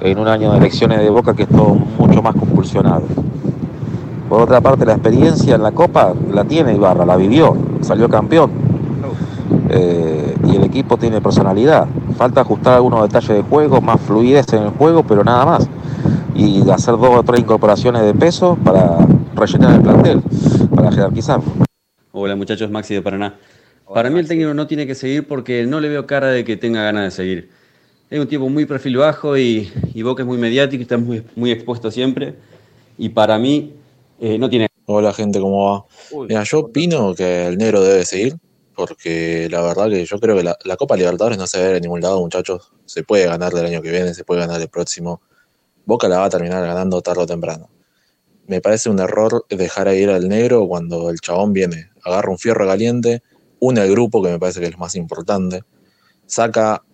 en 0.00 0.18
un 0.18 0.26
año 0.26 0.50
de 0.52 0.58
elecciones 0.58 1.00
de 1.00 1.10
Boca 1.10 1.34
que 1.34 1.42
es 1.42 1.48
todo 1.48 1.74
mucho 1.74 2.22
más 2.22 2.34
compulsionado. 2.34 3.02
Por 4.28 4.42
otra 4.42 4.60
parte, 4.60 4.84
la 4.84 4.92
experiencia 4.92 5.54
en 5.54 5.62
la 5.62 5.72
Copa 5.72 6.12
la 6.30 6.44
tiene 6.44 6.74
Ibarra, 6.74 7.06
la 7.06 7.16
vivió, 7.16 7.56
salió 7.80 8.08
campeón. 8.10 8.50
Eh, 9.70 10.34
y 10.46 10.56
el 10.56 10.64
equipo 10.64 10.98
tiene 10.98 11.20
personalidad. 11.20 11.86
Falta 12.16 12.42
ajustar 12.42 12.74
algunos 12.74 13.02
detalles 13.02 13.28
de 13.28 13.42
juego, 13.42 13.80
más 13.80 14.00
fluidez 14.00 14.52
en 14.52 14.64
el 14.64 14.70
juego, 14.70 15.02
pero 15.02 15.24
nada 15.24 15.46
más. 15.46 15.68
Y 16.34 16.68
hacer 16.70 16.96
dos 16.98 17.10
o 17.16 17.22
tres 17.22 17.40
incorporaciones 17.40 18.02
de 18.02 18.12
peso 18.12 18.58
para 18.62 18.98
rellenar 19.34 19.76
el 19.76 19.82
plantel, 19.82 20.22
para 20.74 20.92
jerarquizar. 20.92 21.40
Hola 22.12 22.36
muchachos, 22.36 22.70
Maxi 22.70 22.94
de 22.94 23.02
Paraná. 23.02 23.34
Para 23.92 24.10
mí 24.10 24.18
el 24.18 24.28
técnico 24.28 24.52
no 24.52 24.66
tiene 24.66 24.86
que 24.86 24.94
seguir 24.94 25.26
porque 25.26 25.64
no 25.64 25.80
le 25.80 25.88
veo 25.88 26.06
cara 26.06 26.28
de 26.28 26.44
que 26.44 26.58
tenga 26.58 26.82
ganas 26.82 27.04
de 27.04 27.10
seguir. 27.10 27.50
Es 28.10 28.20
un 28.20 28.26
tipo 28.26 28.48
muy 28.50 28.66
perfil 28.66 28.98
bajo 28.98 29.38
y, 29.38 29.72
y 29.94 30.02
Boca 30.02 30.22
es 30.22 30.26
muy 30.26 30.36
mediático, 30.36 30.82
está 30.82 30.98
muy, 30.98 31.22
muy 31.34 31.50
expuesto 31.50 31.90
siempre. 31.90 32.34
Y 32.98 33.10
para 33.10 33.38
mí 33.38 33.72
eh, 34.20 34.38
no 34.38 34.48
tiene... 34.48 34.68
Hola 34.86 35.12
gente, 35.12 35.38
¿cómo 35.40 35.66
va? 35.66 35.84
Mira, 36.26 36.44
yo 36.44 36.60
opino 36.60 37.14
que 37.14 37.46
el 37.46 37.58
negro 37.58 37.82
debe 37.82 38.06
seguir 38.06 38.38
porque 38.78 39.48
la 39.50 39.60
verdad 39.60 39.90
que 39.90 40.04
yo 40.04 40.20
creo 40.20 40.36
que 40.36 40.44
la, 40.44 40.76
Copa 40.76 40.96
Libertadores 40.96 41.36
no 41.36 41.48
se 41.48 41.58
ve 41.60 41.76
en 41.78 41.82
ningún 41.82 42.00
lado, 42.00 42.20
muchachos. 42.20 42.72
Se 42.84 43.02
puede 43.02 43.26
ganar 43.26 43.52
del 43.52 43.66
año 43.66 43.82
que 43.82 43.90
viene, 43.90 44.14
se 44.14 44.22
puede 44.22 44.42
ganar 44.42 44.60
el 44.60 44.68
próximo. 44.68 45.20
Boca 45.84 46.06
la 46.06 46.18
va 46.18 46.26
a 46.26 46.30
terminar 46.30 46.64
ganando 46.64 47.02
tarde 47.02 47.22
o 47.22 47.26
temprano. 47.26 47.68
Me 48.46 48.60
parece 48.60 48.88
un 48.88 49.00
error 49.00 49.44
dejar 49.48 49.88
a 49.88 49.96
ir 49.96 50.10
al 50.10 50.28
negro 50.28 50.68
cuando 50.68 51.10
el 51.10 51.18
chabón 51.18 51.52
viene, 51.52 51.90
agarra 52.04 52.30
un 52.30 52.38
fierro 52.38 52.68
caliente, 52.68 53.24
une 53.58 53.80
al 53.80 53.90
grupo, 53.90 54.22
que 54.22 54.30
me 54.30 54.38
parece 54.38 54.60
que 54.60 54.66
es 54.66 54.72
lo 54.72 54.78
más 54.78 54.94
importante, 54.94 55.64
saca, 56.26 56.84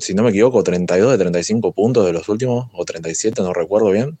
si 0.00 0.14
no 0.14 0.24
me 0.24 0.30
equivoco, 0.30 0.64
32 0.64 1.12
de 1.12 1.18
35 1.18 1.70
puntos 1.72 2.04
de 2.04 2.14
los 2.14 2.28
últimos, 2.28 2.68
o 2.72 2.84
37, 2.84 3.42
no 3.42 3.52
recuerdo 3.52 3.92
bien. 3.92 4.18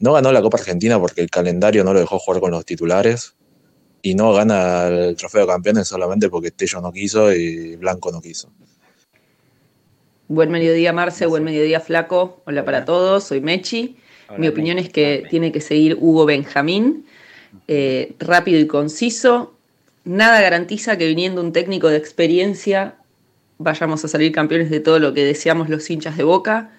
No 0.00 0.12
ganó 0.12 0.32
la 0.32 0.42
Copa 0.42 0.58
Argentina 0.58 0.98
porque 0.98 1.20
el 1.20 1.30
calendario 1.30 1.84
no 1.84 1.92
lo 1.92 2.00
dejó 2.00 2.18
jugar 2.18 2.40
con 2.40 2.50
los 2.50 2.64
titulares, 2.64 3.34
y 4.02 4.14
no 4.14 4.32
gana 4.32 4.88
el 4.88 5.16
trofeo 5.16 5.42
de 5.42 5.46
campeones 5.46 5.88
solamente 5.88 6.28
porque 6.28 6.50
Tello 6.50 6.80
no 6.80 6.92
quiso 6.92 7.32
y 7.32 7.76
Blanco 7.76 8.12
no 8.12 8.20
quiso. 8.20 8.50
Buen 10.28 10.50
mediodía, 10.50 10.92
Marce, 10.92 11.26
buen 11.26 11.42
mediodía, 11.42 11.80
Flaco. 11.80 12.42
Hola, 12.44 12.64
para 12.64 12.84
todos, 12.84 13.24
soy 13.24 13.40
Mechi. 13.40 13.96
Mi 14.36 14.46
opinión 14.46 14.78
es 14.78 14.90
que 14.90 15.26
tiene 15.30 15.52
que 15.52 15.62
seguir 15.62 15.96
Hugo 15.98 16.26
Benjamín, 16.26 17.06
eh, 17.66 18.14
rápido 18.18 18.60
y 18.60 18.66
conciso. 18.66 19.54
Nada 20.04 20.42
garantiza 20.42 20.98
que 20.98 21.06
viniendo 21.06 21.40
un 21.40 21.52
técnico 21.52 21.88
de 21.88 21.96
experiencia 21.96 22.96
vayamos 23.56 24.04
a 24.04 24.08
salir 24.08 24.30
campeones 24.32 24.68
de 24.68 24.80
todo 24.80 24.98
lo 24.98 25.14
que 25.14 25.24
deseamos 25.24 25.70
los 25.70 25.88
hinchas 25.88 26.18
de 26.18 26.24
Boca. 26.24 26.70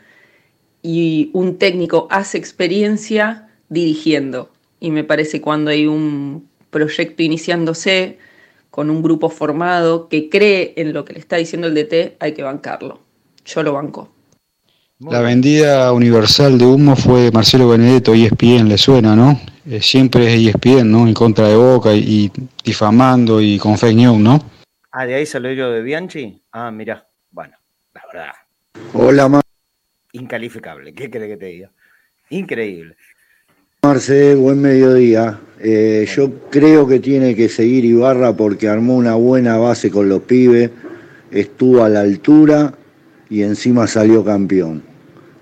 Y 0.82 1.30
un 1.34 1.58
técnico 1.58 2.08
hace 2.10 2.38
experiencia 2.38 3.50
dirigiendo. 3.70 4.50
Y 4.80 4.92
me 4.92 5.04
parece 5.04 5.42
cuando 5.42 5.72
hay 5.72 5.88
un 5.88 6.48
proyecto 6.70 7.24
iniciándose, 7.24 8.18
con 8.70 8.90
un 8.90 9.02
grupo 9.02 9.30
formado 9.30 10.08
que 10.08 10.30
cree 10.30 10.74
en 10.78 10.94
lo 10.94 11.04
que 11.04 11.14
le 11.14 11.20
está 11.20 11.38
diciendo 11.38 11.68
el 11.68 11.76
DT, 11.76 12.18
hay 12.20 12.34
que 12.34 12.44
bancarlo. 12.44 13.02
Yo 13.46 13.64
lo 13.64 13.74
banco. 13.74 14.10
La 15.00 15.22
vendida 15.22 15.92
universal 15.94 16.58
de 16.58 16.66
humo 16.66 16.96
fue 16.96 17.32
Marcelo 17.32 17.70
Benedetto, 17.70 18.14
ESPN, 18.14 18.68
le 18.68 18.78
suena, 18.78 19.16
¿no? 19.16 19.40
Eh, 19.66 19.82
siempre 19.82 20.28
es 20.28 20.48
ESPN, 20.48 20.92
¿no? 20.92 21.08
En 21.08 21.14
contra 21.14 21.48
de 21.48 21.56
Boca 21.56 21.94
y, 21.94 22.30
difamando 22.64 23.40
y 23.40 23.58
con 23.58 23.78
fake 23.78 23.96
news, 23.96 24.20
¿no? 24.20 24.40
Ah, 24.92 25.06
de 25.06 25.16
ahí 25.16 25.26
salió 25.26 25.54
yo 25.54 25.72
de 25.72 25.82
Bianchi. 25.82 26.42
Ah, 26.52 26.70
mira, 26.70 27.08
bueno, 27.32 27.56
la 27.94 28.02
verdad. 28.12 28.32
Hola, 28.94 29.42
Incalificable, 30.12 30.94
¿qué 30.94 31.10
cree 31.10 31.28
que 31.28 31.38
te 31.38 31.46
diga? 31.46 31.72
Increíble. 32.30 32.96
Marce, 33.84 34.36
buen 34.36 34.60
mediodía. 34.60 35.40
Eh, 35.60 36.08
yo 36.16 36.32
creo 36.50 36.88
que 36.88 37.00
tiene 37.00 37.36
que 37.36 37.48
seguir 37.48 37.86
Ibarra 37.86 38.34
porque 38.34 38.68
armó 38.68 38.96
una 38.96 39.16
buena 39.16 39.58
base 39.58 39.92
con 39.92 40.10
los 40.10 40.24
pibes, 40.24 40.72
estuvo 41.32 41.84
a 41.84 41.90
la 41.90 42.02
altura 42.02 42.74
y 43.30 43.44
encima 43.44 43.88
salió 43.88 44.24
campeón. 44.26 44.82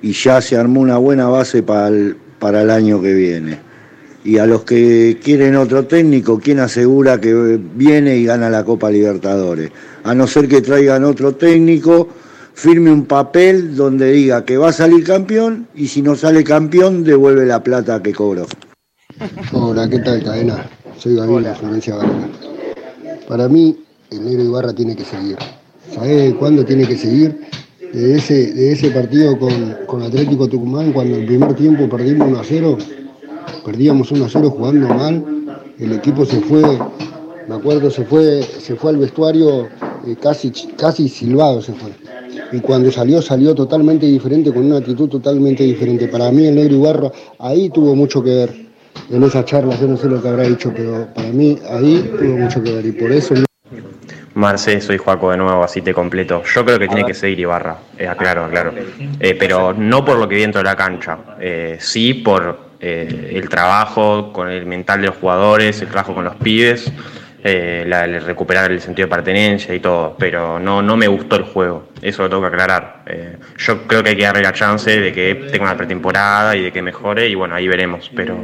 Y 0.02 0.12
ya 0.12 0.42
se 0.42 0.58
armó 0.58 0.82
una 0.82 0.98
buena 0.98 1.28
base 1.28 1.64
para 1.64 1.88
el, 1.88 2.18
para 2.38 2.62
el 2.62 2.70
año 2.70 3.02
que 3.02 3.14
viene. 3.14 3.60
Y 4.24 4.38
a 4.38 4.46
los 4.46 4.64
que 4.66 5.18
quieren 5.24 5.56
otro 5.56 5.86
técnico, 5.86 6.40
¿quién 6.40 6.60
asegura 6.60 7.22
que 7.22 7.58
viene 7.76 8.18
y 8.18 8.26
gana 8.26 8.50
la 8.50 8.66
Copa 8.66 8.92
Libertadores? 8.92 9.72
A 10.04 10.14
no 10.14 10.28
ser 10.28 10.50
que 10.50 10.62
traigan 10.62 11.06
otro 11.06 11.36
técnico 11.36 12.10
firme 12.58 12.92
un 12.92 13.06
papel 13.06 13.76
donde 13.76 14.12
diga 14.12 14.44
que 14.44 14.58
va 14.58 14.70
a 14.70 14.74
salir 14.74 15.04
campeón 15.04 15.68
y 15.76 15.90
si 15.90 16.02
no 16.02 16.16
sale 16.16 16.44
campeón 16.44 17.04
devuelve 17.04 17.46
la 17.46 17.62
plata 17.62 18.02
que 18.02 18.14
cobró. 18.14 18.48
Hola, 19.54 19.88
¿qué 19.88 20.00
tal, 20.00 20.24
cadena? 20.24 20.68
Soy 20.98 21.16
Gabriel 21.16 21.44
de 21.44 21.54
Florencia 21.54 21.96
Vargas. 21.98 22.30
Para 23.28 23.48
mí, 23.48 23.78
el 24.10 24.26
negro 24.26 24.44
Ibarra 24.44 24.74
tiene 24.74 24.96
que 24.96 25.06
seguir. 25.06 25.38
¿Sabe 25.94 26.36
cuándo 26.40 26.66
tiene 26.66 26.88
que 26.88 26.98
seguir? 26.98 27.48
De 27.94 28.18
ese, 28.18 28.52
de 28.52 28.72
ese 28.72 28.90
partido 28.90 29.38
con, 29.38 29.78
con 29.86 30.02
Atlético 30.02 30.48
Tucumán, 30.48 30.94
cuando 30.94 31.16
el 31.16 31.28
primer 31.28 31.54
tiempo 31.54 31.88
perdimos 31.88 32.28
1 32.28 32.40
a 32.40 32.44
0, 32.44 32.78
perdíamos 33.66 34.12
1 34.12 34.26
a 34.26 34.30
0 34.30 34.50
jugando 34.50 34.88
mal, 34.88 35.24
el 35.78 35.94
equipo 35.94 36.26
se 36.26 36.42
fue, 36.42 36.64
me 37.48 37.56
acuerdo, 37.56 37.92
se 37.92 38.04
fue, 38.04 38.42
se 38.42 38.76
fue 38.76 38.90
al 38.90 38.98
vestuario 38.98 39.68
eh, 40.08 40.16
casi, 40.20 40.52
casi 40.76 41.08
silbado 41.08 41.62
se 41.62 41.74
fue 41.74 41.92
y 42.52 42.60
cuando 42.60 42.92
salió, 42.92 43.22
salió 43.22 43.54
totalmente 43.54 44.06
diferente, 44.06 44.54
con 44.54 44.66
una 44.66 44.78
actitud 44.78 45.10
totalmente 45.10 45.64
diferente. 45.64 46.08
Para 46.08 46.32
mí 46.32 46.46
el 46.46 46.56
negro 46.56 46.76
Ibarra 46.76 47.12
ahí 47.40 47.70
tuvo 47.70 47.96
mucho 47.96 48.24
que 48.24 48.30
ver, 48.30 48.56
en 49.10 49.24
esa 49.24 49.46
charla, 49.46 49.76
yo 49.80 49.88
no 49.88 49.98
sé 49.98 50.08
lo 50.08 50.22
que 50.22 50.28
habrá 50.28 50.44
dicho, 50.44 50.72
pero 50.76 51.08
para 51.14 51.30
mí 51.30 51.58
ahí 51.70 52.12
tuvo 52.18 52.38
mucho 52.38 52.62
que 52.62 52.72
ver 52.72 52.86
y 52.86 52.92
por 52.92 53.12
eso... 53.12 53.36
Soy 54.80 54.98
Juaco 54.98 55.32
de 55.32 55.38
nuevo, 55.38 55.64
así 55.64 55.82
te 55.82 55.96
completo. 55.96 56.44
Yo 56.54 56.64
creo 56.64 56.78
que 56.78 56.88
tiene 56.88 57.04
que 57.04 57.16
seguir 57.16 57.40
Ibarra, 57.40 57.78
eh, 57.98 58.08
aclaro, 58.08 58.48
claro. 58.50 58.72
Eh, 59.20 59.34
pero 59.34 59.74
no 59.74 60.06
por 60.06 60.20
lo 60.20 60.30
que 60.30 60.36
vi 60.36 60.42
dentro 60.42 60.60
de 60.60 60.66
la 60.66 60.76
cancha, 60.76 61.18
eh, 61.40 61.78
sí 61.80 62.14
por 62.14 62.68
eh, 62.80 63.32
el 63.34 63.50
trabajo 63.50 64.32
con 64.32 64.50
el 64.50 64.68
mental 64.68 65.02
de 65.02 65.08
los 65.08 65.18
jugadores, 65.18 65.82
el 65.82 65.88
trabajo 65.88 66.14
con 66.14 66.26
los 66.26 66.36
pibes, 66.36 66.92
eh, 67.48 67.86
la, 67.88 68.06
el 68.06 68.22
recuperar 68.22 68.72
el 68.72 68.82
sentido 68.82 69.08
de 69.08 69.16
pertenencia 69.16 69.74
y 69.74 69.80
todo. 69.80 70.16
Pero 70.20 70.60
no, 70.60 70.82
no 70.82 70.98
me 70.98 71.08
gustó 71.08 71.38
el 71.38 71.44
juego, 71.44 71.90
eso 72.02 72.24
lo 72.24 72.30
tengo 72.30 72.42
que 72.42 72.48
aclarar. 72.48 73.04
Eh, 73.06 73.38
yo 73.58 73.88
creo 73.88 74.04
que 74.04 74.10
hay 74.10 74.16
que 74.18 74.24
darle 74.24 74.44
la 74.44 74.54
chance 74.54 75.00
de 75.00 75.14
que 75.14 75.36
tenga 75.52 75.64
una 75.64 75.78
pretemporada 75.78 76.56
y 76.56 76.64
de 76.64 76.72
que 76.72 76.82
mejore, 76.82 77.30
y 77.30 77.36
bueno, 77.36 77.56
ahí 77.56 77.68
veremos. 77.68 78.12
Pero, 78.16 78.38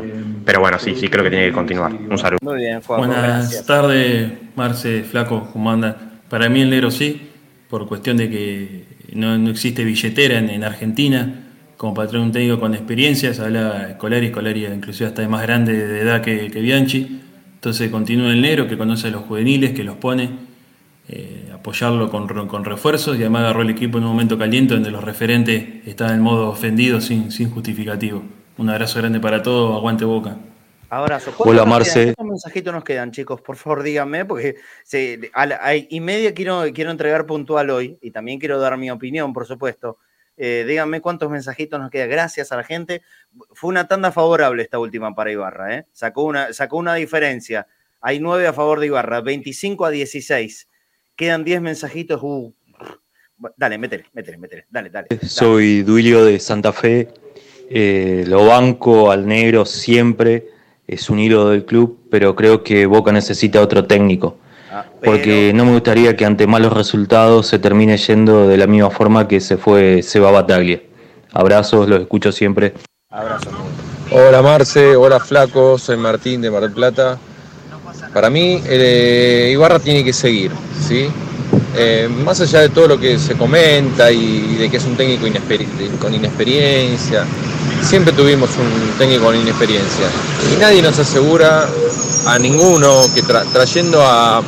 pero 0.45 0.59
bueno, 0.59 0.79
sí, 0.79 0.95
sí 0.95 1.09
creo 1.09 1.23
que 1.23 1.29
tiene 1.29 1.47
que 1.47 1.53
continuar. 1.53 1.91
Un 1.91 2.17
saludo. 2.17 2.39
Muy 2.41 2.59
bien, 2.59 2.81
Juan. 2.81 2.99
Buenas 2.99 3.65
tardes, 3.65 4.31
Marce, 4.55 5.03
Flaco, 5.03 5.49
¿cómo 5.51 5.71
anda? 5.71 5.97
Para 6.29 6.49
mí 6.49 6.61
el 6.61 6.69
negro 6.69 6.89
sí, 6.89 7.29
por 7.69 7.87
cuestión 7.87 8.17
de 8.17 8.29
que 8.29 8.85
no, 9.13 9.37
no 9.37 9.49
existe 9.49 9.83
billetera 9.83 10.39
en, 10.39 10.49
en 10.49 10.63
Argentina 10.63 11.39
como 11.83 11.93
traer 12.07 12.23
un 12.23 12.31
técnico 12.31 12.61
con 12.61 12.73
experiencia, 12.73 13.33
se 13.33 13.41
habla 13.41 13.97
Colari, 13.97 14.31
Colari 14.31 14.65
inclusive 14.67 15.09
hasta 15.09 15.21
es 15.21 15.27
más 15.27 15.41
grande 15.41 15.85
de 15.85 15.99
edad 15.99 16.21
que, 16.21 16.49
que 16.49 16.61
Bianchi, 16.61 17.22
entonces 17.63 17.89
continúa 17.89 18.29
el 18.29 18.41
negro 18.41 18.67
que 18.67 18.77
conoce 18.77 19.07
a 19.07 19.11
los 19.11 19.23
juveniles, 19.23 19.71
que 19.71 19.85
los 19.85 19.95
pone, 19.95 20.31
eh, 21.07 21.49
apoyarlo 21.53 22.11
con, 22.11 22.27
con, 22.27 22.65
refuerzos 22.65 23.15
y 23.15 23.21
además 23.21 23.43
agarró 23.43 23.61
el 23.61 23.69
equipo 23.69 23.99
en 23.99 24.03
un 24.03 24.09
momento 24.09 24.37
caliente 24.37 24.73
donde 24.73 24.91
los 24.91 25.01
referentes 25.01 25.87
estaban 25.87 26.15
en 26.15 26.21
modo 26.21 26.49
ofendido 26.49 26.99
sin, 26.99 27.31
sin 27.31 27.49
justificativo. 27.49 28.21
Un 28.57 28.69
abrazo 28.69 28.99
grande 28.99 29.21
para 29.21 29.41
todos, 29.41 29.77
aguante 29.77 30.03
boca. 30.03 30.35
Abrazo. 30.89 31.33
Hola, 31.37 31.63
Marce. 31.63 32.13
¿Cuántos 32.15 32.25
mensajitos 32.25 32.73
nos 32.73 32.83
quedan, 32.83 33.11
chicos? 33.11 33.39
Por 33.39 33.55
favor, 33.55 33.81
díganme, 33.81 34.25
porque 34.25 34.57
se, 34.83 35.31
a 35.33 35.45
la, 35.45 35.59
a, 35.63 35.73
y 35.73 36.01
media 36.01 36.33
quiero, 36.33 36.63
quiero 36.73 36.91
entregar 36.91 37.25
puntual 37.25 37.69
hoy 37.69 37.97
y 38.01 38.11
también 38.11 38.39
quiero 38.39 38.59
dar 38.59 38.77
mi 38.77 38.91
opinión, 38.91 39.31
por 39.31 39.45
supuesto. 39.45 39.99
Eh, 40.37 40.65
díganme 40.67 41.01
cuántos 41.01 41.29
mensajitos 41.29 41.79
nos 41.79 41.91
queda. 41.91 42.05
Gracias 42.07 42.51
a 42.51 42.57
la 42.57 42.63
gente. 42.63 43.01
Fue 43.51 43.69
una 43.69 43.87
tanda 43.87 44.11
favorable 44.11 44.63
esta 44.63 44.79
última 44.79 45.13
para 45.13 45.31
Ibarra. 45.31 45.75
¿eh? 45.75 45.85
Sacó, 45.91 46.23
una, 46.23 46.53
sacó 46.53 46.77
una 46.77 46.95
diferencia. 46.95 47.67
Hay 48.01 48.19
nueve 48.19 48.47
a 48.47 48.53
favor 48.53 48.79
de 48.79 48.87
Ibarra, 48.87 49.21
25 49.21 49.85
a 49.85 49.89
16. 49.91 50.67
Quedan 51.15 51.43
10 51.43 51.61
mensajitos. 51.61 52.19
Uh. 52.21 52.53
Dale, 53.57 53.77
métele, 53.77 54.05
métele, 54.13 54.37
métele. 54.37 54.65
Dale, 54.69 54.89
dale. 54.89 55.07
dale. 55.09 55.27
Soy 55.27 55.83
Duilio 55.83 56.25
de 56.25 56.39
Santa 56.39 56.73
Fe. 56.73 57.09
Eh, 57.69 58.23
lo 58.27 58.45
banco 58.45 59.11
al 59.11 59.27
negro 59.27 59.65
siempre. 59.65 60.49
Es 60.85 61.09
un 61.09 61.19
hilo 61.19 61.49
del 61.49 61.65
club, 61.65 62.07
pero 62.11 62.35
creo 62.35 62.63
que 62.63 62.85
Boca 62.85 63.11
necesita 63.11 63.61
otro 63.61 63.85
técnico 63.85 64.37
porque 65.03 65.51
no 65.53 65.65
me 65.65 65.71
gustaría 65.71 66.15
que 66.15 66.25
ante 66.25 66.47
malos 66.47 66.73
resultados 66.73 67.47
se 67.47 67.59
termine 67.59 67.97
yendo 67.97 68.47
de 68.47 68.57
la 68.57 68.67
misma 68.67 68.89
forma 68.89 69.27
que 69.27 69.39
se 69.39 69.57
fue 69.57 70.01
Seba 70.01 70.31
Bataglia. 70.31 70.81
Abrazos, 71.33 71.87
los 71.87 72.01
escucho 72.01 72.31
siempre. 72.31 72.73
Abrazos. 73.09 73.53
Hola 74.11 74.41
Marce, 74.41 74.95
hola 74.95 75.19
Flaco, 75.19 75.77
soy 75.79 75.97
Martín 75.97 76.41
de 76.41 76.51
Mar 76.51 76.61
del 76.61 76.71
Plata. 76.71 77.17
Para 78.13 78.29
mí, 78.29 78.61
eh, 78.65 79.49
Ibarra 79.51 79.79
tiene 79.79 80.03
que 80.03 80.13
seguir, 80.13 80.51
¿sí? 80.79 81.07
Eh, 81.75 82.07
más 82.23 82.39
allá 82.41 82.61
de 82.61 82.69
todo 82.69 82.87
lo 82.87 82.99
que 82.99 83.17
se 83.17 83.35
comenta 83.35 84.11
y 84.11 84.55
de 84.57 84.69
que 84.69 84.77
es 84.77 84.85
un 84.85 84.95
técnico 84.95 85.25
con 85.99 86.13
inexperiencia, 86.13 87.25
siempre 87.81 88.13
tuvimos 88.13 88.49
un 88.57 88.97
técnico 88.97 89.25
con 89.25 89.35
inexperiencia. 89.35 90.05
Y 90.53 90.59
nadie 90.59 90.81
nos 90.81 90.99
asegura 90.99 91.67
a 92.27 92.39
ninguno 92.39 93.01
que 93.15 93.23
tra 93.23 93.43
trayendo 93.45 94.01
a 94.03 94.41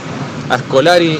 a 0.49 0.57
Scolari 0.59 1.19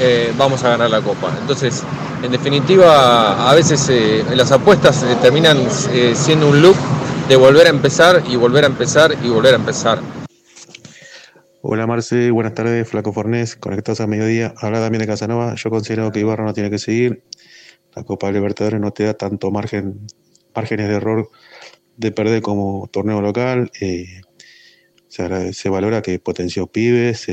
eh, 0.00 0.32
vamos 0.36 0.62
a 0.64 0.70
ganar 0.70 0.90
la 0.90 1.00
copa. 1.00 1.34
Entonces, 1.40 1.82
en 2.22 2.30
definitiva, 2.30 3.50
a 3.50 3.54
veces 3.54 3.88
eh, 3.88 4.24
las 4.36 4.52
apuestas 4.52 5.02
eh, 5.02 5.16
terminan 5.20 5.58
eh, 5.92 6.12
siendo 6.14 6.48
un 6.48 6.62
loop 6.62 6.76
de 7.28 7.34
volver 7.34 7.66
a 7.66 7.70
empezar 7.70 8.22
y 8.28 8.36
volver 8.36 8.62
a 8.62 8.68
empezar 8.68 9.16
y 9.24 9.28
volver 9.28 9.54
a 9.54 9.56
empezar. 9.56 9.98
Hola 11.62 11.86
Marce, 11.86 12.30
buenas 12.30 12.54
tardes, 12.54 12.88
Flaco 12.88 13.12
Fornés, 13.12 13.56
conectados 13.56 14.00
a 14.00 14.06
mediodía. 14.06 14.54
Habla 14.56 14.80
también 14.80 15.00
de 15.00 15.08
Casanova. 15.08 15.56
Yo 15.56 15.70
considero 15.70 16.12
que 16.12 16.20
Ibarra 16.20 16.44
no 16.44 16.52
tiene 16.52 16.70
que 16.70 16.78
seguir. 16.78 17.24
La 17.94 18.04
Copa 18.04 18.30
Libertadores 18.30 18.80
no 18.80 18.92
te 18.92 19.04
da 19.04 19.14
tanto 19.14 19.50
margen, 19.50 20.06
márgenes 20.54 20.88
de 20.88 20.94
error 20.94 21.28
de 21.96 22.12
perder 22.12 22.40
como 22.40 22.88
torneo 22.92 23.20
local. 23.20 23.70
Se, 23.72 25.52
se, 25.52 25.68
valora 25.68 26.02
que 26.02 26.20
potenció 26.20 26.68
pibes, 26.68 27.26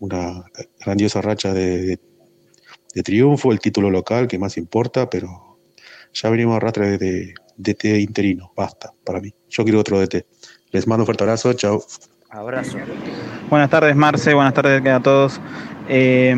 una 0.00 0.44
grandiosa 0.84 1.20
racha 1.20 1.52
de, 1.52 1.78
de, 1.82 2.00
de, 2.94 3.02
triunfo, 3.02 3.52
el 3.52 3.60
título 3.60 3.90
local 3.90 4.28
que 4.28 4.38
más 4.38 4.56
importa, 4.56 5.08
pero 5.08 5.58
ya 6.12 6.30
venimos 6.30 6.56
a 6.56 6.60
rastro 6.60 6.86
de, 6.86 6.98
de 6.98 7.34
DT 7.56 8.00
interino, 8.00 8.52
basta 8.56 8.92
para 9.04 9.20
mí. 9.20 9.32
Yo 9.48 9.64
quiero 9.64 9.80
otro 9.80 9.98
DT. 9.98 10.26
Les 10.72 10.86
mando 10.86 11.02
un 11.02 11.06
fuerte 11.06 11.24
abrazo, 11.24 11.52
chao. 11.54 11.82
Abrazo. 12.30 12.78
Buenas 13.48 13.70
tardes, 13.70 13.96
Marce, 13.96 14.34
buenas 14.34 14.52
tardes 14.52 14.84
a 14.86 15.00
todos. 15.00 15.40
Eh, 15.88 16.34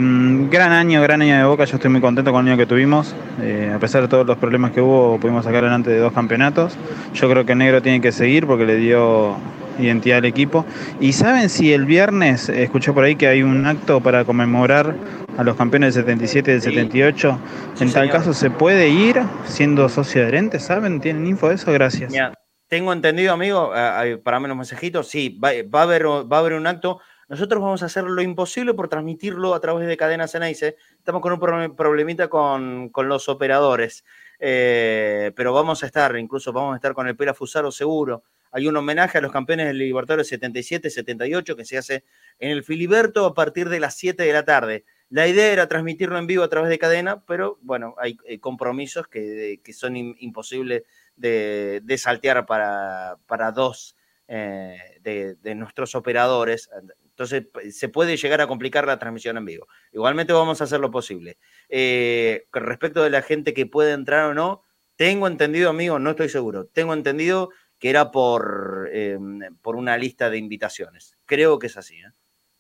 gran 0.51 0.73
año, 0.73 1.01
gran 1.01 1.23
año 1.23 1.39
de 1.39 1.45
Boca, 1.45 1.65
yo 1.65 1.77
estoy 1.77 1.91
muy 1.91 2.01
contento 2.01 2.31
con 2.33 2.47
el 2.47 2.53
año 2.53 2.59
que 2.59 2.67
tuvimos. 2.67 3.15
Eh, 3.41 3.73
a 3.75 3.79
pesar 3.79 4.03
de 4.03 4.09
todos 4.09 4.27
los 4.27 4.37
problemas 4.37 4.73
que 4.73 4.81
hubo, 4.81 5.19
pudimos 5.19 5.45
sacar 5.45 5.65
adelante 5.65 5.91
de 5.91 5.99
dos 5.99 6.13
campeonatos. 6.13 6.77
Yo 7.15 7.31
creo 7.31 7.47
que 7.47 7.53
el 7.53 7.59
negro 7.59 7.81
tiene 7.81 8.01
que 8.01 8.13
seguir 8.13 8.47
porque 8.47 8.67
le 8.67 8.77
dio 8.77 9.37
identidad 9.79 10.19
al 10.19 10.25
equipo. 10.25 10.65
¿Y 11.01 11.13
saben 11.13 11.49
si 11.49 11.73
el 11.73 11.85
viernes, 11.85 12.49
escuché 12.49 12.93
por 12.93 13.05
ahí 13.05 13.17
que 13.17 13.29
hay 13.29 13.43
un 13.43 13.67
acto 13.67 14.01
para 14.01 14.25
conmemorar 14.25 14.95
a 15.37 15.45
los 15.45 15.57
campeones 15.57 15.95
del 15.95 16.05
77 16.05 16.51
y 16.51 16.55
del 16.55 16.63
78? 16.63 17.39
Sí, 17.75 17.85
en 17.85 17.93
tal 17.93 18.03
señor. 18.05 18.17
caso, 18.17 18.33
¿se 18.35 18.51
puede 18.51 18.89
ir 18.89 19.21
siendo 19.47 19.89
socio 19.89 20.23
adherente? 20.23 20.59
¿Saben? 20.59 21.01
¿Tienen 21.01 21.27
info 21.27 21.49
de 21.49 21.57
eso? 21.57 21.73
Gracias. 21.73 22.11
Mira, 22.11 22.35
tengo 22.69 22.93
entendido, 22.93 23.33
amigo, 23.33 23.73
eh, 23.75 24.19
para 24.23 24.41
menos 24.41 24.57
mensajitos, 24.57 25.09
sí, 25.09 25.39
va, 25.43 25.51
va, 25.75 25.81
a 25.81 25.83
haber, 25.85 26.07
va 26.07 26.37
a 26.37 26.41
haber 26.41 26.53
un 26.53 26.67
acto. 26.67 27.01
Nosotros 27.29 27.63
vamos 27.63 27.83
a 27.83 27.87
hacer 27.87 28.05
lo 28.05 28.23
imposible 28.23 28.75
por 28.75 28.89
transmitirlo 28.89 29.55
a 29.55 29.61
través 29.61 29.87
de 29.87 29.97
Cadena 29.97 30.29
Ceneice. 30.29 30.77
Estamos 30.97 31.21
con 31.21 31.33
un 31.33 31.77
problemita 31.77 32.29
con, 32.29 32.89
con 32.89 33.09
los 33.09 33.29
operadores, 33.29 34.05
eh, 34.39 35.33
pero 35.37 35.53
vamos 35.53 35.83
a 35.83 35.87
estar, 35.87 36.17
incluso 36.17 36.53
vamos 36.53 36.73
a 36.73 36.77
estar 36.77 36.95
con 36.95 37.07
el 37.07 37.17
Pela 37.17 37.35
Fusaro 37.35 37.71
seguro 37.71 38.23
hay 38.53 38.69
un 38.69 38.77
homenaje 38.77 39.19
a 39.19 39.21
los 39.21 39.33
campeones 39.33 39.67
del 39.67 39.79
Libertadores 39.79 40.31
77-78 40.33 41.57
que 41.57 41.65
se 41.65 41.79
hace 41.79 42.05
en 42.39 42.51
el 42.51 42.65
Filiberto 42.65 43.27
a 43.27 43.35
partir 43.35 43.69
de 43.69 43.81
las 43.81 43.97
7 43.97 44.23
de 44.23 44.33
la 44.33 44.45
tarde. 44.45 44.85
La 45.11 45.27
idea 45.27 45.53
era 45.53 45.69
transmitirlo 45.69 46.19
en 46.19 46.27
vivo 46.27 46.43
a 46.43 46.49
través 46.49 46.69
de 46.69 46.79
cadena, 46.79 47.25
pero 47.25 47.59
bueno, 47.63 47.95
hay, 47.99 48.19
hay 48.29 48.39
compromisos 48.39 49.09
que, 49.09 49.61
que 49.65 49.73
son 49.73 49.97
imposibles 49.97 50.83
de, 51.17 51.81
de, 51.83 51.99
saltear 51.99 52.45
para, 52.45 53.17
para 53.27 53.51
dos 53.53 53.97
eh, 54.31 54.77
de, 55.01 55.55
nuestros 55.55 55.95
operadores. 55.95 56.69
Entonces 57.03 57.47
se 57.71 57.89
puede 57.89 58.19
llegar 58.19 58.43
a 58.43 58.47
complicar 58.47 58.87
la 58.87 58.99
transmisión 58.99 59.39
en 59.39 59.47
vivo. 59.47 59.67
Igualmente 59.91 60.35
vamos 60.35 60.61
a 60.61 60.65
hacer 60.65 60.81
lo 60.81 60.91
posible. 60.91 61.39
Eh, 61.71 62.47
respecto 62.53 63.03
de 63.03 63.09
la 63.09 63.23
gente 63.23 63.55
que 63.55 63.65
puede 63.65 63.93
entrar 63.93 64.27
o 64.27 64.35
no, 64.35 64.63
tengo 64.97 65.27
entendido, 65.27 65.71
amigo, 65.71 65.99
no 65.99 66.11
estoy 66.11 66.29
seguro, 66.29 66.67
tengo 66.67 66.93
entendido 66.93 67.49
que 67.79 67.91
era 67.91 68.11
por, 68.11 68.89
eh, 68.93 69.19
por 69.63 69.77
una 69.77 69.97
lista 69.97 70.31
de 70.31 70.39
invitaciones. 70.39 71.17
Creo 71.27 71.59
que 71.59 71.69
es 71.69 71.77
así, 71.77 71.97
¿eh? 71.97 72.13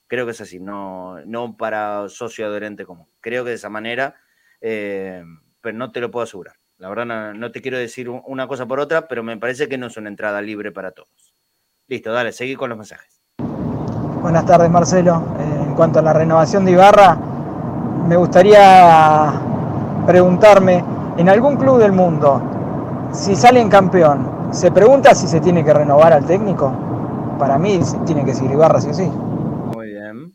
Creo 0.06 0.24
que 0.24 0.32
es 0.32 0.40
así, 0.40 0.58
no, 0.58 1.20
no 1.26 1.56
para 1.56 2.08
socio 2.08 2.46
adherente 2.46 2.86
común. 2.86 3.08
Creo 3.20 3.44
que 3.44 3.50
de 3.50 3.56
esa 3.56 3.68
manera, 3.68 4.14
eh, 4.60 5.22
pero 5.60 5.76
no 5.76 5.92
te 5.92 6.00
lo 6.00 6.10
puedo 6.10 6.24
asegurar. 6.24 6.54
La 6.78 6.88
verdad, 6.88 7.04
no, 7.04 7.34
no, 7.34 7.52
te 7.52 7.60
quiero 7.60 7.76
decir 7.76 8.08
una 8.08 8.48
cosa 8.48 8.64
por 8.64 8.80
otra, 8.80 9.06
pero 9.06 9.22
me 9.22 9.36
parece 9.36 9.68
que 9.68 9.76
no 9.76 9.88
es 9.88 9.96
una 9.96 10.08
entrada 10.08 10.40
libre 10.40 10.72
para 10.72 10.92
todos. 10.92 11.34
Listo, 11.88 12.12
dale, 12.12 12.32
seguí 12.32 12.54
con 12.54 12.70
los 12.70 12.78
mensajes. 12.78 13.20
Buenas 14.22 14.46
tardes, 14.46 14.70
Marcelo. 14.70 15.34
Eh, 15.38 15.62
en 15.66 15.74
cuanto 15.74 15.98
a 15.98 16.02
la 16.02 16.12
renovación 16.12 16.64
de 16.64 16.72
Ibarra, 16.72 17.16
me 18.06 18.16
gustaría 18.16 19.32
preguntarme, 20.06 20.82
en 21.18 21.28
algún 21.28 21.56
club 21.56 21.78
del 21.78 21.92
mundo, 21.92 23.10
si 23.12 23.36
salen 23.36 23.68
campeón, 23.68 24.37
se 24.52 24.70
pregunta 24.70 25.14
si 25.14 25.26
se 25.26 25.40
tiene 25.40 25.64
que 25.64 25.72
renovar 25.72 26.12
al 26.12 26.26
técnico. 26.26 26.72
Para 27.38 27.58
mí 27.58 27.80
tiene 28.06 28.24
que 28.24 28.34
seguir 28.34 28.52
Ibarra, 28.52 28.80
sí 28.80 28.88
o 28.90 28.94
sí. 28.94 29.08
Muy 29.74 29.88
bien. 29.88 30.32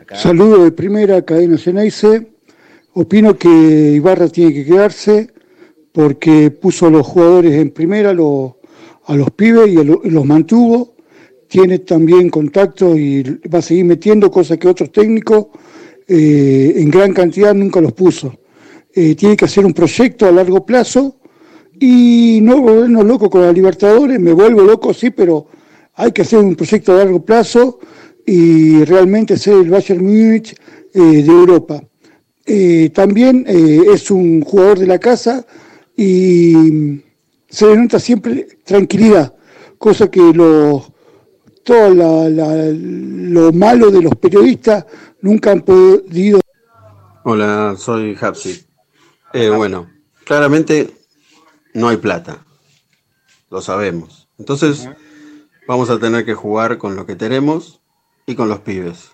Acá. 0.00 0.16
Saludo 0.16 0.64
de 0.64 0.72
primera, 0.72 1.22
Cadena 1.22 1.58
Ceneice. 1.58 2.32
Opino 2.94 3.36
que 3.36 3.48
Ibarra 3.48 4.28
tiene 4.28 4.52
que 4.52 4.64
quedarse 4.64 5.32
porque 5.92 6.50
puso 6.50 6.86
a 6.86 6.90
los 6.90 7.06
jugadores 7.06 7.54
en 7.54 7.70
primera, 7.70 8.12
lo, 8.12 8.58
a 9.06 9.14
los 9.14 9.30
pibes 9.30 9.68
y 9.68 10.10
los 10.10 10.24
mantuvo. 10.24 10.94
Tiene 11.48 11.80
también 11.80 12.30
contacto 12.30 12.96
y 12.96 13.22
va 13.52 13.58
a 13.58 13.62
seguir 13.62 13.84
metiendo 13.84 14.30
cosas 14.30 14.58
que 14.58 14.68
otros 14.68 14.90
técnicos 14.92 15.46
eh, 16.06 16.74
en 16.76 16.90
gran 16.90 17.12
cantidad 17.12 17.54
nunca 17.54 17.80
los 17.80 17.92
puso. 17.92 18.38
Eh, 18.94 19.14
tiene 19.14 19.36
que 19.36 19.46
hacer 19.46 19.64
un 19.64 19.72
proyecto 19.72 20.26
a 20.26 20.32
largo 20.32 20.64
plazo 20.64 21.21
y 21.80 22.40
no 22.42 22.60
volvernos 22.60 23.04
locos 23.04 23.28
con 23.30 23.42
la 23.42 23.52
Libertadores, 23.52 24.18
me 24.20 24.32
vuelvo 24.32 24.62
loco, 24.62 24.92
sí, 24.94 25.10
pero 25.10 25.46
hay 25.94 26.12
que 26.12 26.22
hacer 26.22 26.38
un 26.38 26.54
proyecto 26.54 26.92
a 26.92 26.96
largo 26.96 27.24
plazo 27.24 27.78
y 28.24 28.84
realmente 28.84 29.36
ser 29.36 29.54
el 29.54 29.70
Bayern 29.70 30.04
Múnich 30.04 30.56
de 30.92 31.24
Europa. 31.24 31.82
también 32.94 33.44
es 33.46 34.10
un 34.10 34.42
jugador 34.42 34.78
de 34.78 34.86
la 34.86 34.98
casa 34.98 35.44
y 35.96 37.00
se 37.48 37.66
le 37.66 37.76
nota 37.76 37.98
siempre 37.98 38.46
tranquilidad, 38.64 39.34
cosa 39.78 40.10
que 40.10 40.20
lo, 40.32 40.84
todo 41.62 41.90
lo 41.90 43.52
malo 43.52 43.90
de 43.90 44.02
los 44.02 44.14
periodistas 44.16 44.86
nunca 45.20 45.52
han 45.52 45.62
podido. 45.62 46.40
Hola, 47.24 47.74
soy 47.78 48.16
Hapsi. 48.20 48.64
Eh, 49.32 49.48
bueno, 49.48 49.88
claramente 50.24 50.90
no 51.74 51.88
hay 51.88 51.96
plata, 51.96 52.38
lo 53.50 53.60
sabemos. 53.60 54.28
Entonces 54.38 54.88
vamos 55.66 55.90
a 55.90 55.98
tener 55.98 56.24
que 56.24 56.34
jugar 56.34 56.78
con 56.78 56.96
lo 56.96 57.06
que 57.06 57.16
tenemos 57.16 57.80
y 58.26 58.34
con 58.34 58.48
los 58.48 58.60
pibes. 58.60 59.12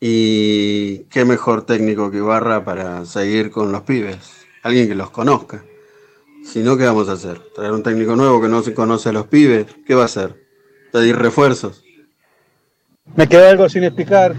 Y 0.00 1.00
qué 1.10 1.24
mejor 1.24 1.66
técnico 1.66 2.10
que 2.10 2.18
Ibarra 2.18 2.64
para 2.64 3.04
seguir 3.04 3.50
con 3.50 3.72
los 3.72 3.82
pibes, 3.82 4.46
alguien 4.62 4.88
que 4.88 4.94
los 4.94 5.10
conozca. 5.10 5.64
Si 6.44 6.60
no, 6.60 6.76
¿qué 6.76 6.84
vamos 6.84 7.08
a 7.08 7.12
hacer? 7.12 7.40
¿Traer 7.54 7.72
un 7.72 7.82
técnico 7.82 8.16
nuevo 8.16 8.40
que 8.40 8.48
no 8.48 8.62
se 8.62 8.74
conoce 8.74 9.08
a 9.08 9.12
los 9.12 9.26
pibes? 9.26 9.66
¿Qué 9.86 9.94
va 9.94 10.02
a 10.02 10.06
hacer? 10.06 10.36
¿Pedir 10.92 11.16
refuerzos? 11.16 11.84
Me 13.16 13.26
quedó 13.26 13.48
algo 13.48 13.68
sin 13.68 13.84
explicar, 13.84 14.34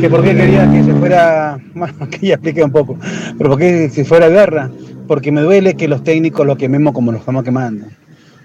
que 0.00 0.08
por 0.08 0.22
qué 0.22 0.34
quería 0.34 0.70
que 0.70 0.82
se 0.82 0.94
fuera, 0.94 1.58
bueno, 1.74 2.08
que 2.08 2.26
ya 2.26 2.34
expliqué 2.34 2.64
un 2.64 2.72
poco, 2.72 2.98
pero 3.36 3.50
por 3.50 3.58
qué 3.58 3.90
si 3.90 4.04
fuera 4.04 4.28
guerra, 4.28 4.70
porque 5.12 5.30
me 5.30 5.42
duele 5.42 5.74
que 5.74 5.88
los 5.88 6.02
técnicos 6.02 6.46
lo 6.46 6.56
quememos 6.56 6.94
como 6.94 7.12
los 7.12 7.20
estamos 7.20 7.44
quemando. 7.44 7.84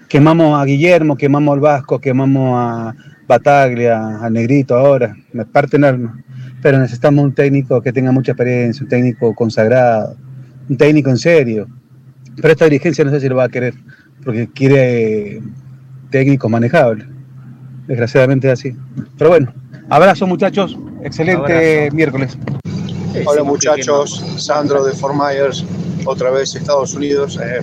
Quemamos 0.06 0.60
a 0.60 0.66
Guillermo, 0.66 1.16
quemamos 1.16 1.54
al 1.54 1.60
Vasco, 1.60 1.98
quemamos 1.98 2.52
a 2.58 2.94
Bataglia, 3.26 4.18
a 4.22 4.28
Negrito 4.28 4.76
ahora, 4.76 5.16
me 5.32 5.46
parten 5.46 5.82
alma. 5.82 6.22
Pero 6.60 6.78
necesitamos 6.78 7.24
un 7.24 7.32
técnico 7.32 7.80
que 7.80 7.90
tenga 7.90 8.12
mucha 8.12 8.32
experiencia, 8.32 8.82
un 8.82 8.88
técnico 8.90 9.34
consagrado, 9.34 10.14
un 10.68 10.76
técnico 10.76 11.08
en 11.08 11.16
serio, 11.16 11.68
pero 12.36 12.50
esta 12.50 12.66
dirigencia 12.66 13.02
no 13.02 13.12
sé 13.12 13.20
si 13.20 13.30
lo 13.30 13.36
va 13.36 13.44
a 13.44 13.48
querer, 13.48 13.72
porque 14.22 14.46
quiere 14.48 15.40
técnicos 16.10 16.50
manejables. 16.50 17.06
Desgraciadamente 17.86 18.46
es 18.46 18.52
así. 18.52 18.76
Pero 19.16 19.30
bueno, 19.30 19.54
abrazo 19.88 20.26
muchachos, 20.26 20.78
excelente 21.02 21.88
miércoles. 21.92 22.36
Hola 23.24 23.42
muchachos, 23.42 24.22
Sandro 24.36 24.84
de 24.84 24.92
Fort 24.92 25.14
Myers, 25.14 25.64
otra 26.08 26.30
vez 26.30 26.54
Estados 26.54 26.94
Unidos. 26.94 27.38
Eh, 27.42 27.60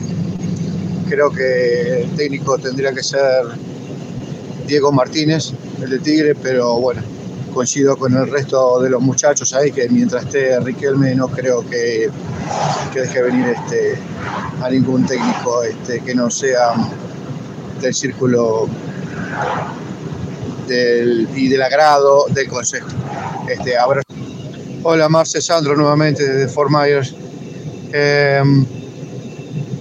creo 1.10 1.32
que 1.32 2.04
el 2.04 2.16
técnico 2.16 2.58
tendría 2.58 2.94
que 2.94 3.04
ser 3.04 3.46
Diego 4.68 4.92
Martínez, 4.92 5.52
el 5.82 5.90
de 5.90 6.00
Tigre, 6.00 6.36
pero 6.36 6.80
bueno, 6.80 7.02
coincido 7.54 7.98
con 7.98 8.16
el 8.16 8.30
resto 8.30 8.80
de 8.82 8.90
los 8.90 9.02
muchachos 9.02 9.54
ahí 9.54 9.72
que 9.72 9.88
mientras 9.90 10.26
esté 10.26 10.60
Riquelme 10.60 11.16
no 11.16 11.28
creo 11.28 11.68
que, 11.68 12.10
que 12.94 13.02
deje 13.02 13.22
venir 13.22 13.48
este, 13.48 13.98
a 14.62 14.70
ningún 14.70 15.06
técnico 15.06 15.64
este, 15.64 16.02
que 16.02 16.14
no 16.14 16.30
sea 16.30 16.74
del 17.82 17.94
círculo 17.94 18.68
del, 20.68 21.28
y 21.36 21.48
del 21.48 21.62
agrado 21.62 22.26
del 22.30 22.48
consejo. 22.48 22.88
Este, 23.48 23.74
Hola 24.84 25.10
Marce 25.10 25.42
Sandro 25.42 25.76
nuevamente 25.76 26.28
desde 26.28 26.48
Fort 26.48 26.70
Myers. 26.70 27.16
Em, 27.98 28.66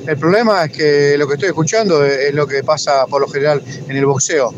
el 0.06 0.16
problema 0.18 0.66
es 0.66 0.70
que 0.70 1.18
lo 1.18 1.26
que 1.26 1.34
estoy 1.34 1.48
escuchando 1.48 2.04
es, 2.04 2.32
lo 2.32 2.46
que 2.46 2.62
pasa 2.62 3.06
por 3.06 3.20
lo 3.20 3.26
general 3.26 3.60
en 3.88 3.96
el 3.96 4.06
boxeo. 4.06 4.54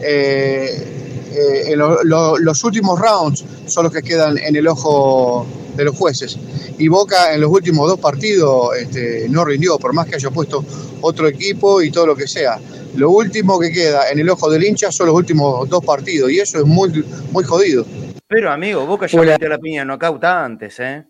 Eh, 0.00 1.32
eh, 1.32 1.74
los 1.76 2.64
últimos 2.64 3.00
rounds 3.00 3.44
son 3.66 3.84
los 3.84 3.92
que 3.92 4.02
quedan 4.02 4.38
en 4.38 4.54
el 4.54 4.68
ojo 4.68 5.44
de 5.74 5.86
los 5.86 5.96
jueces. 5.96 6.38
Y 6.78 6.86
Boca 6.86 7.34
en 7.34 7.40
los 7.40 7.50
últimos 7.50 7.88
dos 7.88 7.98
partidos 7.98 8.76
este, 8.76 9.26
no 9.28 9.44
rindió, 9.44 9.76
por 9.76 9.92
más 9.92 10.06
que 10.06 10.14
haya 10.14 10.30
puesto 10.30 10.64
otro 11.00 11.26
equipo 11.26 11.82
y 11.82 11.90
todo 11.90 12.06
lo 12.06 12.14
que 12.14 12.28
sea. 12.28 12.60
Lo 12.94 13.10
último 13.10 13.58
que 13.58 13.72
queda 13.72 14.08
en 14.08 14.20
el 14.20 14.30
ojo 14.30 14.48
del 14.48 14.62
hincha 14.62 14.92
son 14.92 15.08
los 15.08 15.16
últimos 15.16 15.68
dos 15.68 15.84
partidos 15.84 16.30
y 16.30 16.38
eso 16.38 16.58
es 16.58 16.64
muy, 16.64 17.04
muy 17.32 17.42
jodido. 17.42 17.84
Pero 18.28 18.52
amigo, 18.52 18.86
Boca 18.86 19.08
ya 19.08 19.20
metió 19.20 19.48
la 19.48 19.58
piña 19.58 19.84
knockout 19.84 20.22
antes, 20.22 20.78
¿eh? 20.78 21.09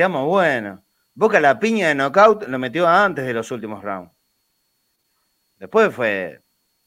Seamos 0.00 0.24
buenos. 0.24 0.80
Boca 1.12 1.38
la 1.40 1.60
piña 1.60 1.88
de 1.88 1.94
knockout 1.94 2.48
lo 2.48 2.58
metió 2.58 2.88
antes 2.88 3.26
de 3.26 3.34
los 3.34 3.50
últimos 3.50 3.84
rounds. 3.84 4.10
Después 5.58 5.94
fue 5.94 6.40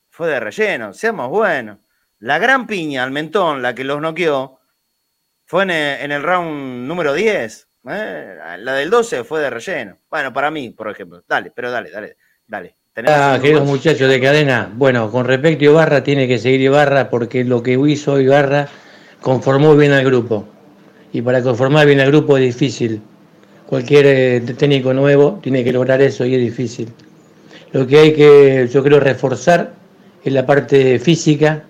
fue 0.10 0.30
de 0.30 0.40
relleno, 0.40 0.94
seamos 0.94 1.30
buenos. 1.30 1.78
La 2.18 2.40
gran 2.40 2.66
piña 2.66 3.04
al 3.04 3.12
mentón, 3.12 3.62
la 3.62 3.76
que 3.76 3.84
los 3.84 4.02
noqueó, 4.02 4.60
fue 5.46 5.62
en 5.62 6.12
el, 6.12 6.24
round 6.24 6.88
número 6.88 7.14
10. 7.14 7.68
¿eh? 7.90 8.36
La 8.58 8.74
del 8.74 8.90
12 8.90 9.24
fue 9.24 9.42
de 9.42 9.52
relleno. 9.52 10.00
Bueno, 10.10 10.34
para 10.34 10.50
mí, 10.50 10.72
por 10.72 10.90
ejemplo. 10.90 11.24
Dale, 11.28 11.52
pero 11.52 11.70
dale, 11.70 11.92
dale, 11.92 12.18
dale. 12.48 12.78
Ah, 13.06 13.38
queridos 13.40 13.68
muchachos 13.68 14.10
de 14.10 14.20
cadena, 14.20 14.72
bueno, 14.74 15.12
con 15.12 15.28
respecto 15.28 15.66
a 15.66 15.68
Ibarra, 15.68 16.04
tiene 16.04 16.28
que 16.28 16.40
seguir 16.40 16.62
Ibarra 16.62 17.12
porque 17.12 17.44
lo 17.44 17.62
que 17.62 17.74
hizo 17.74 18.20
Ibarra 18.20 18.70
conformó 19.22 19.76
bien 19.76 19.92
al 19.92 20.04
grupo. 20.04 20.53
Y 21.14 21.22
para 21.22 21.42
conformar 21.42 21.86
bien 21.86 22.00
al 22.00 22.08
grupo 22.08 22.38
es 22.38 22.44
difícil. 22.44 23.00
Cualquier 23.68 24.06
eh, 24.06 24.42
técnico 24.58 24.94
nuevo 24.94 25.40
tiene 25.42 25.64
que 25.64 25.72
lograr 25.72 26.02
eso 26.02 26.26
y 26.26 26.36
es 26.36 26.42
difícil. 26.42 26.90
Lo 27.72 27.88
que 27.88 28.00
hay 28.00 28.14
que, 28.14 28.68
yo 28.72 28.84
creo, 28.84 29.00
reforzar 29.00 29.74
en 30.26 30.34
la 30.34 30.46
parte 30.46 31.00
física. 31.00 31.64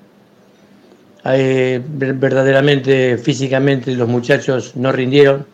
verdaderamente, 1.24 3.18
físicamente, 3.18 3.96
los 3.96 4.08
muchachos 4.08 4.76
no 4.76 4.92
rindieron 4.92 5.46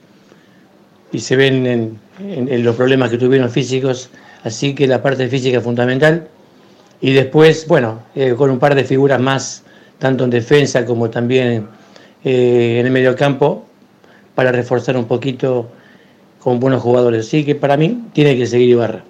y 1.12 1.20
se 1.20 1.36
ven 1.36 2.00
en, 2.20 2.64
los 2.64 2.76
problemas 2.76 3.10
que 3.10 3.18
tuvieron 3.18 3.50
físicos, 3.50 4.10
así 4.44 4.76
que 4.76 4.88
la 4.88 5.02
parte 5.02 5.28
física 5.28 5.58
es 5.58 5.64
fundamental. 5.64 6.28
Y 7.02 7.14
después, 7.14 7.66
bueno, 7.68 8.04
eh, 8.16 8.34
con 8.36 8.50
un 8.50 8.60
par 8.60 8.76
de 8.76 8.84
figuras 8.84 9.20
más, 9.20 9.64
tanto 10.00 10.26
en 10.26 10.30
defensa 10.30 10.86
como 10.86 11.10
también 11.10 11.68
eh, 12.24 12.78
en 12.80 12.86
el 12.86 12.92
medio 12.92 13.16
campo, 13.16 13.69
para 14.40 14.54
reforzar 14.54 14.96
un 14.96 15.04
poquito 15.04 15.70
con 16.40 16.62
buenos 16.62 16.82
jugadores. 16.82 17.28
Así 17.28 17.44
que 17.44 17.56
para 17.56 17.76
mí 17.76 18.06
tiene 18.14 18.38
que 18.38 18.48
seguir 18.48 18.70
Ibarra. 18.70 19.04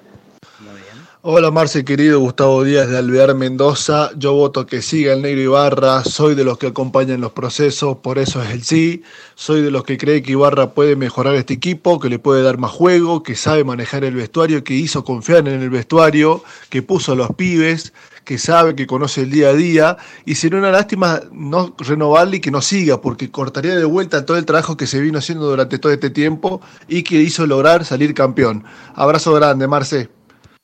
Hola 1.22 1.52
Marce, 1.52 1.86
querido 1.86 2.20
Gustavo 2.20 2.64
Díaz 2.64 2.90
de 2.90 2.98
Alvear 2.98 3.36
Mendoza. 3.36 4.10
Yo 4.18 4.34
voto 4.34 4.66
que 4.66 4.82
siga 4.82 5.14
el 5.14 5.22
Negro 5.22 5.42
Ibarra. 5.42 6.04
Soy 6.04 6.34
de 6.34 6.44
los 6.44 6.58
que 6.58 6.66
acompañan 6.66 7.22
los 7.22 7.34
procesos, 7.34 7.98
por 7.98 8.18
eso 8.18 8.42
es 8.42 8.50
el 8.50 8.64
sí. 8.64 9.04
Soy 9.36 9.62
de 9.62 9.70
los 9.70 9.84
que 9.84 10.00
cree 10.00 10.24
que 10.24 10.32
Ibarra 10.32 10.72
puede 10.72 10.96
mejorar 10.96 11.36
este 11.36 11.54
equipo, 11.54 12.00
que 12.00 12.10
le 12.10 12.18
puede 12.18 12.42
dar 12.42 12.58
más 12.58 12.72
juego, 12.72 13.22
que 13.22 13.36
sabe 13.36 13.64
manejar 13.64 14.04
el 14.04 14.16
vestuario, 14.16 14.64
que 14.64 14.74
hizo 14.74 15.04
confiar 15.04 15.48
en 15.48 15.62
el 15.62 15.70
vestuario, 15.70 16.44
que 16.72 16.82
puso 16.82 17.12
a 17.12 17.16
los 17.16 17.30
pibes, 17.36 17.94
que 18.30 18.38
sabe, 18.38 18.76
que 18.76 18.86
conoce 18.86 19.24
el 19.24 19.32
día 19.32 19.50
a 19.50 19.54
día. 19.54 19.98
Y 20.24 20.36
sería 20.36 20.60
una 20.60 20.70
lástima 20.70 21.22
no 21.32 21.76
renovarle 21.80 22.38
y 22.38 22.40
que 22.40 22.52
no 22.52 22.62
siga, 22.62 23.02
porque 23.02 23.32
cortaría 23.32 23.76
de 23.76 23.86
vuelta 23.86 24.24
todo 24.24 24.38
el 24.38 24.46
trabajo 24.46 24.78
que 24.78 24.86
se 24.86 25.02
vino 25.02 25.18
haciendo 25.18 25.48
durante 25.48 25.80
todo 25.80 25.92
este 25.92 26.12
tiempo 26.12 26.62
y 26.88 27.02
que 27.02 27.16
hizo 27.16 27.48
lograr 27.48 27.86
salir 27.86 28.14
campeón. 28.14 28.66
Abrazo 28.94 29.34
grande, 29.34 29.68
Marce. 29.68 30.10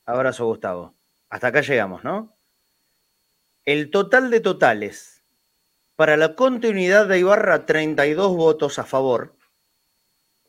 Abrazo, 0.06 0.46
Gustavo. 0.46 0.94
Hasta 1.28 1.48
acá 1.48 1.62
llegamos, 1.62 2.04
¿no? 2.04 2.38
El 3.66 3.90
total 3.90 4.30
de 4.30 4.42
totales. 4.42 5.24
Para 5.96 6.18
la 6.18 6.36
continuidad 6.36 7.08
de 7.08 7.18
Ibarra, 7.18 7.66
32 7.66 8.38
votos 8.38 8.78
a 8.78 8.84
favor. 8.84 9.36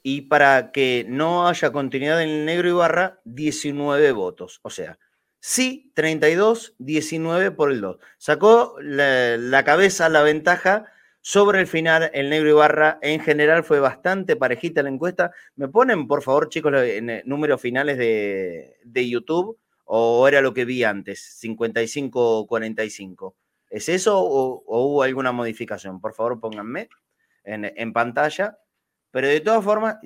Y 0.03 0.23
para 0.23 0.71
que 0.71 1.07
no 1.09 1.49
haya 1.49 1.73
continuidad 1.73 2.21
en 2.21 2.29
el 2.29 2.45
negro 2.45 2.69
Ibarra, 2.69 3.21
19 3.25 4.13
votos. 4.13 4.61
O 4.61 4.69
sea, 4.69 4.99
sí, 5.47 5.93
32, 5.95 6.75
19 6.79 7.53
por 7.53 7.71
el 7.71 7.81
2. 7.81 7.99
Sacó 8.19 8.75
la, 8.81 9.63
cabeza, 9.65 10.09
la 10.09 10.23
ventaja 10.23 10.87
sobre 11.21 11.61
el 11.61 11.69
final, 11.69 12.11
el 12.15 12.31
negro 12.31 12.51
Ibarra 12.51 12.99
en 13.01 13.21
general 13.21 13.63
fue 13.63 13.79
bastante 13.79 14.35
parejita 14.35 14.83
la 14.83 14.89
encuesta. 14.89 15.31
¿Me 15.55 15.69
ponen, 15.69 16.09
por 16.09 16.23
favor, 16.25 16.49
chicos, 16.49 16.73
en 16.75 17.11
eh, 17.11 17.23
números 17.27 17.61
finales 17.61 17.97
de, 17.97 19.09
YouTube? 19.09 19.57
¿O 19.85 20.27
era 20.27 20.41
lo 20.41 20.53
que 20.53 20.65
vi 20.65 20.83
antes? 20.83 21.39
55-45. 21.41 23.35
¿Es 23.71 23.89
eso 23.89 24.19
o, 24.19 24.65
hubo 24.67 25.05
alguna 25.05 25.31
modificación? 25.31 26.01
Por 26.01 26.13
favor, 26.13 26.41
pónganme 26.41 26.89
en, 27.45 27.93
pantalla. 27.93 28.59
Pero 29.13 29.29
de 29.29 29.41
todas 29.41 29.63
formas, 29.63 29.99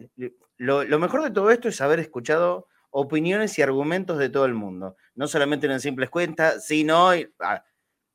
lo, 0.58 0.98
mejor 0.98 1.22
de 1.22 1.30
todo 1.30 1.50
esto 1.50 1.68
es 1.68 1.80
haber 1.80 1.98
escuchado 2.00 2.66
opiniones 2.90 3.58
y 3.58 3.62
argumentos 3.62 4.18
de 4.18 4.28
todo 4.28 4.44
el 4.44 4.54
mundo. 4.54 4.96
No 5.14 5.28
solamente 5.28 5.66
en 5.66 5.80
simples 5.80 6.10
cuentas, 6.10 6.66
sino 6.66 7.10
ah, 7.40 7.64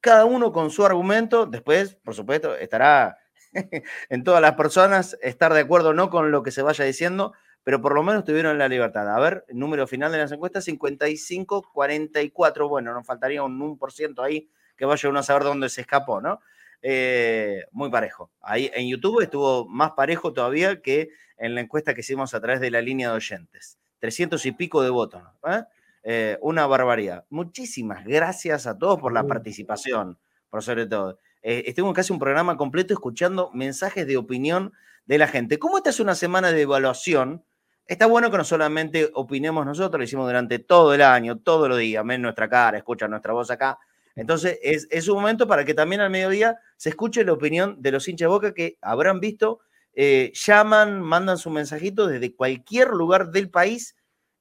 cada 0.02 0.26
uno 0.26 0.52
con 0.52 0.69
su 0.69 0.85
argumento, 0.85 1.45
después, 1.45 1.95
por 1.95 2.14
supuesto, 2.14 2.56
estará 2.56 3.18
en 4.10 4.23
todas 4.23 4.41
las 4.41 4.53
personas 4.53 5.18
estar 5.22 5.53
de 5.53 5.61
acuerdo 5.61 5.93
no 5.93 6.10
con 6.10 6.31
lo 6.31 6.43
que 6.43 6.52
se 6.52 6.61
vaya 6.61 6.85
diciendo, 6.85 7.34
pero 7.64 7.81
por 7.81 7.95
lo 7.95 8.03
menos 8.03 8.23
tuvieron 8.23 8.57
la 8.57 8.68
libertad. 8.68 9.10
A 9.10 9.19
ver, 9.19 9.45
número 9.49 9.88
final 9.88 10.11
de 10.11 10.19
las 10.19 10.31
encuestas, 10.31 10.68
55-44. 10.68 12.69
Bueno, 12.69 12.93
nos 12.93 13.07
faltaría 13.07 13.41
un 13.41 13.60
1% 13.60 14.23
ahí 14.23 14.49
que 14.77 14.85
vaya 14.85 15.10
uno 15.10 15.19
a 15.19 15.23
saber 15.23 15.43
dónde 15.43 15.69
se 15.69 15.81
escapó, 15.81 16.22
¿no? 16.22 16.41
Eh, 16.81 17.64
muy 17.72 17.89
parejo. 17.89 18.31
Ahí 18.41 18.69
en 18.73 18.88
YouTube 18.88 19.22
estuvo 19.22 19.68
más 19.68 19.93
parejo 19.93 20.34
todavía 20.34 20.81
que 20.81 21.10
en 21.38 21.56
la 21.56 21.61
encuesta 21.61 21.95
que 21.95 22.02
hicimos 22.02 22.35
a 22.35 22.41
través 22.41 22.61
de 22.61 22.69
la 22.69 22.81
línea 22.81 23.10
de 23.10 23.15
oyentes. 23.15 23.80
300 24.06 24.45
y 24.45 24.52
pico 24.52 24.84
de 24.84 24.91
votos. 24.91 25.23
¿eh? 25.48 25.64
Eh, 26.03 26.38
una 26.41 26.68
barbaridad. 26.68 27.26
Muchísimas 27.32 28.06
gracias 28.06 28.68
a 28.68 28.77
todos 28.77 28.99
por 28.99 29.11
la 29.11 29.26
participación, 29.26 30.19
por 30.52 30.61
sobre 30.61 30.86
todo. 30.86 31.18
estuve 31.41 31.91
casi 31.94 32.14
un 32.14 32.19
programa 32.19 32.56
completo 32.56 32.94
escuchando 32.94 33.49
mensajes 33.52 34.06
de 34.06 34.15
opinión 34.15 34.73
de 35.07 35.18
la 35.18 35.27
gente. 35.27 35.57
Como 35.57 35.77
esta 35.77 35.90
es 35.90 35.99
una 35.99 36.14
semana 36.14 36.52
de 36.52 36.61
evaluación, 36.61 37.44
está 37.88 38.06
bueno 38.06 38.30
que 38.30 38.38
no 38.38 38.44
solamente 38.44 39.10
opinemos 39.15 39.65
nosotros, 39.65 39.98
lo 39.98 40.03
hicimos 40.03 40.27
durante 40.27 40.60
todo 40.60 40.94
el 40.94 41.02
año, 41.02 41.40
todos 41.40 41.68
los 41.68 41.80
días, 41.80 42.06
ven 42.06 42.22
nuestra 42.22 42.48
cara, 42.48 42.77
escuchan 42.77 43.10
nuestra 43.10 43.34
voz 43.34 43.49
acá. 43.49 43.80
Entonces, 44.15 44.60
es, 44.61 45.07
un 45.10 45.15
momento 45.15 45.48
para 45.48 45.65
que 45.65 45.73
también 45.73 46.02
al 46.02 46.11
mediodía 46.11 46.60
se 46.77 46.90
escuche 46.90 47.26
la 47.26 47.34
opinión 47.34 47.82
de 47.82 47.91
los 47.91 48.07
hinchas 48.07 48.26
de 48.26 48.30
boca 48.30 48.53
que 48.53 48.77
habrán 48.82 49.19
visto, 49.19 49.60
eh, 49.95 50.31
llaman, 50.34 51.01
mandan 51.01 51.38
su 51.38 51.49
mensajito 51.49 52.07
desde 52.07 52.35
cualquier 52.35 52.89
lugar 52.89 53.31
del 53.31 53.49
país 53.49 53.95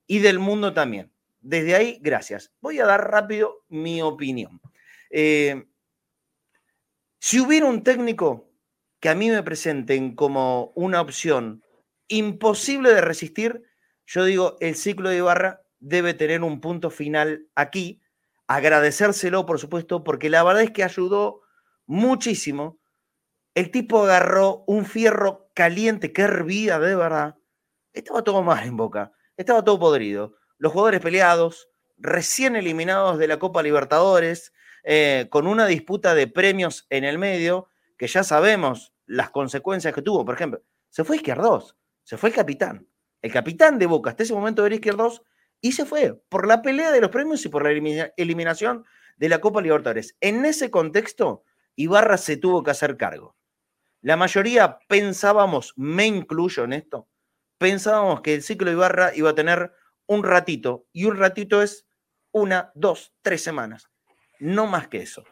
y 0.07 0.19
del 0.19 0.41
mundo 0.41 0.75
también. 0.75 1.13
Desde 1.41 1.77
ahí, 1.77 1.99
gracias. 2.03 2.53
Voy 2.61 2.81
a 2.81 2.87
dar 2.87 3.11
rápido 3.11 3.65
mi 3.69 4.03
opinión. 4.03 4.61
Eh, 5.11 5.65
si 7.21 7.39
hubiera 7.39 7.67
un 7.67 7.85
técnico 7.85 8.51
que 8.99 9.09
a 9.09 9.15
mí 9.15 9.31
me 9.31 9.43
presenten 9.43 10.15
como 10.17 10.73
una 10.75 11.01
opción 11.01 11.63
imposible 12.09 12.93
de 12.93 13.01
resistir, 13.01 13.63
yo 14.07 14.25
digo, 14.25 14.57
el 14.61 14.75
ciclo 14.75 15.09
de 15.09 15.19
Ibarra 15.19 15.63
debe 15.79 16.15
tener 16.15 16.43
un 16.43 16.61
punto 16.61 16.91
final 16.91 17.47
aquí. 17.55 18.01
Agradecérselo, 18.47 19.47
por 19.47 19.59
supuesto, 19.59 20.03
porque 20.05 20.31
la 20.31 20.43
verdad 20.43 20.65
es 20.65 20.71
que 20.73 20.85
ayudó 20.85 21.43
muchísimo. 21.87 22.79
El 23.55 23.71
tipo 23.71 24.03
agarró 24.03 24.65
un 24.67 24.85
fierro 24.85 25.44
caliente 25.55 26.13
que 26.13 26.23
hervía 26.23 26.79
de 26.79 26.95
verdad. 26.97 27.37
Estaba 27.93 28.23
todo 28.23 28.43
mal 28.43 28.67
en 28.67 28.77
boca, 28.77 29.13
estaba 29.37 29.65
todo 29.65 29.79
podrido. 29.79 30.37
Los 30.59 30.73
jugadores 30.73 31.01
peleados, 31.01 31.69
recién 31.97 32.57
eliminados 32.57 33.19
de 33.19 33.29
la 33.29 33.39
Copa 33.39 33.63
Libertadores, 33.63 34.53
eh, 34.83 35.29
con 35.31 35.47
una 35.47 35.67
disputa 35.67 36.15
de 36.15 36.27
premios 36.27 36.87
en 36.91 37.05
el 37.05 37.19
medio, 37.19 37.69
que 37.97 38.07
ya 38.07 38.25
sabemos 38.25 38.93
las 39.07 39.31
consecuencias 39.31 39.95
que 39.95 40.03
tuvo. 40.03 40.25
Por 40.25 40.35
ejemplo, 40.35 40.63
se 40.91 41.05
fue 41.05 41.17
Izquierdos, 41.17 41.77
se 42.03 42.17
fue 42.17 42.31
el 42.31 42.35
capitán. 42.35 42.87
El 43.23 43.33
capitán 43.33 43.79
de 43.79 43.87
Boca 43.87 44.11
hasta 44.11 44.25
ese 44.25 44.35
momento 44.35 44.67
era 44.67 44.75
Izquierdos 44.75 45.23
y 45.61 45.73
se 45.73 45.87
fue 45.87 46.21
por 46.29 46.47
la 46.47 46.61
pelea 46.61 46.93
de 46.93 47.01
los 47.01 47.11
premios 47.11 47.45
y 47.47 47.49
por 47.49 47.65
la 47.65 48.11
eliminación 48.17 48.85
de 49.17 49.29
la 49.29 49.41
Copa 49.41 49.63
Libertadores. 49.63 50.17
En 50.21 50.45
ese 50.45 50.71
contexto, 50.71 51.45
Ibarra 51.77 52.19
se 52.19 52.37
tuvo 52.37 52.63
que 52.63 52.71
hacer 52.71 52.97
cargo. 52.97 53.37
La 54.05 54.19
mayoría 54.19 54.81
pensábamos, 54.87 55.73
me 55.77 56.05
incluyo 56.05 56.65
en 56.65 56.75
esto, 56.75 57.09
pensábamos 57.57 58.21
que 58.21 58.35
el 58.35 58.43
ciclo 58.43 58.71
Ibarra 58.71 59.17
iba 59.17 59.31
a 59.31 59.35
tener 59.35 59.73
un 60.05 60.23
ratito 60.25 60.87
y 60.93 61.07
un 61.07 61.17
ratito 61.17 61.63
es 61.63 61.87
una, 62.31 62.71
dos, 62.75 63.15
tres 63.23 63.43
semanas. 63.43 63.89
No 64.41 64.67
más 64.67 64.89
que 64.89 64.99
eso. 64.99 65.25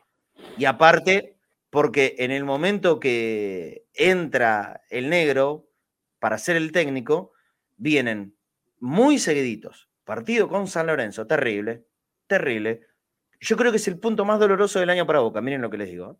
Y 0.57 0.65
aparte, 0.65 1.37
porque 1.69 2.15
en 2.17 2.31
el 2.31 2.45
momento 2.45 2.99
que 2.99 3.85
entra 3.93 4.81
el 4.89 5.11
negro 5.11 5.69
para 6.19 6.39
ser 6.39 6.57
el 6.57 6.73
técnico, 6.73 7.35
vienen 7.77 8.35
muy 8.81 9.19
seguiditos. 9.19 9.91
Partido 10.05 10.49
con 10.49 10.67
San 10.67 10.87
Lorenzo, 10.87 11.27
terrible, 11.27 11.85
terrible. 12.27 12.87
Yo 13.39 13.59
creo 13.59 13.71
que 13.71 13.77
es 13.77 13.89
el 13.89 13.99
punto 13.99 14.25
más 14.25 14.41
doloroso 14.41 14.81
del 14.81 14.89
año 14.89 15.07
para 15.07 15.21
Boca, 15.21 15.43
miren 15.43 15.61
lo 15.61 15.69
que 15.69 15.77
les 15.77 15.91
digo. 15.91 16.13
¿eh? 16.13 16.17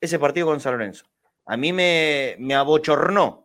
Ese 0.00 0.18
partido 0.18 0.48
con 0.48 0.58
San 0.58 0.72
Lorenzo. 0.72 1.06
A 1.46 1.56
mí 1.56 1.72
me, 1.72 2.36
me 2.38 2.54
abochornó 2.54 3.42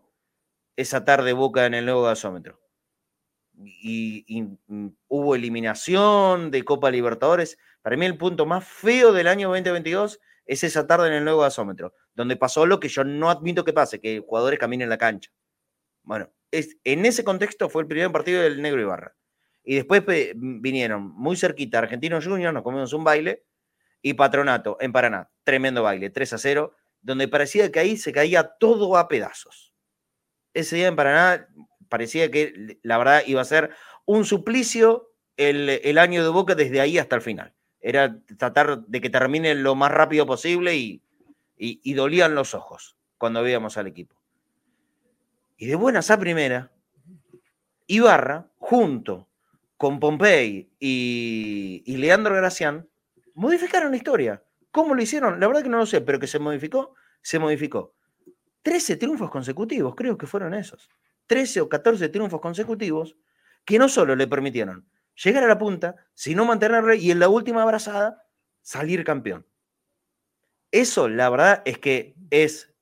esa 0.77 1.03
tarde 1.03 1.33
Boca 1.33 1.65
en 1.65 1.73
el 1.73 1.85
nuevo 1.85 2.03
gasómetro. 2.03 2.61
Y, 3.57 4.25
mm, 4.67 4.87
hubo 5.07 5.35
eliminación 5.35 6.51
de 6.51 6.63
Copa 6.63 6.91
Libertadores. 6.91 7.57
Para 7.81 7.97
mí 7.97 8.05
el 8.05 8.17
punto 8.17 8.45
más 8.45 8.65
feo 8.65 9.11
del 9.11 9.27
año 9.27 9.49
2022 9.49 10.19
es 10.45 10.63
esa 10.63 10.85
tarde 10.87 11.07
en 11.07 11.15
el 11.15 11.23
nuevo 11.23 11.41
gasómetro, 11.41 11.93
donde 12.13 12.37
pasó 12.37 12.65
lo 12.65 12.79
que 12.79 12.87
yo 12.87 13.03
no 13.03 13.29
admito 13.29 13.65
que 13.65 13.73
pase, 13.73 13.99
que 13.99 14.23
jugadores 14.25 14.59
caminen 14.59 14.85
en 14.85 14.89
la 14.89 14.97
cancha. 14.97 15.31
Bueno, 16.03 16.29
es, 16.51 16.77
en 16.83 17.05
ese 17.05 17.23
contexto 17.23 17.67
fue 17.69 17.81
el 17.81 17.87
primer 17.87 18.11
partido 18.11 18.41
del 18.43 18.61
Negro 18.61 18.81
Ibarra. 18.81 19.15
Y 19.63 19.75
después 19.75 20.03
vinieron 20.35 21.11
muy 21.11 21.35
cerquita 21.35 21.79
Argentinos 21.79 22.25
Juniors, 22.25 22.53
nos 22.53 22.63
comimos 22.63 22.93
un 22.93 23.03
baile, 23.03 23.43
y 24.01 24.13
Patronato 24.13 24.77
en 24.79 24.93
Paraná, 24.93 25.29
tremendo 25.43 25.83
baile, 25.83 26.09
3 26.09 26.33
a 26.33 26.37
0, 26.37 26.75
donde 27.07 27.29
parecía 27.29 27.71
que 27.71 27.79
ahí 27.79 27.95
se 27.95 28.11
caía 28.11 28.43
todo 28.59 28.97
a 28.97 29.07
pedazos. 29.07 29.73
Ese 30.53 30.75
día 30.75 30.87
en 30.87 30.97
Paraná 30.97 31.47
parecía 31.87 32.29
que 32.29 32.77
la 32.83 32.97
verdad 32.97 33.23
iba 33.25 33.39
a 33.39 33.45
ser 33.45 33.71
un 34.03 34.25
suplicio 34.25 35.13
el, 35.37 35.69
el 35.69 35.99
año 35.99 36.21
de 36.21 36.29
Boca 36.29 36.53
desde 36.53 36.81
ahí 36.81 36.97
hasta 36.97 37.15
el 37.15 37.21
final. 37.21 37.53
Era 37.79 38.19
tratar 38.37 38.81
de 38.81 38.99
que 38.99 39.09
termine 39.09 39.55
lo 39.55 39.73
más 39.73 39.89
rápido 39.89 40.25
posible 40.25 40.75
y, 40.75 41.01
y, 41.55 41.93
dolían 41.93 42.35
los 42.35 42.53
ojos 42.53 42.97
cuando 43.17 43.41
veíamos 43.41 43.77
al 43.77 43.87
equipo. 43.87 44.17
Y 45.55 45.67
de 45.67 45.75
buenas 45.75 46.11
a 46.11 46.19
primera, 46.19 46.73
Ibarra, 47.87 48.49
junto 48.57 49.29
con 49.77 50.01
Pompey 50.01 50.69
y, 50.77 51.83
y, 51.85 51.97
Leandro 51.97 52.35
Gracián, 52.35 52.89
modificaron 53.33 53.91
la 53.91 53.97
historia. 53.97 54.43
¿Cómo 54.71 54.93
lo 54.93 55.01
hicieron? 55.01 55.39
La 55.39 55.47
verdad 55.47 55.63
que 55.63 55.69
no 55.69 55.77
lo 55.77 55.85
sé, 55.85 56.01
pero 56.01 56.19
que 56.19 56.27
se 56.27 56.39
modificó, 56.39 56.93
se 57.21 57.39
modificó. 57.39 57.95
13 58.61 58.97
triunfos 58.97 59.29
consecutivos, 59.29 59.95
creo 59.95 60.17
que 60.17 60.27
fueron 60.27 60.53
esos. 60.53 60.89
13 61.27 61.61
o 61.61 61.69
14 61.69 62.09
triunfos 62.09 62.41
consecutivos 62.41 63.15
que 63.65 63.79
no 63.79 63.89
solo 63.89 64.15
le 64.15 64.27
permitieron 64.27 64.87
llegar 65.23 65.43
a 65.43 65.47
la 65.47 65.57
punta, 65.57 65.95
sino 66.13 66.45
mantenerle 66.45 66.97
y 66.97 67.11
en 67.11 67.19
la 67.19 67.29
última 67.29 67.63
abrazada 67.63 68.25
salir 68.61 69.03
campeón. 69.03 69.45
Eso, 70.71 71.07
la 71.07 71.29
verdad, 71.29 71.61
es 71.65 71.79
que 71.79 72.15
es 72.29 72.73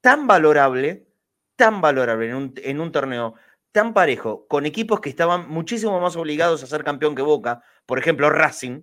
tan 0.00 0.26
valorable, 0.26 1.08
tan 1.56 1.80
valorable 1.80 2.28
en 2.28 2.34
un, 2.34 2.54
en 2.56 2.80
un 2.80 2.92
torneo 2.92 3.34
tan 3.72 3.92
parejo, 3.92 4.46
con 4.46 4.66
equipos 4.66 5.00
que 5.00 5.08
estaban 5.08 5.48
muchísimo 5.48 6.00
más 6.00 6.14
obligados 6.14 6.62
a 6.62 6.66
ser 6.68 6.84
campeón 6.84 7.16
que 7.16 7.22
Boca, 7.22 7.62
por 7.86 7.98
ejemplo, 7.98 8.30
Racing, 8.30 8.82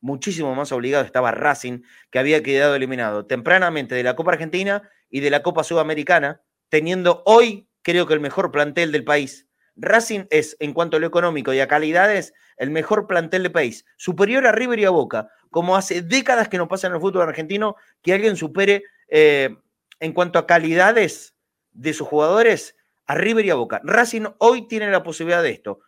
muchísimo 0.00 0.54
más 0.54 0.72
obligado 0.72 1.04
estaba 1.04 1.30
Racing, 1.30 1.82
que 2.10 2.18
había 2.18 2.42
quedado 2.42 2.74
eliminado 2.74 3.26
tempranamente 3.26 3.94
de 3.94 4.02
la 4.02 4.16
Copa 4.16 4.32
Argentina 4.32 4.88
y 5.08 5.20
de 5.20 5.30
la 5.30 5.42
Copa 5.42 5.64
Sudamericana, 5.64 6.42
teniendo 6.68 7.22
hoy, 7.26 7.68
creo 7.82 8.06
que 8.06 8.14
el 8.14 8.20
mejor 8.20 8.50
plantel 8.50 8.92
del 8.92 9.04
país. 9.04 9.46
Racing 9.76 10.24
es, 10.30 10.56
en 10.60 10.72
cuanto 10.72 10.96
a 10.96 11.00
lo 11.00 11.06
económico 11.06 11.52
y 11.52 11.60
a 11.60 11.68
calidades, 11.68 12.34
el 12.56 12.70
mejor 12.70 13.06
plantel 13.06 13.42
de 13.42 13.50
país, 13.50 13.84
superior 13.96 14.46
a 14.46 14.52
River 14.52 14.78
y 14.78 14.84
a 14.84 14.90
Boca, 14.90 15.28
como 15.50 15.76
hace 15.76 16.02
décadas 16.02 16.48
que 16.48 16.58
no 16.58 16.68
pasa 16.68 16.86
en 16.86 16.94
el 16.94 17.00
fútbol 17.00 17.22
argentino 17.22 17.76
que 18.02 18.12
alguien 18.12 18.36
supere 18.36 18.84
eh, 19.08 19.56
en 19.98 20.12
cuanto 20.12 20.38
a 20.38 20.46
calidades 20.46 21.34
de 21.72 21.92
sus 21.92 22.06
jugadores 22.06 22.76
a 23.06 23.14
River 23.14 23.44
y 23.46 23.50
a 23.50 23.54
Boca. 23.54 23.80
Racing 23.84 24.26
hoy 24.38 24.68
tiene 24.68 24.90
la 24.90 25.02
posibilidad 25.02 25.42
de 25.42 25.50
esto. 25.50 25.80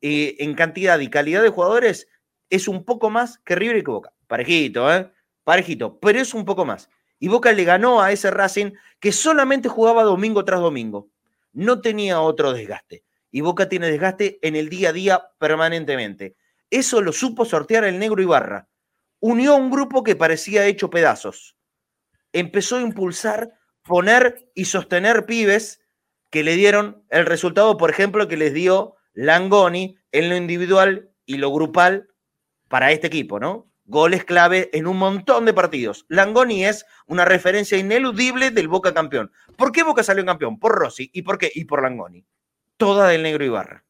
y 0.00 0.42
en 0.42 0.54
cantidad 0.54 0.98
y 0.98 1.08
calidad 1.08 1.42
de 1.42 1.48
jugadores 1.48 2.08
es 2.54 2.68
un 2.68 2.84
poco 2.84 3.10
más 3.10 3.38
que 3.38 3.54
River 3.54 3.78
y 3.78 3.84
que 3.84 3.90
Boca. 3.90 4.12
Parejito, 4.26 4.92
¿eh? 4.92 5.10
Parejito, 5.42 5.98
pero 5.98 6.20
es 6.20 6.34
un 6.34 6.44
poco 6.44 6.64
más. 6.64 6.88
Y 7.18 7.28
Boca 7.28 7.52
le 7.52 7.64
ganó 7.64 8.00
a 8.00 8.12
ese 8.12 8.30
Racing 8.30 8.72
que 9.00 9.12
solamente 9.12 9.68
jugaba 9.68 10.02
domingo 10.02 10.44
tras 10.44 10.60
domingo. 10.60 11.10
No 11.52 11.80
tenía 11.80 12.20
otro 12.20 12.52
desgaste 12.52 13.04
y 13.30 13.40
Boca 13.40 13.68
tiene 13.68 13.90
desgaste 13.90 14.38
en 14.42 14.54
el 14.54 14.68
día 14.68 14.90
a 14.90 14.92
día 14.92 15.24
permanentemente. 15.38 16.36
Eso 16.70 17.00
lo 17.00 17.12
supo 17.12 17.44
sortear 17.44 17.84
el 17.84 17.98
negro 17.98 18.22
Ibarra. 18.22 18.68
Unió 19.18 19.54
a 19.54 19.56
un 19.56 19.70
grupo 19.70 20.04
que 20.04 20.14
parecía 20.14 20.66
hecho 20.66 20.90
pedazos. 20.90 21.56
Empezó 22.32 22.76
a 22.76 22.82
impulsar, 22.82 23.58
poner 23.82 24.48
y 24.54 24.66
sostener 24.66 25.26
pibes 25.26 25.80
que 26.30 26.44
le 26.44 26.54
dieron 26.54 27.04
el 27.10 27.26
resultado, 27.26 27.76
por 27.76 27.90
ejemplo, 27.90 28.28
que 28.28 28.36
les 28.36 28.54
dio 28.54 28.94
Langoni 29.12 29.96
en 30.12 30.28
lo 30.28 30.36
individual 30.36 31.10
y 31.26 31.38
lo 31.38 31.52
grupal 31.52 32.08
para 32.74 32.90
este 32.90 33.06
equipo, 33.06 33.38
¿no? 33.38 33.70
Goles 33.84 34.24
clave 34.24 34.68
en 34.72 34.88
un 34.88 34.96
montón 34.96 35.44
de 35.44 35.54
partidos. 35.54 36.06
Langoni 36.08 36.64
es 36.64 36.84
una 37.06 37.24
referencia 37.24 37.78
ineludible 37.78 38.50
del 38.50 38.66
Boca 38.66 38.92
campeón. 38.92 39.30
¿Por 39.56 39.70
qué 39.70 39.84
Boca 39.84 40.02
salió 40.02 40.24
campeón? 40.24 40.58
Por 40.58 40.72
Rossi. 40.72 41.08
¿Y 41.12 41.22
por 41.22 41.38
qué? 41.38 41.52
Y 41.54 41.66
por 41.66 41.84
Langoni 41.84 42.26
toda 42.76 43.06
del 43.06 43.22
negro 43.22 43.44
Ibarra. 43.44 43.84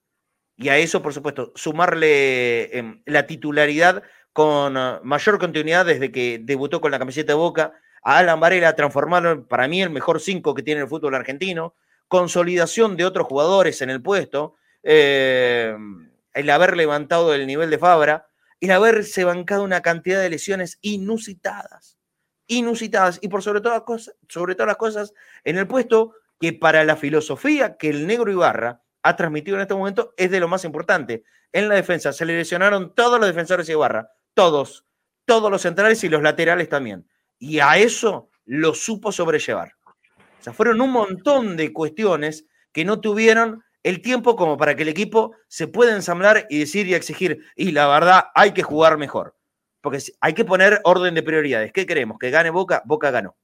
Y 0.59 0.69
a 0.69 0.77
eso, 0.77 1.01
por 1.01 1.15
supuesto, 1.15 1.51
sumarle 1.55 2.77
em, 2.77 3.02
la 3.06 3.27
titularidad 3.27 4.02
con 4.35 4.77
ah, 4.77 5.01
mayor 5.02 5.39
continuidad 5.39 5.86
desde 5.86 6.12
que 6.12 6.39
debutó 6.39 6.82
con 6.82 6.90
la 6.90 6.98
camiseta 6.98 7.32
de 7.32 7.39
Boca, 7.39 7.73
a 8.02 8.19
Alan 8.19 8.39
Varela 8.39 8.77
transformarlo 8.77 9.48
para 9.48 9.66
mí 9.66 9.81
el 9.81 9.89
mejor 9.89 10.20
cinco 10.20 10.55
que 10.55 10.62
tiene 10.62 10.82
el 10.82 10.89
fútbol 10.89 11.15
argentino, 11.15 11.74
consolidación 12.06 12.98
de 12.98 13.06
otros 13.06 13.27
jugadores 13.28 13.81
en 13.81 13.89
el 13.89 14.02
puesto, 14.02 14.56
em, 14.82 16.11
el 16.35 16.51
haber 16.51 16.77
levantado 16.77 17.32
el 17.32 17.47
nivel 17.47 17.70
de 17.70 17.78
Fabra, 17.78 18.27
el 18.65 18.70
haberse 18.70 19.24
bancado 19.24 19.65
una 19.65 19.82
cantidad 19.82 20.20
de 20.20 20.31
lesiones 20.31 20.78
inusitadas, 20.81 21.99
inusitadas 22.47 23.19
y 23.23 23.28
por 23.28 23.43
sobre 23.43 23.61
todas, 23.61 24.12
sobre 24.28 24.55
todas 24.55 24.69
las 24.69 24.77
cosas 24.77 25.15
en 25.45 25.59
el 25.59 25.66
puesto 25.66 26.15
que 26.41 26.53
para 26.53 26.85
la 26.85 26.97
filosofía 26.97 27.77
que 27.77 27.91
el 27.91 28.07
negro 28.07 28.31
Ibarra 28.31 28.82
ha 29.03 29.16
transmitido 29.16 29.57
en 29.57 29.62
este 29.62 29.74
momento 29.74 30.15
es 30.16 30.31
de 30.31 30.41
lo 30.41 30.49
más 30.49 30.65
importante. 30.65 31.24
En 31.53 31.69
la 31.69 31.74
defensa 31.74 32.12
se 32.12 32.24
le 32.24 32.36
lesionaron 32.36 32.95
todos 32.95 33.19
los 33.19 33.28
defensores 33.28 33.66
de 33.66 33.74
Ibarra, 33.74 34.11
todos, 34.32 34.86
todos 35.24 35.51
los 35.51 35.62
centrales 35.62 36.03
y 36.05 36.09
los 36.09 36.23
laterales 36.23 36.69
también. 36.69 37.07
Y 37.39 37.59
a 37.61 37.77
eso 37.77 38.31
lo 38.47 38.74
supo 38.74 39.12
sobrellevar. 39.12 39.73
O 39.86 40.43
sea, 40.43 40.53
fueron 40.53 40.81
un 40.81 40.91
montón 40.91 41.57
de 41.57 41.73
cuestiones 41.73 42.47
que 42.73 42.85
no 42.85 43.01
tuvieron 43.01 43.62
el 43.85 44.01
tiempo 44.01 44.35
como 44.35 44.56
para 44.56 44.74
que 44.74 44.82
el 44.82 44.89
equipo 44.89 45.36
se 45.47 45.69
pueda 45.69 45.94
ensamblar 45.94 46.47
y 46.48 46.59
decir 46.59 46.86
y 46.86 46.94
exigir, 46.94 47.44
y 47.55 47.70
la 47.70 47.86
verdad 47.86 48.24
hay 48.35 48.52
que 48.52 48.62
jugar 48.62 48.97
mejor. 48.97 49.36
Porque 49.82 49.98
hay 50.20 50.32
que 50.32 50.47
poner 50.47 50.81
orden 50.85 51.15
de 51.15 51.23
prioridades. 51.23 51.70
¿Qué 51.70 51.85
queremos? 51.85 52.19
¿Que 52.19 52.31
gane 52.31 52.48
Boca? 52.48 52.82
Boca 52.86 53.11
ganó. 53.11 53.36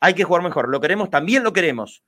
Hay 0.00 0.14
que 0.14 0.24
jugar 0.24 0.42
mejor. 0.42 0.70
¿Lo 0.70 0.80
queremos? 0.80 1.10
También 1.10 1.44
lo 1.44 1.52
queremos. 1.52 2.02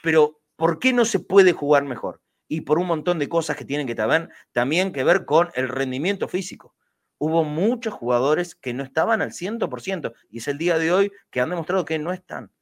Pero 0.00 0.40
¿por 0.54 0.78
qué 0.78 0.92
no 0.92 1.04
se 1.04 1.18
puede 1.18 1.52
jugar 1.52 1.82
mejor? 1.82 2.22
Y 2.46 2.60
por 2.60 2.78
un 2.78 2.86
montón 2.86 3.18
de 3.18 3.28
cosas 3.28 3.56
que 3.56 3.64
tienen 3.64 3.88
que 3.88 3.96
también, 3.96 4.30
también 4.52 4.92
que 4.92 5.02
ver 5.02 5.24
con 5.24 5.50
el 5.54 5.68
rendimiento 5.68 6.28
físico. 6.28 6.76
Hubo 7.18 7.42
muchos 7.42 7.92
jugadores 7.92 8.54
que 8.54 8.72
no 8.72 8.84
estaban 8.84 9.22
al 9.22 9.32
100% 9.32 10.12
y 10.30 10.38
es 10.38 10.46
el 10.46 10.56
día 10.56 10.78
de 10.78 10.92
hoy 10.92 11.12
que 11.30 11.40
han 11.40 11.50
demostrado 11.50 11.84
que 11.84 11.98
no 11.98 12.12
están. 12.12 12.52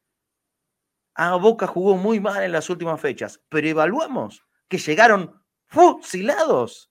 Ah, 1.15 1.37
Boca 1.37 1.67
jugó 1.67 1.99
muy 1.99 2.21
mal 2.21 2.43
en 2.43 2.53
las 2.53 2.71
últimas 2.71 2.99
fechas, 2.99 3.43
pero 3.51 3.69
evaluamos 3.69 4.46
que 4.69 4.79
llegaron 4.79 5.43
fusilados 5.67 6.91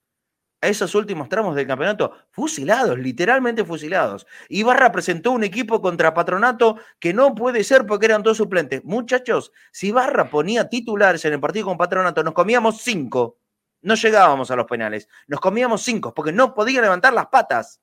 a 0.61 0.67
esos 0.67 0.95
últimos 0.95 1.29
tramos 1.29 1.55
del 1.55 1.67
campeonato, 1.67 2.13
fusilados, 2.31 2.97
literalmente 2.97 3.63
fusilados. 3.63 4.25
Ibarra 4.49 4.91
presentó 4.91 5.31
un 5.31 5.43
equipo 5.43 5.81
contra 5.81 6.13
Patronato 6.13 6.77
que 6.99 7.13
no 7.13 7.35
puede 7.35 7.63
ser 7.63 7.85
porque 7.85 8.07
eran 8.07 8.23
dos 8.23 8.37
suplentes. 8.37 8.83
Muchachos, 8.83 9.51
si 9.71 9.87
Ibarra 9.87 10.29
ponía 10.29 10.69
titulares 10.69 11.23
en 11.25 11.33
el 11.33 11.39
partido 11.39 11.65
con 11.65 11.77
Patronato, 11.77 12.23
nos 12.23 12.33
comíamos 12.33 12.81
cinco. 12.81 13.37
No 13.81 13.95
llegábamos 13.95 14.49
a 14.49 14.55
los 14.55 14.65
penales. 14.65 15.07
Nos 15.27 15.39
comíamos 15.39 15.83
cinco 15.83 16.13
porque 16.13 16.31
no 16.31 16.53
podía 16.53 16.81
levantar 16.81 17.13
las 17.13 17.27
patas. 17.27 17.81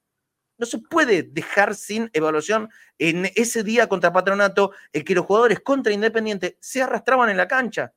No 0.58 0.66
se 0.66 0.78
puede 0.78 1.22
dejar 1.22 1.74
sin 1.74 2.10
evaluación 2.12 2.68
en 2.98 3.30
ese 3.36 3.62
día 3.62 3.88
contra 3.88 4.12
Patronato 4.12 4.72
el 4.92 5.04
que 5.04 5.14
los 5.14 5.26
jugadores 5.26 5.60
contra 5.60 5.92
Independiente 5.92 6.58
se 6.60 6.82
arrastraban 6.82 7.30
en 7.30 7.36
la 7.36 7.48
cancha. 7.48 7.92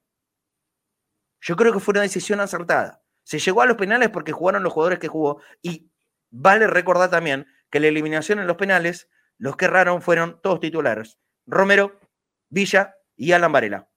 Yo 1.45 1.55
creo 1.55 1.72
que 1.72 1.80
fue 1.80 1.91
una 1.91 2.01
decisión 2.01 2.39
acertada. 2.39 3.03
Se 3.22 3.38
llegó 3.38 3.61
a 3.61 3.67
los 3.67 3.77
penales 3.77 4.09
porque 4.09 4.31
jugaron 4.31 4.63
los 4.63 4.73
jugadores 4.73 4.97
que 4.97 5.07
jugó 5.07 5.41
y 5.61 5.91
vale 6.31 6.65
recordar 6.65 7.11
también 7.11 7.45
que 7.69 7.80
la 7.80 7.88
eliminación 7.88 8.39
en 8.39 8.47
los 8.47 8.57
penales, 8.57 9.09
los 9.38 9.55
que 9.55 9.65
erraron 9.65 10.01
fueron 10.01 10.39
todos 10.41 10.59
titulares. 10.59 11.19
Romero, 11.45 11.99
Villa 12.49 12.95
y 13.15 13.34
Alan 13.34 13.51
Varela. 13.51 13.88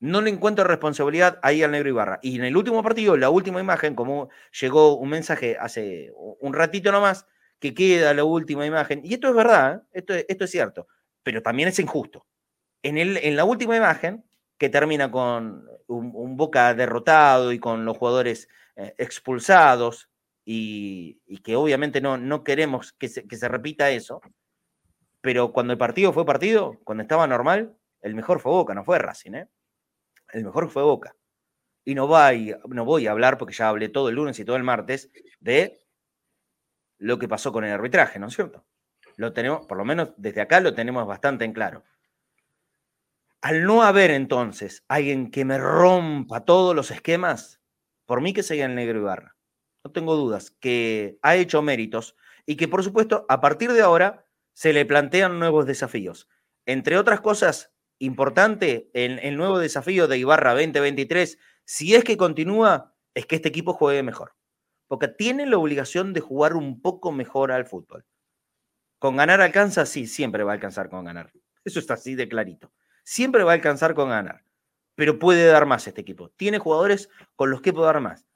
No 0.00 0.20
le 0.20 0.28
encuentro 0.28 0.64
responsabilidad 0.64 1.38
ahí 1.42 1.62
al 1.62 1.70
negro 1.70 1.88
Ibarra. 1.88 2.18
Y 2.20 2.36
en 2.36 2.44
el 2.44 2.58
último 2.58 2.82
partido, 2.82 3.16
la 3.16 3.30
última 3.30 3.60
imagen, 3.60 3.94
como 3.94 4.28
llegó 4.60 4.98
un 4.98 5.08
mensaje 5.08 5.56
hace 5.58 6.12
un 6.14 6.52
ratito 6.52 6.92
nomás, 6.92 7.26
que 7.58 7.72
queda 7.72 8.12
la 8.12 8.24
última 8.24 8.66
imagen, 8.66 9.00
y 9.02 9.14
esto 9.14 9.28
es 9.28 9.34
verdad, 9.34 9.76
¿eh? 9.76 9.80
esto, 9.92 10.14
esto 10.14 10.44
es 10.44 10.50
cierto, 10.50 10.88
pero 11.22 11.40
también 11.40 11.70
es 11.70 11.78
injusto. 11.78 12.26
En, 12.82 12.98
el, 12.98 13.16
en 13.16 13.36
la 13.36 13.44
última 13.44 13.76
imagen, 13.76 14.26
que 14.62 14.68
termina 14.68 15.10
con 15.10 15.68
un, 15.88 16.36
Boca 16.36 16.72
derrotado 16.72 17.50
y 17.50 17.58
con 17.58 17.84
los 17.84 17.98
jugadores 17.98 18.48
eh, 18.76 18.94
expulsados 18.96 20.08
y, 20.44 21.20
que 21.42 21.56
obviamente 21.56 22.00
no, 22.00 22.16
no 22.16 22.44
queremos 22.44 22.92
que 22.92 23.08
se, 23.08 23.26
que 23.26 23.36
se, 23.36 23.48
repita 23.48 23.90
eso, 23.90 24.20
pero 25.20 25.52
cuando 25.52 25.72
el 25.72 25.80
partido 25.80 26.12
fue 26.12 26.24
partido, 26.24 26.78
cuando 26.84 27.02
estaba 27.02 27.26
normal, 27.26 27.76
el 28.02 28.14
mejor 28.14 28.38
fue 28.38 28.52
Boca, 28.52 28.72
no 28.72 28.84
fue 28.84 29.00
Racing, 29.00 29.32
¿eh? 29.34 29.48
El 30.32 30.44
mejor 30.44 30.70
fue 30.70 30.84
Boca. 30.84 31.16
Y 31.84 31.96
no, 31.96 32.06
voy, 32.06 32.54
no 32.68 32.84
voy 32.84 33.08
a 33.08 33.10
hablar, 33.10 33.38
porque 33.38 33.54
ya 33.54 33.68
hablé 33.68 33.88
todo 33.88 34.10
el 34.10 34.14
lunes 34.14 34.38
y 34.38 34.44
todo 34.44 34.54
el 34.54 34.62
martes, 34.62 35.10
de 35.40 35.80
lo 36.98 37.18
que 37.18 37.26
pasó 37.26 37.50
con 37.50 37.64
el 37.64 37.72
arbitraje, 37.72 38.20
¿no 38.20 38.28
es 38.28 38.34
cierto? 38.36 38.64
Lo 39.16 39.32
tenemos, 39.32 39.66
por 39.66 39.76
lo 39.76 39.84
menos 39.84 40.10
desde 40.18 40.40
acá 40.40 40.60
lo 40.60 40.72
tenemos 40.72 41.04
bastante 41.04 41.44
en 41.44 41.52
claro. 41.52 41.82
Al 43.42 43.64
no 43.64 43.82
haber 43.82 44.12
entonces 44.12 44.84
alguien 44.86 45.32
que 45.32 45.44
me 45.44 45.58
rompa 45.58 46.44
todos 46.44 46.76
los 46.76 46.92
esquemas, 46.92 47.60
por 48.06 48.20
mí 48.20 48.32
que 48.32 48.44
sería 48.44 48.66
el 48.66 48.76
negro 48.76 49.00
Ibarra. 49.00 49.36
No 49.84 49.90
tengo 49.90 50.14
dudas 50.14 50.52
que 50.52 51.18
ha 51.22 51.34
hecho 51.34 51.60
méritos 51.60 52.14
y 52.46 52.54
que 52.54 52.68
por 52.68 52.84
supuesto 52.84 53.26
a 53.28 53.40
partir 53.40 53.72
de 53.72 53.82
ahora 53.82 54.28
se 54.54 54.72
le 54.72 54.86
plantean 54.86 55.40
nuevos 55.40 55.66
desafíos. 55.66 56.28
Entre 56.66 56.96
otras 56.96 57.20
cosas, 57.20 57.74
importante, 57.98 58.90
el, 58.94 59.36
nuevo 59.36 59.58
desafío 59.58 60.06
de 60.06 60.18
Ibarra 60.18 60.52
2023, 60.52 61.36
si 61.64 61.96
es 61.96 62.04
que 62.04 62.16
continúa, 62.16 62.94
es 63.12 63.26
que 63.26 63.34
este 63.34 63.48
equipo 63.48 63.72
juegue 63.72 64.04
mejor. 64.04 64.36
Porque 64.86 65.08
tiene 65.08 65.46
la 65.46 65.58
obligación 65.58 66.12
de 66.12 66.20
jugar 66.20 66.54
un 66.54 66.80
poco 66.80 67.10
mejor 67.10 67.50
al 67.50 67.66
fútbol. 67.66 68.06
¿Con 69.00 69.16
ganar 69.16 69.40
alcanza? 69.40 69.84
Sí, 69.84 70.06
siempre 70.06 70.44
va 70.44 70.52
a 70.52 70.54
alcanzar 70.54 70.88
con 70.88 71.04
ganar. 71.04 71.32
Eso 71.64 71.80
está 71.80 71.94
así 71.94 72.14
de 72.14 72.28
clarito 72.28 72.72
siempre 73.04 73.44
va 73.44 73.52
a 73.52 73.54
alcanzar 73.54 73.94
con 73.94 74.10
ganar, 74.10 74.44
pero 74.94 75.18
puede 75.18 75.46
dar 75.46 75.66
más 75.66 75.86
este 75.86 76.00
equipo. 76.00 76.30
Tiene 76.36 76.58
jugadores 76.58 77.08
con 77.36 77.50
los 77.50 77.60
que 77.60 77.72
puede 77.72 77.86
dar 77.86 78.00
más. 78.00 78.26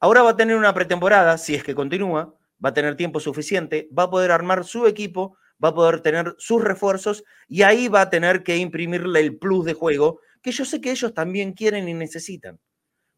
Ahora 0.00 0.22
va 0.22 0.30
a 0.30 0.36
tener 0.36 0.56
una 0.56 0.74
pretemporada, 0.74 1.38
si 1.38 1.54
es 1.54 1.64
que 1.64 1.74
continúa, 1.74 2.34
va 2.64 2.70
a 2.70 2.74
tener 2.74 2.96
tiempo 2.96 3.20
suficiente, 3.20 3.88
va 3.96 4.04
a 4.04 4.10
poder 4.10 4.30
armar 4.30 4.64
su 4.64 4.86
equipo, 4.86 5.36
va 5.62 5.70
a 5.70 5.74
poder 5.74 6.00
tener 6.00 6.34
sus 6.38 6.62
refuerzos 6.62 7.24
y 7.48 7.62
ahí 7.62 7.88
va 7.88 8.02
a 8.02 8.10
tener 8.10 8.42
que 8.42 8.56
imprimirle 8.56 9.20
el 9.20 9.38
plus 9.38 9.64
de 9.64 9.74
juego 9.74 10.20
que 10.42 10.52
yo 10.52 10.64
sé 10.64 10.80
que 10.80 10.90
ellos 10.90 11.14
también 11.14 11.52
quieren 11.54 11.88
y 11.88 11.94
necesitan 11.94 12.60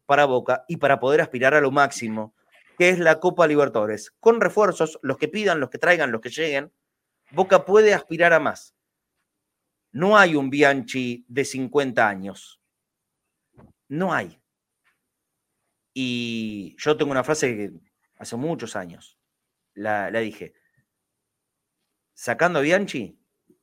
para 0.05 0.25
Boca 0.25 0.63
y 0.69 0.77
para 0.77 0.99
poder 0.99 1.19
aspirar 1.19 1.53
a 1.53 1.61
lo 1.61 1.71
máximo, 1.71 2.33
que 2.77 2.89
es 2.89 2.99
la 2.99 3.19
Copa 3.19 3.47
Libertadores. 3.47 4.11
Con 4.19 4.39
refuerzos, 4.39 4.97
los 5.01 5.17
que 5.17 5.27
pidan, 5.27 5.59
los 5.59 5.69
que 5.69 5.77
traigan, 5.77 6.11
los 6.11 6.21
que 6.21 6.29
lleguen, 6.29 6.71
Boca 7.31 7.65
puede 7.65 7.93
aspirar 7.93 8.31
a 8.31 8.39
más. 8.39 8.76
No 9.97 10.15
hay 10.15 10.35
un 10.35 10.51
Bianchi 10.51 11.25
de 11.27 11.43
50 11.43 12.07
años. 12.07 12.61
No 13.87 14.13
hay. 14.13 14.39
Y 15.91 16.75
yo 16.77 16.95
tengo 16.95 17.09
una 17.09 17.23
frase 17.23 17.57
que 17.57 17.71
hace 18.19 18.35
muchos 18.35 18.75
años 18.75 19.17
la, 19.73 20.11
dije. 20.11 20.53
Sacando 22.13 22.59
a 22.59 22.61
Bianchi, 22.61 23.19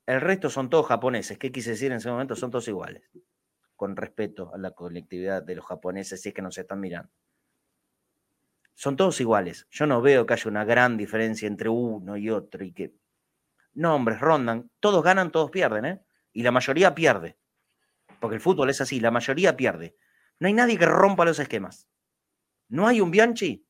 el 0.07 0.21
resto 0.21 0.51
son 0.51 0.69
todos 0.69 0.87
japoneses. 0.87 1.39
¿Qué 1.39 1.53
quise 1.53 1.71
decir 1.71 1.93
en 1.93 1.99
ese 1.99 2.11
momento? 2.11 2.35
Son 2.35 2.51
todos 2.51 2.67
iguales. 2.67 3.09
Con 3.77 3.95
respeto 3.95 4.53
a 4.53 4.59
la 4.59 4.73
colectividad 4.73 5.41
de 5.41 5.55
los 5.55 5.65
japoneses, 5.65 6.21
si 6.21 6.31
es 6.31 6.35
que 6.35 6.43
nos 6.43 6.59
están 6.59 6.81
mirando. 6.81 7.13
Son 8.75 8.97
todos 8.97 9.21
iguales. 9.21 9.69
Yo 9.71 9.87
no 9.87 10.03
veo 10.03 10.27
que 10.27 10.35
haya 10.35 10.51
una 10.51 10.65
gran 10.65 10.97
diferencia 10.97 11.47
entre 11.47 11.69
uno 11.69 12.17
y 12.17 12.29
otro 12.29 12.65
y 12.65 12.73
que 12.73 12.93
nombres 13.75 14.19
rondan. 14.19 14.69
Todos 14.81 15.05
ganan, 15.05 15.31
todos 15.31 15.53
pierden, 15.53 15.85
¿eh? 15.85 16.05
Y 16.35 16.43
la 16.43 16.51
mayoría 16.51 16.95
pierde. 16.95 17.39
Porque 18.21 18.35
el 18.35 18.43
fútbol 18.43 18.69
es 18.69 18.83
así, 18.83 19.01
la 19.01 19.11
mayoría 19.11 19.57
pierde. 19.57 19.97
No 20.39 20.49
hay 20.49 20.53
nadie 20.53 20.77
que 20.77 20.85
rompa 20.85 21.25
los 21.25 21.39
esquemas. 21.39 21.89
No 22.69 22.87
hay 22.87 23.01
un 23.01 23.11
Bianchi 23.11 23.67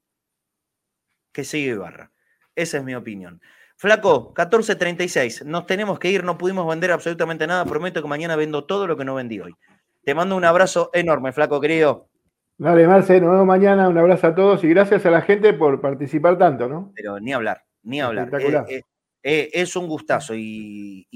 que 1.31 1.45
sigue 1.45 1.77
barra. 1.77 2.11
Esa 2.57 2.79
es 2.79 2.85
mi 2.85 2.95
opinión. 2.95 3.41
Flaco, 3.77 4.33
14.36. 4.35 5.45
Nos 5.45 5.67
tenemos 5.67 5.99
que 5.99 6.11
ir, 6.11 6.25
no 6.25 6.39
pudimos 6.39 6.67
vender 6.67 6.93
absolutamente 6.93 7.47
nada. 7.47 7.65
Prometo 7.65 8.01
que 8.03 8.09
mañana 8.09 8.37
vendo 8.37 8.65
todo 8.65 8.87
lo 8.87 8.97
que 8.97 9.05
no 9.05 9.15
vendí 9.15 9.41
hoy. 9.41 9.55
Te 10.05 10.15
mando 10.15 10.37
un 10.37 10.45
abrazo 10.45 10.91
enorme, 10.93 11.33
Flaco, 11.33 11.61
querido. 11.61 12.09
Dale, 12.57 12.87
Marce, 12.87 13.21
nos 13.21 13.33
vemos 13.33 13.47
mañana. 13.47 13.89
Un 13.89 13.99
abrazo 13.99 14.29
a 14.29 14.35
todos 14.35 14.63
y 14.63 14.69
gracias 14.69 15.05
a 15.07 15.11
la 15.11 15.23
gente 15.23 15.53
por 15.55 15.81
participar 15.81 16.39
tanto, 16.39 16.69
¿no? 16.69 16.93
Pero 16.95 17.19
ni 17.19 17.33
hablar, 17.33 17.65
ni 17.83 18.01
hablar. 18.01 18.29
Eh, 18.41 18.65
eh, 18.69 18.83
eh, 19.27 19.51
es 19.55 19.75
un 19.75 19.89
gustazo 19.89 20.35
y, 20.37 21.09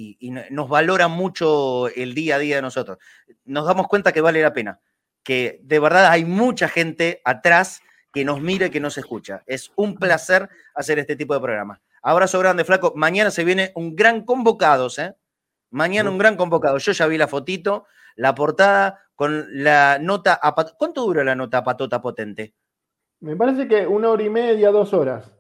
nos 0.51 0.69
valora 0.71 1.09
mucho 1.09 1.89
el 1.89 2.15
día 2.15 2.37
a 2.37 2.39
día 2.39 2.57
de 2.57 2.63
nosotros. 2.63 2.97
Nos 3.45 3.67
damos 3.67 3.87
cuenta 3.87 4.13
que 4.13 4.23
vale 4.23 4.41
la 4.41 4.55
pena, 4.55 4.81
que 5.23 5.61
de 5.63 5.79
verdad 5.79 6.07
hay 6.07 6.25
mucha 6.25 6.69
gente 6.69 7.21
atrás 7.23 7.83
que 8.11 8.25
nos 8.25 8.41
mira 8.41 8.67
y 8.67 8.71
que 8.71 8.81
nos 8.81 8.97
escucha. 8.97 9.43
Es 9.47 9.73
un 9.77 9.97
placer 9.97 10.49
hacer 10.75 10.99
este 10.99 11.17
tipo 11.17 11.35
de 11.35 11.41
programas. 11.41 11.81
Abrazo 12.01 12.39
grande, 12.39 12.65
flaco. 12.65 12.95
Mañana 12.97 13.31
se 13.31 13.45
viene 13.45 13.73
un 13.75 13.95
gran 13.95 14.25
convocado, 14.25 14.89
¿eh? 14.97 15.15
Mañana 15.71 16.09
un 16.09 16.17
gran 16.17 16.37
convocado. 16.37 16.79
Yo 16.79 16.93
ya 16.93 17.07
vi 17.07 17.19
la 17.19 17.29
fotito, 17.29 17.85
la 18.17 18.35
portada 18.35 19.05
con 19.17 19.63
la 19.63 19.99
nota. 19.99 20.41
A 20.43 20.55
¿Cuánto 20.55 21.03
dura 21.03 21.25
la 21.25 21.35
nota 21.35 21.63
patota 21.63 22.01
potente? 22.01 22.55
Me 23.21 23.37
parece 23.37 23.69
que 23.69 23.87
una 23.87 24.09
hora 24.09 24.23
y 24.23 24.31
media, 24.31 24.71
dos 24.71 24.95
horas. 24.95 25.38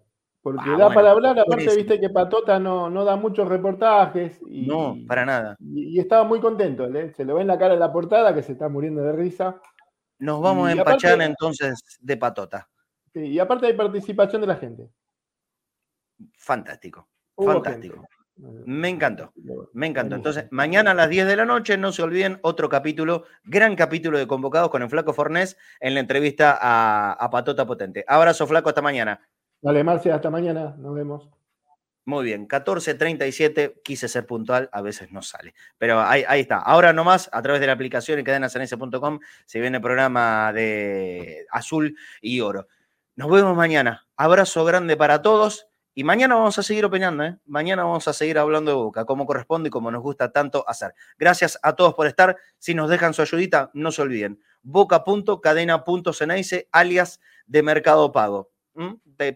Porque 0.48 0.70
ah, 0.70 0.78
da 0.78 0.88
para 0.88 1.10
hablar, 1.10 1.38
aparte 1.38 1.76
viste 1.76 2.00
que 2.00 2.08
Patota 2.08 2.58
no, 2.58 2.88
no 2.88 3.04
da 3.04 3.16
muchos 3.16 3.46
reportajes. 3.46 4.40
Y, 4.48 4.66
no, 4.66 4.96
para 5.06 5.26
nada. 5.26 5.56
Y, 5.60 6.00
estaba 6.00 6.24
muy 6.24 6.40
contento, 6.40 6.86
¿eh? 6.86 7.12
se 7.12 7.26
le 7.26 7.34
ve 7.34 7.42
en 7.42 7.48
la 7.48 7.58
cara 7.58 7.74
de 7.74 7.80
la 7.80 7.92
portada 7.92 8.34
que 8.34 8.42
se 8.42 8.52
está 8.52 8.70
muriendo 8.70 9.02
de 9.02 9.12
risa. 9.12 9.60
Nos 10.18 10.40
vamos 10.40 10.70
a 10.70 10.72
empachar 10.72 11.20
entonces 11.20 11.98
de 12.00 12.16
Patota. 12.16 12.66
Sí, 13.12 13.26
y 13.26 13.38
aparte 13.38 13.66
hay 13.66 13.74
participación 13.74 14.40
de 14.40 14.46
la 14.46 14.56
gente. 14.56 14.88
Fantástico, 16.38 17.06
fantástico. 17.36 18.08
Me 18.64 18.88
encantó, 18.88 19.30
me 19.74 19.86
encantó. 19.86 20.14
Entonces, 20.14 20.46
mañana 20.50 20.92
a 20.92 20.94
las 20.94 21.10
10 21.10 21.26
de 21.26 21.36
la 21.36 21.44
noche, 21.44 21.76
no 21.76 21.92
se 21.92 22.02
olviden, 22.02 22.38
otro 22.40 22.70
capítulo, 22.70 23.24
gran 23.44 23.76
capítulo 23.76 24.16
de 24.16 24.26
Convocados 24.26 24.70
con 24.70 24.80
el 24.80 24.88
Flaco 24.88 25.12
Fornés 25.12 25.58
en 25.78 25.92
la 25.92 26.00
entrevista 26.00 26.56
a, 26.58 27.12
a 27.12 27.28
Patota 27.28 27.66
Potente. 27.66 28.02
Abrazo, 28.08 28.46
Flaco, 28.46 28.70
hasta 28.70 28.80
mañana. 28.80 29.20
Dale, 29.60 29.82
Marcia, 29.82 30.14
hasta 30.14 30.30
mañana, 30.30 30.76
nos 30.78 30.94
vemos. 30.94 31.28
Muy 32.08 32.24
bien, 32.24 32.48
14.37, 32.48 33.82
quise 33.84 34.08
ser 34.08 34.24
puntual, 34.24 34.70
a 34.72 34.80
veces 34.80 35.12
no 35.12 35.20
sale. 35.20 35.52
Pero 35.76 36.00
ahí, 36.00 36.24
está. 36.40 36.56
Ahora 36.56 36.94
nomás, 36.94 37.28
a 37.32 37.42
través 37.42 37.60
de 37.60 37.66
la 37.66 37.74
aplicación 37.74 38.18
y 38.18 38.24
cadenasanese.com, 38.24 39.18
se 39.44 39.60
viene 39.60 39.76
el 39.76 39.82
programa 39.82 40.50
de 40.54 41.44
azul 41.50 41.98
y 42.22 42.40
oro. 42.40 42.66
Nos 43.14 43.30
vemos 43.30 43.54
mañana. 43.54 44.08
Abrazo 44.16 44.64
grande 44.64 44.96
para 44.96 45.20
todos. 45.20 45.68
Y 45.94 46.02
mañana 46.02 46.36
vamos 46.36 46.58
a 46.58 46.62
seguir 46.62 46.86
opinando, 46.86 47.24
¿eh? 47.24 47.36
Mañana 47.44 47.82
vamos 47.82 48.08
a 48.08 48.14
seguir 48.14 48.38
hablando 48.38 48.70
de 48.70 48.76
Boca, 48.76 49.04
como 49.04 49.26
corresponde 49.26 49.66
y 49.66 49.70
como 49.70 49.90
nos 49.90 50.00
gusta 50.00 50.32
tanto 50.32 50.64
hacer. 50.66 50.94
Gracias 51.18 51.58
a 51.62 51.74
todos 51.74 51.92
por 51.92 52.06
estar. 52.06 52.38
Si 52.56 52.72
nos 52.72 52.88
dejan 52.88 53.12
su 53.12 53.20
ayudita, 53.20 53.70
no 53.74 53.92
se 53.92 54.00
olviden. 54.00 54.40
Boca.cadena.ceneice, 54.62 56.68
alias 56.72 57.20
de 57.46 57.62
Mercado 57.62 58.12
Pago, 58.12 58.50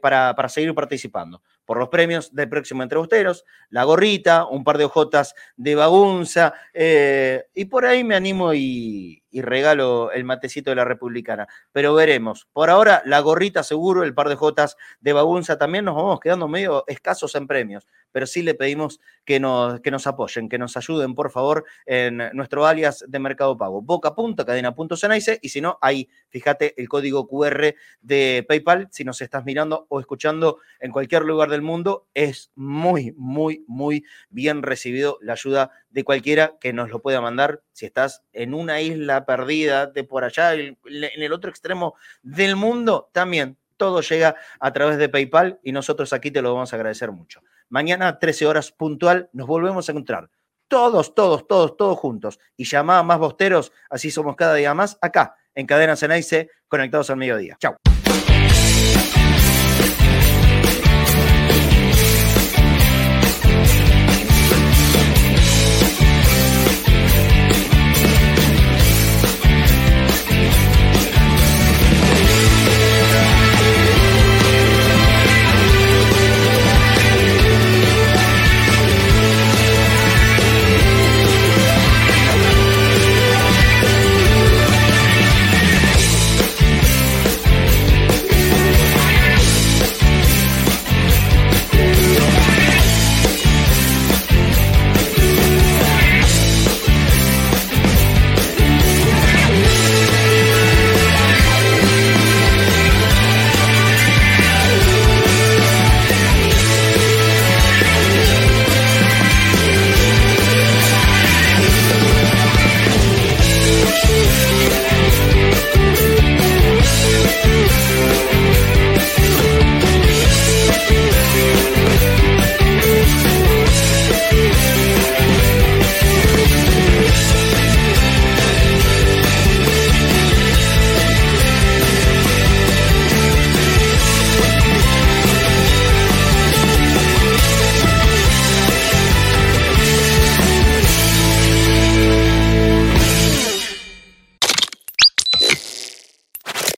para, 0.00 0.34
para 0.34 0.48
seguir 0.48 0.74
participando. 0.74 1.42
Por 1.64 1.78
los 1.78 1.88
premios 1.88 2.34
del 2.34 2.48
próximo 2.48 2.82
Entrebusteros, 2.82 3.44
la 3.70 3.84
gorrita, 3.84 4.46
un 4.46 4.64
par 4.64 4.78
de 4.78 4.84
hojotas 4.84 5.34
de 5.56 5.74
bagunza, 5.74 6.54
eh, 6.72 7.44
y 7.54 7.64
por 7.66 7.84
ahí 7.84 8.04
me 8.04 8.14
animo 8.14 8.52
y, 8.54 9.21
y, 9.32 9.42
regalo 9.42 10.12
el 10.12 10.24
matecito 10.24 10.70
de 10.70 10.76
la 10.76 10.84
Republicana. 10.84 11.48
Pero 11.72 11.94
veremos. 11.94 12.46
Por 12.52 12.70
ahora, 12.70 13.02
la 13.04 13.20
gorrita 13.20 13.62
seguro, 13.62 14.04
el 14.04 14.14
par 14.14 14.28
de 14.28 14.34
hojotas 14.34 14.76
de 15.00 15.12
bagunza 15.12 15.58
también 15.58 15.84
nos 15.84 15.96
vamos 15.96 16.20
quedando 16.20 16.48
medio 16.48 16.84
escasos 16.86 17.34
en 17.34 17.46
premios 17.46 17.86
pero 18.12 18.26
sí 18.26 18.42
le 18.42 18.54
pedimos 18.54 19.00
que 19.24 19.40
nos, 19.40 19.80
que 19.80 19.90
nos 19.90 20.06
apoyen, 20.06 20.48
que 20.48 20.58
nos 20.58 20.76
ayuden, 20.76 21.14
por 21.14 21.30
favor, 21.30 21.64
en 21.86 22.18
nuestro 22.34 22.66
alias 22.66 23.04
de 23.08 23.18
Mercado 23.18 23.56
Pago. 23.56 23.82
Boca 23.82 24.14
punto, 24.14 24.44
cadena 24.44 24.74
punto 24.74 24.94
y 25.40 25.48
si 25.48 25.60
no, 25.60 25.78
ahí, 25.80 26.08
fíjate 26.28 26.74
el 26.80 26.88
código 26.88 27.26
QR 27.26 27.74
de 28.02 28.44
PayPal, 28.46 28.88
si 28.90 29.04
nos 29.04 29.20
estás 29.22 29.44
mirando 29.44 29.86
o 29.88 30.00
escuchando 30.00 30.58
en 30.80 30.92
cualquier 30.92 31.22
lugar 31.22 31.50
del 31.50 31.62
mundo, 31.62 32.06
es 32.14 32.52
muy, 32.54 33.14
muy, 33.16 33.64
muy 33.66 34.04
bien 34.28 34.62
recibido 34.62 35.18
la 35.22 35.32
ayuda 35.32 35.70
de 35.90 36.04
cualquiera 36.04 36.56
que 36.60 36.72
nos 36.72 36.90
lo 36.90 37.00
pueda 37.00 37.20
mandar. 37.20 37.62
Si 37.72 37.86
estás 37.86 38.22
en 38.32 38.54
una 38.54 38.80
isla 38.80 39.24
perdida 39.24 39.86
de 39.86 40.04
por 40.04 40.24
allá, 40.24 40.54
en 40.54 40.76
el 40.84 41.32
otro 41.32 41.50
extremo 41.50 41.94
del 42.22 42.56
mundo, 42.56 43.10
también 43.12 43.56
todo 43.76 44.00
llega 44.00 44.36
a 44.60 44.72
través 44.72 44.96
de 44.98 45.08
PayPal 45.08 45.58
y 45.62 45.72
nosotros 45.72 46.12
aquí 46.12 46.30
te 46.30 46.40
lo 46.40 46.54
vamos 46.54 46.72
a 46.72 46.76
agradecer 46.76 47.10
mucho. 47.10 47.42
Mañana, 47.68 48.18
13 48.18 48.46
horas 48.46 48.70
puntual, 48.70 49.28
nos 49.32 49.46
volvemos 49.46 49.88
a 49.88 49.92
encontrar. 49.92 50.30
Todos, 50.68 51.14
todos, 51.14 51.46
todos, 51.46 51.76
todos 51.76 51.98
juntos. 51.98 52.38
Y 52.56 52.64
llamada 52.64 53.02
más 53.02 53.18
bosteros, 53.18 53.72
así 53.90 54.10
somos 54.10 54.36
cada 54.36 54.54
día 54.54 54.72
más, 54.72 54.98
acá, 55.00 55.36
en 55.54 55.66
Cadena 55.66 55.96
Ceneice, 55.96 56.50
conectados 56.68 57.10
al 57.10 57.16
mediodía. 57.16 57.56
Chao. 57.58 57.76